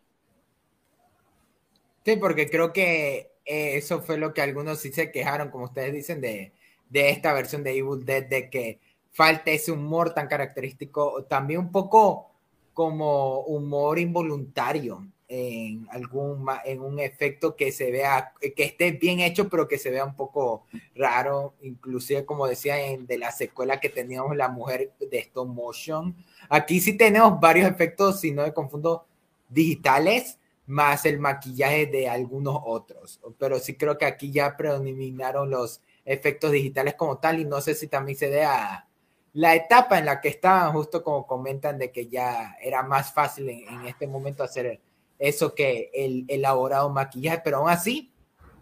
Sí, 2.06 2.16
porque 2.16 2.48
creo 2.48 2.72
que 2.72 3.32
eh, 3.44 3.76
eso 3.76 4.00
fue 4.00 4.16
lo 4.16 4.32
que 4.32 4.40
algunos 4.40 4.78
sí 4.80 4.90
se 4.92 5.12
quejaron, 5.12 5.50
como 5.50 5.66
ustedes 5.66 5.92
dicen, 5.92 6.22
de, 6.22 6.52
de 6.88 7.10
esta 7.10 7.34
versión 7.34 7.62
de 7.62 7.76
Evil 7.76 8.06
Dead, 8.06 8.24
de 8.26 8.48
que 8.48 8.80
falta 9.12 9.50
ese 9.50 9.72
humor 9.72 10.14
tan 10.14 10.26
característico, 10.26 11.24
también 11.24 11.60
un 11.60 11.72
poco 11.72 12.30
como 12.72 13.40
humor 13.40 13.98
involuntario 13.98 15.06
en 15.28 15.86
algún 15.90 16.46
en 16.64 16.80
un 16.80 16.98
efecto 16.98 17.56
que 17.56 17.72
se 17.72 17.90
vea 17.90 18.34
que 18.38 18.64
esté 18.64 18.92
bien 18.92 19.20
hecho 19.20 19.48
pero 19.48 19.66
que 19.66 19.78
se 19.78 19.90
vea 19.90 20.04
un 20.04 20.14
poco 20.14 20.66
raro 20.94 21.54
inclusive 21.62 22.26
como 22.26 22.46
decía 22.46 22.78
en 22.78 23.06
de 23.06 23.16
la 23.16 23.32
secuela 23.32 23.80
que 23.80 23.88
teníamos 23.88 24.36
la 24.36 24.48
mujer 24.48 24.92
de 24.98 25.18
stop 25.18 25.48
motion. 25.48 26.14
Aquí 26.50 26.80
sí 26.80 26.98
tenemos 26.98 27.40
varios 27.40 27.70
efectos 27.70 28.20
si 28.20 28.30
no 28.30 28.42
me 28.42 28.52
confundo 28.52 29.06
digitales 29.48 30.38
más 30.66 31.06
el 31.06 31.18
maquillaje 31.18 31.86
de 31.86 32.08
algunos 32.08 32.58
otros. 32.64 33.20
Pero 33.38 33.58
sí 33.58 33.74
creo 33.74 33.98
que 33.98 34.04
aquí 34.04 34.30
ya 34.32 34.56
predominaron 34.56 35.50
los 35.50 35.80
efectos 36.04 36.52
digitales 36.52 36.94
como 36.94 37.18
tal 37.18 37.40
y 37.40 37.44
no 37.44 37.60
sé 37.60 37.74
si 37.74 37.86
también 37.88 38.18
se 38.18 38.28
dé 38.28 38.44
a 38.44 38.86
la 39.34 39.54
etapa 39.54 39.98
en 39.98 40.06
la 40.06 40.20
que 40.20 40.28
estaban 40.28 40.72
justo 40.72 41.02
como 41.02 41.26
comentan 41.26 41.78
de 41.78 41.90
que 41.90 42.08
ya 42.08 42.56
era 42.60 42.82
más 42.82 43.12
fácil 43.12 43.48
en, 43.48 43.68
en 43.68 43.86
este 43.86 44.06
momento 44.06 44.42
hacer 44.42 44.80
eso 45.18 45.54
que 45.54 45.90
el 45.94 46.24
elaborado 46.28 46.90
maquillaje, 46.90 47.40
pero 47.44 47.58
aún 47.58 47.70
así, 47.70 48.12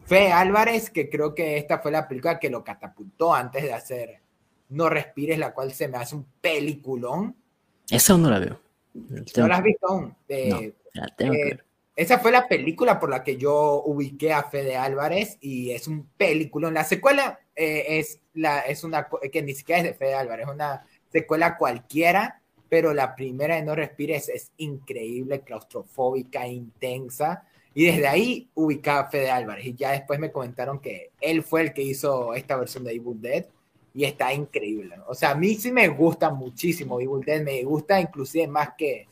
Fe 0.05 0.33
Álvarez, 0.33 0.91
que 0.91 1.09
creo 1.09 1.35
que 1.35 1.57
esta 1.57 1.79
fue 1.79 1.91
la 1.91 2.07
película 2.07 2.39
que 2.39 2.51
lo 2.51 2.65
catapultó 2.65 3.33
antes 3.33 3.63
de 3.63 3.73
hacer 3.73 4.21
No 4.69 4.89
Respires, 4.89 5.39
la 5.39 5.55
cual 5.55 5.73
se 5.73 5.89
me 5.89 5.99
hace 5.99 6.17
un 6.17 6.27
peliculón. 6.41 7.37
Esa 7.89 8.13
aún 8.13 8.23
no 8.23 8.31
la 8.31 8.39
veo. 8.39 8.61
¿No 8.93 9.49
la 9.49 9.57
has 9.57 9.63
visto 9.63 9.87
aún? 9.87 10.17
Eh, 10.29 10.75
esa 12.03 12.19
fue 12.19 12.33
la 12.33 12.49
película 12.49 12.99
por 12.99 13.11
la 13.11 13.23
que 13.23 13.37
yo 13.37 13.83
ubiqué 13.85 14.33
a 14.33 14.45
Fede 14.45 14.77
Álvarez 14.77 15.39
y 15.41 15.71
es 15.71 15.87
un 15.89 16.07
peliculón. 16.17 16.75
La 16.75 16.85
secuela 16.85 17.41
eh, 17.55 17.99
es, 17.99 18.21
la, 18.35 18.61
es 18.61 18.85
una 18.85 19.09
que 19.33 19.43
ni 19.43 19.55
siquiera 19.55 19.81
es 19.81 19.85
de 19.85 19.95
Fede 19.95 20.15
Álvarez, 20.15 20.47
es 20.47 20.55
una 20.55 20.87
secuela 21.11 21.57
cualquiera 21.57 22.41
pero 22.71 22.95
la 22.95 23.17
primera 23.17 23.57
de 23.57 23.63
No 23.63 23.75
Respires 23.75 24.29
es 24.31 24.53
increíble, 24.57 25.41
claustrofóbica, 25.41 26.47
intensa. 26.47 27.45
Y 27.75 27.87
desde 27.87 28.07
ahí 28.07 28.49
ubicaba 28.55 29.01
a 29.01 29.11
Fede 29.11 29.31
Álvarez. 29.31 29.67
Y 29.67 29.75
ya 29.75 29.91
después 29.91 30.21
me 30.21 30.31
comentaron 30.31 30.79
que 30.79 31.11
él 31.21 31.43
fue 31.43 31.63
el 31.63 31.73
que 31.75 31.83
hizo 31.83 32.33
esta 32.33 32.57
versión 32.57 32.85
de 32.85 32.93
Evil 32.93 33.21
Dead. 33.21 33.45
Y 33.93 34.05
está 34.05 34.33
increíble. 34.33 34.95
O 35.09 35.15
sea, 35.15 35.33
a 35.33 35.35
mí 35.35 35.57
sí 35.57 35.73
me 35.73 35.89
gusta 35.89 36.31
muchísimo 36.31 37.01
Evil 37.01 37.25
Dead. 37.27 37.43
Me 37.43 37.65
gusta 37.65 38.01
inclusive 38.01 38.47
más 38.47 38.71
que, 38.79 39.09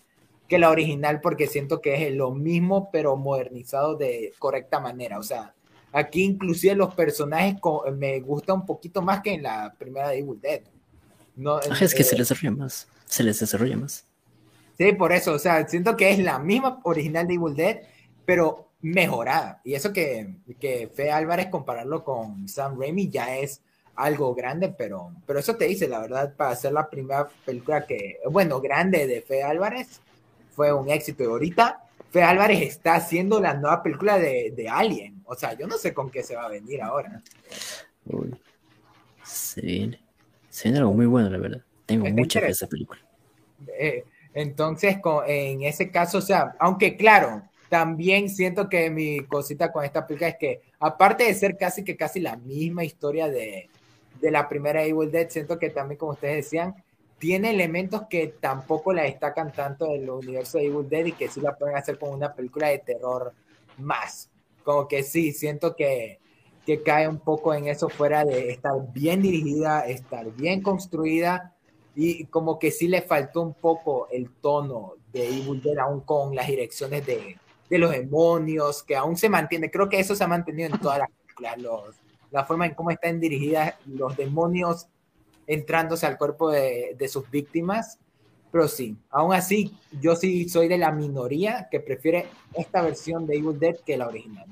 que 0.48 0.58
la 0.58 0.70
original 0.70 1.20
porque 1.20 1.46
siento 1.46 1.80
que 1.80 2.08
es 2.08 2.14
lo 2.14 2.32
mismo, 2.32 2.90
pero 2.90 3.16
modernizado 3.16 3.96
de 3.96 4.32
correcta 4.38 4.80
manera. 4.80 5.18
O 5.18 5.22
sea, 5.22 5.54
aquí 5.92 6.24
inclusive 6.24 6.74
los 6.74 6.94
personajes 6.94 7.56
me 7.96 8.20
gustan 8.20 8.56
un 8.56 8.66
poquito 8.66 9.02
más 9.02 9.20
que 9.20 9.34
en 9.34 9.42
la 9.42 9.74
primera 9.78 10.08
de 10.08 10.18
Evil 10.18 10.40
Dead. 10.40 10.62
No, 11.36 11.60
es 11.60 11.94
que 11.94 12.02
se 12.02 12.16
les 12.16 12.28
desarrolla 12.28 12.56
más. 12.56 12.88
Se 13.06 13.22
les 13.22 13.38
desarrolla 13.38 13.76
más. 13.76 14.04
Sí, 14.76 14.92
por 14.92 15.12
eso, 15.12 15.32
o 15.32 15.38
sea, 15.38 15.68
siento 15.68 15.96
que 15.96 16.10
es 16.10 16.18
la 16.18 16.38
misma 16.38 16.80
original 16.84 17.26
de 17.26 17.34
Evil 17.34 17.54
Dead, 17.54 17.80
pero 18.24 18.70
mejorada. 18.80 19.60
Y 19.64 19.74
eso 19.74 19.92
que, 19.92 20.36
que 20.58 20.88
Fe 20.88 21.10
Álvarez 21.10 21.48
compararlo 21.48 22.04
con 22.04 22.48
Sam 22.48 22.78
Raimi 22.78 23.08
ya 23.08 23.36
es 23.36 23.60
algo 23.96 24.34
grande, 24.34 24.68
pero, 24.68 25.12
pero 25.26 25.40
eso 25.40 25.56
te 25.56 25.66
dice, 25.66 25.88
la 25.88 25.98
verdad, 25.98 26.34
para 26.36 26.50
hacer 26.50 26.72
la 26.72 26.88
primera 26.88 27.28
película 27.44 27.84
que, 27.84 28.20
bueno, 28.30 28.60
grande 28.60 29.06
de 29.08 29.20
Fe 29.20 29.42
Álvarez, 29.42 30.00
fue 30.58 30.72
un 30.72 30.90
éxito. 30.90 31.22
Y 31.22 31.26
ahorita 31.26 31.84
Fe 32.10 32.24
Álvarez 32.24 32.62
está 32.62 32.96
haciendo 32.96 33.40
la 33.40 33.54
nueva 33.54 33.80
película 33.80 34.18
de, 34.18 34.52
de 34.56 34.68
Alien. 34.68 35.22
O 35.24 35.36
sea, 35.36 35.56
yo 35.56 35.68
no 35.68 35.78
sé 35.78 35.94
con 35.94 36.10
qué 36.10 36.24
se 36.24 36.34
va 36.34 36.46
a 36.46 36.48
venir 36.48 36.82
ahora. 36.82 37.22
Uy, 38.06 38.34
se 39.22 39.60
viene. 39.60 40.00
Se 40.50 40.64
viene 40.64 40.80
algo 40.80 40.94
muy 40.94 41.06
bueno, 41.06 41.30
la 41.30 41.38
verdad. 41.38 41.62
Tengo 41.86 42.06
mucha 42.10 42.40
fe 42.40 42.46
de 42.46 42.52
esa 42.52 42.66
película. 42.66 43.00
Eh, 43.78 44.04
entonces, 44.34 44.96
en 45.28 45.62
ese 45.62 45.92
caso, 45.92 46.18
o 46.18 46.22
sea, 46.22 46.56
aunque 46.58 46.96
claro, 46.96 47.44
también 47.68 48.28
siento 48.28 48.68
que 48.68 48.90
mi 48.90 49.20
cosita 49.20 49.70
con 49.70 49.84
esta 49.84 50.04
película 50.04 50.30
es 50.30 50.36
que, 50.38 50.60
aparte 50.80 51.22
de 51.22 51.34
ser 51.34 51.56
casi 51.56 51.84
que 51.84 51.96
casi 51.96 52.18
la 52.18 52.36
misma 52.36 52.82
historia 52.82 53.28
de, 53.28 53.68
de 54.20 54.30
la 54.32 54.48
primera 54.48 54.82
Evil 54.82 55.12
Dead, 55.12 55.28
siento 55.30 55.56
que 55.56 55.70
también, 55.70 55.98
como 55.98 56.12
ustedes 56.12 56.44
decían, 56.44 56.74
tiene 57.18 57.50
elementos 57.50 58.02
que 58.08 58.28
tampoco 58.28 58.92
la 58.92 59.02
destacan 59.02 59.52
tanto 59.52 59.86
del 59.86 60.08
universo 60.08 60.58
de 60.58 60.66
Evil 60.66 60.88
Dead 60.88 61.06
y 61.06 61.12
que 61.12 61.28
sí 61.28 61.40
la 61.40 61.56
pueden 61.56 61.76
hacer 61.76 61.98
como 61.98 62.12
una 62.12 62.32
película 62.32 62.68
de 62.68 62.78
terror 62.78 63.32
más. 63.76 64.30
Como 64.62 64.86
que 64.86 65.02
sí, 65.02 65.32
siento 65.32 65.74
que, 65.74 66.20
que 66.64 66.82
cae 66.82 67.08
un 67.08 67.18
poco 67.18 67.54
en 67.54 67.66
eso 67.66 67.88
fuera 67.88 68.24
de 68.24 68.50
estar 68.50 68.72
bien 68.92 69.22
dirigida, 69.22 69.86
estar 69.86 70.30
bien 70.34 70.62
construida 70.62 71.54
y 71.94 72.26
como 72.26 72.58
que 72.58 72.70
sí 72.70 72.86
le 72.86 73.02
faltó 73.02 73.42
un 73.42 73.54
poco 73.54 74.08
el 74.10 74.30
tono 74.30 74.94
de 75.12 75.26
Evil 75.26 75.60
Dead 75.60 75.78
aún 75.78 76.00
con 76.02 76.34
las 76.34 76.46
direcciones 76.46 77.04
de, 77.04 77.36
de 77.68 77.78
los 77.78 77.90
demonios, 77.90 78.82
que 78.82 78.94
aún 78.94 79.16
se 79.16 79.28
mantiene, 79.28 79.70
creo 79.70 79.88
que 79.88 79.98
eso 79.98 80.14
se 80.14 80.22
ha 80.22 80.28
mantenido 80.28 80.72
en 80.72 80.80
todas 80.80 80.98
las 80.98 81.08
películas, 81.10 81.56
la 82.30 82.44
forma 82.44 82.66
en 82.66 82.74
cómo 82.74 82.90
están 82.90 83.18
dirigidas 83.18 83.74
los 83.86 84.16
demonios 84.16 84.86
entrándose 85.48 86.06
al 86.06 86.16
cuerpo 86.16 86.50
de, 86.50 86.94
de, 86.96 87.08
sus 87.08 87.28
víctimas, 87.28 87.98
pero 88.52 88.68
sí, 88.68 88.96
aún 89.10 89.34
así 89.34 89.74
yo 90.00 90.14
sí 90.14 90.48
soy 90.48 90.68
de 90.68 90.78
la 90.78 90.92
minoría 90.92 91.66
que 91.70 91.80
prefiere 91.80 92.28
esta 92.54 92.82
versión 92.82 93.26
de 93.26 93.36
Evil 93.36 93.58
Dead 93.58 93.76
que 93.84 93.96
la 93.96 94.06
original. 94.06 94.46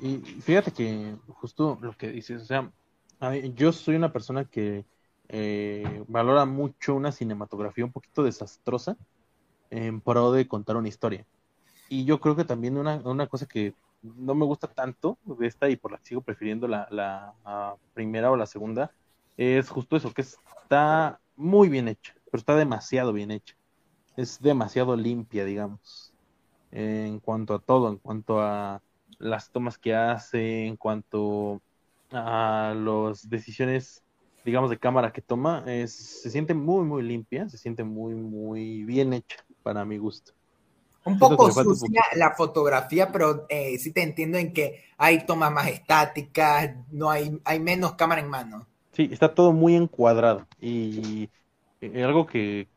Y 0.00 0.18
fíjate 0.18 0.72
que 0.72 1.16
justo 1.28 1.78
lo 1.80 1.92
que 1.96 2.08
dices, 2.08 2.42
o 2.42 2.44
sea, 2.44 2.70
yo 3.54 3.72
soy 3.72 3.96
una 3.96 4.12
persona 4.12 4.44
que 4.44 4.84
eh, 5.28 6.04
valora 6.06 6.44
mucho 6.44 6.94
una 6.94 7.12
cinematografía 7.12 7.84
un 7.84 7.92
poquito 7.92 8.22
desastrosa 8.22 8.96
en 9.70 10.00
pro 10.00 10.32
de 10.32 10.46
contar 10.46 10.76
una 10.76 10.88
historia. 10.88 11.24
Y 11.88 12.04
yo 12.04 12.20
creo 12.20 12.36
que 12.36 12.44
también 12.44 12.76
una, 12.76 12.96
una 13.04 13.26
cosa 13.26 13.46
que 13.46 13.74
no 14.02 14.34
me 14.34 14.44
gusta 14.44 14.68
tanto 14.68 15.18
de 15.24 15.46
esta 15.46 15.68
y 15.68 15.76
por 15.76 15.92
la 15.92 15.98
que 15.98 16.06
sigo 16.06 16.20
prefiriendo 16.20 16.68
la, 16.68 16.86
la, 16.90 17.76
primera 17.94 18.30
o 18.30 18.36
la 18.36 18.46
segunda 18.46 18.92
es 19.36 19.68
justo 19.68 19.96
eso, 19.96 20.12
que 20.12 20.22
está 20.22 21.20
muy 21.36 21.68
bien 21.68 21.88
hecha, 21.88 22.14
pero 22.30 22.38
está 22.40 22.56
demasiado 22.56 23.12
bien 23.12 23.30
hecha. 23.30 23.54
Es 24.16 24.40
demasiado 24.40 24.96
limpia, 24.96 25.44
digamos, 25.44 26.12
en 26.72 27.20
cuanto 27.20 27.54
a 27.54 27.58
todo, 27.58 27.88
en 27.90 27.98
cuanto 27.98 28.40
a 28.40 28.80
las 29.18 29.50
tomas 29.50 29.78
que 29.78 29.94
hace, 29.94 30.66
en 30.66 30.76
cuanto 30.76 31.60
a 32.10 32.74
las 32.76 33.28
decisiones 33.28 34.02
digamos, 34.46 34.70
de 34.70 34.78
cámara 34.78 35.12
que 35.12 35.20
toma, 35.20 35.64
es, 35.66 35.92
se 35.92 36.30
siente 36.30 36.54
muy, 36.54 36.84
muy 36.84 37.02
limpia, 37.02 37.48
se 37.48 37.58
siente 37.58 37.82
muy, 37.82 38.14
muy 38.14 38.84
bien 38.84 39.12
hecha 39.12 39.44
para 39.64 39.84
mi 39.84 39.98
gusto. 39.98 40.32
Un 41.04 41.18
poco 41.18 41.50
sucia 41.50 42.02
la 42.14 42.32
fotografía, 42.34 43.10
pero 43.10 43.46
eh, 43.48 43.76
sí 43.78 43.92
te 43.92 44.02
entiendo 44.02 44.38
en 44.38 44.52
que 44.52 44.84
hay 44.96 45.26
tomas 45.26 45.52
más 45.52 45.66
estáticas, 45.68 46.76
no 46.90 47.10
hay, 47.10 47.40
hay 47.44 47.58
menos 47.58 47.94
cámara 47.94 48.20
en 48.20 48.28
mano. 48.28 48.66
Sí, 48.96 49.08
está 49.12 49.34
todo 49.34 49.52
muy 49.52 49.74
encuadrado. 49.76 50.48
Y 50.60 51.30
eh, 51.80 52.02
algo 52.04 52.26
que, 52.26 52.68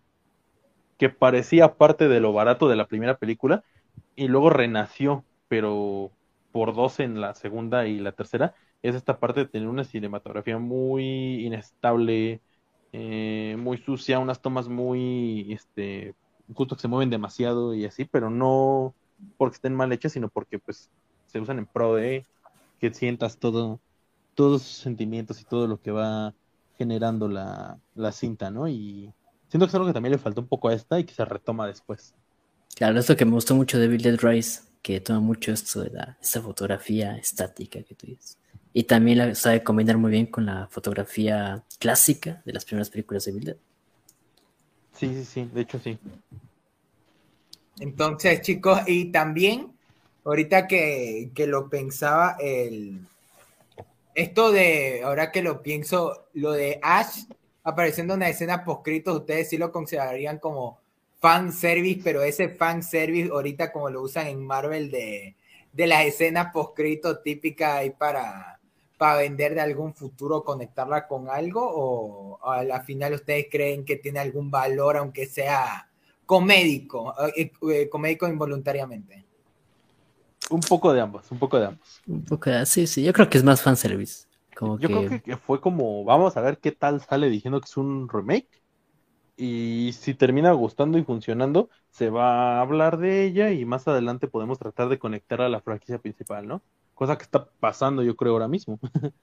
que 0.97 1.09
parecía 1.09 1.76
parte 1.78 2.07
de 2.07 2.20
lo 2.20 2.34
barato 2.34 2.67
de 2.67 2.76
la 2.76 2.88
primera 2.88 3.17
película 3.17 3.63
y 4.15 4.28
luego 4.28 4.49
renació, 4.49 5.26
pero 5.47 6.11
por 6.51 6.76
dos 6.76 6.99
en 6.99 7.22
la 7.22 7.36
segunda 7.36 7.88
y 7.88 7.99
la 7.99 8.11
tercera, 8.11 8.55
es 8.82 8.95
esta 8.95 9.20
parte 9.20 9.41
de 9.41 9.47
tener 9.47 9.67
una 9.70 9.84
cinematografía 9.84 10.57
muy 10.57 11.45
inestable, 11.45 12.41
eh, 12.91 13.55
muy 13.59 13.78
sucia, 13.78 14.20
unas 14.20 14.41
tomas 14.41 14.67
muy, 14.67 15.53
este, 15.53 16.15
justo 16.53 16.76
que 16.76 16.82
se 16.82 16.88
mueven 16.89 17.09
demasiado 17.09 17.74
y 17.76 17.86
así, 17.86 18.05
pero 18.05 18.30
no 18.30 18.95
porque 19.38 19.55
estén 19.55 19.76
mal 19.76 19.91
hechas, 19.93 20.13
sino 20.13 20.30
porque 20.30 20.59
pues 20.59 20.89
se 21.28 21.39
usan 21.39 21.59
en 21.59 21.65
pro 21.67 21.95
de 21.95 22.26
que 22.80 22.93
sientas 22.93 23.39
todo, 23.39 23.82
todos 24.39 24.61
sus 24.61 24.77
sentimientos 24.77 25.41
y 25.41 25.43
todo 25.43 25.67
lo 25.67 25.81
que 25.81 25.91
va 25.91 26.33
generando 26.77 27.27
la, 27.27 27.77
la 27.93 28.13
cinta, 28.13 28.49
¿no? 28.49 28.69
Y 28.69 29.13
siento 29.49 29.65
que 29.65 29.71
es 29.71 29.75
algo 29.75 29.87
que 29.87 29.91
también 29.91 30.13
le 30.13 30.17
faltó 30.17 30.39
un 30.39 30.47
poco 30.47 30.69
a 30.69 30.73
esta 30.73 30.97
y 30.97 31.03
que 31.03 31.13
se 31.13 31.25
retoma 31.25 31.67
después. 31.67 32.13
Claro, 32.73 32.97
esto 32.97 33.17
que 33.17 33.25
me 33.25 33.33
gustó 33.33 33.53
mucho 33.53 33.77
de 33.77 33.89
Bill 33.89 34.01
Dead 34.01 34.17
Rise, 34.17 34.61
que 34.81 35.01
toma 35.01 35.19
mucho 35.19 35.51
esto 35.51 35.81
de 35.81 35.89
la, 35.89 36.17
esta 36.21 36.41
fotografía 36.41 37.17
estática 37.17 37.83
que 37.83 37.95
tú 37.95 38.07
dices. 38.07 38.37
Y 38.71 38.83
también 38.83 39.17
la 39.17 39.35
sabe 39.35 39.61
combinar 39.61 39.97
muy 39.97 40.09
bien 40.09 40.27
con 40.27 40.45
la 40.45 40.67
fotografía 40.67 41.61
clásica 41.77 42.41
de 42.45 42.53
las 42.53 42.63
primeras 42.63 42.89
películas 42.89 43.25
de 43.25 43.33
Bill 43.33 43.57
Sí, 44.93 45.15
sí, 45.15 45.25
sí, 45.25 45.49
de 45.53 45.59
hecho 45.59 45.79
sí. 45.79 45.99
Entonces, 47.81 48.41
chicos, 48.41 48.79
y 48.87 49.11
también, 49.11 49.73
ahorita 50.23 50.65
que, 50.65 51.29
que 51.35 51.45
lo 51.45 51.67
pensaba, 51.67 52.37
el, 52.39 53.01
esto 54.16 54.51
de, 54.51 55.01
ahora 55.03 55.32
que 55.32 55.41
lo 55.41 55.62
pienso, 55.62 56.28
lo 56.34 56.51
de 56.51 56.80
Ash 56.82 57.26
apareciendo 57.64 58.14
en 58.14 58.20
una 58.20 58.30
escena 58.30 58.64
poscrito, 58.64 59.16
ustedes 59.16 59.49
sí 59.49 59.57
lo 59.57 59.72
considerarían 59.72 60.39
como 60.39 60.80
fan 61.20 61.51
service, 61.51 62.01
pero 62.03 62.24
ese 62.24 62.49
fan 62.49 62.84
service 62.84 63.30
ahorita 63.30 63.72
como 63.72 63.89
lo 63.89 64.01
usan 64.01 64.28
en 64.28 64.45
Marvel 64.45 64.89
de, 64.89 65.36
de 65.74 65.88
las 65.88 66.05
escenas 66.05 66.51
poscrito 66.53 67.20
típicas 67.20 67.74
ahí 67.74 67.91
para 67.91 68.60
para 68.99 69.20
vender 69.20 69.55
de 69.55 69.62
algún 69.62 69.93
futuro, 69.93 70.43
conectarla 70.43 71.07
con 71.07 71.30
algo? 71.30 71.62
¿O 71.64 72.39
a 72.43 72.66
la 72.66 72.82
final 72.82 73.14
ustedes 73.14 73.47
creen 73.49 73.86
que 73.86 73.95
tiene 73.95 74.20
algún 74.20 74.51
valor, 74.51 74.97
aunque 74.97 75.26
sea 75.26 75.89
comédico, 76.26 77.16
eh, 77.34 77.49
eh, 77.72 77.88
comédico 77.88 78.28
involuntariamente? 78.28 79.24
Un 80.50 80.62
poco 80.62 80.93
de 80.93 81.02
ambos, 81.02 81.32
un 81.32 81.39
poco 81.39 81.60
de 81.60 81.68
ambos. 81.68 82.02
Un 82.08 82.24
poco 82.24 82.50
de, 82.50 82.66
sí, 82.66 82.88
sí, 82.88 83.04
yo 83.04 83.14
creo 83.14 83.30
que 83.30 83.38
es 83.38 83.43
más 83.43 83.62
fanservice. 83.62 84.28
Como 84.56 84.78
yo 84.80 84.89
creo 84.89 85.22
que 85.22 85.38
fue 85.38 85.62
como, 85.62 86.04
vamos 86.04 86.36
a 86.36 86.41
ver 86.41 86.58
qué 86.58 86.72
tal 86.72 87.02
sale 87.02 87.30
diciendo 87.30 87.62
que 87.62 87.66
es 87.66 87.78
un 87.78 88.10
remake. 88.10 88.62
Y 89.38 89.91
si 89.93 90.14
termina 90.14 90.52
gustando 90.52 90.97
y 90.97 91.04
funcionando, 91.04 91.70
se 91.91 92.10
va 92.10 92.58
a 92.58 92.62
hablar 92.62 92.97
de 92.97 93.24
ella 93.24 93.52
y 93.52 93.64
más 93.64 93.88
adelante 93.88 94.28
podemos 94.28 94.60
tratar 94.60 94.89
de 94.89 95.00
conectar 95.00 95.41
a 95.41 95.47
la 95.47 95.62
franquicia 95.62 95.97
principal, 95.97 96.45
¿no? 96.45 96.62
cosa 97.00 97.18
que 97.18 97.24
está 97.24 97.47
pasando 97.62 98.04
yo 98.04 98.14
creo 98.18 98.34
ahora 98.34 98.47
mismo. 98.47 98.78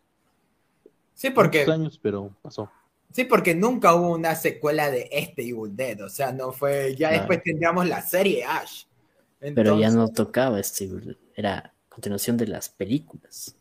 Sí, 1.19 1.31
porque... 1.31 1.63
años, 1.63 1.99
pero 2.03 2.31
pasó. 2.43 2.71
Sí, 3.11 3.25
porque 3.25 3.55
nunca 3.55 3.95
hubo 3.95 4.13
una 4.13 4.35
secuela 4.35 4.91
de 4.91 5.09
este 5.11 5.49
Evil 5.49 5.75
Dead, 5.75 5.99
o 6.03 6.11
sea, 6.11 6.31
no 6.31 6.53
fue, 6.53 6.95
ya 6.95 7.11
después 7.11 7.43
tendríamos 7.43 7.87
la 7.87 8.03
serie 8.03 8.45
Ash. 8.45 8.85
Pero 9.39 9.79
ya 9.79 9.91
no 9.91 10.09
tocaba 10.09 10.59
este 10.59 10.89
era 11.35 11.75
continuación 11.89 12.37
de 12.37 12.47
las 12.47 12.69
películas. 12.69 13.55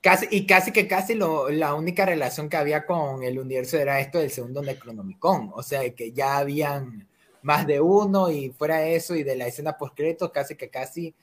Casi, 0.00 0.26
y 0.30 0.46
casi 0.46 0.70
que 0.70 0.86
casi 0.86 1.14
lo, 1.14 1.48
la 1.48 1.74
única 1.74 2.04
relación 2.04 2.48
que 2.48 2.58
había 2.58 2.84
con 2.84 3.22
el 3.22 3.38
universo 3.38 3.78
era 3.78 4.00
esto 4.00 4.18
del 4.18 4.30
segundo 4.30 4.60
Necronomicon, 4.60 5.50
o 5.54 5.62
sea, 5.62 5.88
que 5.94 6.12
ya 6.12 6.36
habían 6.36 7.08
más 7.40 7.66
de 7.66 7.80
uno 7.80 8.30
y 8.30 8.50
fuera 8.50 8.86
eso 8.86 9.14
y 9.14 9.22
de 9.22 9.36
la 9.36 9.46
escena 9.46 9.76
post 9.78 9.98
casi 10.32 10.56
que 10.56 10.68
casi 10.68 11.14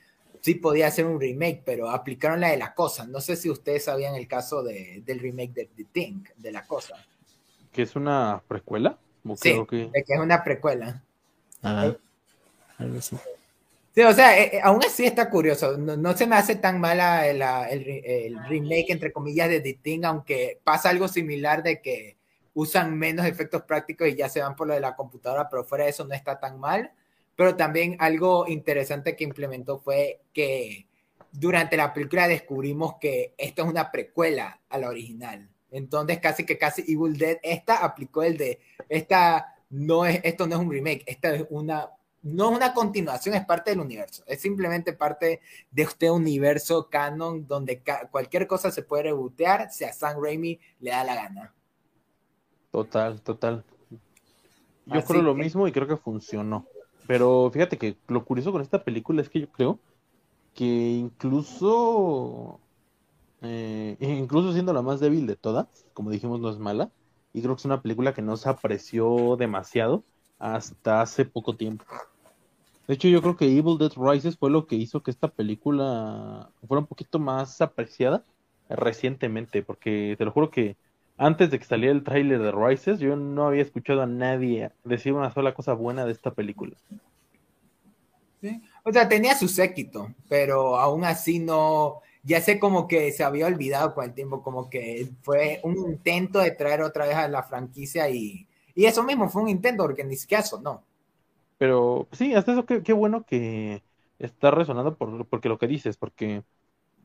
sí 0.41 0.56
podía 0.56 0.88
hacer 0.88 1.06
un 1.06 1.20
remake, 1.20 1.62
pero 1.66 1.89
aplicaron 1.89 2.41
la 2.41 2.49
de 2.49 2.58
la 2.58 2.74
cosa. 2.74 3.06
No 3.06 3.22
sé 3.22 3.36
si 3.36 3.49
ustedes 3.49 3.86
sabían 3.86 4.16
el 4.16 4.28
caso 4.28 4.64
de, 4.64 5.02
del 5.06 5.20
remake 5.20 5.54
de 5.54 5.66
The 5.76 5.86
Thing, 5.86 6.24
de 6.38 6.52
la 6.52 6.66
cosa. 6.66 6.95
¿Que 7.72 7.84
es 7.84 7.95
una 7.95 8.41
precuela? 8.47 8.97
Sí, 9.36 9.54
que... 9.70 9.89
De 9.93 10.04
que 10.04 10.14
es 10.14 10.20
una 10.20 10.43
precuela. 10.43 11.04
Ah, 11.64 11.95
algo 12.78 12.97
así. 12.97 13.16
Sí, 13.94 14.02
o 14.02 14.14
sea, 14.14 14.39
eh, 14.39 14.52
eh, 14.54 14.62
aún 14.64 14.82
así 14.86 15.06
está 15.06 15.30
curioso. 15.30 15.78
No, 15.78 16.16
se 16.16 16.26
me 16.26 16.38
hace 16.38 16.56
tan 16.56 16.80
mala 16.80 17.28
el, 17.28 17.42
el, 17.42 18.38
remake, 18.48 18.89
entre 18.89 19.12
comillas, 19.12 19.50
de 19.50 19.60
The 19.60 19.80
Thing, 19.82 20.06
aunque 20.06 20.60
pasa 20.64 20.89
algo 20.89 21.08
similar 21.10 21.62
de 21.62 21.82
que 21.82 22.18
usan 22.54 22.98
menos 22.98 23.26
efectos 23.26 23.64
prácticos 23.64 24.08
y 24.08 24.16
ya 24.16 24.30
se 24.30 24.42
van 24.42 24.56
por 24.56 24.68
lo 24.68 24.74
de 24.74 24.80
la 24.80 24.96
computadora, 24.96 25.50
pero 25.50 25.66
fuera 25.66 25.86
de 25.86 25.92
eso 25.92 26.06
no 26.06 26.14
está 26.14 26.39
tan 26.39 26.60
mal. 26.60 26.92
Pero 27.36 27.56
también 27.56 27.98
algo 28.00 28.48
interesante 28.48 29.16
que 29.16 29.24
implementó 29.26 29.80
fue 29.80 30.22
que 30.34 30.88
durante 31.32 31.78
la 31.78 31.94
película 31.94 32.28
descubrimos 32.28 32.96
que 33.00 33.34
esto 33.38 33.64
es 33.64 33.70
una 33.70 33.92
precuela 33.92 34.62
a 34.70 34.78
la 34.78 34.89
original. 34.89 35.50
Entonces, 35.72 36.20
casi 36.20 36.46
que 36.46 36.58
casi 36.58 36.82
Evil 36.82 37.18
Dead, 37.18 37.38
esta 37.44 37.78
aplicó 37.78 38.24
el 38.24 38.38
de, 38.38 38.60
esta 38.89 39.56
no 39.70 40.06
es, 40.06 40.20
esto 40.24 40.48
no 40.48 40.56
es 40.56 40.62
un 40.62 40.72
remake, 40.72 41.04
esta 41.06 41.34
es 41.34 41.46
una, 41.50 41.89
no 42.24 42.51
es 42.51 42.57
una 42.57 42.74
continuación, 42.74 43.36
es 43.36 43.45
parte 43.45 43.72
del 43.72 43.80
universo, 43.80 44.24
es 44.28 44.41
simplemente 44.41 44.93
parte 44.93 45.41
de 45.72 45.82
este 45.84 46.11
universo 46.11 46.89
canon 46.89 47.47
donde 47.47 47.82
cualquier 48.11 48.47
cosa 48.47 48.72
se 48.72 48.84
puede 48.84 49.03
rebotear 49.03 49.72
si 49.72 49.84
a 49.84 49.93
Sam 49.93 50.22
Raimi 50.22 50.59
le 50.80 50.91
da 50.91 51.03
la 51.03 51.15
gana. 51.15 51.53
Total, 52.72 53.22
total. 53.22 53.63
Yo 54.86 55.03
creo 55.03 55.22
lo 55.22 55.36
mismo 55.36 55.67
y 55.67 55.72
creo 55.72 55.88
que 55.88 55.97
funcionó. 55.97 56.65
Pero 57.07 57.49
fíjate 57.51 57.78
que 57.78 57.97
lo 58.07 58.24
curioso 58.24 58.51
con 58.51 58.61
esta 58.61 58.84
película 58.84 59.22
es 59.22 59.30
que 59.30 59.41
yo 59.41 59.51
creo 59.51 59.80
que 60.53 60.65
incluso 60.65 62.59
eh, 63.41 63.97
incluso 63.99 64.53
siendo 64.53 64.74
la 64.74 64.82
más 64.82 64.99
débil 64.99 65.28
de 65.28 65.36
todas, 65.36 65.67
como 65.93 66.09
dijimos, 66.09 66.39
no 66.39 66.49
es 66.49 66.59
mala. 66.59 66.91
Y 67.34 67.41
creo 67.41 67.55
que 67.55 67.61
es 67.61 67.65
una 67.65 67.82
película 67.82 68.13
que 68.13 68.22
no 68.22 68.38
se 68.38 68.49
apreció 68.49 69.36
demasiado 69.38 70.03
hasta 70.38 71.01
hace 71.01 71.26
poco 71.26 71.55
tiempo. 71.55 71.86
De 72.92 72.96
hecho, 72.96 73.08
yo 73.08 73.22
creo 73.22 73.38
que 73.38 73.46
Evil 73.46 73.78
Dead 73.78 73.94
Rises 73.96 74.38
fue 74.38 74.50
lo 74.50 74.68
que 74.68 74.76
hizo 74.76 75.02
que 75.02 75.12
esta 75.12 75.30
película 75.30 76.50
fuera 76.68 76.82
un 76.82 76.88
poquito 76.88 77.20
más 77.20 77.62
apreciada 77.62 78.26
recientemente, 78.68 79.64
porque 79.64 80.16
te 80.18 80.26
lo 80.26 80.32
juro 80.34 80.52
que 80.52 80.76
antes 81.16 81.50
de 81.50 81.58
que 81.58 81.64
saliera 81.64 81.94
el 81.94 82.04
tráiler 82.04 82.42
de 82.42 82.52
Rises, 82.52 83.00
yo 83.00 83.16
no 83.16 83.48
había 83.48 83.62
escuchado 83.62 84.02
a 84.02 84.08
nadie 84.08 84.72
decir 84.84 85.14
una 85.14 85.32
sola 85.32 85.54
cosa 85.54 85.72
buena 85.72 86.06
de 86.06 86.12
esta 86.12 86.32
película. 86.34 86.76
Sí. 88.42 88.62
O 88.84 88.92
sea, 88.92 89.08
tenía 89.08 89.38
su 89.38 89.48
séquito, 89.48 90.14
pero 90.28 90.78
aún 90.78 91.06
así 91.06 91.39
no, 91.39 92.02
ya 92.24 92.42
sé 92.42 92.60
como 92.60 92.89
que 92.89 93.14
se 93.14 93.24
había 93.24 93.48
olvidado 93.48 93.96
con 93.96 94.04
el 94.04 94.14
tiempo, 94.14 94.44
como 94.44 94.70
que 94.70 95.08
fue 95.22 95.62
un 95.64 95.78
intento 95.78 96.39
de 96.39 96.52
traer 96.52 96.82
otra 96.82 97.08
vez 97.08 97.16
a 97.16 97.30
la 97.30 97.44
franquicia 97.44 98.10
y, 98.10 98.50
y 98.76 98.84
eso 98.84 99.02
mismo 99.02 99.30
fue 99.30 99.44
un 99.44 99.48
intento, 99.48 99.84
porque 99.84 100.04
ni 100.04 100.18
siquiera 100.18 100.44
no 100.62 100.91
Pero 101.62 102.07
sí, 102.12 102.34
hasta 102.34 102.53
eso 102.53 102.66
qué, 102.66 102.93
bueno 102.93 103.24
que 103.24 103.84
está 104.18 104.49
resonando 104.49 104.95
por, 104.97 105.28
porque 105.28 105.47
lo 105.47 105.59
que 105.59 105.68
dices, 105.68 105.95
porque 105.95 106.43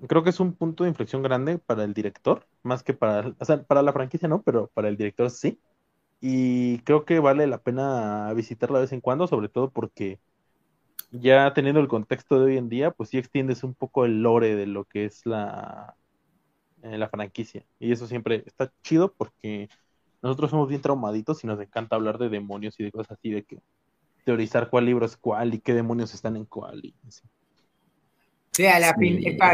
creo 0.08 0.24
que 0.24 0.30
es 0.30 0.40
un 0.40 0.54
punto 0.54 0.84
de 0.84 0.90
inflexión 0.90 1.22
grande 1.22 1.58
para 1.58 1.84
el 1.84 1.94
director, 1.94 2.46
más 2.62 2.82
que 2.82 2.94
para, 2.94 3.34
o 3.38 3.44
sea, 3.44 3.62
para 3.64 3.82
la 3.82 3.92
franquicia 3.92 4.28
no, 4.28 4.42
pero 4.42 4.68
para 4.74 4.88
el 4.88 4.96
director 4.96 5.30
sí. 5.30 5.60
Y 6.20 6.80
creo 6.80 7.04
que 7.04 7.20
vale 7.20 7.46
la 7.46 7.58
pena 7.62 8.32
visitarla 8.34 8.78
de 8.78 8.84
vez 8.86 8.92
en 8.92 9.02
cuando, 9.02 9.26
sobre 9.28 9.50
todo 9.50 9.70
porque 9.70 10.20
ya 11.12 11.52
teniendo 11.54 11.80
el 11.80 11.88
contexto 11.88 12.38
de 12.40 12.46
hoy 12.46 12.58
en 12.58 12.68
día, 12.70 12.92
pues 12.92 13.10
sí 13.10 13.18
extiendes 13.18 13.64
un 13.64 13.74
poco 13.74 14.04
el 14.06 14.22
lore 14.22 14.56
de 14.56 14.66
lo 14.66 14.84
que 14.86 15.06
es 15.06 15.26
la, 15.26 15.96
eh, 16.82 16.98
la 16.98 17.08
franquicia. 17.10 17.66
Y 17.80 17.92
eso 17.92 18.06
siempre 18.06 18.44
está 18.46 18.72
chido 18.82 19.12
porque 19.14 19.68
nosotros 20.22 20.50
somos 20.50 20.68
bien 20.68 20.82
traumaditos 20.82 21.44
y 21.44 21.46
nos 21.48 21.60
encanta 21.60 21.96
hablar 21.96 22.18
de 22.18 22.28
demonios 22.30 22.80
y 22.80 22.84
de 22.84 22.92
cosas 22.92 23.12
así, 23.18 23.30
de 23.30 23.44
que 23.44 23.60
teorizar 24.26 24.68
cuál 24.68 24.86
libro 24.86 25.06
es 25.06 25.16
cuál 25.16 25.54
y 25.54 25.60
qué 25.60 25.72
demonios 25.72 26.12
están 26.12 26.34
en 26.34 26.44
cuál. 26.44 26.84
Y 26.84 26.92
Sí, 28.50 28.66
a 28.66 28.80
la, 28.80 28.96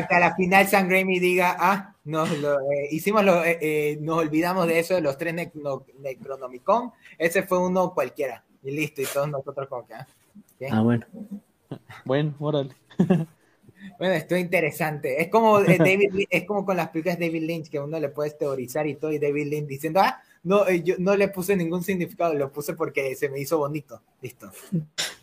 a 0.08 0.20
la 0.20 0.34
final 0.34 0.66
San 0.68 0.88
Raimi 0.88 1.18
diga, 1.18 1.56
ah, 1.58 1.96
nos 2.04 2.30
eh, 2.30 2.88
hicimos 2.92 3.24
lo, 3.24 3.44
eh, 3.44 3.98
nos 4.00 4.18
olvidamos 4.18 4.66
de 4.68 4.78
eso 4.78 4.94
de 4.94 5.00
los 5.00 5.18
tres 5.18 5.34
Necronomicon, 5.34 6.92
ese 7.18 7.42
fue 7.42 7.58
uno 7.58 7.92
cualquiera, 7.92 8.44
y 8.62 8.70
listo, 8.70 9.02
y 9.02 9.06
todos 9.06 9.28
nosotros 9.28 9.68
como 9.68 9.86
que, 9.86 9.94
ah, 9.94 10.06
ah 10.70 10.80
bueno. 10.82 11.06
Bueno, 12.04 12.34
órale. 12.38 12.74
Bueno, 13.98 14.14
esto 14.14 14.36
es 14.36 14.42
interesante. 14.42 15.20
Es 15.20 15.28
como 15.28 15.58
eh, 15.58 15.76
David, 15.76 16.26
es 16.30 16.44
como 16.44 16.64
con 16.64 16.76
las 16.76 16.90
películas 16.90 17.18
de 17.18 17.26
David 17.26 17.42
Lynch 17.42 17.68
que 17.68 17.80
uno 17.80 17.98
le 17.98 18.10
puede 18.10 18.30
teorizar 18.30 18.86
y 18.86 18.94
todo, 18.94 19.10
y 19.10 19.18
David 19.18 19.48
Lynch 19.48 19.66
diciendo, 19.66 20.00
ah, 20.00 20.22
no, 20.42 20.66
eh, 20.66 20.82
yo 20.82 20.96
no 20.98 21.16
le 21.16 21.28
puse 21.28 21.56
ningún 21.56 21.82
significado, 21.82 22.34
lo 22.34 22.50
puse 22.50 22.74
porque 22.74 23.14
se 23.14 23.28
me 23.28 23.40
hizo 23.40 23.58
bonito. 23.58 24.02
Listo. 24.20 24.50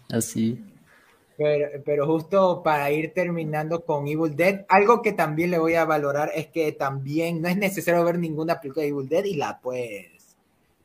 Así. 0.09 0.63
Pero, 1.37 1.83
pero 1.85 2.05
justo 2.05 2.61
para 2.63 2.91
ir 2.91 3.13
terminando 3.13 3.85
con 3.85 4.07
Evil 4.07 4.35
Dead, 4.35 4.65
algo 4.67 5.01
que 5.01 5.13
también 5.13 5.51
le 5.51 5.57
voy 5.57 5.75
a 5.75 5.85
valorar 5.85 6.31
es 6.35 6.47
que 6.47 6.71
también 6.73 7.41
no 7.41 7.47
es 7.47 7.57
necesario 7.57 8.03
ver 8.03 8.19
ninguna 8.19 8.59
película 8.59 8.83
de 8.83 8.89
Evil 8.89 9.07
Dead 9.07 9.23
y 9.23 9.35
la 9.35 9.59
puedes 9.59 10.35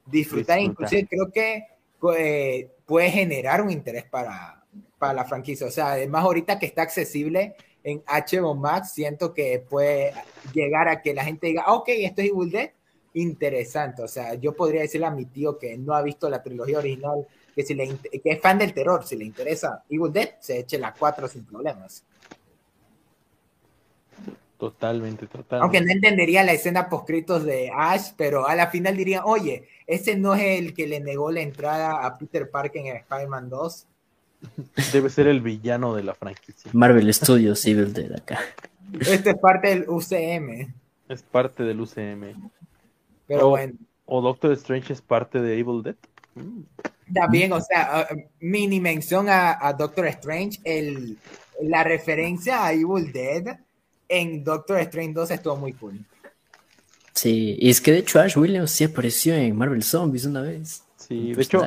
disfrutar. 0.06 0.60
Inclusive 0.60 1.08
creo 1.08 1.30
que 1.32 1.64
eh, 2.16 2.70
puede 2.86 3.10
generar 3.10 3.62
un 3.62 3.70
interés 3.70 4.04
para, 4.04 4.64
para 4.98 5.12
la 5.12 5.24
franquicia. 5.24 5.66
O 5.66 5.70
sea, 5.70 5.92
además 5.92 6.24
ahorita 6.24 6.58
que 6.58 6.66
está 6.66 6.82
accesible 6.82 7.56
en 7.82 8.02
HBO 8.06 8.54
Max, 8.54 8.92
siento 8.92 9.34
que 9.34 9.64
puede 9.68 10.12
llegar 10.52 10.88
a 10.88 11.02
que 11.02 11.14
la 11.14 11.24
gente 11.24 11.48
diga, 11.48 11.64
ok, 11.66 11.88
esto 11.88 12.22
es 12.22 12.30
Evil 12.30 12.50
Dead, 12.50 12.70
interesante. 13.14 14.02
O 14.02 14.08
sea, 14.08 14.34
yo 14.34 14.54
podría 14.54 14.82
decirle 14.82 15.06
a 15.06 15.10
mi 15.10 15.24
tío 15.24 15.58
que 15.58 15.76
no 15.78 15.94
ha 15.94 16.02
visto 16.02 16.28
la 16.28 16.42
trilogía 16.42 16.78
original, 16.78 17.26
que, 17.54 17.62
si 17.62 17.74
le, 17.74 17.96
que 17.96 18.30
es 18.30 18.40
fan 18.40 18.58
del 18.58 18.74
terror, 18.74 19.04
si 19.04 19.16
le 19.16 19.24
interesa 19.24 19.82
Evil 19.88 20.12
Dead, 20.12 20.30
se 20.40 20.58
eche 20.60 20.78
la 20.78 20.92
4 20.92 21.28
sin 21.28 21.44
problemas. 21.44 22.04
Totalmente, 24.58 25.26
totalmente. 25.26 25.62
Aunque 25.62 25.80
no 25.80 25.92
entendería 25.92 26.42
la 26.42 26.52
escena 26.52 26.88
poscritos 26.88 27.44
de 27.44 27.70
Ash, 27.74 28.12
pero 28.16 28.46
a 28.46 28.54
la 28.54 28.68
final 28.68 28.96
diría, 28.96 29.24
oye, 29.24 29.68
ese 29.86 30.16
no 30.16 30.34
es 30.34 30.58
el 30.58 30.74
que 30.74 30.86
le 30.86 31.00
negó 31.00 31.30
la 31.30 31.40
entrada 31.40 32.06
a 32.06 32.16
Peter 32.16 32.48
Parker 32.48 32.86
en 32.86 32.96
Spider-Man 32.96 33.50
2. 33.50 33.86
Debe 34.92 35.10
ser 35.10 35.26
el 35.26 35.40
villano 35.40 35.94
de 35.94 36.04
la 36.04 36.14
franquicia. 36.14 36.70
Marvel 36.72 37.12
Studios 37.12 37.64
Evil 37.66 37.92
Dead 37.92 38.12
acá. 38.14 38.38
Este 39.00 39.30
es 39.30 39.38
parte 39.38 39.68
del 39.68 39.88
UCM. 39.88 40.72
Es 41.08 41.22
parte 41.22 41.64
del 41.64 41.80
UCM. 41.80 42.50
Pero 43.26 43.50
bueno. 43.50 43.74
O 44.06 44.20
Doctor 44.20 44.52
Strange 44.52 44.92
es 44.92 45.00
parte 45.00 45.40
de 45.40 45.58
Evil 45.58 45.82
Dead. 45.82 45.96
También, 47.12 47.52
o 47.52 47.60
sea, 47.60 48.08
uh, 48.10 48.16
mini 48.40 48.80
mención 48.80 49.26
a, 49.28 49.72
Doctor 49.78 50.06
Strange, 50.08 50.60
el, 50.64 51.18
la 51.62 51.84
referencia 51.84 52.64
a 52.64 52.72
Evil 52.72 53.12
Dead 53.12 53.58
en 54.08 54.44
Doctor 54.44 54.78
Strange 54.80 55.12
2 55.12 55.30
estuvo 55.30 55.56
muy 55.56 55.72
cool. 55.74 56.04
Sí, 57.14 57.56
y 57.58 57.70
es 57.70 57.80
que 57.80 57.92
de 57.92 57.98
hecho 57.98 58.20
Ash 58.20 58.36
Williams 58.36 58.70
sí 58.70 58.84
apareció 58.84 59.34
en 59.34 59.56
Marvel 59.56 59.82
Zombies 59.82 60.26
una 60.26 60.42
vez. 60.42 60.82
Sí, 60.96 61.32
de 61.32 61.42
hecho, 61.42 61.62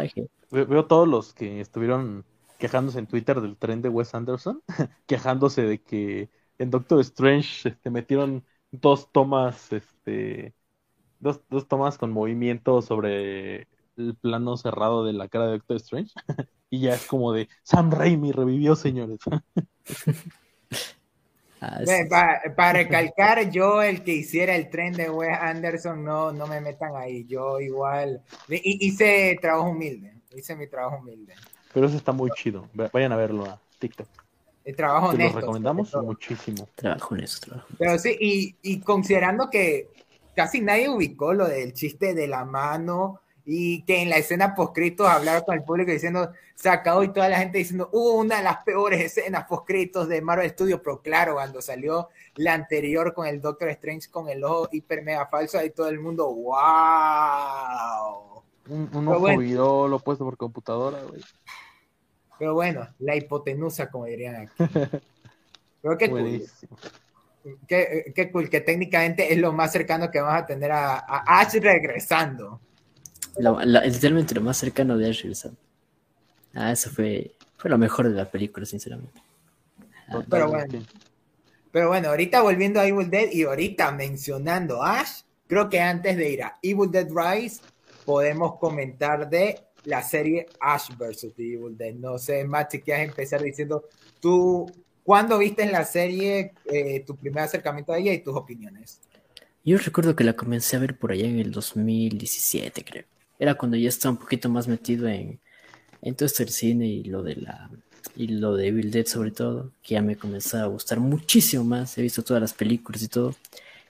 veo 0.52 0.86
todos 0.86 1.08
los 1.08 1.34
que 1.34 1.62
estuvieron 1.62 2.26
quejándose 2.58 3.00
en 3.00 3.08
Twitter 3.08 3.40
del 3.40 3.56
tren 3.56 3.82
de 3.82 3.90
Wes 3.90 4.14
Anderson, 4.14 4.62
quejándose 5.08 5.62
de 5.62 5.82
que 5.82 6.30
en 6.58 6.70
Doctor 6.72 7.00
Strange 7.02 7.70
este, 7.70 7.90
metieron 7.90 8.44
dos 8.72 9.12
tomas, 9.12 9.72
este, 9.72 10.54
dos, 11.20 11.42
dos 11.50 11.68
tomas 11.68 11.98
con 11.98 12.12
movimiento 12.12 12.82
sobre 12.82 13.68
el 13.98 14.16
plano 14.16 14.58
cerrado 14.58 15.06
de 15.06 15.14
la 15.14 15.28
cara 15.28 15.46
de 15.46 15.52
Doctor 15.54 15.78
Strange. 15.78 16.12
y 16.70 16.82
ya 16.82 16.94
es 16.94 17.06
como 17.06 17.34
de 17.34 17.50
Sam 17.64 17.92
Raimi 17.92 18.32
revivió, 18.32 18.76
señores. 18.76 19.20
Ah, 21.60 21.80
para, 22.56 22.74
recalcar, 22.74 23.50
yo 23.50 23.82
el 23.82 24.04
que 24.04 24.14
hiciera 24.14 24.56
el 24.56 24.70
tren 24.70 24.94
de 24.94 25.10
Wes 25.10 25.36
Anderson, 25.42 26.04
no, 26.04 26.32
no 26.32 26.46
me 26.46 26.62
metan 26.62 26.96
ahí. 26.96 27.26
Yo 27.26 27.60
igual 27.60 28.22
hice 28.48 29.38
trabajo 29.42 29.72
humilde, 29.72 30.14
hice 30.36 30.56
mi 30.56 30.68
trabajo 30.68 30.98
humilde. 30.98 31.34
Pero 31.74 31.88
eso 31.88 31.98
está 31.98 32.12
muy 32.12 32.30
chido. 32.36 32.70
Vayan 32.94 33.12
a 33.12 33.16
verlo 33.16 33.46
a 33.46 33.60
TikTok. 33.80 34.08
El 34.66 34.76
trabajo 34.76 35.12
Te 35.14 35.24
lo 35.24 35.32
recomendamos 35.32 35.96
muchísimo. 35.96 36.68
Trabajo 36.76 37.16
honesto. 37.16 37.64
Pero 37.80 37.98
sí, 37.98 38.16
y, 38.20 38.56
y, 38.62 38.80
considerando 38.82 39.50
que 39.50 39.88
casi 40.38 40.62
nadie 40.62 40.88
ubicó 40.88 41.34
lo 41.34 41.48
del 41.48 41.74
chiste 41.74 42.14
de 42.14 42.28
la 42.28 42.46
mano 42.46 43.22
y 43.44 43.82
que 43.86 44.04
en 44.04 44.12
la 44.12 44.18
escena 44.18 44.54
poscritos 44.54 45.08
hablar 45.08 45.44
con 45.44 45.56
el 45.56 45.64
público 45.64 45.92
diciendo 45.92 46.32
sacado 46.54 47.04
y 47.04 47.12
toda 47.12 47.28
la 47.28 47.40
gente 47.40 47.58
diciendo 47.58 47.90
uh, 47.92 48.20
una 48.20 48.38
de 48.38 48.44
las 48.44 48.58
peores 48.58 49.02
escenas 49.02 49.46
poscritos 49.46 50.08
de 50.08 50.22
Marvel 50.22 50.48
Studios, 50.52 50.80
pero 50.84 51.02
claro, 51.02 51.34
cuando 51.34 51.60
salió 51.60 52.10
la 52.36 52.54
anterior 52.54 53.16
con 53.16 53.26
el 53.26 53.42
Doctor 53.42 53.70
Strange 53.70 54.12
con 54.12 54.30
el 54.30 54.44
ojo 54.44 54.70
hiper 54.72 55.02
mega 55.02 55.26
falso, 55.26 55.58
ahí 55.58 55.72
todo 55.72 55.90
el 55.90 56.00
mundo, 56.00 56.32
wow. 56.32 56.54
Un, 58.70 58.92
un 58.94 59.08
ojo 59.08 59.88
lo 59.88 59.98
puesto 59.98 60.24
por 60.24 60.38
computadora, 60.38 61.02
güey. 61.02 61.24
Pero 62.38 62.54
bueno, 62.54 62.88
la 63.00 63.16
hipotenusa, 63.16 63.90
como 63.90 64.06
dirían 64.06 64.36
aquí. 64.36 64.54
Pero 65.82 65.98
qué 67.68 68.04
cool. 68.04 68.14
Qué, 68.14 68.32
cool, 68.32 68.50
que 68.50 68.62
técnicamente 68.62 69.32
es 69.32 69.40
lo 69.40 69.54
más 69.54 69.72
cercano 69.72 70.10
que 70.10 70.20
vamos 70.20 70.42
a 70.42 70.46
tener 70.46 70.72
a, 70.72 70.98
Ash 71.26 71.54
regresando. 71.56 72.60
literalmente 73.38 74.36
lo 74.36 74.42
más 74.42 74.58
cercano 74.58 74.98
de 74.98 75.10
Ash 75.10 75.22
regresando. 75.22 75.60
Ah, 76.54 76.72
eso 76.72 76.90
fue, 76.90 77.36
fue 77.58 77.70
lo 77.70 77.78
mejor 77.78 78.10
de 78.10 78.16
la 78.16 78.26
película, 78.26 78.66
sinceramente. 78.66 79.22
Ah, 80.10 80.24
pero 80.30 80.50
bueno. 80.50 80.86
Pero 81.72 81.90
bueno, 81.90 82.10
ahorita 82.10 82.42
volviendo 82.42 82.80
a 82.80 82.88
Evil 82.88 83.10
Dead 83.10 83.30
y 83.32 83.44
ahorita 83.44 83.92
mencionando 83.92 84.82
Ash, 84.82 85.22
creo 85.48 85.70
que 85.70 85.80
antes 85.80 86.18
de 86.18 86.30
ir 86.32 86.44
a 86.44 86.58
Evil 86.62 86.90
Dead 86.90 87.08
Rise, 87.08 87.62
podemos 88.06 88.58
comentar 88.58 89.30
de 89.30 89.60
la 89.84 90.02
serie 90.02 90.48
Ash 90.60 90.90
vs. 90.98 91.34
The 91.36 91.54
Evil 91.54 91.78
Dead. 91.78 91.94
No 91.94 92.18
sé, 92.18 92.44
Matt, 92.46 92.72
si 92.72 92.82
quieres 92.82 93.10
empezar 93.10 93.42
diciendo 93.42 93.86
tú, 94.20 94.66
¿cuándo 95.08 95.38
viste 95.38 95.64
en 95.64 95.72
la 95.72 95.86
serie 95.86 96.52
eh, 96.66 97.02
tu 97.08 97.16
primer 97.16 97.46
acercamiento 97.46 97.94
a 97.94 97.98
ella 97.98 98.12
y 98.12 98.22
tus 98.22 98.36
opiniones? 98.36 99.00
Yo 99.64 99.78
recuerdo 99.78 100.18
que 100.18 100.26
la 100.26 100.34
comencé 100.34 100.76
a 100.76 100.80
ver 100.80 100.98
por 100.98 101.14
allá 101.14 101.26
en 101.26 101.40
el 101.40 101.50
2017, 101.50 102.84
creo. 102.84 103.06
Era 103.40 103.56
cuando 103.56 103.78
ya 103.78 103.88
estaba 103.88 104.12
un 104.12 104.20
poquito 104.20 104.50
más 104.50 104.68
metido 104.68 105.08
en, 105.08 105.40
en 106.02 106.16
todo 106.16 106.26
esto 106.26 106.44
del 106.44 106.52
cine 106.52 106.88
y 106.88 107.06
lo 107.06 107.24
de 107.24 107.38
la 107.38 107.70
y 108.18 108.28
lo 108.28 108.56
de 108.58 108.68
Evil 108.68 108.92
Dead 108.92 109.06
sobre 109.06 109.32
todo, 109.32 109.72
que 109.82 109.94
ya 109.94 110.02
me 110.02 110.18
comenzó 110.18 110.58
a 110.58 110.66
gustar 110.66 111.00
muchísimo 111.00 111.64
más. 111.64 111.98
He 111.98 112.02
visto 112.02 112.22
todas 112.22 112.42
las 112.42 112.54
películas 112.54 113.02
y 113.02 113.08
todo. 113.08 113.34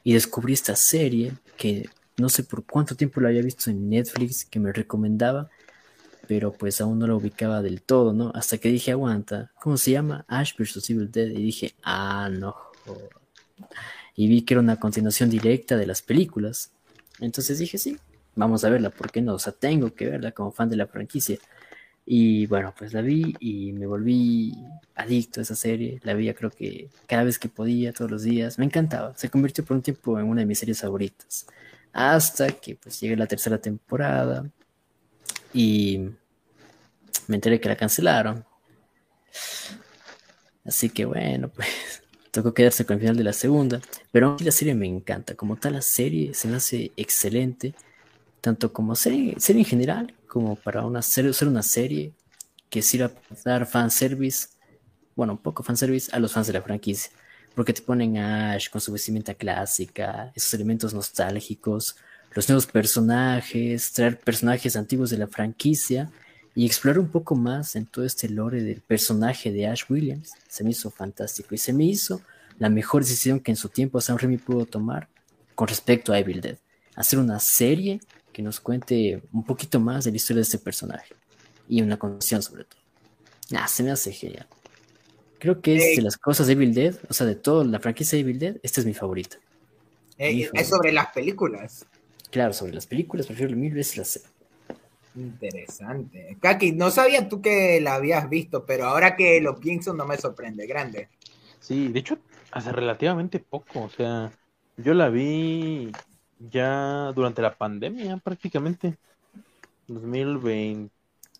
Y 0.03 0.13
descubrí 0.13 0.53
esta 0.53 0.75
serie 0.75 1.33
que 1.57 1.89
no 2.17 2.29
sé 2.29 2.43
por 2.43 2.63
cuánto 2.63 2.95
tiempo 2.95 3.21
la 3.21 3.29
había 3.29 3.41
visto 3.41 3.71
en 3.71 3.89
Netflix, 3.89 4.45
que 4.45 4.59
me 4.59 4.71
recomendaba, 4.71 5.49
pero 6.27 6.51
pues 6.51 6.81
aún 6.81 6.99
no 6.99 7.07
la 7.07 7.15
ubicaba 7.15 7.61
del 7.61 7.81
todo, 7.81 8.13
¿no? 8.13 8.31
Hasta 8.35 8.57
que 8.57 8.69
dije, 8.69 8.91
aguanta, 8.91 9.51
¿cómo 9.61 9.77
se 9.77 9.91
llama? 9.91 10.25
Ash 10.27 10.53
vs. 10.57 10.89
Evil 10.89 11.11
Dead. 11.11 11.27
Y 11.27 11.41
dije, 11.41 11.75
ah, 11.83 12.29
no. 12.31 12.55
Y 14.15 14.27
vi 14.27 14.41
que 14.41 14.55
era 14.55 14.61
una 14.61 14.79
continuación 14.79 15.29
directa 15.29 15.77
de 15.77 15.87
las 15.87 16.01
películas. 16.01 16.71
Entonces 17.19 17.59
dije, 17.59 17.77
sí, 17.77 17.97
vamos 18.35 18.63
a 18.63 18.69
verla, 18.69 18.89
¿por 18.89 19.11
qué 19.11 19.21
no? 19.21 19.35
O 19.35 19.39
sea, 19.39 19.53
tengo 19.53 19.93
que 19.93 20.07
verla 20.07 20.31
como 20.31 20.51
fan 20.51 20.69
de 20.69 20.75
la 20.75 20.87
franquicia. 20.87 21.37
Y 22.05 22.45
bueno, 22.47 22.73
pues 22.77 22.93
la 22.93 23.01
vi 23.01 23.35
y 23.39 23.73
me 23.73 23.85
volví 23.85 24.53
adicto 24.95 25.39
a 25.39 25.43
esa 25.43 25.55
serie. 25.55 25.99
La 26.03 26.13
veía 26.13 26.33
creo 26.33 26.49
que 26.51 26.89
cada 27.05 27.23
vez 27.23 27.39
que 27.39 27.49
podía, 27.49 27.93
todos 27.93 28.11
los 28.11 28.23
días. 28.23 28.59
Me 28.59 28.65
encantaba. 28.65 29.15
Se 29.15 29.29
convirtió 29.29 29.63
por 29.65 29.77
un 29.77 29.83
tiempo 29.83 30.19
en 30.19 30.25
una 30.27 30.41
de 30.41 30.45
mis 30.45 30.59
series 30.59 30.81
favoritas. 30.81 31.47
Hasta 31.93 32.49
que 32.49 32.75
pues 32.75 32.99
llegué 32.99 33.15
la 33.15 33.27
tercera 33.27 33.59
temporada 33.59 34.49
y 35.53 36.09
me 37.27 37.35
enteré 37.35 37.59
que 37.59 37.69
la 37.69 37.75
cancelaron. 37.75 38.45
Así 40.65 40.89
que 40.89 41.05
bueno, 41.05 41.49
pues 41.55 41.67
tocó 42.31 42.53
quedarse 42.53 42.85
con 42.85 42.95
el 42.95 43.01
final 43.01 43.17
de 43.17 43.23
la 43.23 43.33
segunda. 43.33 43.81
Pero 44.11 44.27
aún 44.27 44.37
la 44.43 44.51
serie 44.51 44.75
me 44.75 44.87
encanta. 44.87 45.35
Como 45.35 45.55
tal, 45.55 45.73
la 45.73 45.81
serie 45.81 46.33
se 46.33 46.47
me 46.47 46.57
hace 46.57 46.91
excelente. 46.97 47.73
Tanto 48.41 48.71
como 48.71 48.95
serie, 48.95 49.35
serie 49.39 49.61
en 49.61 49.67
general 49.67 50.13
como 50.27 50.55
para 50.55 50.85
una 50.85 51.01
serie, 51.01 51.33
ser 51.33 51.47
una 51.47 51.63
serie 51.63 52.13
que 52.69 52.81
sirva 52.81 53.09
para 53.09 53.59
dar 53.59 53.65
fanservice, 53.65 54.49
bueno, 55.15 55.33
un 55.33 55.39
poco 55.39 55.63
fanservice 55.63 56.09
a 56.13 56.19
los 56.19 56.33
fans 56.33 56.47
de 56.47 56.53
la 56.53 56.61
franquicia. 56.61 57.11
Porque 57.55 57.73
te 57.73 57.81
ponen 57.81 58.17
Ash 58.17 58.69
con 58.69 58.79
su 58.79 58.91
vestimenta 58.91 59.33
clásica, 59.33 60.31
esos 60.35 60.53
elementos 60.53 60.93
nostálgicos, 60.93 61.95
los 62.37 62.47
nuevos 62.49 62.67
personajes, 62.67 63.93
traer 63.93 64.19
personajes 64.19 64.75
antiguos 64.75 65.09
de 65.09 65.17
la 65.17 65.25
franquicia 65.25 66.11
y 66.53 66.67
explorar 66.67 66.99
un 66.99 67.09
poco 67.09 67.33
más 67.33 67.75
en 67.75 67.87
todo 67.87 68.05
este 68.05 68.29
lore 68.29 68.61
del 68.61 68.81
personaje 68.81 69.51
de 69.51 69.65
Ash 69.65 69.85
Williams. 69.89 70.33
Se 70.47 70.63
me 70.63 70.69
hizo 70.69 70.91
fantástico 70.91 71.55
y 71.55 71.57
se 71.57 71.73
me 71.73 71.85
hizo 71.85 72.21
la 72.59 72.69
mejor 72.69 73.01
decisión 73.01 73.39
que 73.39 73.49
en 73.49 73.55
su 73.55 73.69
tiempo 73.69 73.99
Sam 74.01 74.19
Raimi 74.19 74.37
pudo 74.37 74.67
tomar 74.67 75.07
con 75.55 75.67
respecto 75.67 76.13
a 76.13 76.19
Evil 76.19 76.39
Dead. 76.39 76.59
Hacer 76.95 77.17
una 77.17 77.39
serie 77.39 78.01
que 78.31 78.43
nos 78.43 78.59
cuente 78.59 79.19
un 79.33 79.43
poquito 79.43 79.79
más 79.79 80.05
de 80.05 80.11
la 80.11 80.17
historia 80.17 80.41
de 80.41 80.43
este 80.43 80.59
personaje 80.59 81.15
y 81.67 81.81
una 81.81 81.97
condición 81.97 82.43
sobre 82.43 82.65
todo. 82.65 82.79
Ah, 83.55 83.67
se 83.67 83.81
me 83.81 83.89
hace 83.89 84.11
genial. 84.11 84.45
Creo 85.39 85.59
que 85.59 85.75
es 85.75 85.95
de 85.95 86.03
las 86.03 86.17
cosas 86.17 86.45
de 86.45 86.53
Evil 86.53 86.75
Dead, 86.75 86.93
o 87.09 87.15
sea, 87.15 87.25
de 87.25 87.33
toda 87.33 87.65
la 87.65 87.79
franquicia 87.79 88.15
de 88.15 88.19
Evil 88.19 88.37
Dead, 88.37 88.57
esta 88.61 88.79
es 88.79 88.85
mi 88.85 88.93
favorita. 88.93 89.37
es 90.19 90.69
sobre 90.69 90.91
las 90.91 91.07
películas. 91.07 91.87
Claro, 92.31 92.53
sobre 92.53 92.73
las 92.73 92.87
películas, 92.87 93.27
prefiero 93.27 93.55
mil 93.55 93.73
veces 93.73 93.97
la 93.97 94.03
serie. 94.03 94.27
Interesante. 95.15 96.37
Kaki, 96.39 96.73
no 96.73 96.91
sabía 96.91 97.27
tú 97.27 97.41
que 97.41 97.81
la 97.81 97.95
habías 97.95 98.29
visto, 98.29 98.65
pero 98.65 98.85
ahora 98.85 99.15
que 99.15 99.41
lo 99.41 99.55
pienso 99.55 99.93
no 99.93 100.05
me 100.05 100.17
sorprende. 100.17 100.67
Grande. 100.67 101.09
Sí, 101.59 101.87
de 101.87 101.99
hecho, 101.99 102.19
hace 102.51 102.71
relativamente 102.71 103.39
poco. 103.39 103.83
O 103.83 103.89
sea, 103.89 104.31
yo 104.77 104.93
la 104.93 105.09
vi 105.09 105.91
ya 106.39 107.11
durante 107.15 107.41
la 107.41 107.55
pandemia 107.55 108.17
prácticamente. 108.17 108.97
2020, 109.87 110.93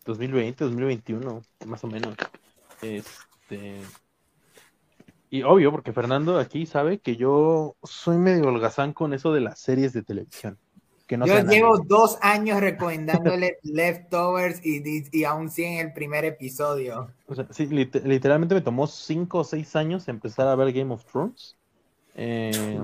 2020, 0.06 0.64
2021, 0.64 1.44
más 1.66 1.84
o 1.84 1.88
menos. 1.88 2.16
Este 2.82 3.82
y 5.30 5.44
obvio, 5.44 5.72
porque 5.72 5.92
Fernando 5.92 6.40
aquí 6.40 6.66
sabe 6.66 7.00
que 7.00 7.18
yo 7.18 7.76
soy 7.84 8.18
medio 8.18 8.48
holgazán 8.48 8.94
con 8.94 9.14
eso 9.14 9.34
de 9.34 9.42
las 9.42 9.60
series 9.60 9.92
de 9.92 10.02
televisión. 10.02 10.58
Que 11.08 11.18
no 11.18 11.26
yo 11.26 11.40
llevo 11.44 11.78
dos 11.80 12.18
años 12.22 12.60
recomendándole 12.60 13.60
Leftovers 13.64 14.64
y, 14.66 15.06
y 15.12 15.24
aún 15.24 15.50
sí 15.50 15.64
en 15.64 15.80
el 15.88 15.94
primer 15.94 16.26
episodio. 16.26 17.10
O 17.28 17.36
sea, 17.36 17.48
sí, 17.50 17.66
literalmente 17.66 18.54
me 18.54 18.62
tomó 18.62 18.88
cinco 18.88 19.40
o 19.40 19.44
seis 19.46 19.76
años 19.78 20.10
empezar 20.10 20.48
a 20.50 20.56
ver 20.56 20.74
Game 20.74 20.94
of 20.94 21.06
Thrones. 21.06 21.56
Eh, 22.16 22.78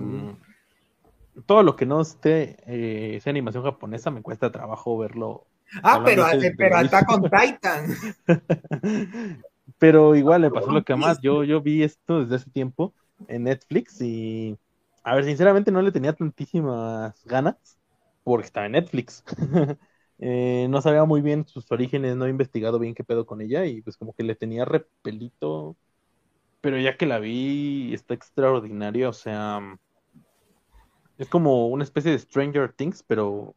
todo 1.45 1.64
lo 1.64 1.76
que 1.76 1.86
no 1.86 2.00
esté 2.00 2.58
eh, 2.66 3.20
sea 3.22 3.32
animación 3.32 3.64
japonesa 3.64 4.10
me 4.10 4.22
cuesta 4.22 4.52
trabajo 4.52 4.98
verlo. 4.98 5.45
Ah, 5.82 6.02
pero, 6.06 6.26
pero 6.58 6.78
hasta 6.78 7.06
con 7.06 7.24
Titan. 7.24 7.94
pero 9.78 10.16
igual 10.16 10.44
le 10.44 10.52
pasó 10.52 10.72
lo 10.72 10.84
que 10.84 10.95
más. 10.95 11.20
Yo, 11.22 11.44
yo 11.44 11.62
vi 11.62 11.84
esto 11.84 12.22
desde 12.22 12.36
hace 12.36 12.52
tiempo 12.52 12.94
en 13.28 13.44
Netflix 13.44 14.00
y, 14.00 14.58
a 15.04 15.16
ver, 15.16 15.26
sinceramente 15.26 15.72
no 15.72 15.82
le 15.82 15.91
tenía 15.91 16.14
tantísimas 16.14 17.22
ganas 17.26 17.78
porque 18.24 18.45
estaba 18.48 18.66
en 18.66 18.74
Netflix. 18.74 19.24
Eh, 20.26 20.68
no 20.70 20.82
sabía 20.82 21.04
muy 21.04 21.22
bien 21.22 21.45
sus 21.48 21.70
orígenes, 21.72 22.16
no 22.16 22.26
he 22.26 22.30
investigado 22.30 22.80
bien 22.80 22.94
qué 22.94 23.04
pedo 23.04 23.26
con 23.26 23.41
ella 23.41 23.66
y 23.66 23.82
pues 23.82 23.98
como 23.98 24.14
que 24.14 24.24
le 24.24 24.36
tenía 24.36 24.64
repelito. 24.64 25.76
Pero 26.62 26.80
ya 26.80 26.95
que 26.95 27.06
la 27.06 27.20
vi, 27.20 27.94
está 27.94 28.14
extraordinaria, 28.14 29.10
o 29.10 29.14
sea, 29.14 29.60
es 31.18 31.28
como 31.28 31.68
una 31.68 31.84
especie 31.84 32.12
de 32.12 32.20
Stranger 32.20 32.72
Things, 32.72 33.04
pero 33.04 33.56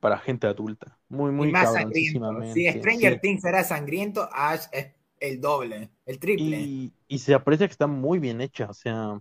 para 0.00 0.18
gente 0.18 0.46
adulta. 0.46 0.98
Muy, 1.08 1.32
muy 1.32 1.50
más 1.50 1.72
sangriento. 1.72 2.42
Si 2.52 2.70
Stranger 2.70 3.20
Things 3.20 3.44
era 3.44 3.64
sangriento, 3.64 4.28
Ash 4.32 4.66
es 4.70 4.92
el 5.18 5.40
doble, 5.40 5.90
el 6.04 6.18
triple. 6.18 6.60
Y, 6.60 6.92
y, 7.08 7.18
se 7.18 7.34
aprecia 7.34 7.66
que 7.66 7.72
está 7.72 7.86
muy 7.86 8.18
bien 8.18 8.40
hecha. 8.40 8.68
O 8.68 8.74
sea, 8.74 9.20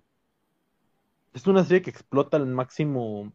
es 1.33 1.47
una 1.47 1.63
serie 1.63 1.81
que 1.81 1.89
explota 1.89 2.37
al 2.37 2.47
máximo. 2.47 3.31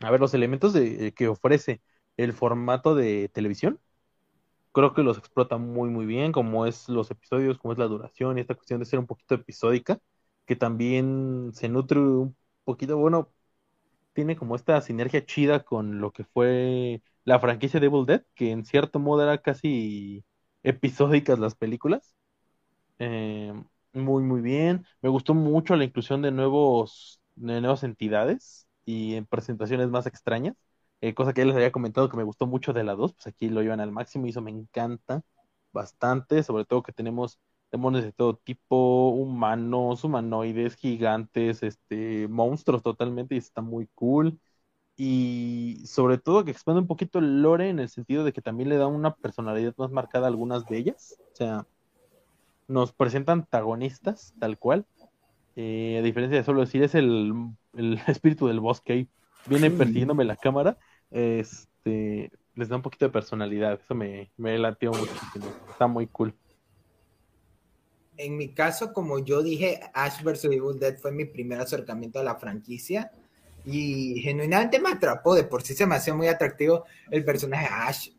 A 0.00 0.10
ver, 0.10 0.20
los 0.20 0.34
elementos 0.34 0.72
de, 0.72 1.12
que 1.14 1.28
ofrece 1.28 1.82
el 2.16 2.32
formato 2.32 2.94
de 2.94 3.28
televisión. 3.30 3.80
Creo 4.72 4.94
que 4.94 5.02
los 5.02 5.18
explota 5.18 5.58
muy, 5.58 5.90
muy 5.90 6.06
bien, 6.06 6.32
como 6.32 6.66
es 6.66 6.88
los 6.88 7.10
episodios, 7.10 7.58
como 7.58 7.72
es 7.72 7.78
la 7.78 7.86
duración 7.86 8.38
y 8.38 8.42
esta 8.42 8.54
cuestión 8.54 8.80
de 8.80 8.86
ser 8.86 8.98
un 9.00 9.06
poquito 9.06 9.34
episódica, 9.36 10.00
que 10.46 10.56
también 10.56 11.50
se 11.54 11.68
nutre 11.68 12.00
un 12.00 12.36
poquito, 12.64 12.96
bueno, 12.98 13.32
tiene 14.14 14.36
como 14.36 14.56
esta 14.56 14.80
sinergia 14.82 15.26
chida 15.26 15.64
con 15.64 16.00
lo 16.00 16.12
que 16.12 16.24
fue 16.24 17.02
la 17.24 17.40
franquicia 17.40 17.80
de 17.80 17.86
Evil 17.86 18.06
Dead, 18.06 18.24
que 18.34 18.52
en 18.52 18.64
cierto 18.66 19.00
modo 19.00 19.22
era 19.24 19.38
casi 19.42 20.24
episódicas 20.64 21.38
las 21.40 21.54
películas. 21.56 22.14
Eh, 23.00 23.54
muy, 23.94 24.22
muy 24.24 24.42
bien. 24.42 24.86
Me 25.02 25.10
gustó 25.10 25.34
mucho 25.34 25.76
la 25.76 25.84
inclusión 25.84 26.22
de 26.22 26.32
nuevos, 26.32 27.20
de 27.36 27.60
nuevas 27.62 27.84
entidades 27.84 28.67
y 28.88 29.16
en 29.16 29.26
presentaciones 29.26 29.88
más 29.90 30.06
extrañas. 30.06 30.56
Eh, 31.02 31.14
cosa 31.14 31.32
que 31.34 31.42
ya 31.42 31.46
les 31.46 31.56
había 31.56 31.72
comentado 31.72 32.08
que 32.08 32.16
me 32.16 32.24
gustó 32.24 32.46
mucho 32.46 32.72
de 32.72 32.84
la 32.84 32.94
2, 32.94 33.12
pues 33.14 33.26
aquí 33.26 33.48
lo 33.50 33.62
llevan 33.62 33.80
al 33.80 33.92
máximo 33.92 34.26
y 34.26 34.30
eso 34.30 34.40
me 34.42 34.50
encanta 34.50 35.22
bastante, 35.72 36.42
sobre 36.42 36.64
todo 36.64 36.82
que 36.82 36.92
tenemos 36.92 37.38
demonios 37.70 38.04
de 38.04 38.12
todo 38.12 38.36
tipo, 38.36 39.10
humanos, 39.10 40.04
humanoides, 40.04 40.74
gigantes, 40.76 41.62
este, 41.62 42.28
monstruos 42.28 42.82
totalmente, 42.82 43.34
y 43.34 43.38
está 43.38 43.60
muy 43.60 43.88
cool. 43.94 44.40
Y 44.96 45.82
sobre 45.86 46.18
todo 46.18 46.44
que 46.44 46.50
expande 46.52 46.80
un 46.80 46.86
poquito 46.88 47.18
el 47.20 47.42
lore 47.42 47.68
en 47.70 47.80
el 47.80 47.90
sentido 47.90 48.24
de 48.24 48.32
que 48.32 48.42
también 48.42 48.70
le 48.70 48.78
da 48.78 48.86
una 48.88 49.14
personalidad 49.16 49.74
más 49.78 49.90
marcada 49.92 50.26
a 50.26 50.30
algunas 50.30 50.66
de 50.66 50.78
ellas. 50.78 51.16
O 51.34 51.36
sea, 51.36 51.66
nos 52.68 52.92
presenta 52.92 53.32
antagonistas, 53.32 54.34
tal 54.38 54.58
cual. 54.58 54.86
Eh, 55.60 55.98
a 55.98 56.02
diferencia 56.02 56.38
de 56.38 56.44
solo 56.44 56.60
decir, 56.60 56.84
es 56.84 56.94
el, 56.94 57.32
espíritu 58.06 58.46
del 58.46 58.60
bosque 58.60 59.08
viene 59.46 59.70
persiguiéndome 59.70 60.24
la 60.24 60.36
cámara. 60.36 60.78
Este, 61.10 62.30
les 62.54 62.68
da 62.68 62.76
un 62.76 62.82
poquito 62.82 63.06
de 63.06 63.12
personalidad. 63.12 63.80
Eso 63.82 63.94
me, 63.94 64.30
me 64.36 64.56
latió 64.56 64.92
muchísimo. 64.92 65.46
Está 65.70 65.88
muy 65.88 66.06
cool 66.06 66.34
en 68.18 68.36
mi 68.36 68.52
caso, 68.52 68.92
como 68.92 69.20
yo 69.20 69.42
dije, 69.42 69.80
Ash 69.94 70.22
vs. 70.22 70.44
Evil 70.44 70.78
Dead 70.78 70.98
fue 70.98 71.12
mi 71.12 71.24
primer 71.24 71.60
acercamiento 71.60 72.18
a 72.18 72.24
la 72.24 72.34
franquicia 72.34 73.10
y 73.64 74.20
genuinamente 74.20 74.80
me 74.80 74.90
atrapó. 74.90 75.34
De 75.34 75.44
por 75.44 75.62
sí 75.62 75.74
se 75.74 75.86
me 75.86 75.94
hacía 75.94 76.14
muy 76.14 76.26
atractivo 76.26 76.84
el 77.10 77.24
personaje 77.24 77.68
Ash. 77.70 78.10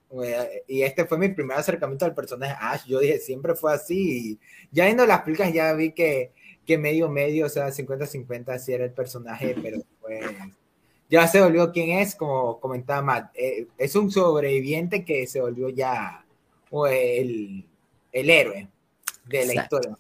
Y 0.68 0.82
este 0.82 1.06
fue 1.06 1.18
mi 1.18 1.30
primer 1.30 1.57
acercamiento 1.57 2.06
al 2.06 2.16
personaje 2.16 2.56
Ash. 2.60 2.86
Yo 2.88 2.99
dije, 2.99 3.20
siempre 3.20 3.56
fue 3.56 3.74
así. 3.74 4.32
Y 4.32 4.40
ya 4.72 4.86
viendo 4.86 5.06
las 5.06 5.22
películas 5.22 5.53
ya 5.53 5.74
vi 5.74 5.91
que, 5.91 6.32
que 6.70 6.78
medio 6.78 7.10
medio, 7.10 7.48
o 7.48 7.50
sea, 7.50 7.70
50-50 7.70 8.50
así 8.50 8.74
era 8.74 8.86
el 8.86 8.91
personaje, 8.91 9.56
pero 9.60 9.80
pues 10.02 10.24
ya 11.10 11.28
se 11.28 11.41
volvió 11.41 11.72
quien 11.72 11.98
es, 11.98 12.14
como 12.14 12.60
comentaba 12.60 13.02
Matt. 13.02 13.32
Eh, 13.34 13.66
es 13.76 13.96
un 13.96 14.12
sobreviviente 14.12 15.04
que 15.04 15.26
se 15.26 15.41
volvió 15.41 15.70
ya 15.70 16.24
el, 16.91 17.66
el 18.12 18.30
héroe 18.30 18.68
de 19.26 19.46
la 19.48 19.64
historia. 19.64 19.98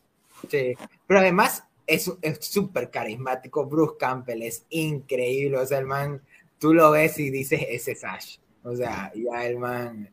Sí. 0.47 0.75
Pero 1.07 1.19
además, 1.19 1.63
es 1.87 2.11
súper 2.41 2.91
carismático. 2.91 3.65
Bruce 3.65 3.95
Campbell 3.99 4.43
es 4.43 4.63
increíble. 4.69 5.57
O 5.57 5.65
sea, 5.65 5.79
el 5.79 5.87
man, 5.87 6.21
tú 6.59 6.75
lo 6.75 6.91
ves 6.91 7.17
y 7.17 7.31
dices, 7.31 7.61
ese 7.67 7.93
es 7.93 8.03
Ash. 8.03 8.37
O 8.61 8.75
sea, 8.75 9.11
ya 9.15 9.43
el 9.43 9.57
man 9.57 10.07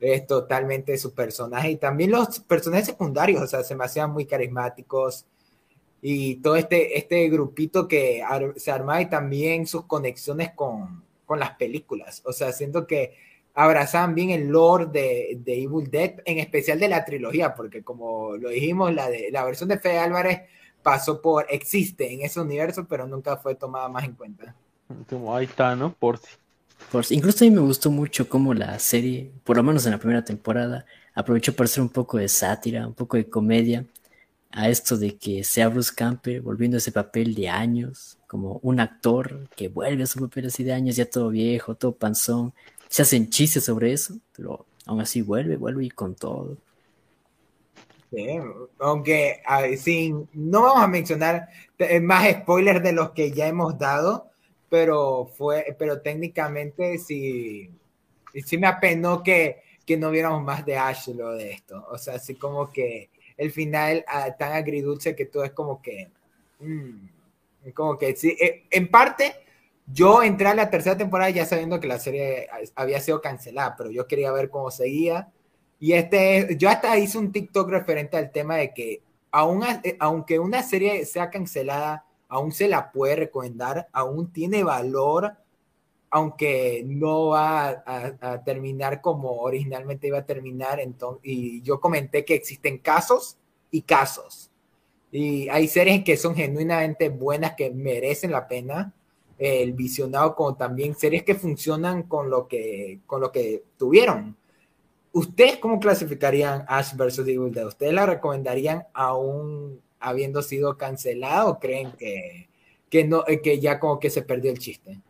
es 0.00 0.26
totalmente 0.26 0.98
su 0.98 1.14
personaje. 1.14 1.70
Y 1.70 1.76
también 1.76 2.10
los 2.10 2.40
personajes 2.40 2.86
secundarios, 2.86 3.42
o 3.42 3.46
sea, 3.46 3.62
se 3.62 3.76
me 3.76 3.84
hacían 3.84 4.10
muy 4.10 4.26
carismáticos. 4.26 5.24
Y 6.02 6.36
todo 6.36 6.56
este, 6.56 6.96
este 6.96 7.28
grupito 7.28 7.86
que 7.86 8.22
se 8.56 8.70
arma 8.70 9.02
y 9.02 9.10
también 9.10 9.66
sus 9.66 9.84
conexiones 9.84 10.52
con, 10.54 11.02
con 11.26 11.38
las 11.38 11.52
películas. 11.52 12.22
O 12.24 12.32
sea, 12.32 12.52
siento 12.52 12.86
que 12.86 13.14
abrazaban 13.54 14.14
bien 14.14 14.30
el 14.30 14.48
lore 14.48 14.86
de, 14.86 15.38
de, 15.44 15.62
Evil 15.62 15.90
Dead, 15.90 16.14
en 16.24 16.38
especial 16.38 16.78
de 16.78 16.88
la 16.88 17.04
trilogía, 17.04 17.54
porque 17.54 17.82
como 17.82 18.36
lo 18.36 18.48
dijimos, 18.48 18.94
la, 18.94 19.10
de, 19.10 19.30
la 19.30 19.44
versión 19.44 19.68
de 19.68 19.78
Fede 19.78 19.98
Álvarez 19.98 20.42
pasó 20.82 21.20
por, 21.20 21.46
existe 21.50 22.12
en 22.12 22.22
ese 22.22 22.40
universo, 22.40 22.86
pero 22.88 23.06
nunca 23.06 23.36
fue 23.36 23.54
tomada 23.54 23.88
más 23.88 24.04
en 24.04 24.12
cuenta. 24.12 24.54
Como 25.08 25.34
ahí 25.34 25.44
está, 25.44 25.76
¿no? 25.76 25.92
Por 25.92 26.18
si. 26.18 26.28
Por 26.90 27.04
si. 27.04 27.14
Incluso 27.14 27.44
a 27.44 27.48
mí 27.48 27.54
me 27.54 27.60
gustó 27.60 27.90
mucho 27.90 28.28
cómo 28.28 28.54
la 28.54 28.78
serie, 28.78 29.30
por 29.44 29.56
lo 29.56 29.62
menos 29.62 29.84
en 29.86 29.92
la 29.92 29.98
primera 29.98 30.24
temporada, 30.24 30.84
aprovechó 31.14 31.54
para 31.54 31.66
hacer 31.66 31.82
un 31.82 31.90
poco 31.90 32.18
de 32.18 32.28
sátira, 32.28 32.86
un 32.86 32.94
poco 32.94 33.16
de 33.16 33.28
comedia, 33.28 33.84
a 34.52 34.68
esto 34.68 34.96
de 34.96 35.16
que 35.16 35.44
sea 35.44 35.68
Bruce 35.68 35.92
Camper 35.94 36.40
volviendo 36.42 36.76
a 36.76 36.78
ese 36.78 36.92
papel 36.92 37.34
de 37.34 37.48
años, 37.48 38.18
como 38.26 38.60
un 38.62 38.80
actor 38.80 39.48
que 39.56 39.68
vuelve 39.68 40.04
a 40.04 40.06
su 40.06 40.20
papel 40.20 40.46
así 40.46 40.64
de 40.64 40.72
años, 40.72 40.96
ya 40.96 41.08
todo 41.08 41.30
viejo, 41.30 41.74
todo 41.74 41.92
panzón. 41.92 42.52
Se 42.88 43.02
hacen 43.02 43.30
chistes 43.30 43.64
sobre 43.64 43.92
eso, 43.92 44.14
pero 44.36 44.66
aún 44.86 45.00
así 45.00 45.22
vuelve, 45.22 45.56
vuelve 45.56 45.84
y 45.84 45.90
con 45.90 46.14
todo 46.14 46.56
aunque 48.78 49.42
sin, 49.78 50.28
no 50.32 50.62
vamos 50.62 50.82
a 50.82 50.88
mencionar 50.88 51.48
eh, 51.78 52.00
más 52.00 52.28
spoilers 52.30 52.82
de 52.82 52.92
los 52.92 53.10
que 53.10 53.30
ya 53.30 53.46
hemos 53.46 53.78
dado, 53.78 54.30
pero 54.68 55.30
fue, 55.36 55.76
pero 55.78 56.00
técnicamente 56.00 56.98
sí, 56.98 57.70
sí 58.44 58.58
me 58.58 58.66
apenó 58.66 59.22
que, 59.22 59.62
que 59.86 59.96
no 59.96 60.10
viéramos 60.10 60.42
más 60.42 60.64
de 60.64 60.76
Ash 60.76 61.08
lo 61.08 61.32
de 61.32 61.52
esto. 61.52 61.86
O 61.90 61.98
sea, 61.98 62.14
así 62.14 62.34
como 62.34 62.70
que 62.70 63.09
el 63.40 63.50
final 63.50 64.04
ah, 64.06 64.36
tan 64.36 64.52
agridulce 64.52 65.16
que 65.16 65.24
todo 65.24 65.44
es 65.44 65.52
como 65.52 65.80
que, 65.80 66.10
mm, 66.58 67.72
como 67.72 67.96
que 67.96 68.14
sí, 68.14 68.36
eh, 68.38 68.66
en 68.70 68.90
parte 68.90 69.34
yo 69.86 70.22
entré 70.22 70.46
a 70.48 70.54
la 70.54 70.68
tercera 70.68 70.98
temporada 70.98 71.30
ya 71.30 71.46
sabiendo 71.46 71.80
que 71.80 71.88
la 71.88 71.98
serie 71.98 72.48
había 72.74 73.00
sido 73.00 73.22
cancelada, 73.22 73.76
pero 73.78 73.90
yo 73.90 74.06
quería 74.06 74.30
ver 74.30 74.50
cómo 74.50 74.70
seguía. 74.70 75.32
Y 75.78 75.94
este, 75.94 76.54
yo 76.58 76.68
hasta 76.68 76.98
hice 76.98 77.16
un 77.16 77.32
TikTok 77.32 77.70
referente 77.70 78.18
al 78.18 78.30
tema 78.30 78.56
de 78.56 78.74
que 78.74 79.02
aún, 79.30 79.64
eh, 79.84 79.96
aunque 80.00 80.38
una 80.38 80.62
serie 80.62 81.06
sea 81.06 81.30
cancelada, 81.30 82.04
aún 82.28 82.52
se 82.52 82.68
la 82.68 82.92
puede 82.92 83.16
recomendar, 83.16 83.88
aún 83.90 84.30
tiene 84.30 84.62
valor, 84.64 85.32
aunque 86.10 86.82
no 86.86 87.28
va 87.28 87.82
a, 87.86 88.42
terminar 88.44 89.00
como 89.00 89.30
originalmente 89.30 90.08
iba 90.08 90.18
a 90.18 90.26
terminar. 90.26 90.80
Entonces, 90.80 91.22
y 91.24 91.62
yo 91.62 91.80
comenté 91.80 92.24
que 92.24 92.34
existen 92.34 92.78
casos 92.78 93.36
y 93.70 93.82
casos. 93.82 94.50
Y 95.12 95.48
hay 95.48 95.68
series 95.68 96.04
que 96.04 96.16
son 96.16 96.34
genuinamente 96.34 97.08
buenas, 97.08 97.54
que 97.54 97.70
merecen 97.70 98.32
la 98.32 98.48
pena 98.48 98.92
el 99.38 99.72
visionado, 99.72 100.34
como 100.34 100.54
también 100.54 100.94
series 100.94 101.22
que 101.22 101.34
funcionan 101.34 102.02
con 102.02 102.28
lo 102.28 102.46
que, 102.46 103.00
con 103.06 103.22
lo 103.22 103.32
que 103.32 103.64
tuvieron. 103.78 104.36
¿Ustedes 105.12 105.56
cómo 105.56 105.80
clasificarían 105.80 106.64
Ash 106.68 106.94
vs. 106.94 107.20
Evil 107.20 107.50
Dead? 107.50 107.66
¿Ustedes 107.66 107.94
la 107.94 108.04
recomendarían 108.04 108.84
aún 108.92 109.80
habiendo 109.98 110.42
sido 110.42 110.76
cancelado 110.76 111.52
o 111.52 111.58
creen 111.58 111.92
que, 111.92 112.48
que, 112.90 113.04
no, 113.04 113.24
que 113.24 113.58
ya 113.60 113.80
como 113.80 113.98
que 113.98 114.10
se 114.10 114.22
perdió 114.22 114.50
el 114.50 114.58
chiste? 114.58 115.00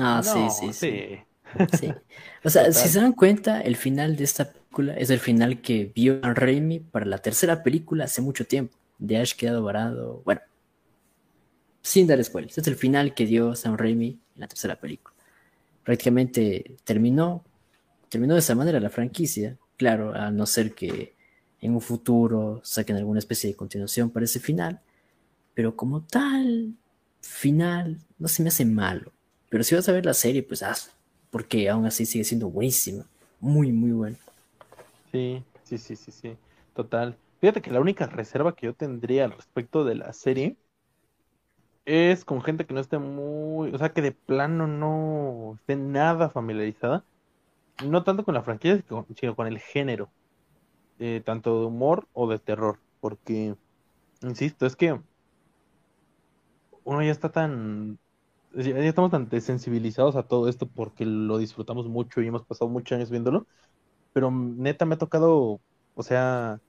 Ah, 0.00 0.22
sí, 0.22 0.72
sí, 0.72 1.18
sí, 1.78 1.92
O 2.44 2.50
sea, 2.50 2.72
si 2.72 2.88
se 2.88 3.00
dan 3.00 3.12
cuenta, 3.12 3.60
el 3.60 3.76
final 3.76 4.16
de 4.16 4.24
esta 4.24 4.52
película 4.52 4.94
es 4.94 5.10
el 5.10 5.18
final 5.18 5.60
que 5.60 5.92
vio 5.94 6.20
San 6.20 6.36
Raimi 6.36 6.80
para 6.80 7.06
la 7.06 7.18
tercera 7.18 7.62
película 7.62 8.04
hace 8.04 8.22
mucho 8.22 8.46
tiempo. 8.46 8.76
De 8.98 9.16
Ash 9.18 9.34
quedado 9.34 9.62
varado. 9.62 10.22
Bueno, 10.24 10.40
sin 11.82 12.06
dar 12.06 12.22
spoilers, 12.22 12.58
es 12.58 12.66
el 12.66 12.76
final 12.76 13.14
que 13.14 13.26
dio 13.26 13.54
Sam 13.54 13.76
Raimi 13.76 14.08
en 14.08 14.40
la 14.40 14.48
tercera 14.48 14.76
película. 14.76 15.14
Prácticamente 15.84 16.76
terminó 16.84 17.44
terminó 18.10 18.34
de 18.34 18.40
esa 18.40 18.54
manera 18.54 18.80
la 18.80 18.90
franquicia, 18.90 19.56
claro, 19.78 20.14
a 20.14 20.30
no 20.30 20.44
ser 20.44 20.74
que 20.74 21.14
en 21.60 21.72
un 21.72 21.80
futuro 21.80 22.60
saquen 22.64 22.96
alguna 22.96 23.20
especie 23.20 23.48
de 23.48 23.56
continuación 23.56 24.10
para 24.10 24.24
ese 24.24 24.40
final, 24.40 24.80
pero 25.54 25.76
como 25.76 26.02
tal, 26.02 26.74
final, 27.20 27.98
no 28.18 28.28
se 28.28 28.42
me 28.42 28.48
hace 28.48 28.64
malo. 28.64 29.12
Pero 29.50 29.62
si 29.62 29.74
vas 29.74 29.86
a 29.88 29.92
ver 29.92 30.06
la 30.06 30.14
serie, 30.14 30.42
pues 30.42 30.62
haz, 30.62 30.96
porque 31.30 31.68
aún 31.68 31.84
así 31.84 32.06
sigue 32.06 32.24
siendo 32.24 32.48
buenísima, 32.48 33.04
muy, 33.38 33.70
muy 33.72 33.90
buena. 33.92 34.16
Sí, 35.12 35.44
sí, 35.64 35.76
sí, 35.76 35.96
sí, 35.96 36.10
sí, 36.10 36.36
total. 36.74 37.18
Fíjate 37.42 37.60
que 37.60 37.70
la 37.70 37.80
única 37.80 38.06
reserva 38.06 38.54
que 38.54 38.66
yo 38.66 38.74
tendría 38.74 39.26
al 39.26 39.32
respecto 39.32 39.84
de 39.84 39.96
la 39.96 40.14
serie 40.14 40.56
es 41.84 42.24
con 42.24 42.40
gente 42.40 42.64
que 42.64 42.72
no 42.72 42.80
esté 42.80 42.98
muy, 42.98 43.74
o 43.74 43.78
sea, 43.78 43.92
que 43.92 44.00
de 44.00 44.12
plano 44.12 44.66
no 44.66 45.56
esté 45.60 45.76
nada 45.76 46.30
familiarizada 46.30 47.04
no 47.84 48.02
tanto 48.04 48.24
con 48.24 48.34
la 48.34 48.42
franquicia, 48.42 48.82
sino 49.16 49.36
con 49.36 49.46
el 49.46 49.58
género, 49.58 50.10
eh, 50.98 51.22
tanto 51.24 51.60
de 51.60 51.66
humor 51.66 52.06
o 52.12 52.28
de 52.28 52.38
terror, 52.38 52.78
porque, 53.00 53.54
insisto, 54.22 54.66
es 54.66 54.76
que 54.76 55.00
uno 56.84 57.02
ya 57.02 57.10
está 57.10 57.30
tan, 57.30 57.98
ya 58.54 58.76
estamos 58.78 59.10
tan 59.10 59.28
desensibilizados 59.28 60.16
a 60.16 60.22
todo 60.22 60.48
esto 60.48 60.66
porque 60.66 61.04
lo 61.04 61.38
disfrutamos 61.38 61.88
mucho 61.88 62.20
y 62.20 62.26
hemos 62.26 62.44
pasado 62.44 62.70
muchos 62.70 62.96
años 62.96 63.10
viéndolo, 63.10 63.46
pero 64.12 64.30
neta 64.30 64.84
me 64.86 64.94
ha 64.94 64.98
tocado, 64.98 65.60
o 65.94 66.02
sea, 66.02 66.60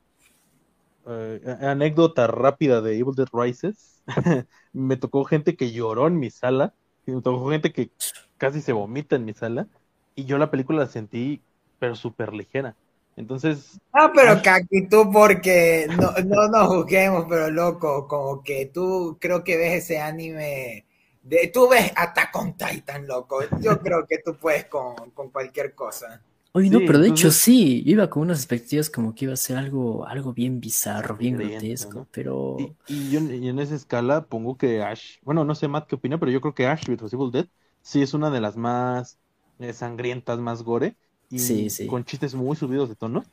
eh, 1.08 1.58
anécdota 1.62 2.28
rápida 2.28 2.82
de 2.82 2.98
Evil 3.00 3.16
Dead 3.16 3.28
Rises, 3.34 4.02
me 4.74 4.98
tocó 4.98 5.24
gente 5.26 5.56
que 5.56 5.72
lloró 5.72 6.08
en 6.08 6.20
mi 6.20 6.30
sala, 6.30 6.74
me 7.06 7.22
tocó 7.22 7.50
gente 7.50 7.74
que 7.74 7.90
casi 8.38 8.62
se 8.62 8.74
vomita 8.74 9.16
en 9.16 9.26
mi 9.26 9.34
sala, 9.34 9.68
y 10.16 10.26
yo 10.26 10.38
la 10.38 10.52
película 10.52 10.80
la 10.80 10.88
sentí, 10.88 11.42
pero 11.80 11.96
súper 11.96 12.34
ligera. 12.34 12.76
Entonces. 13.18 13.80
Ah, 13.92 14.12
pero 14.14 14.42
Kaki, 14.42 14.88
tú 14.88 15.10
porque 15.12 15.88
no, 15.90 16.12
no 16.24 16.48
nos 16.48 16.68
juzguemos, 16.68 17.26
pero 17.30 17.52
loco, 17.52 18.08
como 18.08 18.44
que 18.44 18.68
tú 18.68 19.18
creo 19.20 19.44
que 19.44 19.58
ves 19.58 19.84
ese 19.84 20.00
anime. 20.00 20.86
De, 21.24 21.52
tú 21.54 21.70
ves 21.70 21.92
hasta 21.96 22.32
con 22.32 22.56
Titan, 22.56 23.08
loco. 23.08 23.42
Yo 23.60 23.80
creo 23.80 24.06
que 24.08 24.20
tú 24.24 24.36
puedes 24.36 24.66
con, 24.66 24.96
cualquier 25.32 25.76
cosa. 25.76 26.22
Oye, 26.54 26.70
no, 26.70 26.80
pero 26.80 27.00
de 27.00 27.08
hecho 27.08 27.32
sí, 27.32 27.82
iba 27.86 28.10
con 28.10 28.24
unas 28.24 28.40
expectativas 28.40 28.90
como 28.90 29.16
que 29.16 29.24
iba 29.24 29.34
a 29.34 29.38
ser 29.38 29.56
algo, 29.56 30.06
algo 30.06 30.34
bien 30.34 30.60
bizarro, 30.60 31.16
bien 31.16 31.38
grotesco, 31.38 32.08
pero... 32.12 32.58
Y, 32.88 33.10
yo 33.10 33.20
en 33.20 33.58
esa 33.60 33.76
escala 33.76 34.26
pongo 34.26 34.58
que 34.58 34.82
Ash, 34.82 35.20
bueno, 35.22 35.46
no 35.46 35.56
sé 35.56 35.70
Matt 35.70 35.88
qué 35.88 35.96
opina, 35.96 36.20
pero 36.20 36.30
yo 36.30 36.42
creo 36.42 36.54
que 36.54 36.68
Ash 36.68 36.86
vs. 36.88 37.14
Evil 37.14 37.32
Dead 37.32 37.48
sí 37.82 38.02
es 38.02 38.14
una 38.14 38.30
de 38.30 38.42
las 38.42 38.58
más 38.58 39.18
eh, 39.60 39.72
sangrientas, 39.72 40.40
más 40.40 40.64
gore, 40.64 40.98
y 41.30 41.88
con 41.88 42.04
chistes 42.04 42.36
muy 42.36 42.58
subidos 42.58 42.90
de 42.90 42.96
tono 42.96 43.24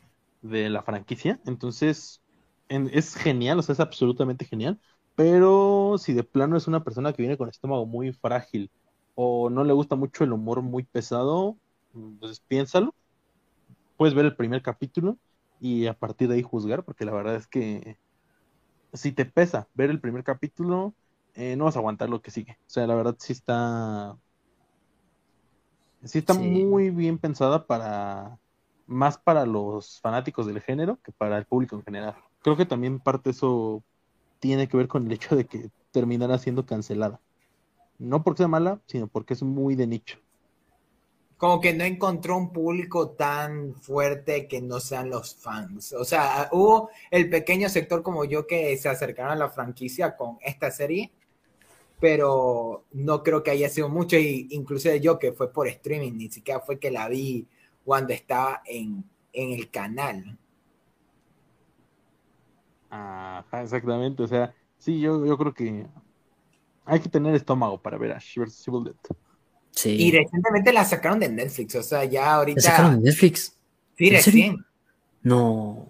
de 0.43 0.71
la 0.71 0.83
franquicia. 0.83 1.41
Entonces, 1.47 2.21
es 2.69 3.15
genial, 3.15 3.59
o 3.59 3.63
sea, 3.63 3.73
es 3.73 3.81
absolutamente 3.81 4.45
genial. 4.45 4.79
Pero 5.19 5.97
si 5.99 6.13
de 6.13 6.23
plano 6.23 6.57
es 6.57 6.69
una 6.69 6.85
persona 6.85 7.13
que 7.13 7.23
viene 7.23 7.37
con 7.37 7.49
estómago 7.49 7.87
muy 7.87 8.13
frágil 8.13 8.71
o 9.17 9.51
no 9.51 9.65
le 9.65 9.73
gusta 9.73 9.97
mucho 9.97 10.23
el 10.23 10.33
humor 10.33 10.63
muy 10.63 10.85
pesado, 10.85 11.57
pues 12.21 12.39
piénsalo. 12.39 12.95
Puedes 13.97 14.15
ver 14.15 14.27
el 14.27 14.37
primer 14.37 14.63
capítulo 14.63 15.19
y 15.61 15.89
a 15.89 15.95
partir 15.95 16.29
de 16.29 16.37
ahí 16.37 16.43
juzgar, 16.45 16.85
porque 16.85 17.05
la 17.05 17.11
verdad 17.11 17.35
es 17.35 17.49
que 17.49 17.97
si 18.93 19.11
te 19.11 19.25
pesa 19.25 19.67
ver 19.75 19.91
el 19.91 20.01
primer 20.01 20.23
capítulo, 20.23 20.95
eh, 21.35 21.57
no 21.57 21.65
vas 21.65 21.75
a 21.75 21.81
aguantar 21.81 22.09
lo 22.09 22.23
que 22.23 22.31
sigue. 22.31 22.53
O 22.53 22.71
sea, 22.71 22.87
la 22.87 22.95
verdad 22.95 23.17
sí 23.19 23.33
está 23.33 24.17
Sí 26.05 26.19
está 26.19 26.33
muy 26.33 26.91
bien 26.91 27.19
pensada 27.19 27.67
para 27.67 28.39
más 28.87 29.19
para 29.19 29.45
los 29.47 29.99
fanáticos 30.01 30.47
del 30.47 30.61
género 30.61 31.01
que 31.03 31.11
para 31.11 31.39
el 31.39 31.45
público 31.45 31.75
en 31.75 31.83
general. 31.83 32.15
Creo 32.41 32.57
que 32.57 32.67
también 32.67 33.01
parte 33.01 33.31
eso 33.31 33.83
tiene 34.39 34.69
que 34.69 34.77
ver 34.77 34.89
con 34.89 35.07
el 35.07 35.13
hecho 35.13 35.37
de 35.37 35.47
que 35.47 35.71
terminará 35.91 36.39
siendo 36.39 36.67
cancelada. 36.67 37.21
No 37.99 38.23
porque 38.23 38.39
sea 38.39 38.49
mala, 38.49 38.81
sino 38.87 39.09
porque 39.09 39.35
es 39.35 39.43
muy 39.43 39.75
de 39.75 39.87
nicho. 39.87 40.19
Como 41.37 41.61
que 41.61 41.73
no 41.73 41.85
encontró 41.85 42.37
un 42.37 42.53
público 42.53 43.11
tan 43.11 43.75
fuerte 43.75 44.49
que 44.49 44.61
no 44.61 44.81
sean 44.81 45.11
los 45.11 45.37
fans. 45.37 45.93
O 45.93 46.05
sea, 46.05 46.49
hubo 46.53 46.91
el 47.11 47.31
pequeño 47.31 47.69
sector 47.69 48.03
como 48.03 48.25
yo 48.25 48.47
que 48.47 48.77
se 48.77 48.89
acercaron 48.89 49.33
a 49.33 49.37
la 49.37 49.49
franquicia 49.49 50.17
con 50.17 50.39
esta 50.43 50.71
serie 50.71 51.13
pero 52.01 52.85
no 52.93 53.23
creo 53.23 53.43
que 53.43 53.51
haya 53.51 53.69
sido 53.69 53.89
mucho, 53.89 54.17
y 54.17 54.49
inclusive 54.51 55.01
yo 55.01 55.19
que 55.19 55.33
fue 55.33 55.53
por 55.53 55.69
streaming, 55.69 56.13
ni 56.13 56.31
siquiera 56.31 56.61
fue 56.61 56.79
que 56.79 56.91
la 56.91 57.09
vi 57.09 57.47
cuando 57.85 58.13
estaba 58.13 58.63
en, 58.67 59.05
en 59.33 59.53
el 59.53 59.71
canal. 59.71 60.39
Ajá, 62.91 63.63
exactamente, 63.63 64.23
o 64.23 64.27
sea, 64.27 64.55
Sí, 64.79 65.01
yo, 65.01 65.27
yo 65.27 65.37
creo 65.37 65.53
que 65.53 65.87
hay 66.85 67.01
que 67.01 67.09
tener 67.09 67.35
estómago 67.35 67.81
para 67.83 67.99
ver 67.99 68.13
Ash 68.13 68.39
vs 68.39 68.67
Evil 68.69 68.85
Dead. 68.85 69.17
Sí. 69.73 69.91
Y 69.91 70.11
recientemente 70.13 70.73
la 70.73 70.85
sacaron 70.85 71.21
de 71.21 71.29
Netflix, 71.29 71.75
o 71.75 71.83
sea, 71.83 72.05
ya 72.05 72.35
ahorita. 72.35 72.61
¿La 72.63 72.71
sacaron 72.71 72.97
de 73.03 73.11
Netflix? 73.11 73.57
Sí, 73.97 74.09
¿En 74.09 74.15
recién. 74.15 74.57
No. 75.23 75.89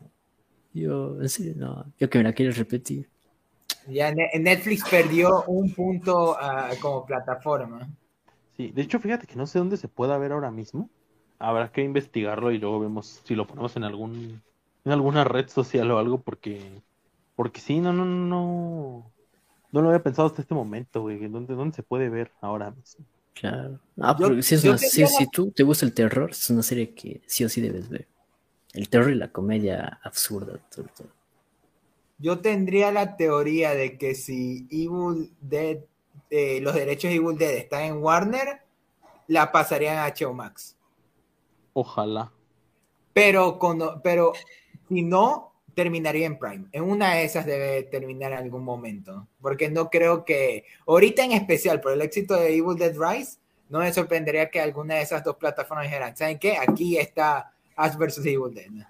Yo, 0.74 1.20
en 1.20 1.28
serio, 1.28 1.54
no. 1.56 1.92
Yo 1.98 2.10
que 2.10 2.18
me 2.18 2.24
la 2.24 2.32
quiero 2.32 2.52
repetir. 2.52 3.08
Ya 3.86 4.12
Ne- 4.12 4.30
Netflix 4.38 4.84
perdió 4.88 5.44
un 5.44 5.72
punto 5.72 6.36
ah, 6.38 6.70
como 6.80 7.06
plataforma. 7.06 7.88
Sí, 8.56 8.70
de 8.72 8.82
hecho, 8.82 8.98
fíjate 8.98 9.26
que 9.26 9.36
no 9.36 9.46
sé 9.46 9.58
dónde 9.58 9.76
se 9.76 9.88
pueda 9.88 10.18
ver 10.18 10.32
ahora 10.32 10.50
mismo. 10.50 10.90
Habrá 11.38 11.70
que 11.70 11.82
investigarlo 11.82 12.50
y 12.50 12.58
luego 12.58 12.80
vemos 12.80 13.22
si 13.24 13.34
lo 13.34 13.46
ponemos 13.46 13.76
en 13.76 13.84
algún 13.84 14.42
en 14.84 14.92
alguna 14.92 15.22
red 15.24 15.48
social 15.48 15.90
o 15.90 15.98
algo 15.98 16.20
porque 16.20 16.82
porque 17.38 17.60
sí, 17.60 17.78
no 17.78 17.92
no 17.92 18.04
no 18.04 18.26
no 18.26 19.12
no 19.70 19.82
lo 19.82 19.88
había 19.90 20.02
pensado 20.02 20.26
hasta 20.26 20.42
este 20.42 20.54
momento, 20.54 21.02
güey, 21.02 21.28
¿dónde 21.28 21.54
dónde 21.54 21.76
se 21.76 21.84
puede 21.84 22.08
ver 22.08 22.32
ahora 22.40 22.72
mismo? 22.72 23.04
Claro. 23.32 23.78
Ah, 24.00 24.16
Yo- 24.18 24.28
pero 24.28 24.42
si, 24.42 24.56
es 24.56 24.64
una- 24.64 24.76
si, 24.78 25.06
si 25.06 25.26
tú 25.30 25.52
te 25.52 25.62
gusta 25.62 25.86
el 25.86 25.94
terror, 25.94 26.30
es 26.32 26.50
una 26.50 26.64
serie 26.64 26.92
que 26.94 27.22
sí 27.26 27.44
o 27.44 27.48
sí 27.48 27.60
debes 27.60 27.88
ver. 27.88 28.08
El 28.72 28.88
terror 28.88 29.10
y 29.12 29.14
la 29.14 29.30
comedia 29.30 30.00
absurda, 30.02 30.58
sobre 30.70 30.88
todo. 30.96 31.08
Yo 32.18 32.40
tendría 32.40 32.90
la 32.90 33.16
teoría 33.16 33.74
de 33.74 33.96
que 33.96 34.16
si 34.16 34.66
Evil 34.70 35.32
Dead, 35.40 35.78
eh, 36.30 36.60
los 36.60 36.74
derechos 36.74 37.10
de 37.10 37.16
Evil 37.16 37.38
Dead 37.38 37.52
están 37.52 37.82
en 37.84 37.98
Warner, 37.98 38.62
la 39.28 39.52
pasarían 39.52 39.98
a 39.98 40.06
HBO 40.06 40.34
Max. 40.34 40.76
Ojalá. 41.74 42.32
Pero, 43.12 43.58
con, 43.58 43.80
pero 44.02 44.32
si 44.88 45.02
no, 45.02 45.47
terminaría 45.78 46.26
en 46.26 46.40
Prime. 46.40 46.64
En 46.72 46.82
una 46.82 47.14
de 47.14 47.22
esas 47.22 47.46
debe 47.46 47.84
terminar 47.84 48.32
en 48.32 48.38
algún 48.38 48.64
momento. 48.64 49.28
Porque 49.40 49.70
no 49.70 49.88
creo 49.90 50.24
que, 50.24 50.64
ahorita 50.88 51.24
en 51.24 51.30
especial, 51.30 51.80
por 51.80 51.92
el 51.92 52.02
éxito 52.02 52.34
de 52.34 52.56
Evil 52.56 52.76
Dead 52.76 52.96
Rise, 52.98 53.38
no 53.68 53.78
me 53.78 53.92
sorprendería 53.92 54.50
que 54.50 54.60
alguna 54.60 54.96
de 54.96 55.02
esas 55.02 55.22
dos 55.22 55.36
plataformas 55.36 55.86
dijeran, 55.86 56.16
¿saben 56.16 56.40
qué? 56.40 56.58
Aquí 56.58 56.98
está 56.98 57.52
Ash 57.76 57.96
vs. 57.96 58.26
Evil 58.26 58.52
Dead. 58.52 58.86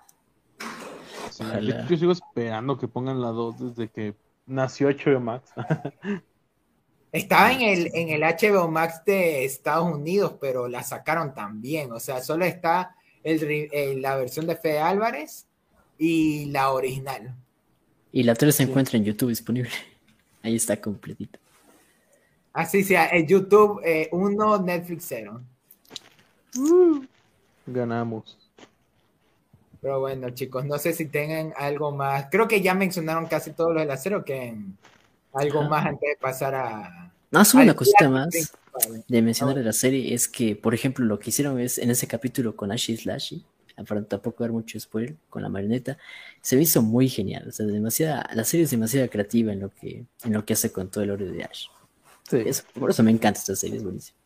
Sí, 1.30 1.44
yo, 1.60 1.74
yo 1.86 1.96
sigo 1.98 2.12
esperando 2.12 2.78
que 2.78 2.88
pongan 2.88 3.20
la 3.20 3.28
2 3.28 3.76
desde 3.76 3.90
que 3.90 4.14
nació 4.46 4.88
HBO 4.88 5.20
Max. 5.20 5.50
Estaba 7.12 7.52
en 7.52 7.60
el, 7.60 7.90
en 7.92 8.08
el 8.08 8.22
HBO 8.22 8.70
Max 8.70 9.02
de 9.04 9.44
Estados 9.44 9.92
Unidos, 9.92 10.36
pero 10.40 10.68
la 10.68 10.82
sacaron 10.82 11.34
también. 11.34 11.92
O 11.92 12.00
sea, 12.00 12.22
solo 12.22 12.46
está 12.46 12.96
el, 13.22 13.42
eh, 13.42 13.94
la 13.98 14.16
versión 14.16 14.46
de 14.46 14.56
Fede 14.56 14.78
Álvarez 14.78 15.47
y 15.98 16.46
la 16.46 16.70
original. 16.72 17.34
Y 18.12 18.22
la 18.22 18.34
3 18.34 18.54
se 18.54 18.64
Sí. 18.64 18.68
encuentra 18.70 18.96
en 18.98 19.04
YouTube 19.04 19.28
disponible. 19.30 19.70
Ahí 20.42 20.56
está 20.56 20.80
completita. 20.80 21.38
Así 22.52 22.82
sea, 22.82 23.08
en 23.10 23.26
YouTube 23.26 23.80
1, 24.12 24.62
Netflix 24.62 25.04
0. 25.08 25.40
Ganamos. 27.66 28.38
Pero 29.80 30.00
bueno, 30.00 30.30
chicos, 30.30 30.64
no 30.64 30.76
sé 30.78 30.92
si 30.92 31.06
tengan 31.06 31.52
algo 31.56 31.92
más. 31.92 32.26
Creo 32.30 32.48
que 32.48 32.60
ya 32.60 32.74
mencionaron 32.74 33.26
casi 33.26 33.52
todo 33.52 33.72
lo 33.72 33.80
del 33.80 33.90
acero, 33.90 34.24
que 34.24 34.56
algo 35.32 35.60
Ajá. 35.60 35.68
más 35.68 35.86
antes 35.86 36.08
de 36.08 36.16
pasar 36.20 36.54
a. 36.54 37.12
No, 37.30 37.44
solo 37.44 37.62
una 37.64 37.74
cosita 37.76 38.08
más 38.08 38.28
principal. 38.28 39.04
de 39.06 39.22
mencionar 39.22 39.54
Ah, 39.54 39.58
de 39.58 39.64
la 39.64 39.72
serie 39.72 40.14
es 40.14 40.26
que, 40.26 40.56
por 40.56 40.74
ejemplo, 40.74 41.04
lo 41.04 41.18
que 41.18 41.30
hicieron 41.30 41.60
es 41.60 41.78
en 41.78 41.90
ese 41.90 42.08
capítulo 42.08 42.56
con 42.56 42.72
Ashi 42.72 42.96
Slashy, 42.96 43.44
para 43.84 44.02
tampoco 44.04 44.44
dar 44.44 44.52
mucho 44.52 44.78
spoiler, 44.80 45.16
con 45.30 45.42
la 45.42 45.48
marioneta, 45.48 45.98
se 46.40 46.56
me 46.56 46.62
hizo 46.62 46.82
muy 46.82 47.08
genial. 47.08 47.46
O 47.48 47.52
sea, 47.52 47.66
demasiada, 47.66 48.28
la 48.34 48.44
serie 48.44 48.64
es 48.64 48.70
demasiado 48.70 49.08
creativa 49.10 49.52
en 49.52 49.60
lo 49.60 49.70
que, 49.70 50.04
en 50.24 50.32
lo 50.32 50.44
que 50.44 50.54
hace 50.54 50.72
con 50.72 50.90
todo 50.90 51.04
el 51.04 51.10
oro 51.10 51.26
de 51.26 51.44
Ash. 51.44 51.66
Sí. 52.28 52.42
Eso- 52.44 52.64
por 52.78 52.90
eso 52.90 53.02
me 53.02 53.10
encanta 53.10 53.40
esta 53.40 53.56
serie, 53.56 53.76
es 53.78 53.84
buenísima. 53.84 54.16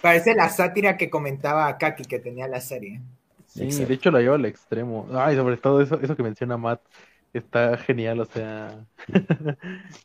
Parece 0.00 0.34
la 0.34 0.48
sátira 0.48 0.96
que 0.96 1.10
comentaba 1.10 1.76
Kaki 1.78 2.04
que 2.04 2.18
tenía 2.20 2.46
la 2.48 2.60
serie. 2.60 3.00
Sí, 3.46 3.64
Exacto. 3.64 3.88
de 3.88 3.94
hecho 3.94 4.10
la 4.10 4.20
lleva 4.20 4.36
al 4.36 4.44
extremo. 4.46 5.08
Ay, 5.12 5.36
sobre 5.36 5.56
todo 5.56 5.80
eso, 5.80 6.00
eso 6.00 6.16
que 6.16 6.22
menciona 6.22 6.56
Matt, 6.56 6.80
está 7.32 7.76
genial, 7.78 8.20
o 8.20 8.24
sea, 8.26 8.86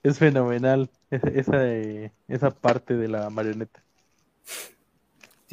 es 0.03 0.17
fenomenal 0.17 0.89
esa, 1.11 1.27
esa, 1.29 2.11
esa 2.27 2.51
parte 2.51 2.95
de 2.95 3.07
la 3.07 3.29
marioneta. 3.29 3.83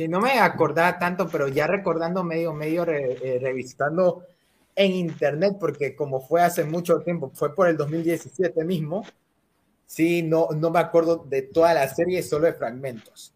Sí, 0.03 0.09
no 0.09 0.21
me 0.21 0.33
acordaba 0.41 0.99
tanto, 0.99 1.29
pero 1.29 1.47
ya 1.47 1.69
recordando 1.69 2.25
medio, 2.25 2.53
medio 2.53 2.85
re- 2.85 3.19
eh, 3.23 3.39
revisando 3.41 4.25
en 4.75 4.91
internet, 4.91 5.59
porque 5.61 5.95
como 5.95 6.21
fue 6.21 6.43
hace 6.43 6.65
mucho 6.65 6.99
tiempo, 7.03 7.31
fue 7.33 7.55
por 7.55 7.69
el 7.69 7.77
2017 7.77 8.65
mismo, 8.65 9.07
sí, 9.87 10.25
no, 10.25 10.49
no 10.57 10.71
me 10.71 10.81
acuerdo 10.81 11.19
de 11.29 11.43
toda 11.43 11.73
la 11.73 11.87
serie, 11.87 12.21
solo 12.25 12.47
de 12.47 12.55
fragmentos. 12.55 13.33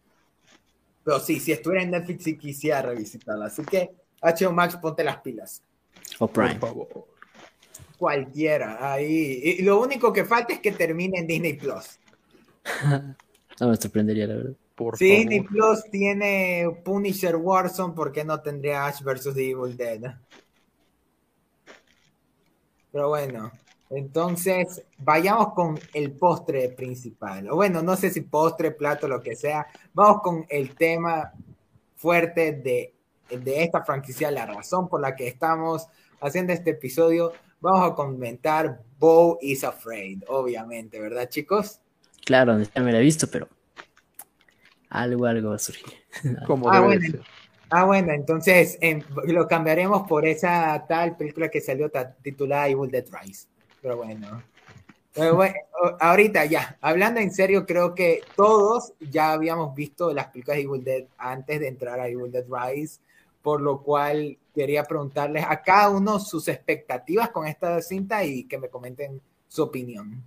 Pero 1.05 1.21
sí, 1.21 1.39
si 1.39 1.53
estuviera 1.53 1.83
en 1.85 1.91
Netflix, 1.91 2.25
sí 2.25 2.37
quisiera 2.37 2.81
revisitarla. 2.81 3.45
Así 3.45 3.63
que, 3.63 3.91
HBO 4.21 4.51
Max, 4.51 4.75
ponte 4.75 5.05
las 5.05 5.21
pilas. 5.21 5.61
O 6.19 6.27
Prime. 6.27 6.55
Por 6.55 6.69
favor. 6.69 7.07
Cualquiera, 7.97 8.91
ahí. 8.91 9.55
Y 9.59 9.61
lo 9.61 9.79
único 9.79 10.11
que 10.11 10.25
falta 10.25 10.51
es 10.53 10.59
que 10.59 10.73
termine 10.73 11.19
en 11.19 11.27
Disney 11.27 11.53
Plus. 11.53 11.97
No 13.59 13.69
me 13.69 13.75
sorprendería, 13.77 14.27
la 14.27 14.35
verdad. 14.35 14.53
Por 14.77 14.95
Si 14.95 15.09
Disney. 15.09 15.41
Plus 15.41 15.85
tiene 15.89 16.69
Punisher 16.85 17.35
Warzone, 17.35 17.95
¿por 17.95 18.11
qué 18.11 18.23
no 18.23 18.39
tendría 18.39 18.85
Ash 18.85 19.01
vs. 19.01 19.33
The 19.33 19.49
Evil 19.49 19.75
Dead? 19.75 20.01
Pero 22.91 23.09
bueno, 23.09 23.51
entonces 23.89 24.83
vayamos 24.99 25.53
con 25.53 25.79
el 25.95 26.11
postre 26.11 26.69
principal. 26.69 27.49
O 27.49 27.55
bueno, 27.55 27.81
no 27.81 27.95
sé 27.95 28.11
si 28.11 28.21
postre, 28.21 28.69
plato, 28.69 29.07
lo 29.07 29.19
que 29.19 29.35
sea. 29.35 29.65
Vamos 29.95 30.21
con 30.21 30.45
el 30.47 30.75
tema 30.75 31.33
fuerte 31.95 32.51
de, 32.51 32.93
de 33.29 33.63
esta 33.63 33.83
franquicia, 33.83 34.29
la 34.29 34.45
razón 34.45 34.87
por 34.87 35.01
la 35.01 35.15
que 35.15 35.27
estamos 35.27 35.87
haciendo 36.21 36.53
este 36.53 36.69
episodio. 36.69 37.33
Vamos 37.61 37.91
a 37.91 37.95
comentar 37.95 38.83
Bo 38.99 39.39
is 39.41 39.63
Afraid, 39.63 40.21
obviamente, 40.27 40.99
¿verdad, 40.99 41.27
chicos? 41.29 41.81
Claro, 42.23 42.61
ya 42.61 42.83
me 42.83 42.91
la 42.91 42.99
he 42.99 43.03
visto, 43.03 43.25
pero 43.27 43.47
algo, 45.01 45.25
algo 45.25 45.49
va 45.49 45.55
a 45.55 45.59
surgir. 45.59 45.93
Como 46.47 46.69
Ah, 46.71 46.81
bueno. 46.81 47.01
de 47.01 47.11
ser. 47.11 47.21
Ah, 47.69 47.83
bueno, 47.83 48.13
entonces 48.13 48.77
em, 48.79 49.01
lo 49.25 49.45
cambiaremos 49.47 50.07
por 50.07 50.25
esa 50.25 50.85
tal 50.87 51.17
película 51.17 51.49
que 51.49 51.59
salió 51.59 51.89
ta- 51.89 52.13
titulada 52.21 52.67
Evil 52.69 52.89
Dead 52.89 53.05
Rise. 53.11 53.47
Pero 53.81 53.97
bueno. 53.97 54.41
Pero 55.13 55.35
bueno, 55.35 55.55
ahorita 55.99 56.45
ya, 56.45 56.77
hablando 56.79 57.19
en 57.19 57.31
serio, 57.33 57.65
creo 57.65 57.93
que 57.95 58.21
todos 58.35 58.93
ya 58.99 59.31
habíamos 59.33 59.73
visto 59.75 60.13
las 60.13 60.27
películas 60.27 60.57
de 60.57 60.63
Evil 60.63 60.83
Dead 60.83 61.03
antes 61.17 61.59
de 61.59 61.67
entrar 61.67 61.99
a 61.99 62.07
Evil 62.07 62.31
Dead 62.31 62.45
Rise, 62.47 62.99
por 63.41 63.59
lo 63.61 63.81
cual 63.81 64.37
quería 64.53 64.83
preguntarles 64.83 65.43
a 65.47 65.61
cada 65.61 65.89
uno 65.89 66.19
sus 66.19 66.47
expectativas 66.47 67.29
con 67.31 67.47
esta 67.47 67.81
cinta 67.81 68.23
y 68.23 68.43
que 68.45 68.57
me 68.59 68.69
comenten 68.69 69.19
su 69.47 69.63
opinión. 69.63 70.23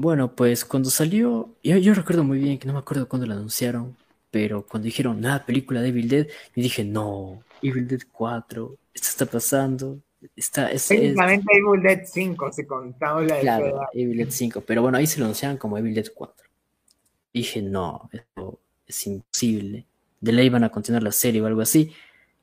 Bueno, 0.00 0.32
pues 0.36 0.64
cuando 0.64 0.90
salió, 0.90 1.56
yo, 1.60 1.76
yo 1.76 1.92
recuerdo 1.92 2.22
muy 2.22 2.38
bien 2.38 2.56
que 2.58 2.68
no 2.68 2.72
me 2.72 2.78
acuerdo 2.78 3.08
cuándo 3.08 3.26
la 3.26 3.34
anunciaron, 3.34 3.96
pero 4.30 4.64
cuando 4.64 4.86
dijeron, 4.86 5.20
nada, 5.20 5.44
película 5.44 5.80
de 5.82 5.88
Evil 5.88 6.08
Dead, 6.08 6.26
yo 6.28 6.62
dije, 6.62 6.84
no, 6.84 7.42
Evil 7.60 7.88
Dead 7.88 8.02
4, 8.12 8.76
esto 8.94 9.08
está 9.08 9.26
pasando, 9.26 10.00
está, 10.36 10.70
es, 10.70 10.84
es- 10.84 10.88
Técnicamente 10.90 11.52
Evil 11.52 11.82
Dead 11.82 12.02
5, 12.04 12.52
si 12.52 12.64
contamos 12.64 13.24
la 13.24 13.34
de 13.38 13.40
claro, 13.40 13.64
Feda. 13.64 13.88
Evil 13.92 14.18
Dead 14.18 14.30
5, 14.30 14.60
pero 14.60 14.82
bueno, 14.82 14.98
ahí 14.98 15.06
se 15.08 15.18
lo 15.18 15.24
anunciaron 15.24 15.56
como 15.56 15.76
Evil 15.76 15.94
Dead 15.94 16.06
4. 16.14 16.46
Dije, 17.34 17.60
no, 17.60 18.08
esto 18.12 18.60
es 18.86 19.06
imposible, 19.08 19.84
de 20.20 20.32
ley 20.32 20.48
van 20.48 20.62
a 20.64 20.70
continuar 20.70 21.02
la 21.02 21.12
serie 21.12 21.42
o 21.42 21.46
algo 21.46 21.60
así, 21.60 21.92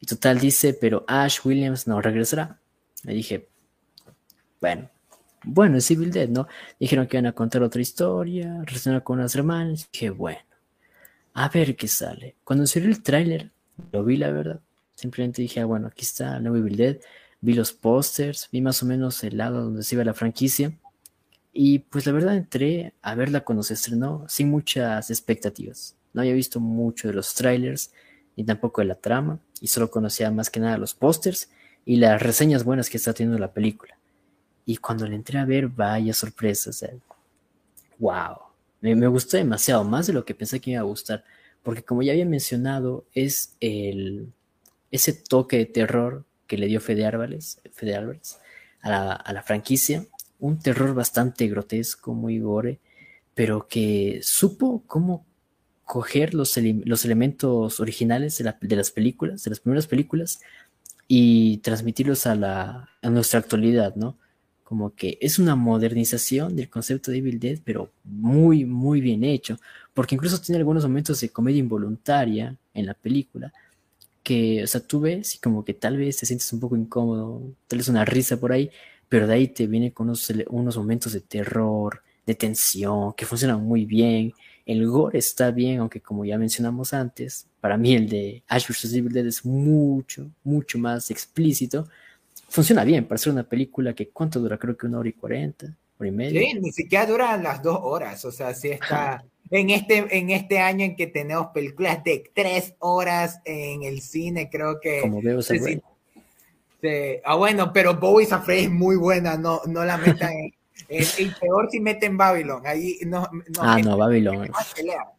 y 0.01 0.05
total 0.07 0.39
dice, 0.39 0.73
pero 0.73 1.05
Ash 1.07 1.39
Williams 1.45 1.87
no 1.87 2.01
regresará. 2.01 2.59
Me 3.03 3.13
dije, 3.13 3.47
bueno, 4.59 4.89
bueno, 5.45 5.77
es 5.77 5.89
Evil 5.91 6.11
Dead, 6.11 6.29
¿no? 6.29 6.47
Dijeron 6.79 7.07
que 7.07 7.17
iban 7.17 7.27
a 7.27 7.33
contar 7.33 7.63
otra 7.63 7.81
historia, 7.81 8.61
relacionada 8.65 9.03
con 9.03 9.19
unas 9.19 9.35
hermanas. 9.35 9.87
Dije, 9.91 10.09
bueno, 10.09 10.39
a 11.33 11.49
ver 11.49 11.75
qué 11.75 11.87
sale. 11.87 12.35
Cuando 12.43 12.65
salió 12.67 12.89
el 12.89 13.03
tráiler, 13.03 13.51
lo 13.91 14.03
vi, 14.03 14.17
la 14.17 14.31
verdad. 14.31 14.59
Simplemente 14.95 15.41
dije, 15.41 15.59
ah, 15.59 15.65
bueno, 15.65 15.87
aquí 15.87 16.03
está 16.03 16.37
el 16.37 16.43
nuevo 16.43 16.57
Evil 16.57 16.77
Dead. 16.77 16.97
Vi 17.41 17.53
los 17.53 17.73
pósters, 17.73 18.49
vi 18.51 18.61
más 18.61 18.81
o 18.81 18.85
menos 18.85 19.23
el 19.23 19.37
lado 19.37 19.63
donde 19.63 19.83
se 19.83 19.95
iba 19.95 20.03
la 20.03 20.13
franquicia. 20.13 20.73
Y 21.53 21.79
pues 21.79 22.05
la 22.05 22.11
verdad 22.11 22.35
entré 22.35 22.93
a 23.01 23.15
verla 23.15 23.41
cuando 23.41 23.63
se 23.63 23.75
estrenó 23.75 24.25
sin 24.27 24.49
muchas 24.49 25.09
expectativas. 25.09 25.95
No 26.13 26.21
había 26.21 26.33
visto 26.33 26.59
mucho 26.59 27.07
de 27.07 27.13
los 27.13 27.33
trailers, 27.33 27.91
ni 28.35 28.43
tampoco 28.43 28.81
de 28.81 28.87
la 28.87 28.95
trama, 28.95 29.39
y 29.61 29.67
solo 29.67 29.91
conocía 29.91 30.31
más 30.31 30.49
que 30.49 30.59
nada 30.59 30.77
los 30.77 30.93
pósters 30.93 31.49
y 31.85 31.97
las 31.97 32.21
reseñas 32.21 32.63
buenas 32.63 32.89
que 32.89 32.97
está 32.97 33.13
teniendo 33.13 33.39
la 33.39 33.53
película. 33.53 33.94
Y 34.65 34.77
cuando 34.77 35.07
le 35.07 35.15
entré 35.15 35.39
a 35.39 35.45
ver, 35.45 35.67
vaya 35.67 36.13
sorpresa, 36.13 36.71
o 36.71 36.73
sea, 36.73 36.91
wow, 37.99 38.37
me, 38.81 38.95
me 38.95 39.07
gustó 39.07 39.37
demasiado, 39.37 39.83
más 39.83 40.07
de 40.07 40.13
lo 40.13 40.25
que 40.25 40.35
pensé 40.35 40.59
que 40.59 40.71
iba 40.71 40.79
a 40.81 40.83
gustar, 40.83 41.23
porque 41.63 41.83
como 41.83 42.03
ya 42.03 42.11
había 42.13 42.25
mencionado, 42.25 43.05
es 43.13 43.55
el, 43.59 44.31
ese 44.91 45.13
toque 45.13 45.57
de 45.57 45.65
terror 45.65 46.25
que 46.47 46.57
le 46.57 46.67
dio 46.67 46.81
Fede 46.81 47.05
Álvarez, 47.05 47.59
Fede 47.73 47.95
Álvarez 47.95 48.39
a, 48.81 48.89
la, 48.89 49.13
a 49.13 49.33
la 49.33 49.43
franquicia, 49.43 50.05
un 50.39 50.59
terror 50.59 50.93
bastante 50.93 51.47
grotesco, 51.47 52.13
muy 52.13 52.39
gore, 52.39 52.79
pero 53.33 53.67
que 53.67 54.19
supo 54.23 54.83
cómo 54.87 55.25
coger 55.85 56.33
los, 56.33 56.57
los 56.85 57.05
elementos 57.05 57.79
originales 57.79 58.37
de, 58.37 58.53
de, 58.61 58.75
las 58.75 58.91
películas, 58.91 59.43
de 59.43 59.51
las 59.51 59.59
primeras 59.59 59.87
películas, 59.87 60.41
y 61.07 61.57
transmitirlos 61.57 62.25
a, 62.25 62.35
la, 62.35 62.89
a 63.01 63.09
nuestra 63.09 63.39
actualidad, 63.39 63.95
¿no? 63.95 64.17
Como 64.65 64.93
que 64.95 65.17
es 65.21 65.39
una 65.39 65.55
modernización 65.55 66.57
del 66.57 66.69
concepto 66.69 67.11
de 67.11 67.19
Evil 67.19 67.39
Dead, 67.39 67.59
pero 67.63 67.91
muy, 68.03 68.65
muy 68.65 68.99
bien 68.99 69.23
hecho, 69.23 69.57
porque 69.93 70.15
incluso 70.15 70.41
tiene 70.41 70.57
algunos 70.59 70.83
momentos 70.83 71.21
de 71.21 71.29
comedia 71.29 71.59
involuntaria 71.59 72.57
en 72.73 72.85
la 72.85 72.93
película, 72.95 73.53
que, 74.23 74.63
o 74.63 74.67
sea, 74.67 74.81
tú 74.81 74.99
ves 74.99 75.35
y 75.35 75.39
como 75.39 75.63
que 75.63 75.73
tal 75.73 75.97
vez 75.97 76.17
te 76.17 76.25
sientes 76.25 76.51
un 76.51 76.59
poco 76.59 76.75
incómodo, 76.75 77.41
tal 77.67 77.79
vez 77.79 77.87
una 77.87 78.03
risa 78.05 78.37
por 78.39 78.51
ahí, 78.51 78.69
pero 79.07 79.27
de 79.27 79.35
ahí 79.35 79.47
te 79.47 79.67
viene 79.67 79.93
con 79.93 80.07
unos, 80.07 80.33
unos 80.49 80.77
momentos 80.77 81.13
de 81.13 81.21
terror, 81.21 82.01
de 82.25 82.35
tensión, 82.35 83.13
que 83.13 83.25
funcionan 83.25 83.63
muy 83.63 83.85
bien, 83.85 84.33
el 84.65 84.87
gore 84.87 85.19
está 85.19 85.51
bien, 85.51 85.79
aunque 85.79 86.01
como 86.01 86.25
ya 86.25 86.37
mencionamos 86.39 86.93
antes, 86.93 87.47
para 87.61 87.77
mí 87.77 87.93
el 87.93 88.09
de 88.09 88.43
Ash 88.47 88.67
vs. 88.67 88.93
Evil 88.93 89.13
Dead 89.13 89.27
es 89.27 89.45
mucho, 89.45 90.31
mucho 90.43 90.79
más 90.79 91.11
explícito. 91.11 91.87
Funciona 92.55 92.85
bien 92.85 93.05
para 93.05 93.17
ser 93.17 93.33
una 93.33 93.43
película 93.43 93.93
que, 93.93 94.11
¿cuánto 94.11 94.39
dura? 94.39 94.57
Creo 94.57 94.77
que 94.77 94.85
una 94.85 94.99
hora 94.99 95.09
y 95.09 95.11
cuarenta, 95.11 95.75
hora 95.99 96.07
y 96.07 96.11
media. 96.13 96.39
Sí, 96.39 96.53
ni 96.61 96.71
siquiera 96.71 97.05
dura 97.05 97.35
las 97.35 97.61
dos 97.61 97.77
horas, 97.81 98.23
o 98.23 98.31
sea, 98.31 98.53
sí 98.53 98.69
está... 98.69 99.25
En 99.51 99.71
este, 99.71 100.17
en 100.17 100.29
este 100.29 100.59
año 100.59 100.85
en 100.85 100.95
que 100.95 101.07
tenemos 101.07 101.47
películas 101.47 102.01
de 102.05 102.31
tres 102.33 102.73
horas 102.79 103.41
en 103.43 103.83
el 103.83 103.99
cine, 103.99 104.49
creo 104.49 104.79
que... 104.79 105.01
Como 105.01 105.21
veo, 105.21 105.41
sí, 105.41 105.59
sí, 105.59 105.81
Ah, 107.25 107.35
bueno, 107.35 107.73
pero 107.73 107.95
Bowie's 107.95 108.31
Afraid 108.31 108.63
es 108.63 108.71
muy 108.71 108.95
buena, 108.95 109.35
no, 109.37 109.59
no 109.67 109.83
la 109.83 109.97
metan 109.97 110.31
en... 110.31 110.53
El, 110.87 111.35
peor 111.41 111.67
si 111.69 111.81
mete 111.81 112.05
en 112.05 112.15
Babylon. 112.15 112.61
Ahí 112.65 112.99
no, 113.05 113.27
ah, 113.59 113.79
no, 113.83 113.97
Babylon. 113.97 114.49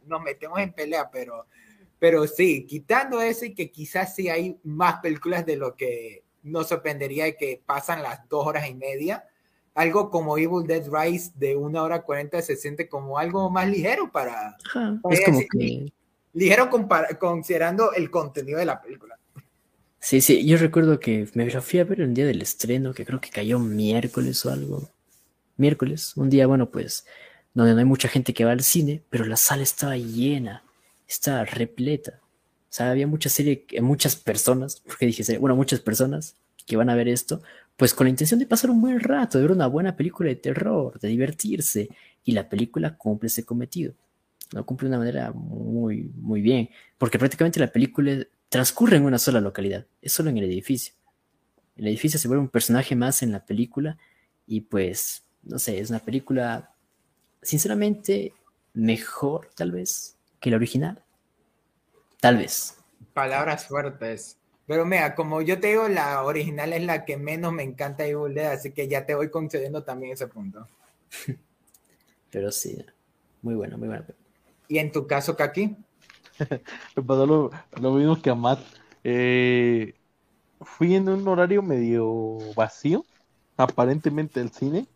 Nos 0.06 0.22
metemos 0.22 0.58
en 0.60 0.72
pelea, 0.72 1.10
pero, 1.10 1.46
pero 1.98 2.26
sí, 2.26 2.64
quitando 2.64 3.20
eso 3.20 3.44
y 3.44 3.54
que 3.54 3.70
quizás 3.70 4.14
sí 4.14 4.28
hay 4.28 4.58
más 4.62 5.00
películas 5.00 5.44
de 5.44 5.56
lo 5.56 5.74
que 5.74 6.25
nos 6.46 6.68
sorprendería 6.68 7.24
de 7.24 7.36
que 7.36 7.62
pasan 7.64 8.02
las 8.02 8.28
dos 8.28 8.46
horas 8.46 8.68
y 8.68 8.74
media. 8.74 9.24
Algo 9.74 10.10
como 10.10 10.38
Evil 10.38 10.66
Dead 10.66 10.84
Rise 10.90 11.32
de 11.34 11.56
una 11.56 11.82
hora 11.82 12.02
cuarenta 12.02 12.40
se 12.40 12.56
siente 12.56 12.88
como 12.88 13.18
algo 13.18 13.50
más 13.50 13.68
ligero 13.68 14.10
para. 14.10 14.56
es 15.10 15.20
como 15.24 15.40
que. 15.50 15.92
Ligero 16.32 16.70
considerando 17.18 17.92
el 17.92 18.10
contenido 18.10 18.58
de 18.58 18.66
la 18.66 18.80
película. 18.80 19.18
Sí, 19.98 20.20
sí, 20.20 20.46
yo 20.46 20.56
recuerdo 20.58 21.00
que 21.00 21.28
me 21.34 21.50
fui 21.60 21.80
a 21.80 21.84
ver 21.84 22.02
el 22.02 22.14
día 22.14 22.26
del 22.26 22.42
estreno, 22.42 22.94
que 22.94 23.04
creo 23.04 23.20
que 23.20 23.30
cayó 23.30 23.58
miércoles 23.58 24.44
o 24.46 24.52
algo 24.52 24.88
miércoles, 25.56 26.16
un 26.16 26.30
día, 26.30 26.46
bueno, 26.46 26.70
pues, 26.70 27.06
donde 27.54 27.72
no 27.72 27.78
hay 27.78 27.84
mucha 27.84 28.08
gente 28.08 28.34
que 28.34 28.44
va 28.44 28.52
al 28.52 28.62
cine, 28.62 29.02
pero 29.10 29.24
la 29.24 29.36
sala 29.36 29.62
estaba 29.62 29.96
llena, 29.96 30.62
estaba 31.08 31.44
repleta. 31.44 32.20
Sea, 32.76 32.90
había 32.90 33.06
mucha 33.06 33.30
serie, 33.30 33.64
muchas 33.80 34.16
personas, 34.16 34.82
porque 34.84 35.06
dije, 35.06 35.38
bueno, 35.38 35.56
muchas 35.56 35.80
personas 35.80 36.36
que 36.66 36.76
van 36.76 36.90
a 36.90 36.94
ver 36.94 37.08
esto, 37.08 37.40
pues 37.74 37.94
con 37.94 38.04
la 38.04 38.10
intención 38.10 38.38
de 38.38 38.44
pasar 38.44 38.70
un 38.70 38.82
buen 38.82 39.00
rato, 39.00 39.38
de 39.38 39.44
ver 39.44 39.52
una 39.52 39.66
buena 39.66 39.96
película 39.96 40.28
de 40.28 40.36
terror, 40.36 41.00
de 41.00 41.08
divertirse, 41.08 41.88
y 42.22 42.32
la 42.32 42.50
película 42.50 42.98
cumple 42.98 43.28
ese 43.28 43.46
cometido. 43.46 43.94
Lo 44.52 44.66
cumple 44.66 44.90
de 44.90 44.94
una 44.94 44.98
manera 44.98 45.32
muy, 45.32 46.12
muy 46.16 46.42
bien, 46.42 46.68
porque 46.98 47.18
prácticamente 47.18 47.60
la 47.60 47.72
película 47.72 48.26
transcurre 48.50 48.98
en 48.98 49.04
una 49.04 49.18
sola 49.18 49.40
localidad, 49.40 49.86
es 50.02 50.12
solo 50.12 50.28
en 50.28 50.36
el 50.36 50.44
edificio. 50.44 50.92
El 51.76 51.86
edificio 51.86 52.20
se 52.20 52.28
vuelve 52.28 52.42
un 52.42 52.50
personaje 52.50 52.94
más 52.94 53.22
en 53.22 53.32
la 53.32 53.46
película 53.46 53.96
y 54.46 54.60
pues 54.60 55.22
no 55.44 55.58
sé, 55.58 55.78
es 55.80 55.88
una 55.88 56.00
película, 56.00 56.74
sinceramente, 57.40 58.34
mejor 58.74 59.48
tal 59.54 59.72
vez 59.72 60.18
que 60.40 60.50
la 60.50 60.56
original. 60.56 61.02
Tal 62.26 62.38
vez. 62.38 62.76
Palabras 63.14 63.68
fuertes. 63.68 64.36
Pero 64.66 64.84
mira, 64.84 65.14
como 65.14 65.42
yo 65.42 65.60
te 65.60 65.68
digo, 65.68 65.86
la 65.86 66.24
original 66.24 66.72
es 66.72 66.82
la 66.82 67.04
que 67.04 67.16
menos 67.16 67.52
me 67.52 67.62
encanta 67.62 68.02
de 68.02 68.10
Evil 68.10 68.34
Dead, 68.34 68.50
así 68.50 68.72
que 68.72 68.88
ya 68.88 69.06
te 69.06 69.14
voy 69.14 69.30
concediendo 69.30 69.84
también 69.84 70.14
ese 70.14 70.26
punto. 70.26 70.66
Pero 72.32 72.50
sí, 72.50 72.84
muy 73.42 73.54
buena, 73.54 73.76
muy 73.76 73.86
buena. 73.86 74.04
¿Y 74.66 74.78
en 74.78 74.90
tu 74.90 75.06
caso, 75.06 75.36
Kaki? 75.36 75.76
me 76.96 77.02
pasó 77.04 77.26
lo, 77.26 77.50
lo, 77.80 77.92
mismo 77.92 78.20
que 78.20 78.30
a 78.30 78.34
Matt. 78.34 78.58
Eh, 79.04 79.94
fui 80.60 80.96
en 80.96 81.08
un 81.08 81.28
horario 81.28 81.62
medio 81.62 82.38
vacío, 82.56 83.04
aparentemente 83.56 84.40
el 84.40 84.50
cine, 84.50 84.88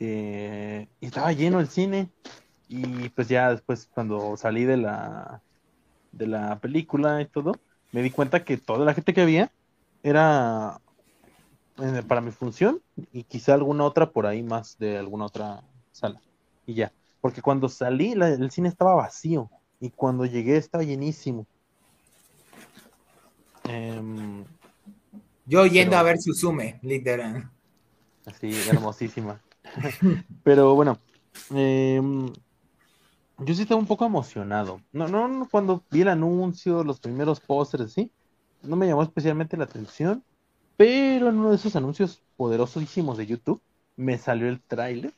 eh, 0.00 0.88
y 0.98 1.06
estaba 1.06 1.30
lleno 1.32 1.60
el 1.60 1.68
cine. 1.68 2.08
Y 2.68 3.10
pues 3.10 3.28
ya 3.28 3.50
después, 3.50 3.86
cuando 3.92 4.38
salí 4.38 4.64
de 4.64 4.78
la, 4.78 5.42
de 6.16 6.26
la 6.26 6.58
película 6.58 7.20
y 7.20 7.26
todo, 7.26 7.52
me 7.92 8.02
di 8.02 8.10
cuenta 8.10 8.44
que 8.44 8.56
toda 8.56 8.84
la 8.84 8.94
gente 8.94 9.14
que 9.14 9.22
había 9.22 9.52
era 10.02 10.80
eh, 11.78 12.02
para 12.06 12.20
mi 12.20 12.30
función 12.30 12.80
y 13.12 13.24
quizá 13.24 13.54
alguna 13.54 13.84
otra 13.84 14.10
por 14.10 14.26
ahí 14.26 14.42
más 14.42 14.78
de 14.78 14.98
alguna 14.98 15.26
otra 15.26 15.62
sala. 15.92 16.20
Y 16.66 16.74
ya. 16.74 16.92
Porque 17.20 17.42
cuando 17.42 17.68
salí, 17.68 18.12
el 18.12 18.50
cine 18.50 18.68
estaba 18.68 18.94
vacío. 18.94 19.50
Y 19.80 19.90
cuando 19.90 20.26
llegué 20.26 20.56
estaba 20.56 20.84
llenísimo. 20.84 21.46
Em, 23.64 24.44
Yo 25.46 25.66
yendo 25.66 25.96
a 25.96 26.02
ver 26.02 26.18
Susume, 26.20 26.78
literal. 26.82 27.50
Así, 28.26 28.52
hermosísima. 28.68 29.40
Pero 30.44 30.74
bueno, 30.74 30.98
em, 31.50 32.32
yo 33.38 33.54
sí 33.54 33.62
estaba 33.62 33.80
un 33.80 33.86
poco 33.86 34.04
emocionado. 34.04 34.80
No, 34.92 35.08
no, 35.08 35.48
cuando 35.50 35.82
vi 35.90 36.02
el 36.02 36.08
anuncio, 36.08 36.84
los 36.84 37.00
primeros 37.00 37.40
pósters, 37.40 37.92
sí, 37.92 38.10
no 38.62 38.76
me 38.76 38.86
llamó 38.86 39.02
especialmente 39.02 39.56
la 39.56 39.64
atención, 39.64 40.22
pero 40.76 41.28
en 41.28 41.38
uno 41.38 41.50
de 41.50 41.56
esos 41.56 41.76
anuncios 41.76 42.22
poderosísimos 42.36 43.18
de 43.18 43.26
YouTube 43.26 43.60
me 43.96 44.18
salió 44.18 44.48
el 44.48 44.60
tráiler 44.60 45.12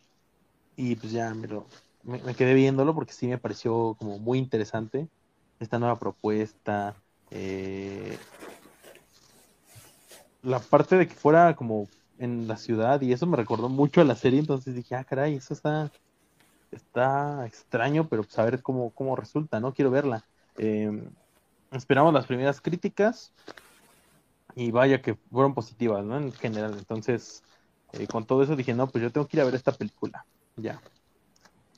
y 0.76 0.96
pues 0.96 1.12
ya 1.12 1.32
me, 1.34 1.46
lo, 1.46 1.66
me, 2.02 2.34
quedé 2.34 2.54
viéndolo 2.54 2.94
porque 2.94 3.12
sí 3.12 3.26
me 3.26 3.38
pareció 3.38 3.96
como 3.98 4.18
muy 4.18 4.38
interesante 4.38 5.08
esta 5.60 5.78
nueva 5.78 5.98
propuesta. 5.98 6.94
Eh, 7.30 8.18
la 10.42 10.60
parte 10.60 10.96
de 10.96 11.08
que 11.08 11.14
fuera 11.14 11.56
como 11.56 11.88
en 12.18 12.46
la 12.48 12.56
ciudad 12.56 13.00
y 13.00 13.12
eso 13.12 13.26
me 13.26 13.36
recordó 13.36 13.68
mucho 13.68 14.00
a 14.00 14.04
la 14.04 14.14
serie, 14.14 14.40
entonces 14.40 14.74
dije, 14.74 14.94
ah, 14.94 15.04
caray, 15.04 15.34
eso 15.34 15.54
está, 15.54 15.90
está 16.70 17.46
extraño, 17.46 18.08
pero 18.08 18.22
pues 18.22 18.38
a 18.38 18.44
ver 18.44 18.62
cómo, 18.62 18.90
cómo 18.90 19.16
resulta, 19.16 19.60
¿no? 19.60 19.72
Quiero 19.72 19.90
verla. 19.90 20.24
Em, 20.58 21.10
esperamos 21.72 22.12
las 22.12 22.26
primeras 22.26 22.60
críticas 22.60 23.32
y 24.54 24.70
vaya 24.70 25.02
que 25.02 25.14
fueron 25.14 25.54
positivas, 25.54 26.04
¿no? 26.04 26.16
En 26.16 26.32
general, 26.32 26.74
entonces, 26.78 27.42
eh, 27.92 28.06
con 28.06 28.24
todo 28.26 28.42
eso 28.42 28.56
dije, 28.56 28.74
no, 28.74 28.86
pues 28.88 29.02
yo 29.02 29.12
tengo 29.12 29.26
que 29.26 29.36
ir 29.36 29.42
a 29.42 29.44
ver 29.44 29.54
esta 29.54 29.72
película, 29.72 30.24
ya. 30.56 30.80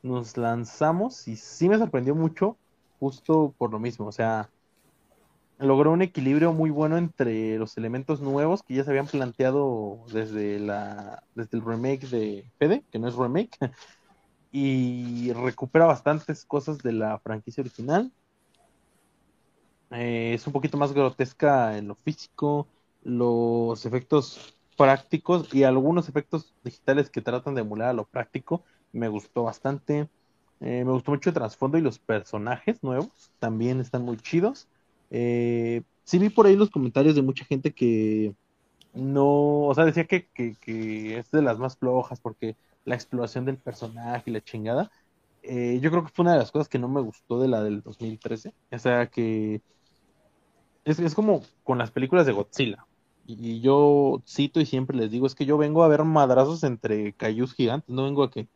Nos 0.03 0.37
lanzamos 0.37 1.27
y 1.27 1.37
sí 1.37 1.69
me 1.69 1.79
sorprendió 1.79 2.15
mucho, 2.15 2.57
justo 3.01 3.55
por 3.59 3.73
lo 3.73 3.81
mismo, 3.81 4.07
o 4.07 4.13
sea, 4.13 4.49
logró 5.59 5.91
un 5.91 6.03
equilibrio 6.03 6.53
muy 6.53 6.71
bueno 6.71 6.97
entre 6.97 7.59
los 7.59 7.77
elementos 7.77 8.21
nuevos 8.21 8.63
que 8.63 8.75
ya 8.75 8.85
se 8.85 8.91
habían 8.91 9.07
planteado 9.07 9.99
desde 10.13 10.61
la 10.61 11.25
desde 11.35 11.59
el 11.59 11.65
remake 11.65 12.07
de 12.07 12.51
Fede, 12.59 12.85
que 12.93 12.99
no 12.99 13.09
es 13.09 13.17
remake, 13.17 13.59
y 14.51 15.33
recupera 15.33 15.87
bastantes 15.87 16.45
cosas 16.45 16.79
de 16.79 16.93
la 16.93 17.19
franquicia 17.19 17.63
original. 17.63 18.11
Eh, 19.91 20.33
es 20.35 20.47
un 20.47 20.53
poquito 20.53 20.77
más 20.77 20.93
grotesca 20.93 21.79
en 21.79 21.89
lo 21.89 21.95
físico, 21.95 22.67
los 23.03 23.87
efectos 23.87 24.55
prácticos 24.77 25.53
y 25.55 25.65
algunos 25.65 26.09
efectos 26.09 26.55
digitales 26.63 27.11
que 27.11 27.21
tratan 27.21 27.55
de 27.55 27.63
emular 27.63 27.89
a 27.89 27.93
lo 27.93 28.05
práctico. 28.05 28.63
Me 28.93 29.09
gustó 29.09 29.45
bastante. 29.45 30.09
Eh, 30.61 30.85
me 30.85 30.93
gustó 30.93 31.13
mucho 31.13 31.31
el 31.31 31.35
trasfondo 31.35 31.79
y 31.79 31.83
los 31.83 31.99
personajes 31.99 32.83
nuevos 32.83 33.31
también 33.39 33.81
están 33.81 34.03
muy 34.03 34.17
chidos. 34.19 34.69
Eh, 35.11 35.83
sí 36.05 36.19
vi 36.19 36.29
por 36.31 36.47
ahí 36.47 36.57
los 36.57 36.71
comentarios 36.71 37.15
de 37.15 37.23
mucha 37.23 37.45
gente 37.45 37.73
que 37.73 38.35
no, 38.95 39.67
o 39.67 39.75
sea, 39.75 39.85
decía 39.85 40.07
que, 40.07 40.27
que, 40.27 41.19
es 41.19 41.31
de 41.31 41.43
las 41.43 41.59
más 41.59 41.77
flojas 41.77 42.21
porque 42.21 42.57
la 42.89 42.95
exploración 42.95 43.45
del 43.45 43.59
personaje 43.59 44.31
y 44.31 44.33
la 44.33 44.41
chingada. 44.41 44.91
Eh, 45.43 45.79
yo 45.81 45.91
creo 45.91 46.05
que 46.05 46.13
fue 46.13 46.25
una 46.25 46.33
de 46.33 46.39
las 46.39 46.51
cosas 46.51 46.69
que 46.69 46.79
no 46.79 46.89
me 46.89 47.01
gustó 47.01 47.41
de 47.41 47.49
la 47.49 47.63
del 47.63 47.83
2013. 47.83 48.53
O 48.73 48.79
sea, 48.79 49.07
que 49.07 49.63
es, 50.85 50.99
es 50.99 51.15
como 51.15 51.43
con 51.65 51.79
las 51.79 51.91
películas 51.91 52.27
de 52.27 52.33
Godzilla. 52.33 52.87
Y, 53.27 53.61
yo 53.61 54.23
cito 54.27 54.59
y 54.61 54.67
siempre 54.67 54.97
les 54.97 55.11
digo, 55.11 55.27
es 55.27 55.35
que 55.35 55.45
yo 55.45 55.59
vengo 55.59 55.85
a 55.85 55.89
ver 55.89 56.03
madrazos 56.05 56.65
entre 56.65 57.13
cayús 57.13 57.55
gigantes, 57.55 57.95
no 57.95 58.05
vengo 58.05 58.23
a 58.23 58.31
que 58.31 58.49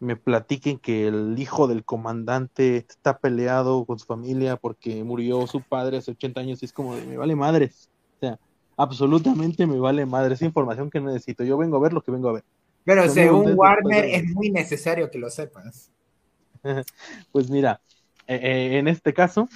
me 0.00 0.16
platiquen 0.16 0.78
que 0.78 1.06
el 1.08 1.36
hijo 1.38 1.68
del 1.68 1.84
comandante 1.84 2.78
está 2.78 3.18
peleado 3.18 3.84
con 3.84 3.98
su 3.98 4.06
familia 4.06 4.56
porque 4.56 5.04
murió 5.04 5.46
su 5.46 5.60
padre 5.62 5.98
hace 5.98 6.12
80 6.12 6.40
años 6.40 6.62
y 6.62 6.66
es 6.66 6.72
como 6.72 6.92
me 6.96 7.16
vale 7.16 7.36
madres. 7.36 7.88
O 8.16 8.20
sea, 8.20 8.38
absolutamente 8.76 9.66
me 9.66 9.78
vale 9.78 10.06
madre. 10.06 10.34
Esa 10.34 10.46
información 10.46 10.90
que 10.90 11.00
necesito. 11.00 11.44
Yo 11.44 11.56
vengo 11.56 11.76
a 11.76 11.80
ver 11.80 11.92
lo 11.92 12.02
que 12.02 12.12
vengo 12.12 12.28
a 12.28 12.32
ver. 12.34 12.44
Pero 12.84 13.08
según 13.08 13.54
Warner 13.54 14.04
es 14.04 14.24
muy 14.26 14.50
necesario 14.50 15.10
que 15.10 15.18
lo 15.18 15.30
sepas. 15.30 15.90
Pues 17.32 17.50
mira, 17.50 17.80
eh, 18.26 18.40
eh, 18.42 18.78
en 18.78 18.88
este 18.88 19.14
caso, 19.14 19.48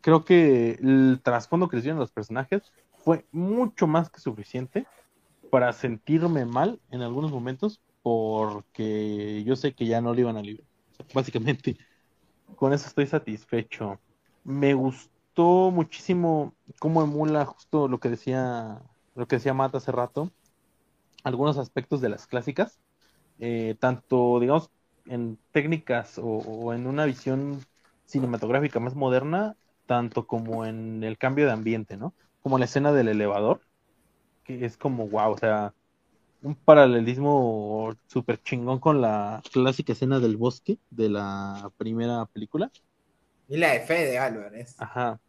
creo 0.00 0.24
que 0.24 0.78
el 0.80 1.20
trasfondo 1.22 1.68
que 1.68 1.76
les 1.76 1.84
dieron 1.84 1.98
los 1.98 2.12
personajes 2.12 2.62
fue 2.98 3.24
mucho 3.32 3.86
más 3.86 4.10
que 4.10 4.20
suficiente 4.20 4.86
para 5.50 5.72
sentirme 5.72 6.44
mal 6.44 6.80
en 6.90 7.02
algunos 7.02 7.30
momentos, 7.30 7.80
porque 8.02 9.42
yo 9.44 9.56
sé 9.56 9.74
que 9.74 9.86
ya 9.86 10.00
no 10.00 10.14
lo 10.14 10.20
iban 10.20 10.36
a 10.36 10.42
sea, 10.42 10.56
básicamente, 11.14 11.76
con 12.56 12.72
eso 12.72 12.86
estoy 12.86 13.06
satisfecho. 13.06 13.98
Me 14.44 14.74
gustó 14.74 15.70
muchísimo 15.70 16.54
cómo 16.78 17.02
emula 17.02 17.44
justo 17.44 17.88
lo 17.88 17.98
que 17.98 18.10
decía, 18.10 18.80
lo 19.14 19.26
que 19.26 19.36
decía 19.36 19.54
Matt 19.54 19.74
hace 19.74 19.92
rato, 19.92 20.30
algunos 21.26 21.58
aspectos 21.58 22.00
de 22.02 22.10
las 22.10 22.26
clásicas, 22.28 22.80
eh, 23.38 23.76
tanto, 23.80 24.40
digamos, 24.40 24.70
en 25.06 25.38
técnicas 25.52 26.18
o, 26.18 26.24
o 26.26 26.74
en 26.74 26.86
una 26.86 27.06
visión 27.06 27.66
cinematográfica 28.06 28.80
más 28.80 28.94
moderna, 28.96 29.56
tanto 29.86 30.26
como 30.26 30.66
en 30.66 31.04
el 31.04 31.18
cambio 31.18 31.46
de 31.46 31.52
ambiente, 31.52 31.96
¿no? 31.98 32.14
Como 32.40 32.58
la 32.58 32.66
escena 32.66 32.92
del 32.92 33.08
elevador, 33.08 33.62
que 34.44 34.64
es 34.64 34.76
como 34.78 35.08
wow, 35.08 35.32
o 35.32 35.38
sea, 35.38 35.74
un 36.42 36.56
paralelismo 36.56 37.94
súper 38.08 38.42
chingón 38.42 38.80
con 38.80 39.00
la 39.02 39.42
clásica 39.52 39.92
escena 39.94 40.20
del 40.20 40.36
bosque 40.38 40.78
de 40.90 41.10
la 41.10 41.72
primera 41.78 42.26
película. 42.26 42.72
Y 43.48 43.56
la 43.56 43.72
de 43.72 43.80
Fede 43.80 44.18
Álvarez. 44.18 44.76
Ajá. 44.78 45.20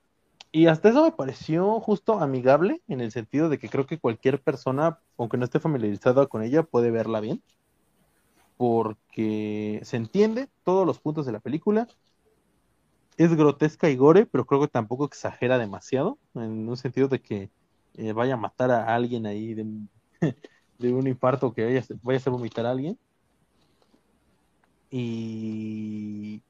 Y 0.51 0.67
hasta 0.67 0.89
eso 0.89 1.03
me 1.05 1.11
pareció 1.13 1.79
justo 1.79 2.19
amigable, 2.19 2.81
en 2.89 2.99
el 3.01 3.11
sentido 3.11 3.47
de 3.49 3.59
que 3.59 3.69
creo 3.69 3.85
que 3.85 3.99
cualquier 3.99 4.41
persona, 4.41 4.99
aunque 5.17 5.37
no 5.37 5.45
esté 5.45 5.59
familiarizada 5.61 6.27
con 6.27 6.43
ella, 6.43 6.63
puede 6.63 6.91
verla 6.91 7.19
bien. 7.21 7.41
Porque 8.57 9.79
se 9.83 9.97
entiende 9.97 10.49
todos 10.63 10.85
los 10.85 10.99
puntos 10.99 11.25
de 11.25 11.31
la 11.31 11.39
película. 11.39 11.87
Es 13.17 13.35
grotesca 13.35 13.89
y 13.89 13.95
gore, 13.95 14.25
pero 14.27 14.45
creo 14.45 14.61
que 14.61 14.67
tampoco 14.67 15.05
exagera 15.05 15.57
demasiado, 15.57 16.19
en 16.35 16.69
un 16.69 16.77
sentido 16.77 17.07
de 17.07 17.21
que 17.21 17.51
eh, 17.95 18.13
vaya 18.13 18.35
a 18.35 18.37
matar 18.37 18.69
a 18.71 18.93
alguien 18.95 19.25
ahí 19.25 19.53
de, 19.55 19.63
un- 19.63 19.89
infarto, 21.07 21.53
que 21.53 21.65
vaya, 21.65 21.83
vaya 22.03 22.17
a 22.17 22.19
hacer 22.21 22.31
vomitar 22.33 22.65
a 22.65 22.71
alguien. 22.71 22.99
Y 24.89 26.43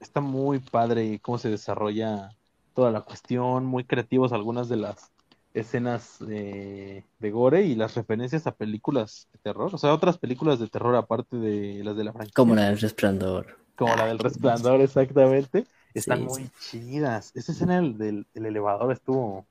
está 0.00 0.20
muy 0.22 0.60
padre 0.60 1.20
cómo 1.20 1.38
se 1.38 1.50
desarrolla 1.50 2.37
toda 2.78 2.92
la 2.92 3.00
cuestión, 3.00 3.66
muy 3.66 3.82
creativos 3.82 4.32
algunas 4.32 4.68
de 4.68 4.76
las 4.76 5.10
escenas 5.52 6.18
de, 6.20 7.04
de 7.18 7.30
gore 7.32 7.64
y 7.64 7.74
las 7.74 7.96
referencias 7.96 8.46
a 8.46 8.54
películas 8.54 9.26
de 9.32 9.40
terror, 9.40 9.74
o 9.74 9.78
sea, 9.78 9.92
otras 9.92 10.16
películas 10.16 10.60
de 10.60 10.68
terror 10.68 10.94
aparte 10.94 11.36
de 11.38 11.82
las 11.82 11.96
de 11.96 12.04
la 12.04 12.12
franquicia, 12.12 12.34
Como 12.36 12.54
la 12.54 12.66
del 12.68 12.78
resplandor. 12.78 13.58
como 13.74 13.96
la 13.96 14.06
del 14.06 14.20
Resplandor, 14.20 14.80
exactamente, 14.80 15.66
están 15.92 16.20
Sí, 16.20 16.24
muy 16.26 16.42
sí. 16.44 16.50
chidas. 16.60 17.32
Esa 17.34 17.50
escena 17.50 17.80
del, 17.80 17.98
del- 17.98 18.26
del 18.32 18.46
elevador 18.46 18.92
estuvo 18.92 19.44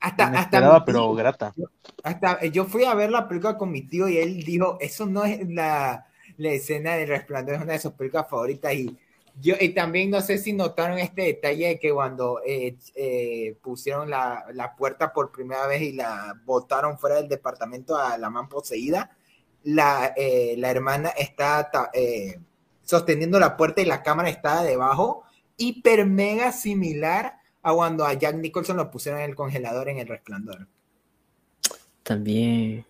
Hasta, 0.00 0.26
hasta, 0.26 0.84
pero 0.84 0.98
tío- 1.08 1.14
grata. 1.14 1.54
hasta 2.02 2.38
eh, 2.42 2.50
yo 2.50 2.66
fui 2.66 2.84
a 2.84 2.94
ver 2.94 3.10
la 3.10 3.26
película 3.26 3.56
con 3.56 3.70
mi 3.70 3.80
tío 3.80 4.06
y 4.06 4.18
él 4.18 4.42
dijo, 4.44 4.76
eso 4.80 5.06
no 5.06 5.24
es 5.24 5.48
la, 5.48 6.06
la 6.36 6.50
escena 6.50 6.96
del 6.96 7.08
resplandor, 7.08 7.54
es 7.54 7.62
una 7.62 7.72
de 7.72 7.78
sus 7.78 7.92
películas 7.94 8.28
favoritas. 8.28 8.74
Y 8.74 8.94
yo 9.40 9.54
y 9.60 9.70
también 9.70 10.10
no 10.10 10.20
sé 10.20 10.38
si 10.38 10.52
notaron 10.52 10.98
este 10.98 11.22
detalle 11.22 11.68
de 11.68 11.78
que 11.78 11.92
cuando 11.92 12.40
eh, 12.46 12.76
eh, 12.94 13.56
pusieron 13.62 14.08
la, 14.08 14.44
la 14.52 14.76
puerta 14.76 15.12
por 15.12 15.32
primera 15.32 15.66
vez 15.66 15.82
y 15.82 15.92
la 15.92 16.40
botaron 16.44 16.98
fuera 16.98 17.16
del 17.16 17.28
departamento 17.28 17.96
a 17.96 18.16
la 18.16 18.30
man 18.30 18.48
poseída, 18.48 19.16
la, 19.64 20.12
eh, 20.16 20.54
la 20.58 20.70
hermana 20.70 21.08
está 21.10 21.70
sosteniendo 22.82 23.40
la 23.40 23.56
puerta 23.56 23.80
y 23.80 23.86
la 23.86 24.02
cámara 24.02 24.28
está 24.28 24.62
debajo, 24.62 25.24
hiper 25.56 26.06
mega 26.06 26.52
similar 26.52 27.38
a 27.62 27.72
cuando 27.72 28.04
a 28.04 28.12
Jack 28.12 28.36
Nicholson 28.36 28.76
lo 28.76 28.90
pusieron 28.90 29.20
en 29.20 29.30
el 29.30 29.36
congelador 29.36 29.88
en 29.88 29.98
el 29.98 30.06
resplandor. 30.06 30.68
También. 32.02 32.84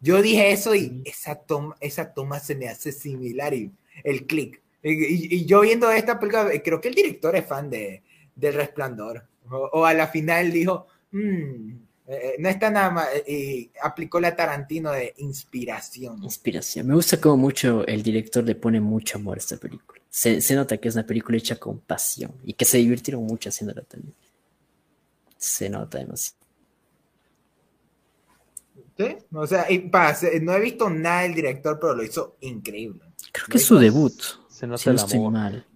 Yo 0.00 0.22
dije 0.22 0.50
eso 0.52 0.74
y 0.74 1.02
esa 1.04 1.34
toma, 1.34 1.76
esa 1.80 2.14
toma 2.14 2.40
se 2.40 2.54
me 2.54 2.68
hace 2.68 2.90
similar 2.90 3.52
y 3.52 3.70
el 4.02 4.26
click. 4.26 4.62
Y, 4.82 5.44
yo 5.44 5.60
viendo 5.62 5.90
esta 5.90 6.18
película, 6.18 6.52
eh, 6.52 6.62
creo 6.62 6.80
que 6.80 6.88
el 6.88 6.94
director 6.94 7.34
es 7.36 7.46
fan 7.46 7.68
de, 7.68 8.02
del 8.34 8.54
Resplandor. 8.54 9.26
O, 9.50 9.56
o 9.72 9.84
a 9.84 9.94
la 9.94 10.08
final 10.08 10.52
dijo, 10.52 10.86
"Mm, 11.10 11.72
eh, 12.10 12.36
no 12.38 12.48
está 12.48 12.70
nada 12.70 12.90
más, 12.90 13.08
eh, 13.14 13.24
y 13.28 13.70
aplicó 13.82 14.18
la 14.18 14.34
Tarantino 14.34 14.90
de 14.92 15.12
inspiración. 15.18 16.22
Inspiración. 16.24 16.86
Me 16.86 16.94
gusta 16.94 17.20
como 17.20 17.36
mucho 17.36 17.86
el 17.86 18.02
director 18.02 18.42
le 18.42 18.54
pone 18.54 18.80
mucho 18.80 19.18
amor 19.18 19.36
a 19.36 19.40
esta 19.40 19.58
película. 19.58 20.00
Se, 20.08 20.40
se 20.40 20.54
nota 20.54 20.78
que 20.78 20.88
es 20.88 20.94
una 20.94 21.04
película 21.06 21.36
hecha 21.36 21.56
con 21.56 21.80
pasión 21.80 22.32
y 22.44 22.54
que 22.54 22.64
se 22.64 22.78
divirtieron 22.78 23.24
mucho 23.24 23.50
haciéndola 23.50 23.82
también. 23.82 24.14
Se 25.36 25.68
nota 25.68 25.98
demasiado. 25.98 26.38
¿Sí? 28.96 29.16
O 29.32 29.46
sea, 29.46 29.70
y 29.70 29.90
no 30.40 30.54
he 30.54 30.60
visto 30.60 30.88
nada 30.88 31.22
del 31.22 31.34
director, 31.34 31.78
pero 31.78 31.94
lo 31.94 32.02
hizo 32.02 32.36
increíble. 32.40 33.02
Creo 33.32 33.48
que 33.48 33.58
es 33.58 33.64
su 33.64 33.78
debut. 33.78 34.18
Se 34.58 34.66
nota 34.66 34.78
Si 34.78 34.88
no 34.88 34.92
el 34.92 34.98
estoy 34.98 35.18
amor. 35.18 35.32
mal. 35.32 35.66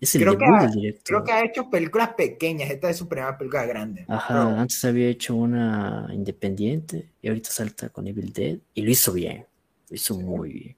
Es 0.00 0.14
el 0.14 0.20
Creo 0.22 0.36
que, 0.38 0.44
debut 0.44 0.58
ha, 0.58 0.62
del 0.64 0.70
director. 0.72 1.02
creo 1.04 1.24
que 1.24 1.32
ha 1.32 1.44
hecho 1.44 1.70
películas 1.70 2.10
pequeñas. 2.14 2.70
Esta 2.70 2.90
es 2.90 2.96
su 2.98 3.08
primera 3.08 3.36
película 3.38 3.64
grande. 3.64 4.04
Ajá, 4.06 4.44
Pero- 4.46 4.56
antes 4.60 4.84
había 4.84 5.08
hecho 5.08 5.34
una 5.34 6.08
independiente 6.12 7.08
y 7.22 7.28
ahorita 7.28 7.50
salta 7.50 7.88
con 7.88 8.06
Evil 8.06 8.32
Dead 8.32 8.58
y 8.74 8.82
lo 8.82 8.90
hizo 8.90 9.12
bien. 9.12 9.46
Lo 9.88 9.96
hizo 9.96 10.14
muy 10.20 10.52
bien. 10.52 10.76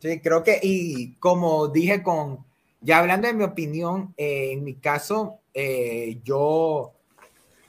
Sí, 0.00 0.20
creo 0.20 0.42
que, 0.42 0.58
y 0.62 1.14
como 1.16 1.68
dije 1.68 2.02
con, 2.02 2.38
ya 2.80 3.00
hablando 3.00 3.26
de 3.26 3.34
mi 3.34 3.42
opinión, 3.44 4.14
eh, 4.16 4.52
en 4.52 4.62
mi 4.64 4.74
caso, 4.76 5.40
eh, 5.52 6.18
yo, 6.24 6.92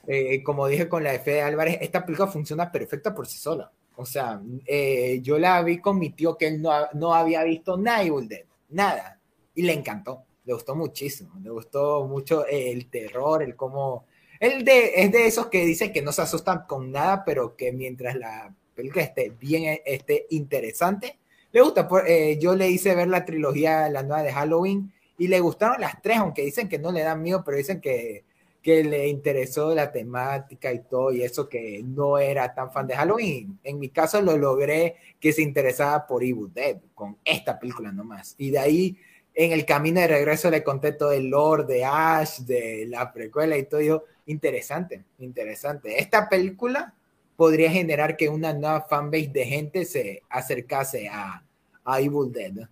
eh, 0.07 0.41
como 0.43 0.67
dije 0.67 0.87
con 0.87 1.03
la 1.03 1.11
de 1.11 1.19
Fede 1.19 1.41
Álvarez, 1.41 1.79
esta 1.81 2.05
película 2.05 2.27
funciona 2.29 2.71
perfecta 2.71 3.13
por 3.13 3.27
sí 3.27 3.39
sola. 3.39 3.69
O 3.97 4.05
sea, 4.05 4.41
eh, 4.65 5.19
yo 5.21 5.37
la 5.37 5.61
vi 5.63 5.79
con 5.79 5.99
mi 5.99 6.11
tío 6.11 6.37
que 6.37 6.47
él 6.47 6.61
no, 6.61 6.71
no 6.93 7.13
había 7.13 7.43
visto 7.43 7.75
nada 7.77 8.03
Evil 8.03 8.27
Dead, 8.29 8.43
nada, 8.69 9.19
y 9.55 9.61
le 9.63 9.73
encantó, 9.73 10.23
le 10.45 10.53
gustó 10.53 10.75
muchísimo, 10.75 11.31
le 11.41 11.49
gustó 11.49 12.05
mucho 12.07 12.45
el 12.45 12.89
terror, 12.89 13.43
el 13.43 13.55
cómo, 13.55 14.05
él 14.39 14.63
de, 14.65 14.91
es 14.95 15.11
de 15.11 15.25
esos 15.27 15.47
que 15.47 15.65
dicen 15.65 15.93
que 15.93 16.01
no 16.01 16.11
se 16.11 16.21
asustan 16.23 16.65
con 16.67 16.91
nada, 16.91 17.23
pero 17.25 17.55
que 17.55 17.71
mientras 17.71 18.15
la 18.15 18.53
película 18.75 19.03
esté 19.03 19.29
bien, 19.29 19.79
esté 19.85 20.25
interesante, 20.31 21.17
le 21.51 21.61
gusta. 21.61 21.87
Por- 21.87 22.07
eh, 22.07 22.37
yo 22.39 22.55
le 22.55 22.69
hice 22.69 22.95
ver 22.95 23.07
la 23.07 23.23
trilogía, 23.25 23.87
la 23.89 24.03
nueva 24.03 24.23
de 24.23 24.33
Halloween, 24.33 24.91
y 25.17 25.27
le 25.27 25.39
gustaron 25.39 25.79
las 25.79 26.01
tres, 26.01 26.17
aunque 26.17 26.43
dicen 26.43 26.67
que 26.67 26.79
no 26.79 26.91
le 26.91 27.01
dan 27.01 27.21
miedo, 27.21 27.43
pero 27.45 27.55
dicen 27.57 27.79
que, 27.79 28.23
que 28.63 28.83
le 28.83 29.07
interesó 29.07 29.75
la 29.75 29.91
temática 29.91 30.73
y 30.73 30.79
todo, 30.79 31.13
y 31.13 31.21
eso 31.21 31.47
que 31.47 31.81
no 31.85 32.17
era 32.17 32.53
tan 32.55 32.71
fan 32.71 32.87
de 32.87 32.95
Halloween. 32.95 33.59
En 33.63 33.77
mi 33.79 33.89
caso 33.89 34.19
lo 34.21 34.35
logré 34.37 34.95
que 35.19 35.31
se 35.31 35.43
interesaba 35.43 36.07
por 36.07 36.23
Evil 36.23 36.51
Dead, 36.51 36.77
con 36.95 37.17
esta 37.23 37.59
película 37.59 37.91
nomás. 37.91 38.33
Y 38.39 38.49
de 38.49 38.59
ahí, 38.59 38.97
en 39.35 39.51
el 39.51 39.65
camino 39.65 39.99
de 39.99 40.07
regreso, 40.07 40.49
le 40.51 40.63
conté 40.63 40.91
todo 40.91 41.11
el 41.11 41.27
lore 41.29 41.63
de 41.65 41.85
Ash, 41.85 42.39
de 42.39 42.85
la 42.87 43.11
precuela 43.11 43.57
y 43.57 43.63
todo. 43.65 43.81
y 43.81 43.87
yo, 43.87 44.03
interesante, 44.27 45.03
interesante. 45.19 45.99
Esta 45.99 46.29
película 46.29 46.93
podría 47.35 47.71
generar 47.71 48.15
que 48.15 48.29
una 48.29 48.53
nueva 48.53 48.81
fanbase 48.81 49.29
de 49.33 49.45
gente 49.45 49.85
se 49.85 50.21
acercase 50.29 51.07
a, 51.09 51.43
a 51.83 51.99
Evil 51.99 52.31
Dead. 52.31 52.67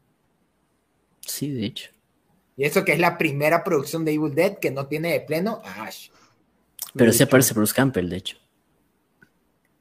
Sí, 1.21 1.51
de 1.51 1.65
hecho. 1.65 1.89
Y 2.57 2.65
eso 2.65 2.83
que 2.85 2.93
es 2.93 2.99
la 2.99 3.17
primera 3.17 3.63
producción 3.63 4.05
de 4.05 4.13
Evil 4.13 4.35
Dead 4.35 4.57
que 4.59 4.69
no 4.71 4.85
tiene 4.87 5.13
de 5.13 5.21
pleno 5.21 5.61
a 5.63 5.83
Ash. 5.85 6.09
Pero 6.93 7.11
sí 7.13 7.23
aparece 7.23 7.53
Bruce 7.53 7.73
Campbell, 7.73 8.09
de 8.09 8.17
hecho. 8.17 8.37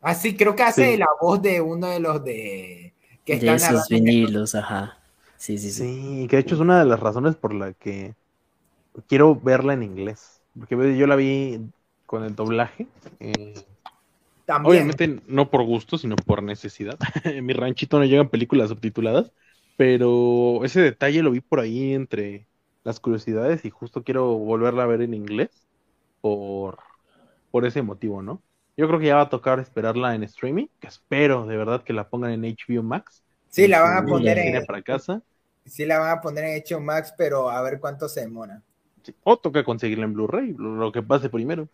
Así 0.00 0.34
creo 0.36 0.56
que 0.56 0.62
hace 0.62 0.92
Sí. 0.92 0.96
la 0.96 1.08
voz 1.20 1.42
de 1.42 1.60
uno 1.60 1.88
de 1.88 2.00
los 2.00 2.24
de 2.24 2.94
que 3.24 3.38
De 3.38 3.54
están 3.54 3.74
esos 3.76 3.88
vinilos, 3.88 4.54
ajá. 4.54 4.98
Sí, 5.46 5.58
sí, 5.58 5.72
sí. 5.72 5.84
Sí, 5.84 6.26
que 6.28 6.36
de 6.36 6.42
hecho 6.42 6.54
es 6.54 6.60
una 6.60 6.78
de 6.80 6.84
las 6.86 7.00
razones 7.00 7.36
por 7.36 7.54
la 7.54 7.72
que 7.74 8.14
quiero 9.08 9.36
verla 9.40 9.74
en 9.74 9.82
inglés. 9.82 10.42
Porque 10.58 10.96
yo 10.98 11.06
la 11.06 11.16
vi 11.16 11.60
con 12.06 12.24
el 12.24 12.34
doblaje. 12.36 12.88
eh, 13.20 13.54
También. 14.46 14.72
obviamente 14.72 15.22
no 15.26 15.50
por 15.50 15.64
gusto, 15.64 15.98
sino 15.98 16.16
por 16.16 16.42
necesidad. 16.42 16.98
En 17.24 17.46
mi 17.46 17.52
ranchito 17.52 17.98
no 17.98 18.04
llegan 18.04 18.28
películas 18.30 18.68
subtituladas, 18.70 19.32
pero 19.76 20.64
ese 20.64 20.80
detalle 20.80 21.22
lo 21.22 21.30
vi 21.30 21.40
por 21.40 21.60
ahí 21.60 21.94
entre 21.94 22.48
las 22.84 23.00
curiosidades 23.00 23.64
y 23.64 23.70
justo 23.70 24.04
quiero 24.04 24.34
volverla 24.38 24.84
a 24.84 24.86
ver 24.86 25.02
en 25.02 25.14
inglés 25.14 25.68
por, 26.20 26.78
por 27.50 27.66
ese 27.66 27.82
motivo, 27.82 28.22
¿no? 28.22 28.44
Yo 28.76 28.88
creo 28.88 29.00
que 29.00 29.06
ya 29.06 29.16
va 29.16 29.22
a 29.22 29.28
tocar 29.30 29.60
esperarla 29.60 30.14
en 30.14 30.24
streaming, 30.24 30.68
que 30.80 30.88
espero 30.88 31.46
de 31.46 31.56
verdad 31.56 31.84
que 31.84 31.92
la 31.92 32.08
pongan 32.10 32.32
en 32.32 32.44
HBO 32.44 32.82
Max. 32.82 33.24
Sí, 33.50 33.68
la 33.68 33.82
van 33.82 33.98
a 33.98 34.06
poner 34.06 34.38
en, 34.38 34.64
para 34.64 34.80
casa. 34.82 35.22
sí 35.66 35.84
la 35.84 35.98
van 35.98 36.10
a 36.10 36.20
poner 36.20 36.44
en 36.44 36.56
hecho 36.56 36.80
Max, 36.80 37.12
pero 37.16 37.50
a 37.50 37.60
ver 37.62 37.78
cuánto 37.78 38.08
se 38.08 38.20
demora. 38.20 38.62
Sí, 39.02 39.14
O 39.24 39.38
toca 39.38 39.62
conseguirla 39.62 40.04
en 40.04 40.14
Blu-ray, 40.14 40.54
lo, 40.56 40.90
que 40.90 41.02
pase 41.02 41.28
primero. 41.28 41.68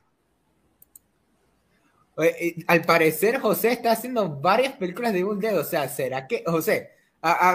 Al 2.66 2.82
parecer, 2.82 3.38
José 3.38 3.72
está 3.72 3.92
haciendo 3.92 4.40
varias 4.40 4.72
películas 4.74 5.12
de 5.12 5.20
Evil 5.20 5.38
Dead. 5.38 5.58
O 5.58 5.64
sea, 5.64 5.86
¿será 5.88 6.26
que, 6.26 6.42
José, 6.46 6.90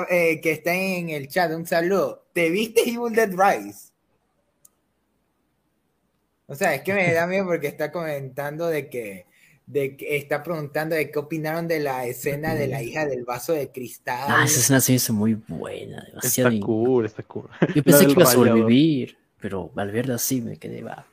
eh, 0.10 0.40
que 0.40 0.52
está 0.52 0.74
en 0.74 1.10
el 1.10 1.28
chat, 1.28 1.52
un 1.52 1.66
saludo, 1.66 2.26
¿te 2.34 2.50
viste 2.50 2.82
Evil 2.88 3.14
Dead 3.14 3.32
Rise? 3.32 3.92
O 6.52 6.56
sea, 6.56 6.76
es 6.76 6.82
que 6.82 6.94
me 6.94 7.14
da 7.14 7.26
miedo 7.28 7.46
porque 7.46 7.68
está 7.68 7.92
comentando 7.92 8.68
de 8.68 8.90
que, 8.90 9.26
de 9.72 9.96
que 9.96 10.18
está 10.18 10.44
preguntando 10.44 10.96
de 10.96 11.10
qué 11.10 11.18
opinaron 11.18 11.66
de 11.66 11.80
la 11.80 12.06
escena 12.06 12.56
de 12.56 12.68
la 12.68 12.84
hija 12.84 13.06
del 13.06 13.24
vaso 13.24 13.54
de 13.54 13.72
cristal. 13.72 14.26
Ah, 14.28 14.44
esa 14.44 14.60
escena 14.60 14.82
se 14.82 14.92
hizo 14.92 15.14
muy 15.14 15.36
buena, 15.48 16.04
demasiado. 16.10 16.50
Está 16.50 16.66
cool, 16.66 17.06
está 17.06 17.24
cool. 17.24 17.50
Yo 17.74 17.82
pensé 17.82 18.06
que 18.06 18.12
iba 18.12 18.24
a 18.24 18.26
sobrevivir, 18.26 19.18
pero 19.40 19.72
al 19.78 19.92
verla 19.92 20.16
así 20.16 20.42
me 20.42 20.58
quedé 20.58 20.82
va. 20.82 21.06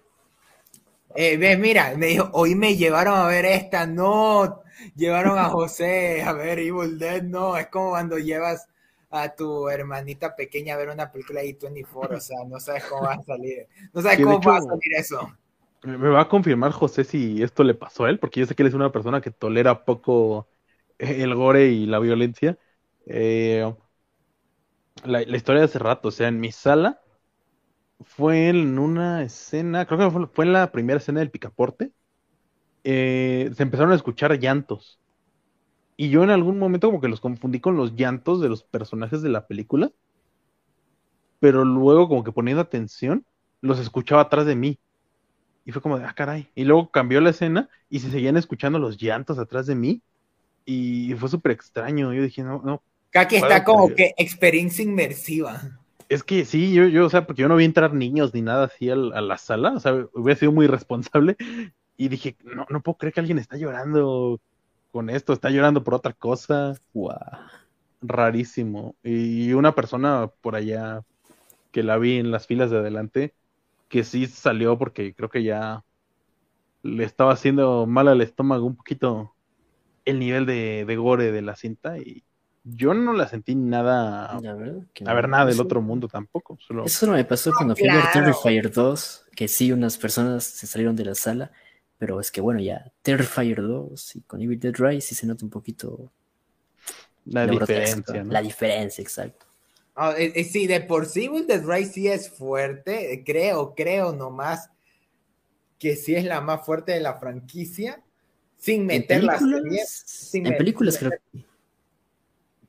Eh, 1.15 1.37
ves, 1.37 1.57
mira, 1.57 1.95
me 1.97 2.07
dijo, 2.07 2.31
hoy 2.33 2.57
me 2.57 2.77
llevaron 2.77 3.17
a 3.17 3.29
ver 3.29 3.45
esta, 3.45 3.87
no, 3.87 4.63
llevaron 4.97 5.39
a 5.39 5.45
José 5.51 6.23
a 6.23 6.33
ver 6.33 6.59
Evil 6.59 6.99
Dead, 6.99 7.23
no, 7.23 7.57
es 7.57 7.69
como 7.69 7.91
cuando 7.91 8.19
llevas 8.19 8.67
a 9.11 9.29
tu 9.37 9.69
hermanita 9.69 10.35
pequeña 10.35 10.75
a 10.75 10.79
ver 10.79 10.89
una 10.89 11.13
película 11.13 11.43
de 11.43 11.57
24, 11.63 12.17
o 12.17 12.21
sea, 12.21 12.39
no 12.45 12.59
sabes 12.59 12.85
cómo 12.85 13.03
va 13.05 13.15
a 13.15 13.23
salir, 13.23 13.69
no 13.93 14.03
sabes 14.03 14.19
cómo 14.19 14.41
va 14.41 14.57
a 14.57 14.63
salir 14.63 14.95
eso. 14.97 15.33
Me 15.83 16.09
va 16.09 16.23
a 16.23 16.29
confirmar 16.29 16.73
José 16.73 17.05
si 17.05 17.43
esto 17.43 17.63
le 17.63 17.75
pasó 17.75 18.05
a 18.05 18.11
él, 18.11 18.19
porque 18.19 18.41
yo 18.41 18.47
sé 18.47 18.55
que 18.55 18.63
él 18.63 18.69
es 18.69 18.75
una 18.75 18.91
persona 18.93 19.21
que 19.21 19.31
tolera 19.31 19.85
poco 19.85 20.49
el 20.99 21.35
gore 21.35 21.69
y 21.71 21.87
la 21.87 22.01
violencia. 22.01 22.59
Eh, 23.07 23.73
la, 25.05 25.23
historia 25.23 25.61
de 25.61 25.67
hace 25.67 25.79
rato, 25.79 26.09
o 26.09 26.11
sea, 26.11 26.29
en 26.29 26.41
mi 26.41 26.53
sala 26.53 27.01
fue 28.01 28.49
en 28.49 28.79
una 28.79 29.23
escena, 29.23 29.87
creo 29.87 29.99
que 29.99 30.29
fue, 30.33 30.45
en 30.45 30.53
la 30.53 30.73
primera 30.73 30.99
escena 30.99 31.21
del 31.21 31.31
picaporte, 31.31 31.93
eh, 32.85 33.51
se 33.55 33.63
empezaron 33.63 33.93
a 33.93 33.97
escuchar 33.97 34.39
llantos. 34.39 35.01
Y 35.97 36.11
yo 36.11 36.23
en 36.23 36.31
algún 36.31 36.59
momento 36.59 36.89
como 36.89 37.01
que 37.01 37.09
los 37.09 37.21
confundí 37.21 37.61
con 37.61 37.77
los 37.77 37.97
llantos 37.97 38.41
de 38.41 38.49
los 38.49 38.63
personajes 38.63 39.21
de 39.23 39.31
la 39.31 39.47
película. 39.47 39.91
Pero 41.41 41.65
luego 41.65 42.09
como 42.09 42.25
que 42.25 42.33
poniendo 42.33 42.61
atención, 42.61 43.27
los 43.61 43.79
escuchaba 43.79 44.23
atrás 44.23 44.47
de 44.47 44.57
mí. 44.57 44.79
Y 45.69 45.71
fue 45.71 45.83
como 45.83 45.99
de, 45.99 46.07
ah, 46.07 46.15
caray. 46.15 46.49
Y 46.55 46.65
luego 46.65 46.91
cambió 46.91 47.21
la 47.21 47.29
escena 47.29 47.69
y 47.91 47.99
se 47.99 48.11
seguían 48.11 48.39
escuchando 48.39 48.79
los 48.79 48.97
llantos 48.97 49.39
atrás 49.39 49.67
de 49.67 49.75
mí. 49.75 50.01
Y 50.65 51.13
fue 51.19 51.29
súper 51.29 51.53
extraño. 51.53 52.15
Yo 52.15 52.23
dije, 52.23 52.43
no, 52.43 52.63
no. 52.65 52.83
Kaki 53.11 53.37
está 53.37 53.65
como 53.65 53.95
que 53.95 54.15
experiencia 54.17 54.83
inmersiva. 54.83 55.79
Es 56.09 56.23
que 56.23 56.47
sí, 56.47 56.73
yo, 56.73 56.87
yo, 56.87 57.05
o 57.05 57.11
sea, 57.11 57.27
porque 57.27 57.43
yo 57.43 57.49
no 57.49 57.57
vi 57.57 57.67
entrar 57.67 57.93
niños 57.93 58.33
ni 58.33 58.41
nada 58.41 58.65
así 58.65 58.89
a 58.89 58.97
la 58.97 59.37
sala, 59.37 59.73
o 59.73 59.81
sea, 59.81 60.07
hubiera 60.15 60.41
sido 60.41 60.53
muy 60.53 60.67
responsable. 60.67 61.37
Y 61.99 62.09
dije, 62.09 62.35
no, 62.45 62.67
no 62.71 62.81
puedo 62.81 62.97
creer 62.97 63.13
que 63.13 63.21
alguien 63.21 63.39
está 63.39 63.59
llorando 63.59 64.41
con 64.91 65.11
esto, 65.11 65.35
está 65.35 65.51
llorando 65.51 65.85
por 65.85 65.93
otra 65.93 66.15
cosa. 66.15 66.77
Wow. 66.95 67.13
Rarísimo. 68.01 68.95
Y 69.03 69.53
una 69.53 69.75
persona 69.75 70.31
por 70.41 70.57
allá 70.57 71.03
que 71.73 71.83
la 71.83 71.99
vi 71.99 72.17
en 72.17 72.31
las 72.31 72.47
filas 72.47 72.71
de 72.71 72.79
adelante, 72.79 73.35
que 73.89 74.05
sí 74.05 74.27
salió 74.27 74.79
porque 74.79 75.15
creo 75.15 75.29
que 75.29 75.43
ya 75.43 75.85
le 76.83 77.05
estaba 77.05 77.33
haciendo 77.33 77.87
mal 77.87 78.09
al 78.09 78.21
estómago 78.21 78.67
un 78.67 78.77
poquito 78.77 79.35
el 80.05 80.19
nivel 80.19 80.47
de, 80.47 80.85
de 80.87 80.97
gore 80.97 81.33
de 81.33 81.43
la 81.43 81.57
cinta 81.57 81.99
y 81.99 82.25
yo 82.65 82.95
no 82.95 83.13
la 83.13 83.29
sentí 83.29 83.55
nada. 83.55 84.27
a 84.27 84.41
ver, 84.41 85.29
nada 85.29 85.47
del 85.47 85.61
otro 85.61 85.81
mundo 85.81 86.09
tampoco. 86.09 86.59
Eso 86.85 87.07
no 87.07 87.13
me 87.13 87.25
pasó 87.25 87.53
cuando 87.57 87.75
fui 87.75 87.89
a 87.89 87.95
ver 87.95 88.05
Terrifier 88.13 88.71
2, 88.71 89.27
que 89.35 89.49
sí, 89.49 89.73
unas 89.73 89.97
personas 89.97 90.45
se 90.45 90.67
salieron 90.67 90.95
de 90.95 91.05
la 91.05 91.15
sala, 91.15 91.51
pero 91.97 92.21
es 92.21 92.31
que 92.31 92.41
bueno, 92.41 92.61
ya 92.61 92.93
Terrifier 93.03 93.63
2 93.63 94.17
y 94.17 94.21
con 94.23 94.43
Evil 94.43 94.61
Dead 94.61 94.75
Rise 94.75 95.09
sí 95.09 95.15
se 95.15 95.27
nota 95.27 95.45
un 95.45 95.51
poquito 95.51 96.13
la 97.25 97.47
diferencia. 97.47 98.25
La 98.25 98.43
diferencia, 98.43 99.03
exacto. 99.03 99.47
Ah, 100.01 100.15
eh, 100.17 100.33
eh, 100.37 100.45
sí, 100.45 100.69
de 100.69 100.81
por 100.81 101.07
sí 101.07 101.29
Dead 101.49 101.65
Rise 101.67 101.93
sí 101.93 102.07
es 102.07 102.31
fuerte, 102.31 103.25
creo, 103.27 103.75
creo 103.75 104.13
nomás 104.13 104.71
que 105.77 105.97
sí 105.97 106.15
es 106.15 106.25
la 106.25 106.41
más 106.41 106.65
fuerte 106.65 106.93
de 106.93 107.01
la 107.01 107.15
franquicia, 107.15 108.01
sin 108.57 108.87
meter 108.87 109.25
las 109.25 109.43
en 109.43 110.57
películas 110.57 110.99
creo 110.99 111.11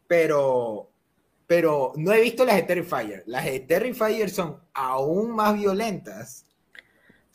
pero, 0.07 0.89
pero 1.45 1.93
no 1.97 2.11
he 2.11 2.19
visto 2.19 2.43
las 2.45 2.55
de 2.55 2.63
Terrifier. 2.63 3.23
Las 3.27 3.45
de 3.45 3.59
Terrifier 3.59 4.31
son 4.31 4.57
aún 4.73 5.35
más 5.35 5.55
violentas. 5.55 6.45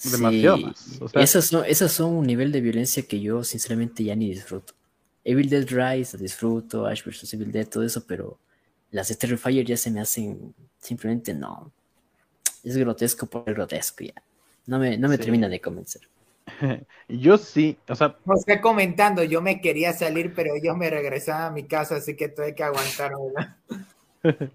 Demasiado 0.02 0.56
más. 0.56 1.00
esas, 1.14 1.44
son, 1.44 1.64
esas 1.66 1.92
son 1.92 2.14
un 2.14 2.26
nivel 2.26 2.50
de 2.50 2.60
violencia 2.60 3.04
que 3.04 3.20
yo 3.20 3.44
sinceramente 3.44 4.02
ya 4.02 4.16
ni 4.16 4.28
disfruto. 4.28 4.74
Evil 5.22 5.48
Dead 5.48 5.68
Rise 5.68 6.18
disfruto, 6.18 6.84
Ash 6.84 7.04
vs. 7.04 7.32
Evil 7.34 7.52
Dead, 7.52 7.68
todo 7.68 7.84
eso, 7.84 8.04
pero 8.04 8.40
las 8.94 9.08
de 9.08 9.16
Terrifier 9.16 9.66
ya 9.66 9.76
se 9.76 9.90
me 9.90 10.00
hacen 10.00 10.54
simplemente 10.78 11.34
no. 11.34 11.72
Es 12.62 12.76
grotesco 12.76 13.26
por 13.26 13.42
el 13.46 13.54
grotesco 13.54 14.04
ya. 14.04 14.14
No 14.66 14.78
me, 14.78 14.96
no 14.96 15.08
me 15.08 15.18
termina 15.18 15.48
de 15.48 15.60
convencer. 15.60 16.02
Yo 17.08 17.36
sí, 17.36 17.76
o 17.88 17.96
sea. 17.96 18.16
No 18.24 18.36
sé 18.36 18.60
comentando, 18.60 19.24
yo 19.24 19.42
me 19.42 19.60
quería 19.60 19.92
salir, 19.94 20.32
pero 20.32 20.54
ellos 20.54 20.76
me 20.76 20.90
regresaban 20.90 21.42
a 21.42 21.50
mi 21.50 21.64
casa, 21.64 21.96
así 21.96 22.14
que 22.14 22.28
tuve 22.28 22.54
que 22.54 22.62
aguantar. 22.62 23.12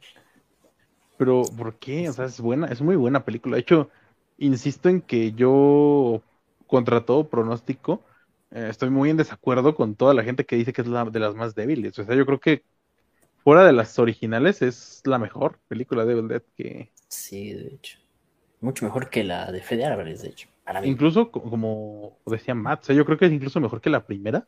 pero, 1.17 1.43
¿por 1.57 1.75
qué? 1.77 2.07
O 2.07 2.13
sea, 2.13 2.25
es 2.25 2.39
buena, 2.39 2.67
es 2.67 2.81
muy 2.81 2.95
buena 2.95 3.25
película. 3.25 3.55
De 3.55 3.61
hecho, 3.61 3.89
insisto 4.37 4.87
en 4.87 5.01
que 5.01 5.33
yo, 5.33 6.21
contra 6.65 7.03
todo 7.03 7.27
pronóstico, 7.27 8.03
eh, 8.51 8.67
estoy 8.69 8.89
muy 8.89 9.09
en 9.09 9.17
desacuerdo 9.17 9.75
con 9.75 9.95
toda 9.95 10.13
la 10.13 10.23
gente 10.23 10.45
que 10.45 10.55
dice 10.55 10.71
que 10.71 10.81
es 10.81 10.87
la 10.87 11.03
de 11.03 11.19
las 11.19 11.35
más 11.35 11.55
débiles. 11.55 11.99
O 11.99 12.05
sea, 12.05 12.15
yo 12.15 12.25
creo 12.25 12.39
que 12.39 12.63
fuera 13.43 13.65
de 13.65 13.73
las 13.73 13.97
originales 13.99 14.61
es 14.61 15.01
la 15.05 15.19
mejor 15.19 15.59
película 15.67 16.05
de 16.05 16.13
Evil 16.13 16.27
Dead 16.27 16.43
que. 16.55 16.91
Sí, 17.07 17.53
de 17.53 17.67
hecho. 17.75 17.99
Mucho 18.61 18.85
mejor 18.85 19.09
que 19.09 19.23
la 19.23 19.51
de 19.51 19.61
Fede 19.61 19.85
Álvarez, 19.85 20.21
de 20.21 20.29
hecho. 20.29 20.49
Incluso, 20.83 21.31
como 21.31 22.17
decía 22.25 22.53
Matt, 22.53 22.91
yo 22.91 23.05
creo 23.05 23.17
que 23.17 23.25
es 23.25 23.31
incluso 23.31 23.59
mejor 23.59 23.81
que 23.81 23.89
la 23.89 24.05
primera, 24.05 24.47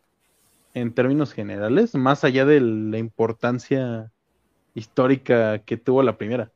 en 0.74 0.94
términos 0.94 1.34
generales, 1.34 1.96
más 1.96 2.24
allá 2.24 2.46
de 2.46 2.62
la 2.62 2.98
importancia 2.98 4.12
histórica 4.76 5.60
que 5.60 5.78
tuvo 5.78 6.04
la 6.04 6.18
primera. 6.18 6.52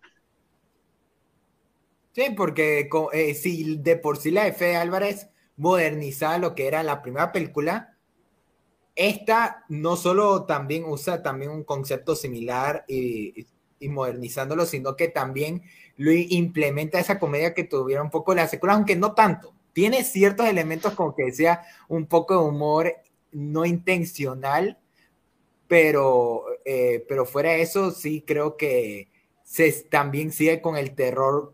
Sí, 2.14 2.34
porque 2.38 2.90
eh, 3.14 3.34
si 3.34 3.78
de 3.78 3.98
por 3.98 4.18
sí 4.18 4.32
la 4.32 4.46
de 4.46 4.54
Fede 4.54 4.78
Álvarez 4.78 5.30
modernizaba 5.58 6.38
lo 6.38 6.56
que 6.56 6.68
era 6.68 6.84
la 6.84 7.02
primera 7.02 7.32
película, 7.32 7.95
esta 8.96 9.66
no 9.70 9.96
solo 9.96 10.46
también 10.46 10.86
usa 10.86 11.22
también 11.22 11.52
un 11.52 11.64
concepto 11.64 12.16
similar 12.16 12.86
y, 12.88 13.46
y 13.80 13.90
modernizándolo, 13.90 14.66
sino 14.66 14.96
que 14.96 15.08
también 15.08 15.64
lo 15.98 16.12
implementa 16.12 17.00
esa 17.00 17.20
comedia 17.20 17.54
que 17.54 17.64
tuvieron 17.64 18.06
un 18.06 18.12
poco 18.12 18.34
la 18.34 18.48
secuela, 18.48 18.74
aunque 18.74 18.96
no 18.96 19.14
tanto. 19.14 19.54
Tiene 19.74 20.04
ciertos 20.04 20.48
elementos 20.48 20.94
como 20.94 21.16
que 21.16 21.26
decía 21.26 21.62
un 21.88 22.06
poco 22.06 22.34
de 22.34 22.48
humor 22.48 22.94
no 23.32 23.66
intencional, 23.66 24.80
pero, 25.68 26.46
eh, 26.64 27.04
pero 27.08 27.26
fuera 27.26 27.52
de 27.52 27.62
eso 27.62 27.92
sí 27.92 28.24
creo 28.26 28.56
que 28.56 29.10
se, 29.44 29.72
también 29.84 30.32
sigue 30.32 30.62
con 30.62 30.78
el 30.78 30.96
terror 30.96 31.54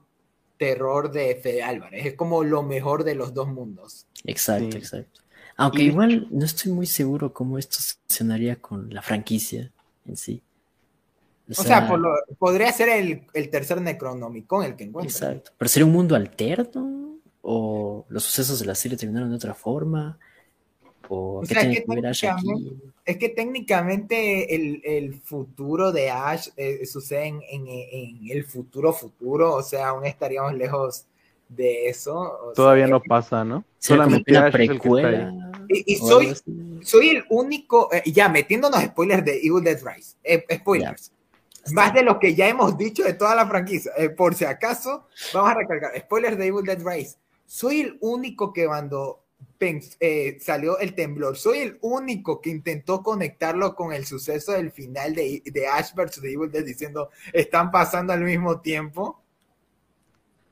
terror 0.57 1.11
de 1.11 1.35
Fede 1.38 1.63
Álvarez. 1.63 2.05
Es 2.05 2.13
como 2.13 2.43
lo 2.43 2.61
mejor 2.61 3.03
de 3.03 3.15
los 3.15 3.34
dos 3.34 3.47
mundos. 3.47 4.05
Exacto, 4.26 4.77
exacto. 4.77 5.20
Aunque 5.61 5.83
igual 5.83 6.27
no 6.31 6.43
estoy 6.43 6.71
muy 6.71 6.88
seguro 6.88 7.31
cómo 7.31 7.57
esto 7.59 7.77
funcionaría 8.07 8.55
con 8.55 8.91
la 8.91 9.01
franquicia 9.03 9.71
en 10.07 10.17
sí. 10.17 10.41
O, 11.49 11.63
sea, 11.63 11.88
podría 12.39 12.71
ser 12.71 12.89
el, 12.89 13.23
el, 13.33 13.49
tercer 13.49 13.79
Necronomicon 13.81 14.63
el 14.63 14.75
que 14.75 14.85
encuentra. 14.85 15.11
Exacto. 15.11 15.51
Pero 15.57 15.69
sería 15.69 15.85
un 15.85 15.91
mundo 15.91 16.15
alterno. 16.15 17.19
O 17.43 18.05
los 18.09 18.23
sucesos 18.23 18.59
de 18.59 18.65
la 18.65 18.75
serie 18.75 18.97
terminaron 18.97 19.29
de 19.29 19.35
otra 19.35 19.53
forma. 19.53 20.17
O, 21.09 21.43
sea, 21.45 21.61
que 21.69 21.83
Es 23.05 23.17
que 23.17 23.29
técnicamente 23.29 24.55
el, 24.55 24.81
el 24.85 25.15
futuro 25.21 25.91
de 25.91 26.09
Ash 26.09 26.47
eh, 26.55 26.85
sucede 26.85 27.27
en, 27.27 27.41
en, 27.49 28.31
el 28.31 28.45
futuro 28.45 28.93
futuro. 28.93 29.55
O 29.55 29.63
sea, 29.63 29.89
aún 29.89 30.05
estaríamos 30.05 30.53
lejos 30.53 31.05
de 31.56 31.90
eso. 31.90 32.53
Todavía 32.56 32.88
no 32.88 33.02
pasa, 33.02 33.44
¿no? 33.44 33.64
Solamente 33.80 34.32
una 34.32 34.52
precuela. 34.52 35.34
Y, 35.68 35.95
soy, 35.98 36.34
soy 36.82 37.10
el 37.10 37.26
único, 37.30 37.90
eh, 37.94 38.03
ya 38.11 38.28
metiéndonos 38.28 38.82
spoilers 38.84 39.23
de 39.23 39.38
Evil 39.38 39.64
Dead 39.64 39.80
Rise, 39.84 40.15
eh, 40.23 40.45
spoilers. 40.56 41.11
Más 41.73 41.94
de 41.94 42.03
lo 42.03 42.19
que 42.19 42.36
ya 42.36 42.49
hemos 42.49 42.78
dicho 42.78 43.03
de 43.03 43.14
toda 43.14 43.36
la 43.36 43.48
franquicia. 43.48 43.91
Eh, 43.98 44.10
por 44.10 44.36
si 44.36 44.45
acaso, 44.45 45.07
vamos 45.34 45.52
a 45.52 45.53
recargar. 45.56 45.98
Spoilers 45.99 46.38
de 46.38 46.48
Evil 46.48 46.65
Dead 46.65 46.82
Rise. 46.84 47.18
Soy 47.45 47.82
el 47.82 47.98
único 48.02 48.52
que 48.52 48.65
cuando 48.65 49.23
eh, 49.60 50.38
salió 50.41 50.80
el 50.80 50.95
temblor, 50.95 51.38
soy 51.38 51.60
el 51.60 51.78
único 51.82 52.41
que 52.41 52.49
intentó 52.49 53.03
conectarlo 53.03 53.76
con 53.76 53.94
el 53.94 54.06
suceso 54.06 54.53
del 54.53 54.72
final 54.72 55.14
de, 55.14 55.44
de 55.45 55.68
Ash 55.68 55.94
vs. 55.94 56.23
Evil 56.23 56.52
Dead 56.52 56.65
diciendo, 56.65 57.10
están 57.32 57.69
pasando 57.72 58.11
al 58.11 58.22
mismo 58.22 58.60
tiempo. 58.60 59.20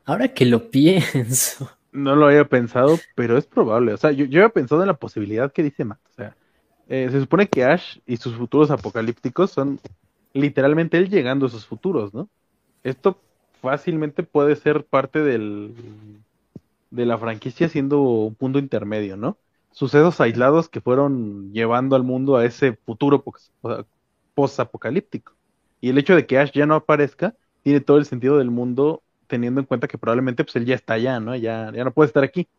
Ahora 0.10 0.28
que 0.28 0.46
lo 0.46 0.72
pienso. 0.72 1.70
No 1.92 2.16
lo 2.16 2.28
había 2.28 2.46
pensado, 2.46 3.00
pero 3.16 3.36
es 3.36 3.48
probable. 3.48 3.94
O 3.94 3.98
sea, 3.98 4.12
yo, 4.12 4.26
yo 4.26 4.42
había 4.42 4.54
pensado 4.54 4.82
en 4.82 4.88
la 4.88 4.94
posibilidad 4.94 5.52
que 5.52 5.64
dice 5.64 5.86
Matt. 5.86 5.98
O 6.12 6.14
sea, 6.14 6.36
eh, 6.88 7.10
se 7.12 7.20
supone 7.20 7.48
que 7.48 7.64
Ash 7.64 7.98
y 8.06 8.18
sus 8.18 8.36
futuros 8.36 8.70
apocalípticos 8.70 9.50
son 9.50 9.80
literalmente 10.34 11.00
él 11.00 11.10
llegando 11.10 11.48
a 11.48 11.50
sus 11.50 11.66
futuros, 11.66 12.14
¿no? 12.14 12.30
Esto 12.84 13.20
fácilmente 13.60 14.22
puede 14.22 14.56
ser 14.56 14.86
parte 14.86 15.24
del, 15.24 15.74
de 16.92 17.06
la 17.08 17.18
franquicia 17.18 17.70
siendo 17.70 18.02
un 18.02 18.36
punto 18.36 18.60
intermedio, 18.60 19.18
¿no? 19.18 19.36
Sucesos 19.72 20.22
aislados 20.22 20.70
que 20.70 20.82
fueron 20.82 21.52
llevando 21.54 21.96
al 21.96 22.04
mundo 22.04 22.38
a 22.38 22.46
ese 22.46 22.74
futuro 22.74 23.24
post-apocalíptico. 24.36 25.34
Y 25.82 25.90
el 25.90 25.98
hecho 25.98 26.16
de 26.16 26.28
que 26.28 26.38
Ash 26.38 26.52
ya 26.52 26.68
no 26.68 26.76
aparezca 26.76 27.34
tiene 27.64 27.80
todo 27.80 27.98
el 27.98 28.06
sentido 28.06 28.38
del 28.38 28.52
mundo 28.52 29.02
teniendo 29.30 29.62
en 29.62 29.66
cuenta 29.66 29.88
que 29.88 29.98
probablemente 29.98 30.44
pues 30.44 30.56
él 30.58 30.66
ya 30.66 30.76
está 30.76 30.96
allá, 30.96 31.20
¿no? 31.20 31.36
Ya, 31.36 31.72
ya 31.74 31.84
no 31.86 31.94
puede 31.94 32.08
estar 32.08 32.24
aquí. 32.24 32.50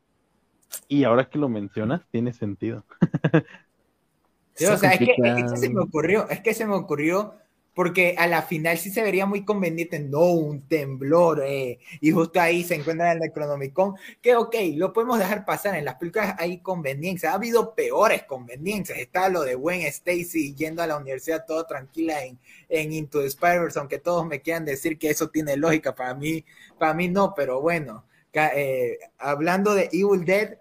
Y 0.89 1.05
ahora 1.05 1.29
que 1.29 1.39
lo 1.39 1.49
mencionas, 1.49 2.03
tiene 2.11 2.33
sentido. 2.33 2.85
sí, 4.55 4.65
o 4.65 4.77
sea, 4.79 4.93
es 4.93 4.99
que, 5.01 5.17
es 5.17 5.53
que, 5.53 5.57
se 5.59 5.69
me 5.69 5.81
ocurrió, 5.81 6.29
es 6.31 6.41
que 6.41 6.55
se 6.55 6.65
me 6.65 6.75
ocurrió 6.75 7.35
porque 7.75 8.15
a 8.19 8.27
la 8.27 8.43
final 8.43 8.77
sí 8.79 8.91
se 8.91 9.03
vería 9.03 9.27
muy 9.27 9.45
conveniente, 9.45 9.99
no 10.01 10.25
un 10.25 10.63
temblor, 10.63 11.43
eh, 11.47 11.79
y 12.01 12.11
justo 12.11 12.41
ahí 12.41 12.65
se 12.65 12.75
encuentra 12.75 13.13
el 13.13 13.21
Necronomicon, 13.21 13.95
que 14.21 14.37
ok, 14.37 14.55
lo 14.75 14.93
podemos 14.93 15.19
dejar 15.19 15.45
pasar, 15.45 15.77
en 15.77 15.85
las 15.85 15.95
películas 15.95 16.35
hay 16.39 16.59
conveniencias, 16.59 17.33
ha 17.33 17.37
habido 17.37 17.75
peores 17.75 18.25
conveniencias, 18.25 18.99
está 18.99 19.29
lo 19.29 19.43
de 19.43 19.55
Gwen 19.55 19.83
Stacy 19.83 20.55
yendo 20.55 20.83
a 20.83 20.87
la 20.87 20.97
universidad 20.97 21.45
todo 21.47 21.65
tranquila 21.67 22.25
en, 22.25 22.39
en 22.69 22.93
Into 22.93 23.21
the 23.21 23.27
Spider-Verse, 23.27 23.79
aunque 23.79 23.99
todos 23.99 24.27
me 24.27 24.41
quieran 24.41 24.65
decir 24.65 24.99
que 24.99 25.11
eso 25.11 25.29
tiene 25.29 25.57
lógica, 25.57 25.95
para 25.95 26.15
mí, 26.15 26.45
para 26.79 26.95
mí 26.95 27.09
no, 27.09 27.35
pero 27.35 27.61
bueno, 27.61 28.05
eh, 28.33 28.99
hablando 29.19 29.75
de 29.75 29.89
Evil 29.93 30.25
Dead, 30.25 30.59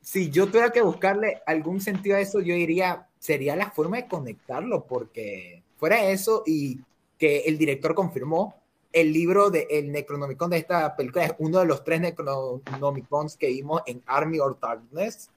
si 0.00 0.30
yo 0.30 0.46
tuviera 0.46 0.70
que 0.70 0.80
buscarle 0.80 1.42
algún 1.46 1.80
sentido 1.80 2.16
a 2.16 2.20
eso, 2.20 2.40
yo 2.40 2.54
diría, 2.54 3.06
sería 3.18 3.56
la 3.56 3.70
forma 3.70 3.98
de 3.98 4.08
conectarlo, 4.08 4.86
porque 4.86 5.57
Fuera 5.78 6.04
eso, 6.10 6.42
y 6.44 6.80
que 7.16 7.40
el 7.40 7.56
director 7.56 7.94
confirmó, 7.94 8.54
el 8.92 9.12
libro 9.12 9.50
de 9.50 9.66
el 9.70 9.92
Necronomicon 9.92 10.50
de 10.50 10.58
esta 10.58 10.96
película 10.96 11.26
es 11.26 11.32
uno 11.38 11.60
de 11.60 11.66
los 11.66 11.84
tres 11.84 12.00
Necronomicons 12.00 13.36
que 13.36 13.48
vimos 13.48 13.82
en 13.86 14.02
Army 14.06 14.40
of 14.40 14.58
Darkness. 14.60 15.30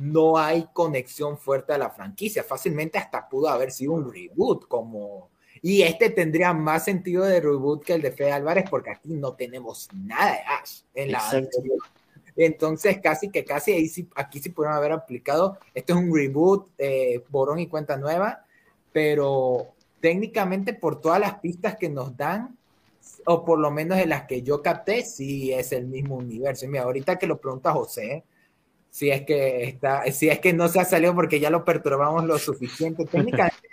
No 0.00 0.38
hay 0.38 0.68
conexión 0.72 1.36
fuerte 1.36 1.72
a 1.72 1.78
la 1.78 1.90
franquicia. 1.90 2.44
Fácilmente 2.44 2.98
hasta 2.98 3.28
pudo 3.28 3.48
haber 3.48 3.72
sido 3.72 3.92
un 3.92 4.10
reboot, 4.12 4.66
como. 4.68 5.30
Y 5.60 5.82
este 5.82 6.10
tendría 6.10 6.52
más 6.52 6.84
sentido 6.84 7.24
de 7.24 7.40
reboot 7.40 7.84
que 7.84 7.94
el 7.94 8.02
de 8.02 8.12
Fede 8.12 8.32
Álvarez, 8.32 8.64
porque 8.70 8.90
aquí 8.90 9.10
no 9.10 9.34
tenemos 9.34 9.88
nada 9.92 10.32
de 10.32 10.38
Ash 10.38 10.80
en 10.94 11.12
la 11.12 11.22
Entonces, 12.34 12.98
casi 13.02 13.28
que 13.28 13.44
casi 13.44 13.72
ahí 13.72 13.88
sí, 13.88 14.08
aquí 14.14 14.40
sí 14.40 14.48
pudieron 14.48 14.76
haber 14.76 14.92
aplicado. 14.92 15.58
Esto 15.74 15.92
es 15.92 15.98
un 15.98 16.14
reboot, 16.14 16.68
eh, 16.78 17.22
borón 17.28 17.58
y 17.58 17.66
cuenta 17.66 17.96
nueva, 17.96 18.46
pero 18.92 19.74
técnicamente 20.02 20.74
por 20.74 21.00
todas 21.00 21.20
las 21.20 21.38
pistas 21.38 21.76
que 21.76 21.88
nos 21.88 22.14
dan, 22.16 22.58
o 23.24 23.44
por 23.44 23.58
lo 23.58 23.70
menos 23.70 23.98
en 23.98 24.08
las 24.08 24.24
que 24.24 24.42
yo 24.42 24.60
capté, 24.60 25.02
sí 25.02 25.52
es 25.52 25.70
el 25.72 25.86
mismo 25.86 26.16
universo. 26.16 26.66
Y 26.66 26.68
mira, 26.68 26.82
ahorita 26.82 27.18
que 27.18 27.28
lo 27.28 27.40
pregunta 27.40 27.72
José, 27.72 28.24
si 28.90 29.10
es 29.10 29.22
que 29.22 29.62
está, 29.62 30.04
si 30.10 30.28
es 30.28 30.40
que 30.40 30.52
no 30.52 30.68
se 30.68 30.80
ha 30.80 30.84
salido 30.84 31.14
porque 31.14 31.38
ya 31.38 31.50
lo 31.50 31.64
perturbamos 31.64 32.24
lo 32.24 32.36
suficiente. 32.36 33.04
Técnicamente, 33.10 33.68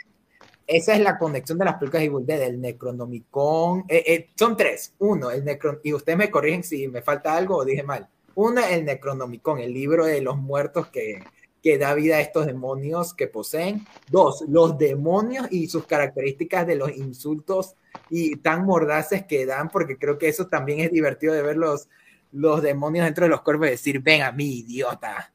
esa 0.67 0.93
es 0.93 1.01
la 1.01 1.17
conexión 1.17 1.57
de 1.57 1.65
las 1.65 1.75
películas 1.75 2.01
de 2.01 2.05
Evil 2.05 2.25
Dead, 2.27 2.41
el 2.43 2.61
Necronomicon. 2.61 3.85
Eh, 3.87 4.03
eh, 4.05 4.29
son 4.35 4.55
tres. 4.55 4.93
Uno, 4.99 5.31
el 5.31 5.43
Necron, 5.43 5.79
y 5.83 5.93
ustedes 5.93 6.17
me 6.17 6.29
corrigen 6.29 6.63
si 6.63 6.87
me 6.87 7.01
falta 7.01 7.35
algo 7.35 7.57
o 7.57 7.65
dije 7.65 7.81
mal. 7.81 8.07
Uno, 8.35 8.61
el 8.63 8.85
Necronomicon, 8.85 9.59
el 9.59 9.73
libro 9.73 10.05
de 10.05 10.21
los 10.21 10.37
muertos 10.37 10.89
que, 10.89 11.23
que 11.61 11.77
da 11.77 11.93
vida 11.93 12.17
a 12.17 12.21
estos 12.21 12.45
demonios 12.45 13.13
que 13.13 13.27
poseen. 13.27 13.85
Dos, 14.09 14.43
los 14.47 14.77
demonios 14.77 15.47
y 15.51 15.67
sus 15.67 15.85
características 15.85 16.65
de 16.65 16.75
los 16.75 16.95
insultos 16.95 17.75
y 18.09 18.37
tan 18.37 18.65
mordaces 18.65 19.25
que 19.25 19.45
dan, 19.45 19.69
porque 19.69 19.97
creo 19.97 20.17
que 20.17 20.29
eso 20.29 20.47
también 20.47 20.79
es 20.79 20.91
divertido 20.91 21.33
de 21.33 21.41
ver 21.41 21.57
los, 21.57 21.89
los 22.31 22.61
demonios 22.61 23.05
dentro 23.05 23.25
de 23.25 23.29
los 23.29 23.41
cuerpos 23.41 23.67
y 23.67 23.71
decir, 23.71 23.99
ven 24.01 24.21
a 24.21 24.31
mí, 24.31 24.59
idiota. 24.59 25.33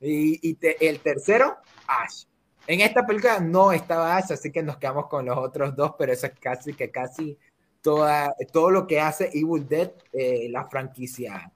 Y, 0.00 0.56
el 0.80 1.00
tercero, 1.00 1.56
Ash. 1.86 2.24
En 2.66 2.80
esta 2.80 3.06
película 3.06 3.38
no 3.38 3.72
estaba 3.72 4.16
Ash, 4.16 4.32
así 4.32 4.50
que 4.50 4.62
nos 4.62 4.76
quedamos 4.78 5.06
con 5.06 5.26
los 5.26 5.38
otros 5.38 5.76
dos, 5.76 5.92
pero 5.98 6.12
eso 6.12 6.26
es 6.26 6.32
casi 6.40 6.74
que 6.74 6.90
casi 6.90 7.38
toda, 7.80 8.34
todo 8.52 8.70
lo 8.70 8.86
que 8.86 9.00
hace 9.00 9.30
Evil 9.32 9.68
Dead, 9.68 9.92
eh, 10.12 10.48
la 10.50 10.64
franquicia 10.68 11.52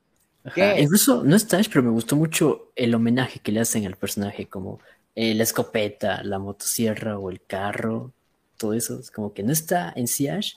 Incluso 0.79 1.23
no 1.23 1.37
está 1.37 1.61
pero 1.71 1.83
me 1.83 1.91
gustó 1.91 2.17
mucho 2.17 2.73
el 2.75 2.95
homenaje 2.95 3.41
que 3.41 3.53
le 3.53 3.61
hacen 3.61 3.87
al 3.87 3.97
personaje, 3.97 4.47
como 4.47 4.81
eh, 5.15 5.35
la 5.35 5.43
escopeta, 5.43 6.23
la 6.23 6.39
motosierra 6.39 7.19
o 7.19 7.31
el 7.31 7.43
carro, 7.43 8.13
todo 8.57 8.75
eso. 8.75 9.01
Es 9.01 9.11
como 9.11 9.35
que 9.35 9.43
no 9.43 9.53
está 9.53 9.93
en 9.95 10.09
Siage, 10.09 10.55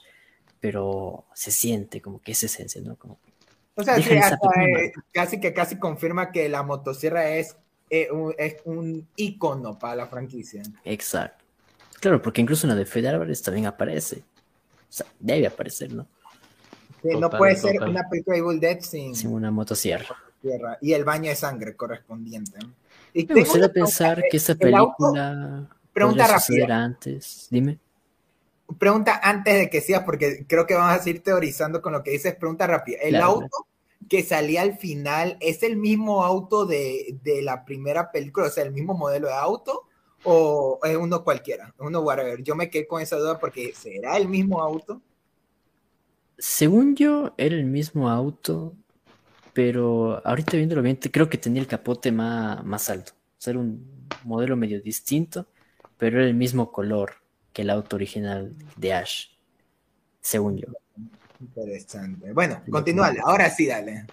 pero 0.60 1.26
se 1.34 1.51
siente 1.51 2.01
como 2.01 2.22
que 2.22 2.31
es 2.31 2.43
esencia, 2.43 2.81
¿no? 2.81 2.95
Como 2.95 3.19
o 3.76 3.84
sea, 3.84 3.95
sí, 3.95 4.14
eh, 4.14 4.93
casi 5.11 5.39
que 5.39 5.53
casi 5.53 5.77
confirma 5.77 6.31
que 6.31 6.47
la 6.47 6.61
motosierra 6.61 7.30
es, 7.30 7.55
eh, 7.89 8.11
un, 8.11 8.34
es 8.38 8.57
un 8.65 9.07
icono 9.15 9.80
para 9.80 9.95
la 9.95 10.07
franquicia. 10.07 10.61
Exacto. 10.85 11.43
Claro, 11.99 12.22
porque 12.22 12.41
incluso 12.41 12.68
en 12.68 12.72
la 12.72 12.76
de 12.76 12.85
Fede 12.85 13.10
Álvarez 13.10 13.41
también 13.41 13.65
aparece. 13.65 14.18
O 14.18 14.95
sea, 14.95 15.07
debe 15.19 15.47
aparecer, 15.47 15.91
¿no? 15.91 16.07
No 17.04 17.30
puede 17.30 17.56
ser 17.56 17.82
una 17.82 18.08
película 18.10 18.36
de 18.36 18.42
Evil 18.42 18.60
Dead 18.60 18.80
sin, 18.82 19.16
sin 19.16 19.32
una 19.32 19.52
motosierra. 19.52 20.16
Y 20.82 20.94
el 20.94 21.04
baño 21.06 21.30
de 21.30 21.36
sangre 21.36 21.76
correspondiente. 21.76 22.60
Y 23.14 23.26
Me 23.26 23.42
gustaría 23.42 23.72
pensar 23.72 24.24
que 24.30 24.38
esa 24.38 24.56
película 24.56 25.70
pregunta 25.94 26.28
rápida. 26.28 26.84
antes. 26.84 27.48
Dime. 27.50 27.80
Pregunta 28.78 29.20
antes 29.22 29.56
de 29.56 29.70
que 29.70 29.82
sigas, 29.82 30.04
porque 30.04 30.46
creo 30.48 30.66
que 30.66 30.74
vamos 30.74 30.94
a 30.94 31.04
seguir 31.04 31.22
teorizando 31.22 31.82
con 31.82 31.94
lo 31.94 32.04
que 32.04 32.12
dices. 32.12 32.36
Pregunta 32.36 32.68
rápida. 32.68 32.98
¿El 33.02 33.16
auto 33.18 33.68
que 34.10 34.24
salía 34.24 34.62
al 34.62 34.78
final 34.78 35.38
es 35.40 35.64
el 35.64 35.78
mismo 35.78 36.24
auto 36.24 36.66
de, 36.66 37.18
de, 37.24 37.42
la 37.42 37.64
primera 37.64 38.12
película? 38.12 38.48
O 38.48 38.50
sea, 38.50 38.64
el 38.64 38.72
mismo 38.72 38.94
modelo 38.94 39.28
de 39.28 39.34
auto. 39.34 39.84
¿O 40.26 40.80
es 40.84 40.96
uno 40.96 41.24
cualquiera? 41.24 41.74
Uno 41.80 42.00
whatever. 42.00 42.42
Yo 42.42 42.56
me 42.56 42.70
quedé 42.70 42.88
con 42.88 43.02
esa 43.02 43.18
duda 43.18 43.38
porque 43.40 43.74
¿será 43.76 44.16
el 44.18 44.30
mismo 44.30 44.62
auto? 44.62 45.02
Según 46.38 46.95
yo, 46.95 47.34
era 47.38 47.55
el 47.55 47.65
mismo 47.65 48.10
auto, 48.10 48.76
pero 49.53 50.22
ahorita 50.26 50.57
viéndolo 50.57 50.81
bien, 50.81 50.97
creo 50.97 51.30
que 51.30 51.38
tenía 51.38 51.61
el 51.61 51.68
capote 51.68 52.11
más, 52.11 52.64
más 52.65 52.89
alto. 52.89 53.14
O 53.14 53.41
sea, 53.41 53.51
era 53.51 53.60
un 53.60 54.07
modelo 54.23 54.55
medio 54.55 54.81
distinto, 54.81 55.45
pero 55.97 56.19
era 56.19 56.27
el 56.27 56.34
mismo 56.34 56.72
color 56.72 57.15
que 57.53 57.61
el 57.61 57.69
auto 57.69 57.95
original 57.95 58.55
de 58.76 58.93
Ash, 58.93 59.27
según 60.22 60.57
yo. 60.57 60.68
Interesante. 61.39 62.34
Bueno, 62.34 62.61
continúa, 62.69 63.14
ahora 63.23 63.49
sí, 63.49 63.68
dale. 63.68 64.05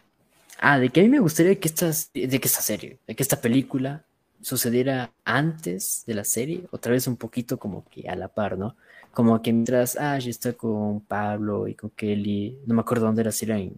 Ah, 0.58 0.78
de 0.78 0.90
que 0.90 1.00
a 1.00 1.02
mí 1.02 1.08
me 1.08 1.20
gustaría 1.20 1.58
que 1.58 1.68
esta, 1.68 1.90
de 2.12 2.40
que 2.40 2.48
esta 2.48 2.60
serie, 2.60 2.98
de 3.06 3.14
que 3.14 3.22
esta 3.22 3.40
película 3.40 4.04
sucediera 4.42 5.12
antes 5.24 6.04
de 6.06 6.14
la 6.14 6.24
serie, 6.24 6.66
otra 6.70 6.92
vez 6.92 7.06
un 7.06 7.16
poquito 7.16 7.58
como 7.58 7.84
que 7.88 8.08
a 8.08 8.16
la 8.16 8.28
par, 8.28 8.58
¿no? 8.58 8.76
Como 9.12 9.42
que 9.42 9.52
mientras 9.52 9.96
Ash 9.96 10.28
está 10.28 10.52
con 10.52 11.00
Pablo 11.00 11.66
y 11.68 11.74
con 11.74 11.90
Kelly, 11.90 12.58
no 12.66 12.74
me 12.74 12.80
acuerdo 12.80 13.06
dónde 13.06 13.22
era, 13.22 13.32
si 13.32 13.44
era 13.44 13.58
en, 13.58 13.76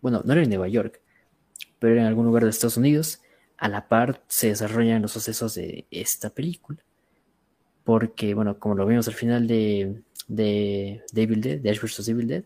bueno, 0.00 0.22
no 0.24 0.32
era 0.32 0.42
en 0.42 0.48
Nueva 0.48 0.68
York, 0.68 1.00
pero 1.78 1.94
era 1.94 2.02
en 2.02 2.08
algún 2.08 2.26
lugar 2.26 2.44
de 2.44 2.50
Estados 2.50 2.76
Unidos, 2.76 3.20
a 3.56 3.68
la 3.68 3.88
par 3.88 4.22
se 4.28 4.48
desarrollan 4.48 5.02
los 5.02 5.12
sucesos 5.12 5.54
de 5.54 5.86
esta 5.90 6.30
película. 6.30 6.78
Porque, 7.84 8.34
bueno, 8.34 8.58
como 8.58 8.74
lo 8.74 8.86
vimos 8.86 9.08
al 9.08 9.14
final 9.14 9.46
de, 9.46 10.02
de, 10.28 11.02
Evil 11.14 11.40
Dead, 11.40 11.58
de 11.58 11.70
Ash 11.70 11.80
vs. 11.80 12.08
Evil 12.08 12.28
Dead, 12.28 12.44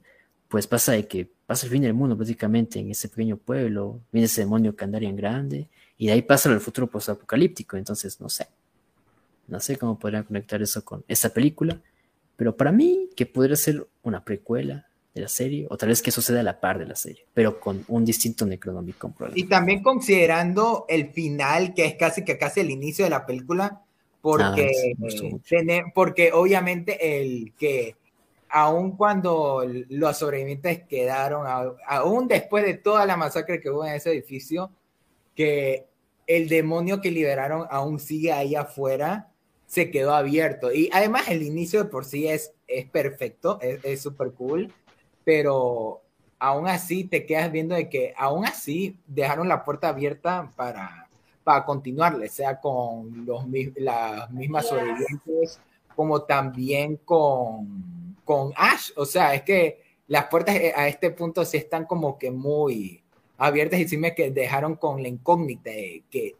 pues 0.49 0.67
pasa 0.67 0.93
de 0.93 1.09
que 1.09 1.29
pasa 1.47 1.67
el 1.67 1.73
fin 1.73 1.83
del 1.83 1.95
mundo 1.95 2.17
prácticamente 2.17 2.79
en 2.79 2.91
ese 2.91 3.09
pequeño 3.09 3.37
pueblo, 3.37 4.01
viene 4.13 4.27
ese 4.27 4.43
demonio 4.43 4.77
Kandarian 4.77 5.17
grande, 5.17 5.69
y 5.99 6.07
de 6.07 6.13
ahí 6.13 6.23
pasa 6.23 6.51
al 6.51 6.61
futuro 6.61 6.89
post-apocalíptico, 6.89 7.77
entonces 7.77 8.21
no 8.21 8.29
sé. 8.29 8.49
No 9.49 9.61
sé 9.61 9.77
cómo 9.77 9.99
podrían 9.99 10.25
conectar 10.25 10.63
eso 10.63 10.85
con 10.85 11.05
esta 11.09 11.31
película, 11.31 11.81
pero 12.43 12.57
para 12.57 12.73
mí, 12.73 13.09
que 13.15 13.25
podría 13.25 13.55
ser 13.55 13.87
una 14.03 14.25
precuela 14.25 14.89
de 15.15 15.21
la 15.21 15.29
serie, 15.29 15.65
o 15.71 15.77
tal 15.77 15.91
vez 15.91 16.03
que 16.03 16.11
suceda 16.11 16.41
a 16.41 16.43
la 16.43 16.59
par 16.59 16.77
de 16.77 16.87
la 16.87 16.97
serie, 16.97 17.25
pero 17.33 17.61
con 17.61 17.85
un 17.87 18.05
distinto 18.05 18.45
Necronomicon. 18.45 19.15
Y 19.37 19.45
también 19.45 19.81
considerando 19.81 20.85
el 20.89 21.13
final, 21.13 21.73
que 21.73 21.85
es 21.85 21.95
casi 21.95 22.25
que 22.25 22.39
casi 22.39 22.59
el 22.59 22.73
inicio 22.73 23.05
de 23.05 23.11
la 23.11 23.25
película, 23.25 23.81
porque, 24.21 24.73
ah, 25.01 25.91
porque 25.95 26.33
obviamente 26.33 27.21
el 27.21 27.53
que 27.57 27.95
aun 28.49 28.97
cuando 28.97 29.65
los 29.89 30.19
sobrevivientes 30.19 30.83
quedaron, 30.89 31.47
aún 31.87 32.27
después 32.27 32.65
de 32.65 32.75
toda 32.75 33.07
la 33.07 33.17
masacre 33.17 33.61
que 33.61 33.71
hubo 33.71 33.87
en 33.87 33.95
ese 33.95 34.11
edificio, 34.11 34.73
que 35.37 35.87
el 36.27 36.49
demonio 36.49 37.01
que 37.01 37.13
liberaron 37.13 37.69
aún 37.71 38.01
sigue 38.01 38.33
ahí 38.33 38.57
afuera 38.57 39.29
se 39.73 39.91
quedó 39.91 40.15
abierto. 40.15 40.71
Y 40.71 40.91
además 40.93 41.31
el 41.31 41.43
inicio 41.43 41.83
de 41.83 41.89
por 41.89 42.05
sí 42.05 42.29
es, 42.29 42.53
es 42.69 42.85
perfecto, 42.91 43.59
es 43.63 44.03
súper 44.03 44.33
cool, 44.33 44.71
pero 45.25 46.03
aún 46.39 46.69
así 46.69 47.05
te 47.05 47.25
quedas 47.25 47.51
viendo 47.51 47.75
de 47.75 47.89
que 47.89 48.13
aún 48.19 48.45
así 48.45 48.99
dejaron 49.07 49.49
la 49.49 49.65
puerta 49.65 49.89
abierta 49.89 50.53
para, 50.57 51.09
para 51.43 51.65
continuarle, 51.65 52.29
sea 52.29 52.61
con 52.61 53.25
los, 53.25 53.47
las 53.77 54.31
mismas 54.31 54.69
sobrevivientes, 54.69 55.59
como 55.97 56.25
también 56.25 56.99
con, 56.99 58.19
con 58.27 58.53
Ash. 58.57 58.91
O 58.95 59.07
sea, 59.07 59.33
es 59.33 59.41
que 59.41 59.81
las 60.07 60.27
puertas 60.27 60.55
a 60.55 60.87
este 60.87 61.13
punto 61.13 61.47
sí 61.47 61.57
están 61.57 61.87
como 61.87 62.19
que 62.19 62.31
muy 62.31 63.03
abiertas 63.39 63.81
y 63.81 63.89
sí 63.89 63.97
me 63.97 64.15
que 64.15 64.31
dejaron 64.31 64.77
con 64.77 65.03
la 65.03 65.09
incógnita 65.09 65.71
de 65.71 66.05
que 66.11 66.37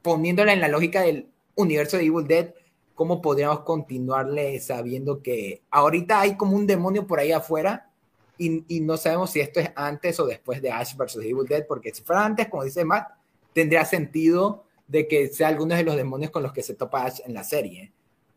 poniéndola 0.00 0.54
en 0.54 0.62
la 0.62 0.68
lógica 0.68 1.02
del 1.02 1.28
universo 1.56 1.96
de 1.96 2.04
Evil 2.04 2.26
Dead, 2.26 2.54
¿cómo 2.94 3.20
podríamos 3.20 3.60
continuarle 3.60 4.60
sabiendo 4.60 5.22
que 5.22 5.62
ahorita 5.70 6.20
hay 6.20 6.36
como 6.36 6.56
un 6.56 6.66
demonio 6.66 7.06
por 7.06 7.18
ahí 7.18 7.32
afuera 7.32 7.90
y, 8.38 8.80
no 8.80 8.96
sabemos 8.96 9.30
si 9.30 9.40
esto 9.40 9.60
es 9.60 9.70
antes 9.74 10.20
o 10.20 10.26
después 10.26 10.60
de 10.60 10.70
Ash 10.70 10.94
vs. 10.94 11.16
Evil 11.16 11.46
Dead, 11.48 11.66
porque 11.66 11.94
si 11.94 12.02
fuera 12.02 12.24
antes, 12.24 12.48
como 12.48 12.64
dice 12.64 12.84
Matt, 12.84 13.08
tendría 13.52 13.84
sentido 13.84 14.64
de 14.86 15.08
que 15.08 15.28
sea 15.28 15.48
alguno 15.48 15.74
de 15.74 15.82
los 15.82 15.96
demonios 15.96 16.30
con 16.30 16.42
los 16.42 16.52
que 16.52 16.62
se 16.62 16.74
topa 16.74 17.04
Ash 17.04 17.20
en 17.24 17.34
la 17.34 17.44
serie, 17.44 17.92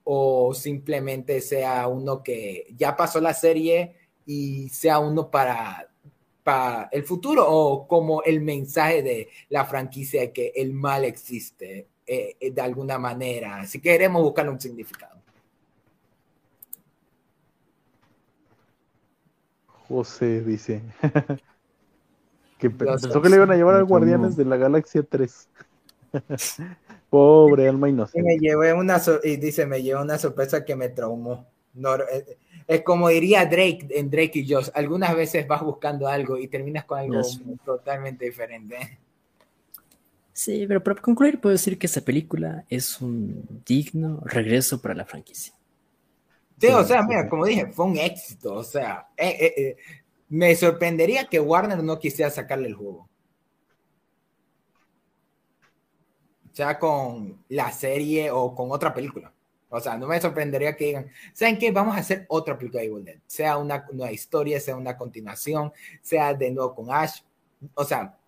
o 0.05 0.53
simplemente 0.53 1.41
sea 1.41 1.87
uno 1.87 2.23
que 2.23 2.67
ya 2.77 2.95
pasó 2.95 3.19
la 3.19 3.33
serie 3.33 3.95
y 4.25 4.69
sea 4.69 4.99
uno 4.99 5.29
para, 5.29 5.89
para 6.43 6.87
el 6.91 7.03
futuro, 7.03 7.45
o 7.47 7.87
como 7.87 8.23
el 8.23 8.41
mensaje 8.41 9.03
de 9.03 9.29
la 9.49 9.65
franquicia 9.65 10.21
de 10.21 10.31
que 10.31 10.53
el 10.55 10.73
mal 10.73 11.03
existe 11.03 11.87
eh, 12.11 12.35
eh, 12.39 12.49
de 12.49 12.61
alguna 12.61 12.97
manera. 12.97 13.63
Si 13.67 13.79
queremos 13.79 14.23
buscar 14.23 14.49
un 14.49 14.59
significado. 14.59 15.19
José 19.87 20.41
dice 20.41 20.81
que 22.57 22.71
pensó 22.71 23.21
que 23.21 23.29
le 23.29 23.35
iban 23.35 23.51
a 23.51 23.55
llevar 23.55 23.75
a 23.75 23.81
Guardianes 23.83 24.35
de 24.35 24.45
la 24.45 24.57
Galaxia 24.57 25.03
3. 25.03 25.49
Pobre 27.11 27.69
alma 27.69 27.89
inocente. 27.89 28.27
me 28.27 28.39
llevé 28.39 28.73
una 28.73 28.99
y 29.23 29.37
dice, 29.37 29.67
me 29.67 29.83
llevó 29.83 30.01
una 30.01 30.17
sorpresa 30.17 30.65
que 30.65 30.75
me 30.75 30.89
traumó. 30.89 31.45
Eh, 31.75 32.37
es 32.65 32.81
como 32.81 33.09
diría 33.09 33.45
Drake 33.45 33.87
en 33.91 34.09
Drake 34.09 34.39
y 34.39 34.51
Josh, 34.51 34.69
algunas 34.73 35.15
veces 35.15 35.47
vas 35.47 35.61
buscando 35.61 36.07
algo 36.07 36.39
y 36.39 36.47
terminas 36.47 36.85
con 36.85 36.97
algo 36.97 37.21
totalmente 37.63 38.25
diferente. 38.25 38.97
Sí, 40.39 40.65
pero 40.65 40.81
para 40.81 41.01
concluir 41.01 41.41
puedo 41.41 41.51
decir 41.51 41.77
que 41.77 41.85
esta 41.85 41.99
película 41.99 42.63
es 42.69 43.01
un 43.01 43.61
digno 43.65 44.21
regreso 44.23 44.81
para 44.81 44.95
la 44.95 45.03
franquicia. 45.03 45.53
Sí, 46.57 46.67
o 46.67 46.81
sea, 46.85 47.03
mira, 47.03 47.27
como 47.27 47.45
dije, 47.45 47.67
fue 47.67 47.85
un 47.85 47.97
éxito. 47.97 48.53
O 48.53 48.63
sea, 48.63 49.09
eh, 49.17 49.35
eh, 49.37 49.53
eh, 49.57 49.77
me 50.29 50.55
sorprendería 50.55 51.25
que 51.25 51.41
Warner 51.41 51.83
no 51.83 51.99
quisiera 51.99 52.31
sacarle 52.31 52.69
el 52.69 52.75
juego. 52.75 53.09
sea 56.53 56.79
con 56.79 57.43
la 57.49 57.69
serie 57.73 58.31
o 58.31 58.55
con 58.55 58.71
otra 58.71 58.93
película. 58.93 59.33
O 59.67 59.81
sea, 59.81 59.97
no 59.97 60.07
me 60.07 60.21
sorprendería 60.21 60.73
que 60.77 60.85
digan, 60.85 61.11
¿saben 61.33 61.57
qué? 61.57 61.69
Vamos 61.71 61.97
a 61.97 61.99
hacer 61.99 62.25
otra 62.29 62.57
película 62.57 62.81
de 62.81 62.87
Evil 62.87 63.03
Dead. 63.03 63.19
Sea 63.27 63.57
una 63.57 63.85
nueva 63.91 64.13
historia, 64.13 64.57
sea 64.61 64.77
una 64.77 64.95
continuación, 64.95 65.73
sea 66.01 66.33
de 66.33 66.49
nuevo 66.51 66.73
con 66.75 66.93
Ash. 66.93 67.23
O 67.73 67.83
sea, 67.83 68.18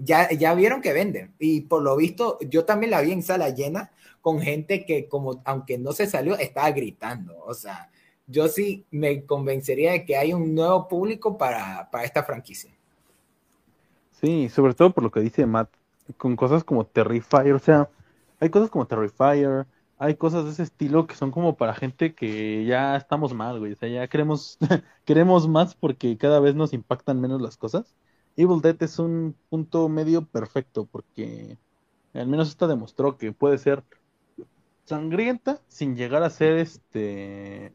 ya, 0.00 0.30
ya 0.32 0.54
vieron 0.54 0.80
que 0.80 0.92
venden. 0.92 1.34
Y 1.38 1.62
por 1.62 1.82
lo 1.82 1.96
visto, 1.96 2.38
yo 2.40 2.64
también 2.64 2.90
la 2.90 3.00
vi 3.00 3.12
en 3.12 3.22
sala 3.22 3.50
llena 3.50 3.92
con 4.20 4.40
gente 4.40 4.84
que 4.84 5.08
como, 5.08 5.42
aunque 5.44 5.78
no 5.78 5.92
se 5.92 6.06
salió, 6.06 6.36
estaba 6.36 6.70
gritando. 6.70 7.36
O 7.44 7.54
sea, 7.54 7.90
yo 8.26 8.48
sí 8.48 8.86
me 8.90 9.24
convencería 9.24 9.92
de 9.92 10.04
que 10.04 10.16
hay 10.16 10.32
un 10.32 10.54
nuevo 10.54 10.88
público 10.88 11.36
para, 11.36 11.90
para 11.90 12.04
esta 12.04 12.22
franquicia. 12.22 12.72
Sí, 14.20 14.48
sobre 14.48 14.74
todo 14.74 14.90
por 14.92 15.04
lo 15.04 15.10
que 15.10 15.20
dice 15.20 15.44
Matt, 15.44 15.68
con 16.16 16.36
cosas 16.36 16.64
como 16.64 16.86
Terrifier, 16.86 17.52
o 17.52 17.58
sea, 17.58 17.90
hay 18.40 18.48
cosas 18.48 18.70
como 18.70 18.86
Terrifier, 18.86 19.66
hay 19.98 20.14
cosas 20.14 20.44
de 20.44 20.52
ese 20.52 20.62
estilo 20.62 21.06
que 21.06 21.14
son 21.14 21.30
como 21.30 21.56
para 21.56 21.74
gente 21.74 22.14
que 22.14 22.64
ya 22.64 22.96
estamos 22.96 23.34
mal, 23.34 23.58
güey, 23.58 23.72
o 23.72 23.76
sea, 23.76 23.88
ya 23.88 24.08
queremos, 24.08 24.58
queremos 25.04 25.48
más 25.48 25.74
porque 25.74 26.16
cada 26.16 26.40
vez 26.40 26.54
nos 26.54 26.72
impactan 26.72 27.20
menos 27.20 27.42
las 27.42 27.56
cosas. 27.56 27.94
Evil 28.36 28.60
Dead 28.60 28.76
es 28.82 28.98
un 28.98 29.36
punto 29.48 29.88
medio 29.88 30.26
perfecto 30.26 30.86
porque 30.86 31.58
al 32.12 32.26
menos 32.26 32.48
esta 32.48 32.66
demostró 32.66 33.16
que 33.16 33.32
puede 33.32 33.58
ser 33.58 33.84
sangrienta 34.84 35.60
sin 35.68 35.96
llegar 35.96 36.22
a 36.22 36.30
ser 36.30 36.58
este 36.58 37.74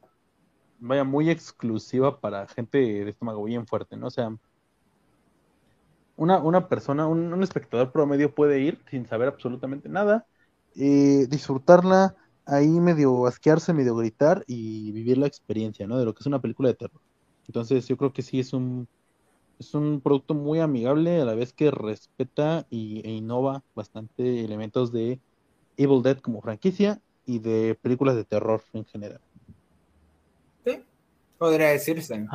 vaya 0.79 1.03
muy 1.03 1.29
exclusiva 1.29 2.19
para 2.19 2.47
gente 2.47 2.77
de 2.77 3.09
estómago 3.09 3.43
bien 3.43 3.67
fuerte, 3.67 3.97
¿no? 3.97 4.07
O 4.07 4.11
sea, 4.11 4.35
una, 6.15 6.39
una 6.39 6.67
persona, 6.67 7.07
un, 7.07 7.41
espectador 7.43 7.91
promedio 7.91 8.33
puede 8.33 8.59
ir 8.59 8.79
sin 8.89 9.05
saber 9.05 9.27
absolutamente 9.27 9.89
nada, 9.89 10.25
y 10.75 11.25
disfrutarla, 11.27 12.15
ahí 12.45 12.67
medio 12.67 13.25
asquearse, 13.25 13.73
medio 13.73 13.95
gritar 13.95 14.43
y 14.47 14.91
vivir 14.91 15.17
la 15.17 15.27
experiencia, 15.27 15.87
¿no? 15.87 15.97
De 15.97 16.05
lo 16.05 16.13
que 16.13 16.21
es 16.21 16.27
una 16.27 16.41
película 16.41 16.69
de 16.69 16.75
terror. 16.75 17.01
Entonces 17.47 17.87
yo 17.87 17.97
creo 17.97 18.13
que 18.13 18.21
sí 18.21 18.39
es 18.39 18.53
un, 18.53 18.87
es 19.59 19.73
un 19.73 19.99
producto 19.99 20.33
muy 20.33 20.59
amigable 20.59 21.21
a 21.21 21.25
la 21.25 21.35
vez 21.35 21.51
que 21.53 21.69
respeta 21.69 22.65
y, 22.69 23.01
e 23.05 23.11
innova 23.11 23.61
bastante 23.75 24.43
elementos 24.43 24.91
de 24.91 25.19
Evil 25.77 26.01
Dead 26.01 26.17
como 26.17 26.41
franquicia 26.41 27.01
y 27.25 27.39
de 27.39 27.77
películas 27.81 28.15
de 28.15 28.23
terror 28.23 28.63
en 28.73 28.85
general. 28.85 29.19
Sí, 30.65 30.81
podría 31.37 31.69
decirse. 31.69 32.25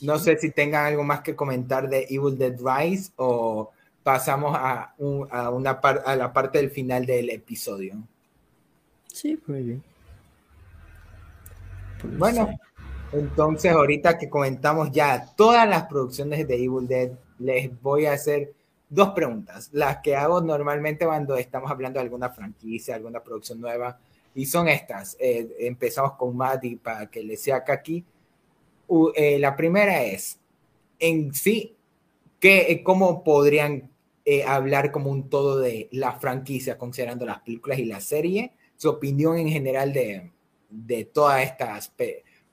No 0.00 0.18
sé 0.18 0.38
si 0.38 0.50
tengan 0.50 0.86
algo 0.86 1.04
más 1.04 1.20
que 1.20 1.36
comentar 1.36 1.88
de 1.88 2.06
Evil 2.08 2.36
Dead 2.36 2.56
Rise 2.58 3.12
o 3.16 3.70
pasamos 4.02 4.56
a, 4.56 4.94
a, 5.30 5.50
una 5.50 5.70
a 5.70 6.16
la 6.16 6.32
parte 6.32 6.58
del 6.58 6.70
final 6.70 7.04
del 7.04 7.28
episodio. 7.28 7.94
Sí, 9.06 9.38
muy 9.46 9.62
bien. 9.62 9.82
Pues, 12.00 12.18
bueno, 12.18 12.58
entonces 13.12 13.72
ahorita 13.72 14.18
que 14.18 14.28
comentamos 14.28 14.90
ya 14.92 15.34
todas 15.36 15.68
las 15.68 15.84
producciones 15.84 16.46
de 16.46 16.54
Evil 16.54 16.86
Dead, 16.86 17.10
les 17.38 17.80
voy 17.80 18.06
a 18.06 18.12
hacer 18.12 18.52
dos 18.88 19.10
preguntas, 19.10 19.70
las 19.72 19.98
que 19.98 20.16
hago 20.16 20.40
normalmente 20.40 21.04
cuando 21.04 21.36
estamos 21.36 21.70
hablando 21.70 21.98
de 21.98 22.04
alguna 22.04 22.30
franquicia, 22.30 22.94
alguna 22.94 23.22
producción 23.22 23.60
nueva, 23.60 23.98
y 24.34 24.46
son 24.46 24.68
estas. 24.68 25.16
Eh, 25.18 25.48
empezamos 25.60 26.12
con 26.12 26.36
Maddie 26.36 26.76
para 26.76 27.10
que 27.10 27.22
le 27.22 27.36
sea 27.36 27.64
aquí. 27.66 28.04
Eh, 29.14 29.38
la 29.38 29.56
primera 29.56 30.02
es, 30.02 30.38
en 30.98 31.34
sí, 31.34 31.76
¿qué, 32.40 32.72
eh, 32.72 32.82
¿cómo 32.82 33.22
podrían 33.24 33.90
hablar 34.46 34.92
como 34.92 35.10
un 35.10 35.30
todo 35.30 35.58
de 35.58 35.88
la 35.90 36.12
franquicia, 36.12 36.76
considerando 36.76 37.24
las 37.24 37.40
películas 37.40 37.78
y 37.78 37.86
la 37.86 38.00
serie? 38.00 38.52
Su 38.76 38.90
opinión 38.90 39.38
en 39.38 39.48
general 39.48 39.92
de, 39.92 40.30
de 40.68 41.04
todas 41.06 41.42
estas 41.42 41.92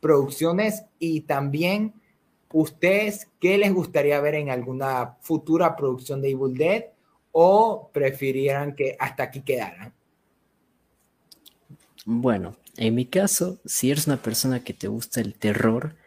producciones 0.06 0.84
y 1.00 1.22
también 1.22 1.94
¿Ustedes 2.58 3.28
qué 3.42 3.58
les 3.58 3.74
gustaría 3.74 4.22
ver 4.22 4.36
en 4.36 4.50
alguna 4.50 5.18
futura 5.20 5.76
producción 5.76 6.22
de 6.22 6.30
Evil 6.30 6.56
Dead 6.56 6.86
o 7.34 7.90
prefirieran 7.92 8.76
que 8.76 8.96
hasta 8.98 9.24
aquí 9.24 9.42
quedaran? 9.42 9.94
Bueno, 12.06 12.56
en 12.78 12.96
mi 12.96 13.08
caso, 13.08 13.60
si 13.66 13.92
eres 13.92 14.08
una 14.08 14.22
persona 14.22 14.64
que 14.64 14.74
te 14.74 14.88
gusta 14.88 15.20
el 15.20 15.34
terror, 15.34 15.98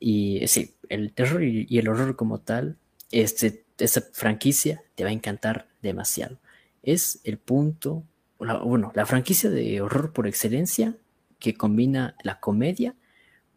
y 0.00 0.48
sí, 0.48 0.74
el 0.88 1.12
terror 1.12 1.44
y, 1.44 1.78
el 1.78 1.88
horror 1.88 2.16
como 2.16 2.40
tal, 2.40 2.76
este, 3.12 3.62
esta 3.78 4.00
franquicia 4.12 4.82
te 4.96 5.04
va 5.04 5.10
a 5.10 5.12
encantar 5.12 5.68
demasiado. 5.80 6.38
Es 6.82 7.20
el 7.22 7.38
punto, 7.38 8.02
bueno, 8.40 8.90
la 8.96 9.06
franquicia 9.06 9.48
de 9.48 9.80
horror 9.80 10.12
por 10.12 10.26
excelencia 10.26 10.96
que 11.38 11.54
combina 11.54 12.16
la 12.24 12.40
comedia 12.40 12.96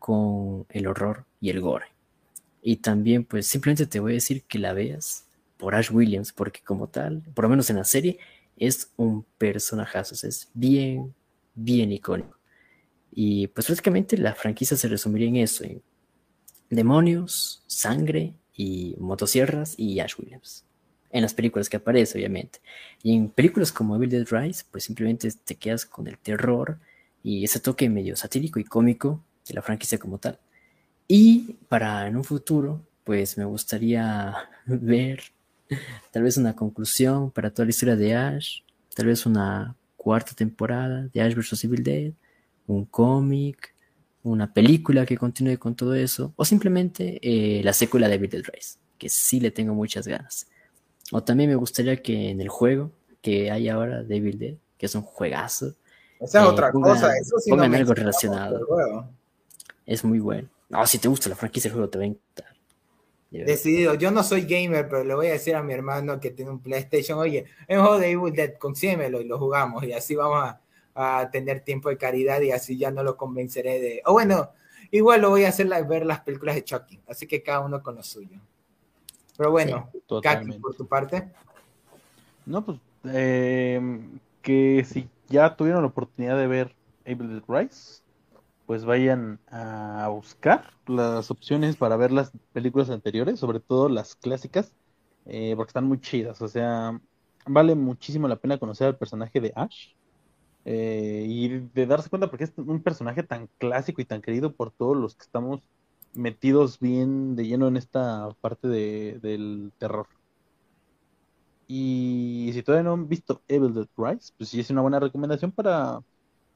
con 0.02 0.66
el 0.70 0.88
horror 0.88 1.26
y 1.40 1.52
el 1.52 1.62
gore. 1.62 1.86
Y 2.64 2.78
también, 2.78 3.24
pues 3.24 3.46
simplemente 3.46 3.86
te 3.86 4.00
voy 4.00 4.14
a 4.14 4.16
decir 4.16 4.44
que 4.46 4.58
la 4.58 4.74
veas 4.74 5.28
por 5.58 5.76
Ash 5.76 5.92
Williams, 5.92 6.34
porque 6.34 6.62
como 6.62 6.88
tal, 6.88 7.22
por 7.36 7.44
lo 7.44 7.50
menos 7.50 7.70
en 7.70 7.76
la 7.76 7.84
serie, 7.84 8.18
es 8.58 8.92
un 8.98 9.24
personajazo, 9.38 10.16
es 10.28 10.50
bien, 10.56 11.14
bien 11.54 11.92
icónico. 11.92 12.36
Y 13.12 13.46
pues 13.50 13.68
prácticamente 13.68 14.18
la 14.18 14.34
franquicia 14.34 14.76
se 14.76 14.88
resumiría 14.88 15.28
en 15.28 15.36
eso, 15.36 15.64
en 15.66 15.84
demonios, 16.72 17.64
sangre 17.68 18.34
y 18.56 18.96
motosierras 18.98 19.76
y 19.78 20.00
Ash 20.00 20.16
Williams. 20.18 20.66
En 21.12 21.22
las 21.22 21.36
películas 21.36 21.70
que 21.70 21.78
aparece, 21.78 22.18
obviamente. 22.18 22.60
Y 23.04 23.16
en 23.16 23.30
películas 23.30 23.72
como 23.72 23.96
Evil 23.96 24.10
Dead 24.10 24.28
Rise, 24.28 24.66
pues 24.72 24.86
simplemente 24.86 25.30
te 25.32 25.56
quedas 25.56 25.86
con 25.86 26.08
el 26.08 26.18
terror 26.18 26.80
y 27.22 27.44
ese 27.44 27.60
toque 27.60 27.88
medio 27.88 28.16
satírico 28.16 28.60
y 28.60 28.64
cómico 28.64 29.24
de 29.52 29.56
la 29.56 29.62
franquicia 29.62 29.98
como 29.98 30.18
tal. 30.18 30.40
Y 31.08 31.58
para 31.68 32.08
en 32.08 32.16
un 32.16 32.24
futuro, 32.24 32.82
pues 33.04 33.38
me 33.38 33.46
gustaría 33.46 34.34
ver 34.66 35.22
tal 36.12 36.24
vez 36.24 36.38
una 36.38 36.56
conclusión 36.56 37.32
para 37.32 37.52
toda 37.52 37.66
la 37.66 37.70
historia 37.72 37.96
de 37.96 38.16
Ash, 38.16 38.62
tal 38.96 39.08
vez 39.08 39.26
una 39.26 39.76
cuarta 39.98 40.34
temporada 40.34 41.08
de 41.14 41.22
Ash 41.22 41.36
vs. 41.36 41.64
Evil 41.66 41.84
Dead, 41.84 42.14
un 42.68 42.86
cómic, 42.86 43.74
una 44.24 44.52
película 44.54 45.06
que 45.06 45.18
continúe 45.18 45.58
con 45.58 45.76
todo 45.76 45.94
eso, 45.96 46.34
o 46.36 46.46
simplemente 46.46 47.20
eh, 47.22 47.62
la 47.64 47.74
secuela 47.74 48.08
de 48.08 48.16
Evil 48.16 48.30
Dead 48.30 48.44
Rise, 48.44 48.78
que 48.98 49.10
sí 49.10 49.40
le 49.40 49.52
tengo 49.52 49.74
muchas 49.74 50.08
ganas. 50.08 50.48
O 51.12 51.22
también 51.24 51.50
me 51.50 51.56
gustaría 51.56 52.02
que 52.02 52.30
en 52.30 52.40
el 52.40 52.48
juego 52.50 52.92
que 53.22 53.52
hay 53.52 53.68
ahora 53.70 54.02
de 54.04 54.16
Evil 54.16 54.40
Dead, 54.40 54.56
que 54.78 54.86
es 54.86 54.96
un 54.96 55.02
juegazo, 55.02 55.76
esa 56.20 56.42
es 56.42 56.48
otra 56.48 56.68
Eh, 56.70 56.72
pongan- 56.74 56.94
cosa, 56.96 57.18
eso 57.18 57.38
sí 57.40 57.50
pongan 57.50 57.72
no 57.72 57.78
algo 57.78 57.94
relacionado. 57.94 58.60
Es 59.86 60.04
muy 60.04 60.20
bueno. 60.20 60.50
No, 60.70 60.86
si 60.88 61.00
te 61.00 61.08
gusta 61.08 61.30
la 61.30 61.36
franquicia 61.36 61.70
del 61.70 61.76
juego, 61.76 61.90
te 61.90 61.98
va 62.00 62.04
a 62.06 62.08
encantar. 62.08 62.56
Decidido, 63.44 63.96
yo 63.96 64.12
no 64.12 64.24
soy 64.24 64.42
gamer, 64.46 64.88
pero 64.88 65.04
le 65.04 65.16
voy 65.16 65.28
a 65.28 65.32
decir 65.32 65.56
a 65.56 65.64
mi 65.64 65.74
hermano 65.74 66.20
que 66.20 66.30
tiene 66.30 66.52
un 66.52 66.62
PlayStation, 66.62 67.18
oye, 67.18 67.46
es 67.68 67.78
un 67.78 67.84
juego 67.84 67.98
de 68.00 68.12
Evil 68.12 68.34
Dead, 68.34 68.54
consíguemelo 68.60 69.20
y 69.20 69.26
lo 69.26 69.40
jugamos 69.40 69.84
y 69.84 69.94
así 69.94 70.16
vamos 70.16 70.44
a, 70.44 70.62
a 71.22 71.32
tener 71.32 71.62
tiempo 71.64 71.90
de 71.90 71.98
caridad 71.98 72.40
y 72.42 72.52
así 72.52 72.78
ya 72.78 72.92
no 72.92 73.02
lo 73.04 73.18
convenceré 73.18 73.80
de, 73.80 74.02
o 74.06 74.14
bueno, 74.14 74.52
igual 74.92 75.22
lo 75.22 75.30
voy 75.32 75.46
a 75.46 75.50
hacer 75.50 75.68
la- 75.68 75.82
ver 75.82 76.06
las 76.06 76.20
películas 76.22 76.54
de 76.56 76.64
Chucky, 76.66 77.02
así 77.08 77.26
que 77.28 77.42
cada 77.42 77.62
uno 77.62 77.82
con 77.82 77.96
lo 77.96 78.04
suyo. 78.04 78.38
Pero 79.38 79.52
bueno, 79.52 79.92
Kaki, 80.22 80.54
Totalmente. 80.54 80.62
por 80.62 80.76
tu 80.76 80.88
parte, 80.88 81.32
No, 82.46 82.66
pues 82.66 82.80
eh, 83.06 83.80
que 84.42 84.84
si 84.86 85.10
ya 85.30 85.56
tuvieron 85.56 85.82
la 85.84 85.88
oportunidad 85.90 86.38
de 86.38 86.48
ver 86.48 86.76
Evil 87.06 87.30
Dead 87.30 87.44
Rise, 87.48 88.01
pues 88.66 88.86
vayan 88.86 89.42
a 89.48 90.08
buscar 90.12 90.74
las 90.88 91.32
opciones 91.32 91.78
para 91.78 91.98
ver 91.98 92.12
las 92.12 92.32
películas 92.54 92.90
anteriores, 92.90 93.40
sobre 93.40 93.60
todo 93.60 93.90
las 93.90 94.16
clásicas, 94.16 94.76
eh, 95.26 95.54
porque 95.56 95.70
están 95.72 95.86
muy 95.86 96.00
chidas. 96.00 96.42
O 96.42 96.48
sea, 96.48 97.00
vale 97.48 97.76
muchísimo 97.76 98.28
la 98.28 98.38
pena 98.40 98.58
conocer 98.60 98.88
al 98.88 98.98
personaje 98.98 99.42
de 99.42 99.54
Ash 99.56 99.94
eh, 100.66 101.26
y 101.28 101.50
de 101.74 101.86
darse 101.88 102.10
cuenta 102.10 102.30
porque 102.30 102.46
es 102.46 102.54
un 102.58 102.84
personaje 102.84 103.24
tan 103.24 103.50
clásico 103.60 104.02
y 104.02 104.06
tan 104.06 104.22
querido 104.22 104.56
por 104.56 104.72
todos 104.74 104.98
los 104.98 105.16
que 105.16 105.24
estamos 105.24 105.62
metidos 106.14 106.80
bien 106.80 107.36
de 107.36 107.48
lleno 107.48 107.68
en 107.68 107.78
esta 107.78 108.30
parte 108.42 108.68
de- 108.68 109.20
del 109.22 109.74
terror. 109.78 110.08
Y 111.68 112.52
si 112.54 112.64
todavía 112.64 112.84
no 112.84 112.94
han 112.94 113.08
visto 113.08 113.44
Evil 113.48 113.74
Dead 113.74 113.88
Rise, 113.98 114.34
pues 114.38 114.50
sí 114.50 114.60
es 114.60 114.70
una 114.70 114.82
buena 114.82 115.00
recomendación 115.00 115.52
para 115.54 116.02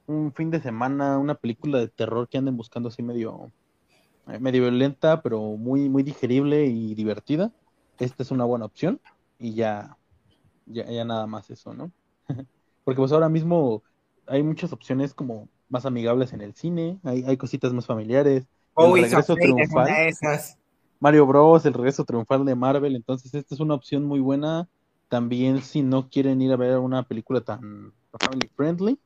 un 0.06 0.32
fin 0.32 0.50
de 0.50 0.60
semana, 0.60 1.18
una 1.18 1.34
película 1.34 1.78
de 1.78 1.88
terror 1.88 2.28
que 2.28 2.38
anden 2.38 2.56
buscando 2.56 2.88
así 2.88 3.02
medio, 3.02 3.50
eh, 4.28 4.38
medio 4.38 4.62
violenta, 4.62 5.22
pero 5.22 5.40
muy, 5.56 5.88
muy 5.88 6.02
digerible 6.02 6.66
y 6.66 6.94
divertida. 6.94 7.52
Esta 7.98 8.22
es 8.22 8.30
una 8.30 8.44
buena 8.44 8.66
opción 8.66 9.00
y 9.38 9.54
ya, 9.54 9.96
ya, 10.66 10.84
ya 10.90 11.04
nada 11.04 11.26
más 11.26 11.50
eso, 11.50 11.74
¿no? 11.74 11.90
Porque 12.84 12.98
pues 12.98 13.12
ahora 13.12 13.28
mismo 13.28 13.82
hay 14.26 14.42
muchas 14.42 14.72
opciones 14.72 15.14
como 15.14 15.48
más 15.68 15.86
amigables 15.86 16.32
en 16.32 16.40
el 16.40 16.54
cine, 16.54 16.98
hay, 17.02 17.24
hay 17.24 17.36
cositas 17.36 17.72
más 17.72 17.86
familiares. 17.86 18.46
El 18.76 18.84
Always 18.84 19.10
regreso 19.10 19.34
triunfal. 19.34 19.86
una 19.86 19.98
de 19.98 20.08
esas. 20.08 20.58
Mario 21.00 21.26
Bros, 21.26 21.66
el 21.66 21.74
regreso 21.74 22.04
triunfal 22.04 22.44
de 22.44 22.54
Marvel, 22.54 22.96
entonces 22.96 23.34
esta 23.34 23.54
es 23.54 23.60
una 23.60 23.74
opción 23.74 24.04
muy 24.04 24.20
buena. 24.20 24.68
También 25.08 25.62
si 25.62 25.82
no 25.82 26.08
quieren 26.08 26.40
ir 26.42 26.52
a 26.52 26.56
ver 26.56 26.78
una 26.78 27.02
película 27.04 27.40
tan 27.40 27.92
family 28.18 28.48
friendly, 28.56 28.98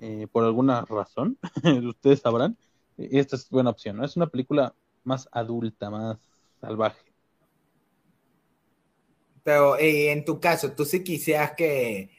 eh, 0.00 0.26
por 0.30 0.44
alguna 0.44 0.84
razón, 0.84 1.38
ustedes 1.88 2.20
sabrán, 2.20 2.56
eh, 2.98 3.08
esta 3.12 3.36
es 3.36 3.48
buena 3.50 3.70
opción, 3.70 3.96
¿no? 3.96 4.04
Es 4.04 4.16
una 4.16 4.26
película 4.26 4.74
más 5.04 5.28
adulta, 5.32 5.90
más 5.90 6.18
salvaje. 6.60 7.00
Pero 9.42 9.76
eh, 9.78 10.10
en 10.10 10.24
tu 10.24 10.40
caso, 10.40 10.72
tú 10.72 10.84
sí 10.84 11.04
quisieras 11.04 11.52
que, 11.52 12.10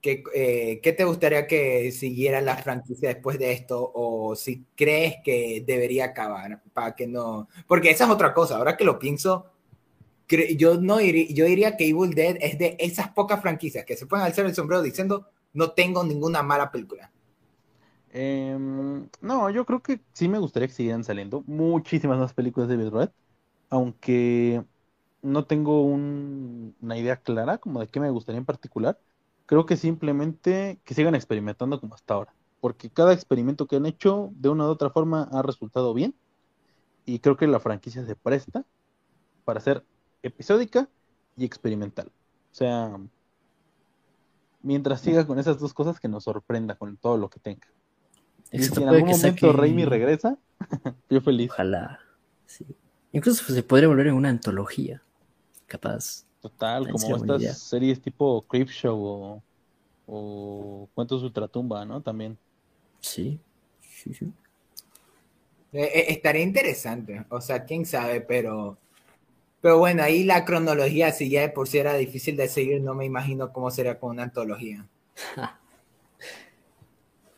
que 0.00 0.80
¿qué 0.82 0.92
te 0.92 1.04
gustaría 1.04 1.46
que 1.46 1.90
siguiera 1.92 2.42
la 2.42 2.56
franquicia 2.58 3.08
después 3.08 3.38
de 3.38 3.52
esto? 3.52 3.90
O 3.94 4.36
si 4.36 4.66
crees 4.76 5.16
que 5.24 5.64
debería 5.66 6.06
acabar 6.06 6.62
para 6.74 6.94
que 6.94 7.06
no. 7.06 7.48
Porque 7.66 7.90
esa 7.90 8.04
es 8.04 8.10
otra 8.10 8.34
cosa, 8.34 8.58
ahora 8.58 8.76
que 8.76 8.84
lo 8.84 8.98
pienso, 8.98 9.46
yo 10.56 10.80
no 10.80 11.00
iría, 11.00 11.26
yo 11.30 11.44
diría 11.46 11.76
que 11.76 11.88
Evil 11.88 12.14
Dead 12.14 12.36
es 12.40 12.58
de 12.58 12.76
esas 12.78 13.08
pocas 13.10 13.40
franquicias 13.40 13.84
que 13.84 13.96
se 13.96 14.06
pueden 14.06 14.26
alzar 14.26 14.46
el 14.46 14.54
sombrero 14.54 14.82
diciendo 14.82 15.28
no 15.52 15.72
tengo 15.72 16.04
ninguna 16.04 16.42
mala 16.42 16.70
película. 16.70 17.10
Em, 18.16 19.10
no, 19.20 19.50
yo 19.50 19.64
creo 19.66 19.82
que 19.82 20.00
sí 20.12 20.28
me 20.28 20.38
gustaría 20.38 20.68
que 20.68 20.74
siguieran 20.74 21.02
saliendo 21.04 21.42
muchísimas 21.46 22.18
más 22.18 22.32
películas 22.32 22.68
de 22.68 22.76
Red, 22.90 23.10
aunque 23.70 24.64
no 25.22 25.46
tengo 25.46 25.82
un- 25.84 26.76
una 26.80 26.98
idea 26.98 27.16
clara 27.22 27.58
como 27.58 27.80
de 27.80 27.88
qué 27.88 28.00
me 28.00 28.10
gustaría 28.10 28.38
en 28.40 28.46
particular. 28.46 29.00
Creo 29.46 29.66
que 29.66 29.76
simplemente 29.76 30.80
que 30.84 30.94
sigan 30.94 31.14
experimentando 31.16 31.80
como 31.80 31.94
hasta 31.96 32.14
ahora, 32.14 32.36
porque 32.60 32.90
cada 32.92 33.12
experimento 33.14 33.66
que 33.66 33.76
han 33.76 33.86
hecho 33.86 34.30
de 34.34 34.50
una 34.50 34.66
u 34.66 34.68
otra 34.70 34.90
forma 34.90 35.24
ha 35.32 35.42
resultado 35.42 35.94
bien 35.94 36.18
y 37.06 37.20
creo 37.20 37.36
que 37.38 37.46
la 37.48 37.60
franquicia 37.60 38.04
se 38.06 38.16
presta 38.16 38.66
para 39.44 39.60
ser 39.60 39.86
episódica 40.22 40.90
y 41.36 41.44
experimental. 41.46 42.08
O 42.08 42.54
sea, 42.56 42.98
mientras 44.62 45.00
siga 45.00 45.24
con 45.28 45.38
esas 45.38 45.60
dos 45.60 45.72
cosas 45.74 46.00
que 46.00 46.08
nos 46.08 46.24
sorprenda 46.24 46.74
con 46.76 46.96
todo 46.98 47.16
lo 47.18 47.30
que 47.30 47.38
tenga. 47.38 47.68
Y 48.58 48.62
si 48.62 48.82
en 48.82 48.88
algún 48.88 49.08
que 49.10 49.16
momento 49.16 49.46
saque- 49.46 49.52
Raimi 49.52 49.84
regresa, 49.84 50.38
yo 51.10 51.20
feliz. 51.20 51.50
Ojalá. 51.50 52.00
sí. 52.46 52.64
Incluso 53.12 53.44
pues, 53.46 53.54
se 53.56 53.62
podría 53.62 53.88
volver 53.88 54.08
en 54.08 54.14
una 54.14 54.28
antología. 54.28 55.00
Capaz. 55.66 56.24
Total, 56.40 56.90
como 56.90 57.16
estas 57.16 57.40
idea. 57.40 57.54
series 57.54 58.00
tipo 58.02 58.42
Creepshow 58.48 58.96
o, 59.02 59.42
o 60.06 60.88
Cuentos 60.94 61.20
de 61.22 61.28
Ultratumba, 61.28 61.84
¿no? 61.84 62.00
También. 62.02 62.36
Sí. 63.00 63.38
Sí, 63.80 64.12
sí. 64.12 64.26
Eh, 65.72 65.82
eh, 65.94 66.04
estaría 66.08 66.42
interesante, 66.42 67.24
o 67.30 67.40
sea, 67.40 67.64
quién 67.64 67.84
sabe, 67.86 68.20
pero, 68.20 68.76
pero 69.60 69.78
bueno, 69.78 70.02
ahí 70.02 70.22
la 70.24 70.44
cronología, 70.44 71.10
si 71.12 71.28
ya 71.30 71.40
de 71.42 71.48
por 71.48 71.66
sí 71.66 71.78
era 71.78 71.94
difícil 71.94 72.36
de 72.36 72.46
seguir, 72.48 72.80
no 72.82 72.94
me 72.94 73.04
imagino 73.06 73.52
cómo 73.52 73.70
sería 73.70 73.98
con 73.98 74.10
una 74.10 74.24
antología. 74.24 74.86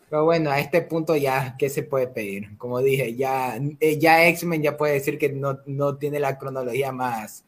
Pero 0.08 0.24
bueno, 0.24 0.50
a 0.50 0.60
este 0.60 0.82
punto 0.82 1.16
ya, 1.16 1.56
¿qué 1.58 1.68
se 1.68 1.82
puede 1.82 2.06
pedir? 2.08 2.56
Como 2.58 2.80
dije, 2.80 3.14
ya, 3.16 3.56
eh, 3.80 3.98
ya 3.98 4.26
X-Men 4.28 4.62
ya 4.62 4.76
puede 4.76 4.94
decir 4.94 5.18
que 5.18 5.30
no, 5.30 5.58
no 5.66 5.96
tiene 5.96 6.20
la 6.20 6.38
cronología 6.38 6.92
más, 6.92 7.44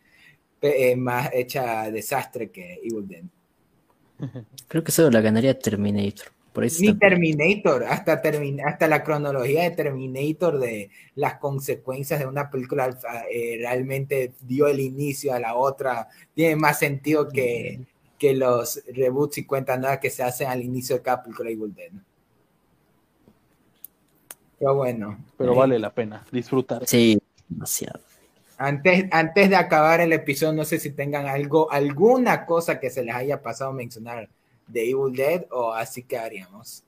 eh, 0.62 0.96
más 0.96 1.30
hecha 1.32 1.90
desastre 1.90 2.50
que 2.50 2.80
Evil 2.84 3.06
Dead. 3.08 3.24
Creo 4.68 4.84
que 4.84 4.92
solo 4.92 5.10
la 5.10 5.20
ganaría 5.20 5.58
Terminator. 5.58 6.28
Por 6.52 6.64
Ni 6.64 6.92
Terminator, 6.98 7.84
hasta, 7.84 8.20
termi- 8.20 8.60
hasta 8.66 8.88
la 8.88 9.04
cronología 9.04 9.62
de 9.62 9.70
Terminator 9.72 10.58
de 10.58 10.90
las 11.14 11.38
consecuencias 11.38 12.18
de 12.20 12.26
una 12.26 12.50
película 12.50 12.84
alfa- 12.84 13.24
eh, 13.30 13.58
realmente 13.60 14.32
dio 14.40 14.66
el 14.66 14.80
inicio 14.80 15.32
a 15.34 15.38
la 15.40 15.54
otra. 15.54 16.08
Tiene 16.34 16.56
más 16.56 16.78
sentido 16.80 17.28
que, 17.28 17.80
que 18.18 18.34
los 18.34 18.82
reboots 18.92 19.38
y 19.38 19.44
cuentas 19.46 19.78
nuevas 19.78 19.98
que 19.98 20.10
se 20.10 20.22
hacen 20.24 20.48
al 20.48 20.62
inicio 20.62 20.96
de 20.96 21.02
cada 21.02 21.22
película 21.22 21.48
de 21.48 21.54
Evil 21.54 21.74
Dead. 21.74 21.92
Pero 24.58 24.74
bueno, 24.74 25.18
Pero 25.36 25.52
Eh. 25.52 25.56
vale 25.56 25.78
la 25.78 25.90
pena 25.94 26.24
disfrutar. 26.32 26.86
Sí, 26.86 27.18
demasiado. 27.48 28.00
antes, 28.56 29.06
antes 29.12 29.50
de 29.50 29.56
acabar 29.56 30.00
el 30.00 30.12
episodio, 30.12 30.52
no 30.52 30.64
sé 30.64 30.78
si 30.78 30.90
tengan 30.90 31.26
algo, 31.26 31.70
alguna 31.70 32.44
cosa 32.46 32.80
que 32.80 32.90
se 32.90 33.04
les 33.04 33.14
haya 33.14 33.42
pasado 33.42 33.72
mencionar 33.72 34.28
de 34.66 34.90
Evil 34.90 35.14
Dead 35.14 35.46
o 35.50 35.72
así 35.72 36.02
quedaríamos. 36.02 36.82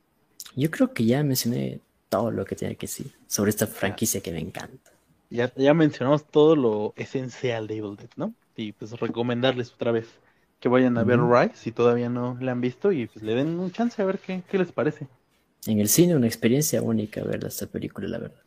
Yo 0.56 0.70
creo 0.70 0.92
que 0.92 1.04
ya 1.04 1.22
mencioné 1.22 1.80
todo 2.08 2.30
lo 2.30 2.44
que 2.44 2.56
tenía 2.56 2.74
que 2.74 2.86
decir 2.86 3.12
sobre 3.26 3.50
esta 3.50 3.66
franquicia 3.66 4.20
que 4.20 4.32
me 4.32 4.40
encanta. 4.40 4.90
Ya, 5.30 5.52
ya 5.54 5.74
mencionamos 5.74 6.24
todo 6.26 6.56
lo 6.56 6.92
esencial 6.96 7.66
de 7.68 7.76
Evil 7.78 7.96
Dead, 7.96 8.10
¿no? 8.16 8.34
Y 8.56 8.72
pues 8.72 8.92
recomendarles 8.98 9.72
otra 9.72 9.92
vez 9.92 10.08
que 10.58 10.68
vayan 10.68 10.98
a 10.98 11.04
ver. 11.04 11.20
Rise 11.20 11.54
si 11.56 11.72
todavía 11.72 12.08
no 12.10 12.36
la 12.40 12.52
han 12.52 12.60
visto 12.60 12.90
y 12.92 13.06
pues 13.06 13.22
le 13.24 13.34
den 13.34 13.58
un 13.60 13.70
chance 13.70 14.02
a 14.02 14.04
ver 14.04 14.18
qué, 14.18 14.42
qué 14.50 14.58
les 14.58 14.72
parece. 14.72 15.06
En 15.66 15.78
el 15.78 15.88
cine, 15.88 16.16
una 16.16 16.26
experiencia 16.26 16.82
única 16.82 17.22
ver 17.22 17.44
esta 17.44 17.66
película, 17.66 18.08
la 18.08 18.18
verdad. 18.18 18.42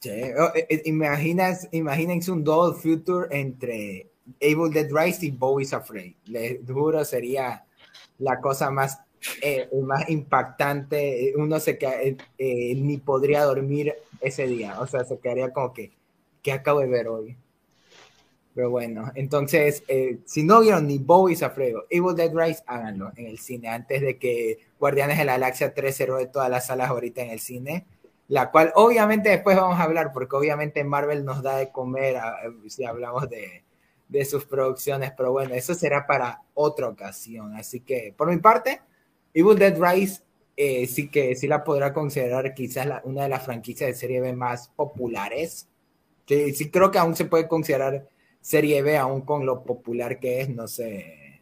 Sí, 0.00 0.10
oh, 0.38 0.50
eh, 0.54 0.66
eh, 0.68 0.82
imaginas, 0.86 1.68
imagínense 1.72 2.30
un 2.30 2.42
double 2.42 2.78
future 2.80 3.26
entre 3.30 4.10
Evil 4.40 4.72
Dead 4.72 4.88
Rise 4.90 5.26
y 5.26 5.30
Bowie's 5.30 5.72
Afraid. 5.72 6.14
Les 6.26 6.58
sería 7.04 7.64
la 8.18 8.40
cosa 8.40 8.70
más, 8.70 9.00
eh, 9.40 9.68
más 9.82 10.08
impactante. 10.08 11.32
Uno 11.36 11.58
se 11.60 11.78
eh, 11.80 12.74
ni 12.76 12.98
podría 12.98 13.44
dormir 13.44 13.94
ese 14.20 14.46
día. 14.46 14.80
O 14.80 14.86
sea, 14.86 15.04
se 15.04 15.18
quedaría 15.18 15.52
como 15.52 15.72
que, 15.72 15.92
¿qué 16.42 16.52
acabo 16.52 16.80
de 16.80 16.88
ver 16.88 17.08
hoy? 17.08 17.36
Pero 18.54 18.68
bueno, 18.70 19.10
entonces, 19.14 19.82
eh, 19.88 20.18
si 20.26 20.42
no 20.42 20.60
vieron 20.60 20.86
ni 20.86 20.98
Bowie's 20.98 21.42
Afraid 21.42 21.76
o 21.76 21.84
Evil 21.88 22.14
Dead 22.14 22.30
Rise, 22.34 22.62
háganlo 22.66 23.10
en 23.16 23.26
el 23.26 23.38
cine 23.38 23.68
antes 23.68 24.02
de 24.02 24.18
que 24.18 24.58
Guardianes 24.78 25.16
de 25.18 25.24
la 25.24 25.32
Galaxia 25.32 25.72
3 25.72 25.96
cerró 25.96 26.18
de 26.18 26.26
todas 26.26 26.50
las 26.50 26.66
salas 26.66 26.90
ahorita 26.90 27.22
en 27.22 27.30
el 27.30 27.40
cine 27.40 27.86
la 28.28 28.50
cual 28.50 28.72
obviamente 28.76 29.28
después 29.28 29.56
vamos 29.56 29.78
a 29.78 29.82
hablar, 29.82 30.10
porque 30.12 30.36
obviamente 30.36 30.82
Marvel 30.84 31.22
nos 31.24 31.42
da 31.42 31.56
de 31.58 31.70
comer 31.70 32.16
a- 32.16 32.36
si 32.68 32.82
hablamos 32.84 33.28
de, 33.28 33.62
de 34.08 34.24
sus 34.24 34.46
producciones, 34.46 35.12
pero 35.16 35.32
bueno, 35.32 35.54
eso 35.54 35.74
será 35.74 36.06
para 36.06 36.40
otra 36.54 36.88
ocasión. 36.88 37.54
Así 37.56 37.80
que, 37.80 38.14
por 38.16 38.30
mi 38.30 38.38
parte, 38.38 38.80
Evil 39.34 39.58
Dead 39.58 39.76
Rise 39.78 40.22
eh, 40.56 40.86
sí 40.86 41.08
que 41.10 41.34
sí 41.36 41.46
la 41.46 41.62
podrá 41.64 41.92
considerar 41.92 42.54
quizás 42.54 42.86
una 43.04 43.24
de 43.24 43.28
las 43.28 43.44
franquicias 43.44 43.88
de 43.90 43.94
Serie 43.96 44.20
B 44.20 44.32
más 44.32 44.68
populares. 44.76 45.68
Que 46.26 46.52
sí 46.54 46.70
creo 46.70 46.90
que 46.90 46.98
aún 46.98 47.16
se 47.16 47.24
puede 47.24 47.48
considerar 47.48 48.08
Serie 48.42 48.82
B, 48.82 48.98
aún 48.98 49.22
con 49.22 49.46
lo 49.46 49.64
popular 49.64 50.20
que 50.20 50.42
es, 50.42 50.50
no 50.50 50.68
sé 50.68 51.40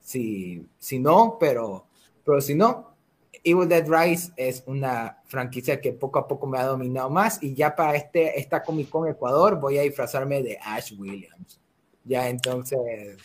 si, 0.00 0.64
si 0.78 1.00
no, 1.00 1.38
pero, 1.40 1.86
pero 2.24 2.40
si 2.40 2.54
no, 2.54 2.94
Evil 3.42 3.68
Dead 3.68 3.86
Rise 3.88 4.32
es 4.36 4.62
una 4.66 5.18
franquicia 5.24 5.80
que 5.80 5.92
poco 5.92 6.18
a 6.18 6.28
poco 6.28 6.46
me 6.46 6.58
ha 6.58 6.64
dominado 6.64 7.10
más 7.10 7.42
y 7.42 7.54
ya 7.54 7.74
para 7.74 7.96
este, 7.96 8.38
esta 8.38 8.62
Comic 8.62 8.88
Con 8.88 9.08
Ecuador 9.08 9.58
voy 9.58 9.78
a 9.78 9.82
disfrazarme 9.82 10.42
de 10.42 10.58
Ash 10.62 10.92
Williams. 10.98 11.58
Ya 12.04 12.28
entonces, 12.28 13.16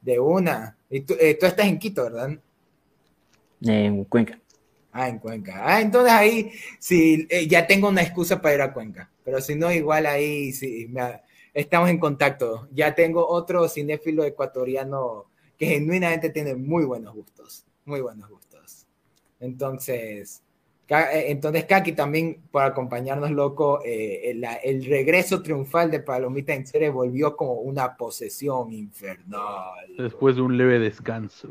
De 0.00 0.20
una. 0.20 0.76
Y 0.88 1.00
tú, 1.00 1.16
eh, 1.18 1.34
tú 1.34 1.46
estás 1.46 1.66
en 1.66 1.80
Quito, 1.80 2.04
¿verdad? 2.04 2.38
En 3.62 4.04
Cuenca. 4.04 4.38
Ah, 4.92 5.08
en 5.08 5.18
Cuenca. 5.18 5.60
Ah, 5.64 5.80
entonces 5.80 6.12
ahí 6.12 6.52
sí, 6.78 7.26
eh, 7.28 7.48
ya 7.48 7.66
tengo 7.66 7.88
una 7.88 8.02
excusa 8.02 8.40
para 8.40 8.54
ir 8.54 8.62
a 8.62 8.72
Cuenca. 8.72 9.10
Pero 9.24 9.40
si 9.40 9.56
no, 9.56 9.72
igual 9.72 10.06
ahí 10.06 10.52
sí, 10.52 10.86
estamos 11.54 11.88
en 11.88 11.98
contacto. 11.98 12.68
Ya 12.72 12.94
tengo 12.94 13.26
otro 13.26 13.68
cinéfilo 13.68 14.24
ecuatoriano 14.24 15.26
que 15.56 15.66
genuinamente 15.66 16.30
tiene 16.30 16.54
muy 16.54 16.84
buenos 16.84 17.14
gustos. 17.14 17.64
Muy 17.84 18.00
buenos 18.00 18.28
gustos. 18.28 18.86
Entonces, 19.40 20.42
eh, 20.88 21.24
entonces, 21.28 21.64
Kaki, 21.64 21.92
también 21.92 22.42
por 22.50 22.62
acompañarnos, 22.62 23.30
loco, 23.30 23.80
eh, 23.84 24.34
el, 24.62 24.84
regreso 24.84 25.42
triunfal 25.42 25.90
de 25.90 26.00
Palomita 26.00 26.54
en 26.54 26.66
serie 26.66 26.90
volvió 26.90 27.36
como 27.36 27.54
una 27.54 27.96
posesión 27.96 28.72
infernal. 28.72 29.96
Después 29.96 30.36
de 30.36 30.42
un 30.42 30.56
leve 30.58 30.78
descanso. 30.78 31.50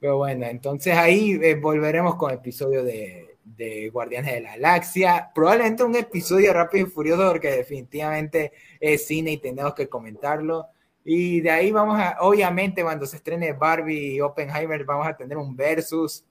Pero 0.00 0.18
bueno, 0.18 0.46
entonces 0.46 0.96
ahí 0.96 1.38
eh, 1.42 1.54
volveremos 1.54 2.16
con 2.16 2.30
el 2.30 2.38
episodio 2.38 2.84
de, 2.84 3.25
de, 3.46 3.88
Guardianes 3.90 4.34
de 4.34 4.40
la 4.40 4.50
Galaxia. 4.50 5.30
Probablemente 5.34 5.84
un 5.84 5.96
episodio 5.96 6.52
rápido 6.52 6.86
y 6.86 6.90
furioso, 6.90 7.28
porque 7.28 7.50
definitivamente 7.50 8.52
es 8.80 9.06
cine 9.06 9.32
y 9.32 9.38
tenemos 9.38 9.74
que 9.74 9.88
comentarlo. 9.88 10.66
Y 11.04 11.40
de 11.40 11.50
ahí 11.50 11.70
vamos 11.70 11.98
a, 11.98 12.16
obviamente, 12.20 12.82
cuando 12.82 13.06
se 13.06 13.16
estrene 13.16 13.52
Barbie 13.52 14.16
y 14.16 14.20
Oppenheimer, 14.20 14.84
vamos 14.84 15.06
a 15.06 15.16
tener 15.16 15.38
un 15.38 15.54
versus. 15.54 16.24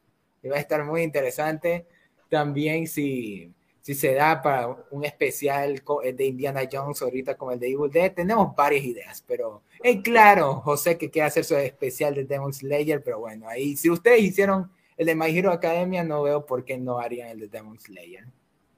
Y 0.43 0.49
va 0.49 0.57
a 0.57 0.59
estar 0.59 0.83
muy 0.83 1.01
interesante 1.01 1.87
también 2.29 2.87
si, 2.87 3.53
si 3.81 3.93
se 3.93 4.13
da 4.13 4.41
para 4.41 4.67
un 4.91 5.05
especial 5.05 5.81
eh, 6.03 6.13
de 6.13 6.25
Indiana 6.25 6.61
Jones 6.71 7.01
ahorita 7.01 7.35
como 7.35 7.51
el 7.51 7.59
de 7.59 7.71
Evil 7.71 7.91
Dead, 7.91 8.13
tenemos 8.13 8.55
varias 8.55 8.83
ideas, 8.83 9.23
pero 9.27 9.61
es 9.81 10.01
claro, 10.01 10.55
José 10.55 10.97
que 10.97 11.09
quiere 11.09 11.27
hacer 11.27 11.45
su 11.45 11.55
especial 11.55 12.15
de 12.15 12.25
Demon 12.25 12.53
Slayer, 12.53 13.03
pero 13.03 13.19
bueno, 13.19 13.47
ahí 13.47 13.75
si 13.75 13.89
ustedes 13.89 14.21
hicieron 14.21 14.71
el 14.97 15.05
de 15.05 15.15
My 15.15 15.37
Hero 15.37 15.51
Academia, 15.51 16.03
no 16.03 16.23
veo 16.23 16.45
por 16.45 16.63
qué 16.63 16.77
no 16.77 16.99
harían 16.99 17.29
el 17.29 17.39
de 17.39 17.47
Demon 17.47 17.79
Slayer. 17.79 18.25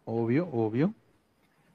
Obvio, 0.06 0.48
obvio. 0.52 0.94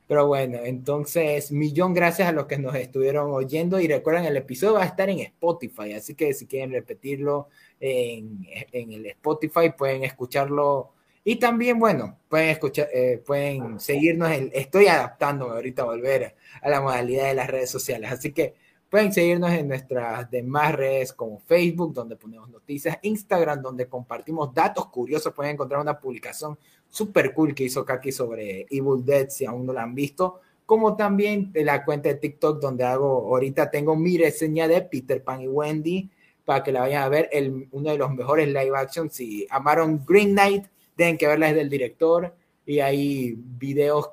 Pero 0.08 0.26
bueno, 0.26 0.58
entonces, 0.64 1.52
millón 1.52 1.94
gracias 1.94 2.28
a 2.28 2.32
los 2.32 2.46
que 2.46 2.58
nos 2.58 2.74
estuvieron 2.74 3.30
oyendo 3.30 3.80
y 3.80 3.88
recuerden, 3.88 4.24
el 4.24 4.36
episodio 4.36 4.74
va 4.74 4.82
a 4.82 4.86
estar 4.86 5.08
en 5.08 5.20
Spotify, 5.20 5.94
así 5.94 6.14
que 6.14 6.34
si 6.34 6.46
quieren 6.46 6.72
repetirlo 6.72 7.48
en, 7.80 8.46
en 8.72 8.92
el 8.92 9.06
Spotify, 9.06 9.70
pueden 9.76 10.04
escucharlo 10.04 10.92
y 11.24 11.36
también, 11.36 11.78
bueno, 11.78 12.18
pueden 12.28 12.48
escuchar, 12.48 12.88
eh, 12.92 13.22
pueden 13.24 13.78
seguirnos. 13.78 14.30
estoy 14.52 14.88
adaptándome 14.88 15.52
ahorita 15.52 15.82
a 15.82 15.86
volver 15.86 16.34
a 16.60 16.68
la 16.68 16.80
modalidad 16.80 17.28
de 17.28 17.34
las 17.34 17.48
redes 17.48 17.70
sociales. 17.70 18.10
Así 18.10 18.32
que 18.32 18.54
pueden 18.92 19.10
seguirnos 19.10 19.50
en 19.52 19.68
nuestras 19.68 20.30
demás 20.30 20.74
redes 20.74 21.14
como 21.14 21.38
Facebook, 21.38 21.94
donde 21.94 22.14
ponemos 22.14 22.50
noticias, 22.50 22.98
Instagram, 23.00 23.62
donde 23.62 23.88
compartimos 23.88 24.52
datos 24.52 24.88
curiosos. 24.88 25.32
Pueden 25.32 25.54
encontrar 25.54 25.80
una 25.80 25.98
publicación 25.98 26.58
súper 26.90 27.32
cool 27.32 27.54
que 27.54 27.64
hizo 27.64 27.86
Kaki 27.86 28.12
sobre 28.12 28.66
Evil 28.68 29.02
Dead, 29.02 29.30
si 29.30 29.46
aún 29.46 29.64
no 29.64 29.72
la 29.72 29.84
han 29.84 29.94
visto. 29.94 30.40
Como 30.66 30.94
también 30.94 31.50
la 31.54 31.86
cuenta 31.86 32.10
de 32.10 32.16
TikTok, 32.16 32.60
donde 32.60 32.84
hago, 32.84 33.28
ahorita 33.28 33.70
tengo 33.70 33.96
mi 33.96 34.18
reseña 34.18 34.68
de 34.68 34.82
Peter 34.82 35.24
Pan 35.24 35.40
y 35.40 35.48
Wendy, 35.48 36.10
para 36.44 36.62
que 36.62 36.70
la 36.70 36.80
vayan 36.80 37.02
a 37.02 37.08
ver, 37.08 37.30
el, 37.32 37.68
uno 37.70 37.92
de 37.92 37.96
los 37.96 38.10
mejores 38.10 38.46
live 38.46 38.76
action. 38.76 39.08
Si 39.08 39.46
amaron 39.48 40.04
Green 40.06 40.32
Knight, 40.32 40.66
tienen 40.96 41.16
que 41.16 41.26
verla 41.26 41.46
desde 41.46 41.62
el 41.62 41.70
director 41.70 42.36
y 42.66 42.80
hay 42.80 43.36
videos 43.38 44.10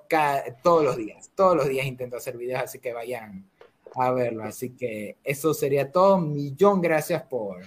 todos 0.64 0.86
los 0.86 0.96
días. 0.96 1.32
Todos 1.36 1.58
los 1.58 1.68
días 1.68 1.86
intento 1.86 2.16
hacer 2.16 2.38
videos, 2.38 2.62
así 2.62 2.80
que 2.80 2.94
vayan 2.94 3.44
a 3.96 4.12
verlo. 4.12 4.44
Así 4.44 4.72
que 4.72 5.18
eso 5.24 5.54
sería 5.54 5.92
todo. 5.92 6.18
Millón 6.20 6.82
gracias 6.82 7.24
por 7.24 7.62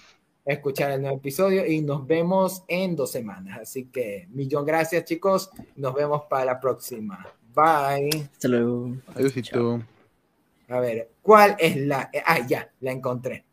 escuchar 0.44 0.90
el 0.93 1.03
nuevo 1.03 1.16
episodio 1.16 1.66
y 1.66 1.81
nos 1.82 2.07
vemos 2.07 2.65
en 2.69 2.97
dos 2.97 3.11
semanas. 3.11 3.61
Así 3.61 3.86
que 3.86 4.28
millón 4.31 4.65
gracias 4.65 5.05
chicos. 5.05 5.51
Nos 5.77 5.94
vemos 5.94 6.23
para 6.28 6.44
la 6.44 6.61
próxima. 6.61 7.27
Bye. 7.55 8.28
Hasta 8.32 8.49
luego. 8.49 8.97
Adiósito. 9.15 9.82
A 10.69 10.81
ver, 10.81 11.11
¿cuál 11.20 11.57
es 11.59 11.77
la... 11.77 12.11
Ah, 12.24 12.47
ya, 12.47 12.73
la 12.81 12.93
encontré. 12.93 13.44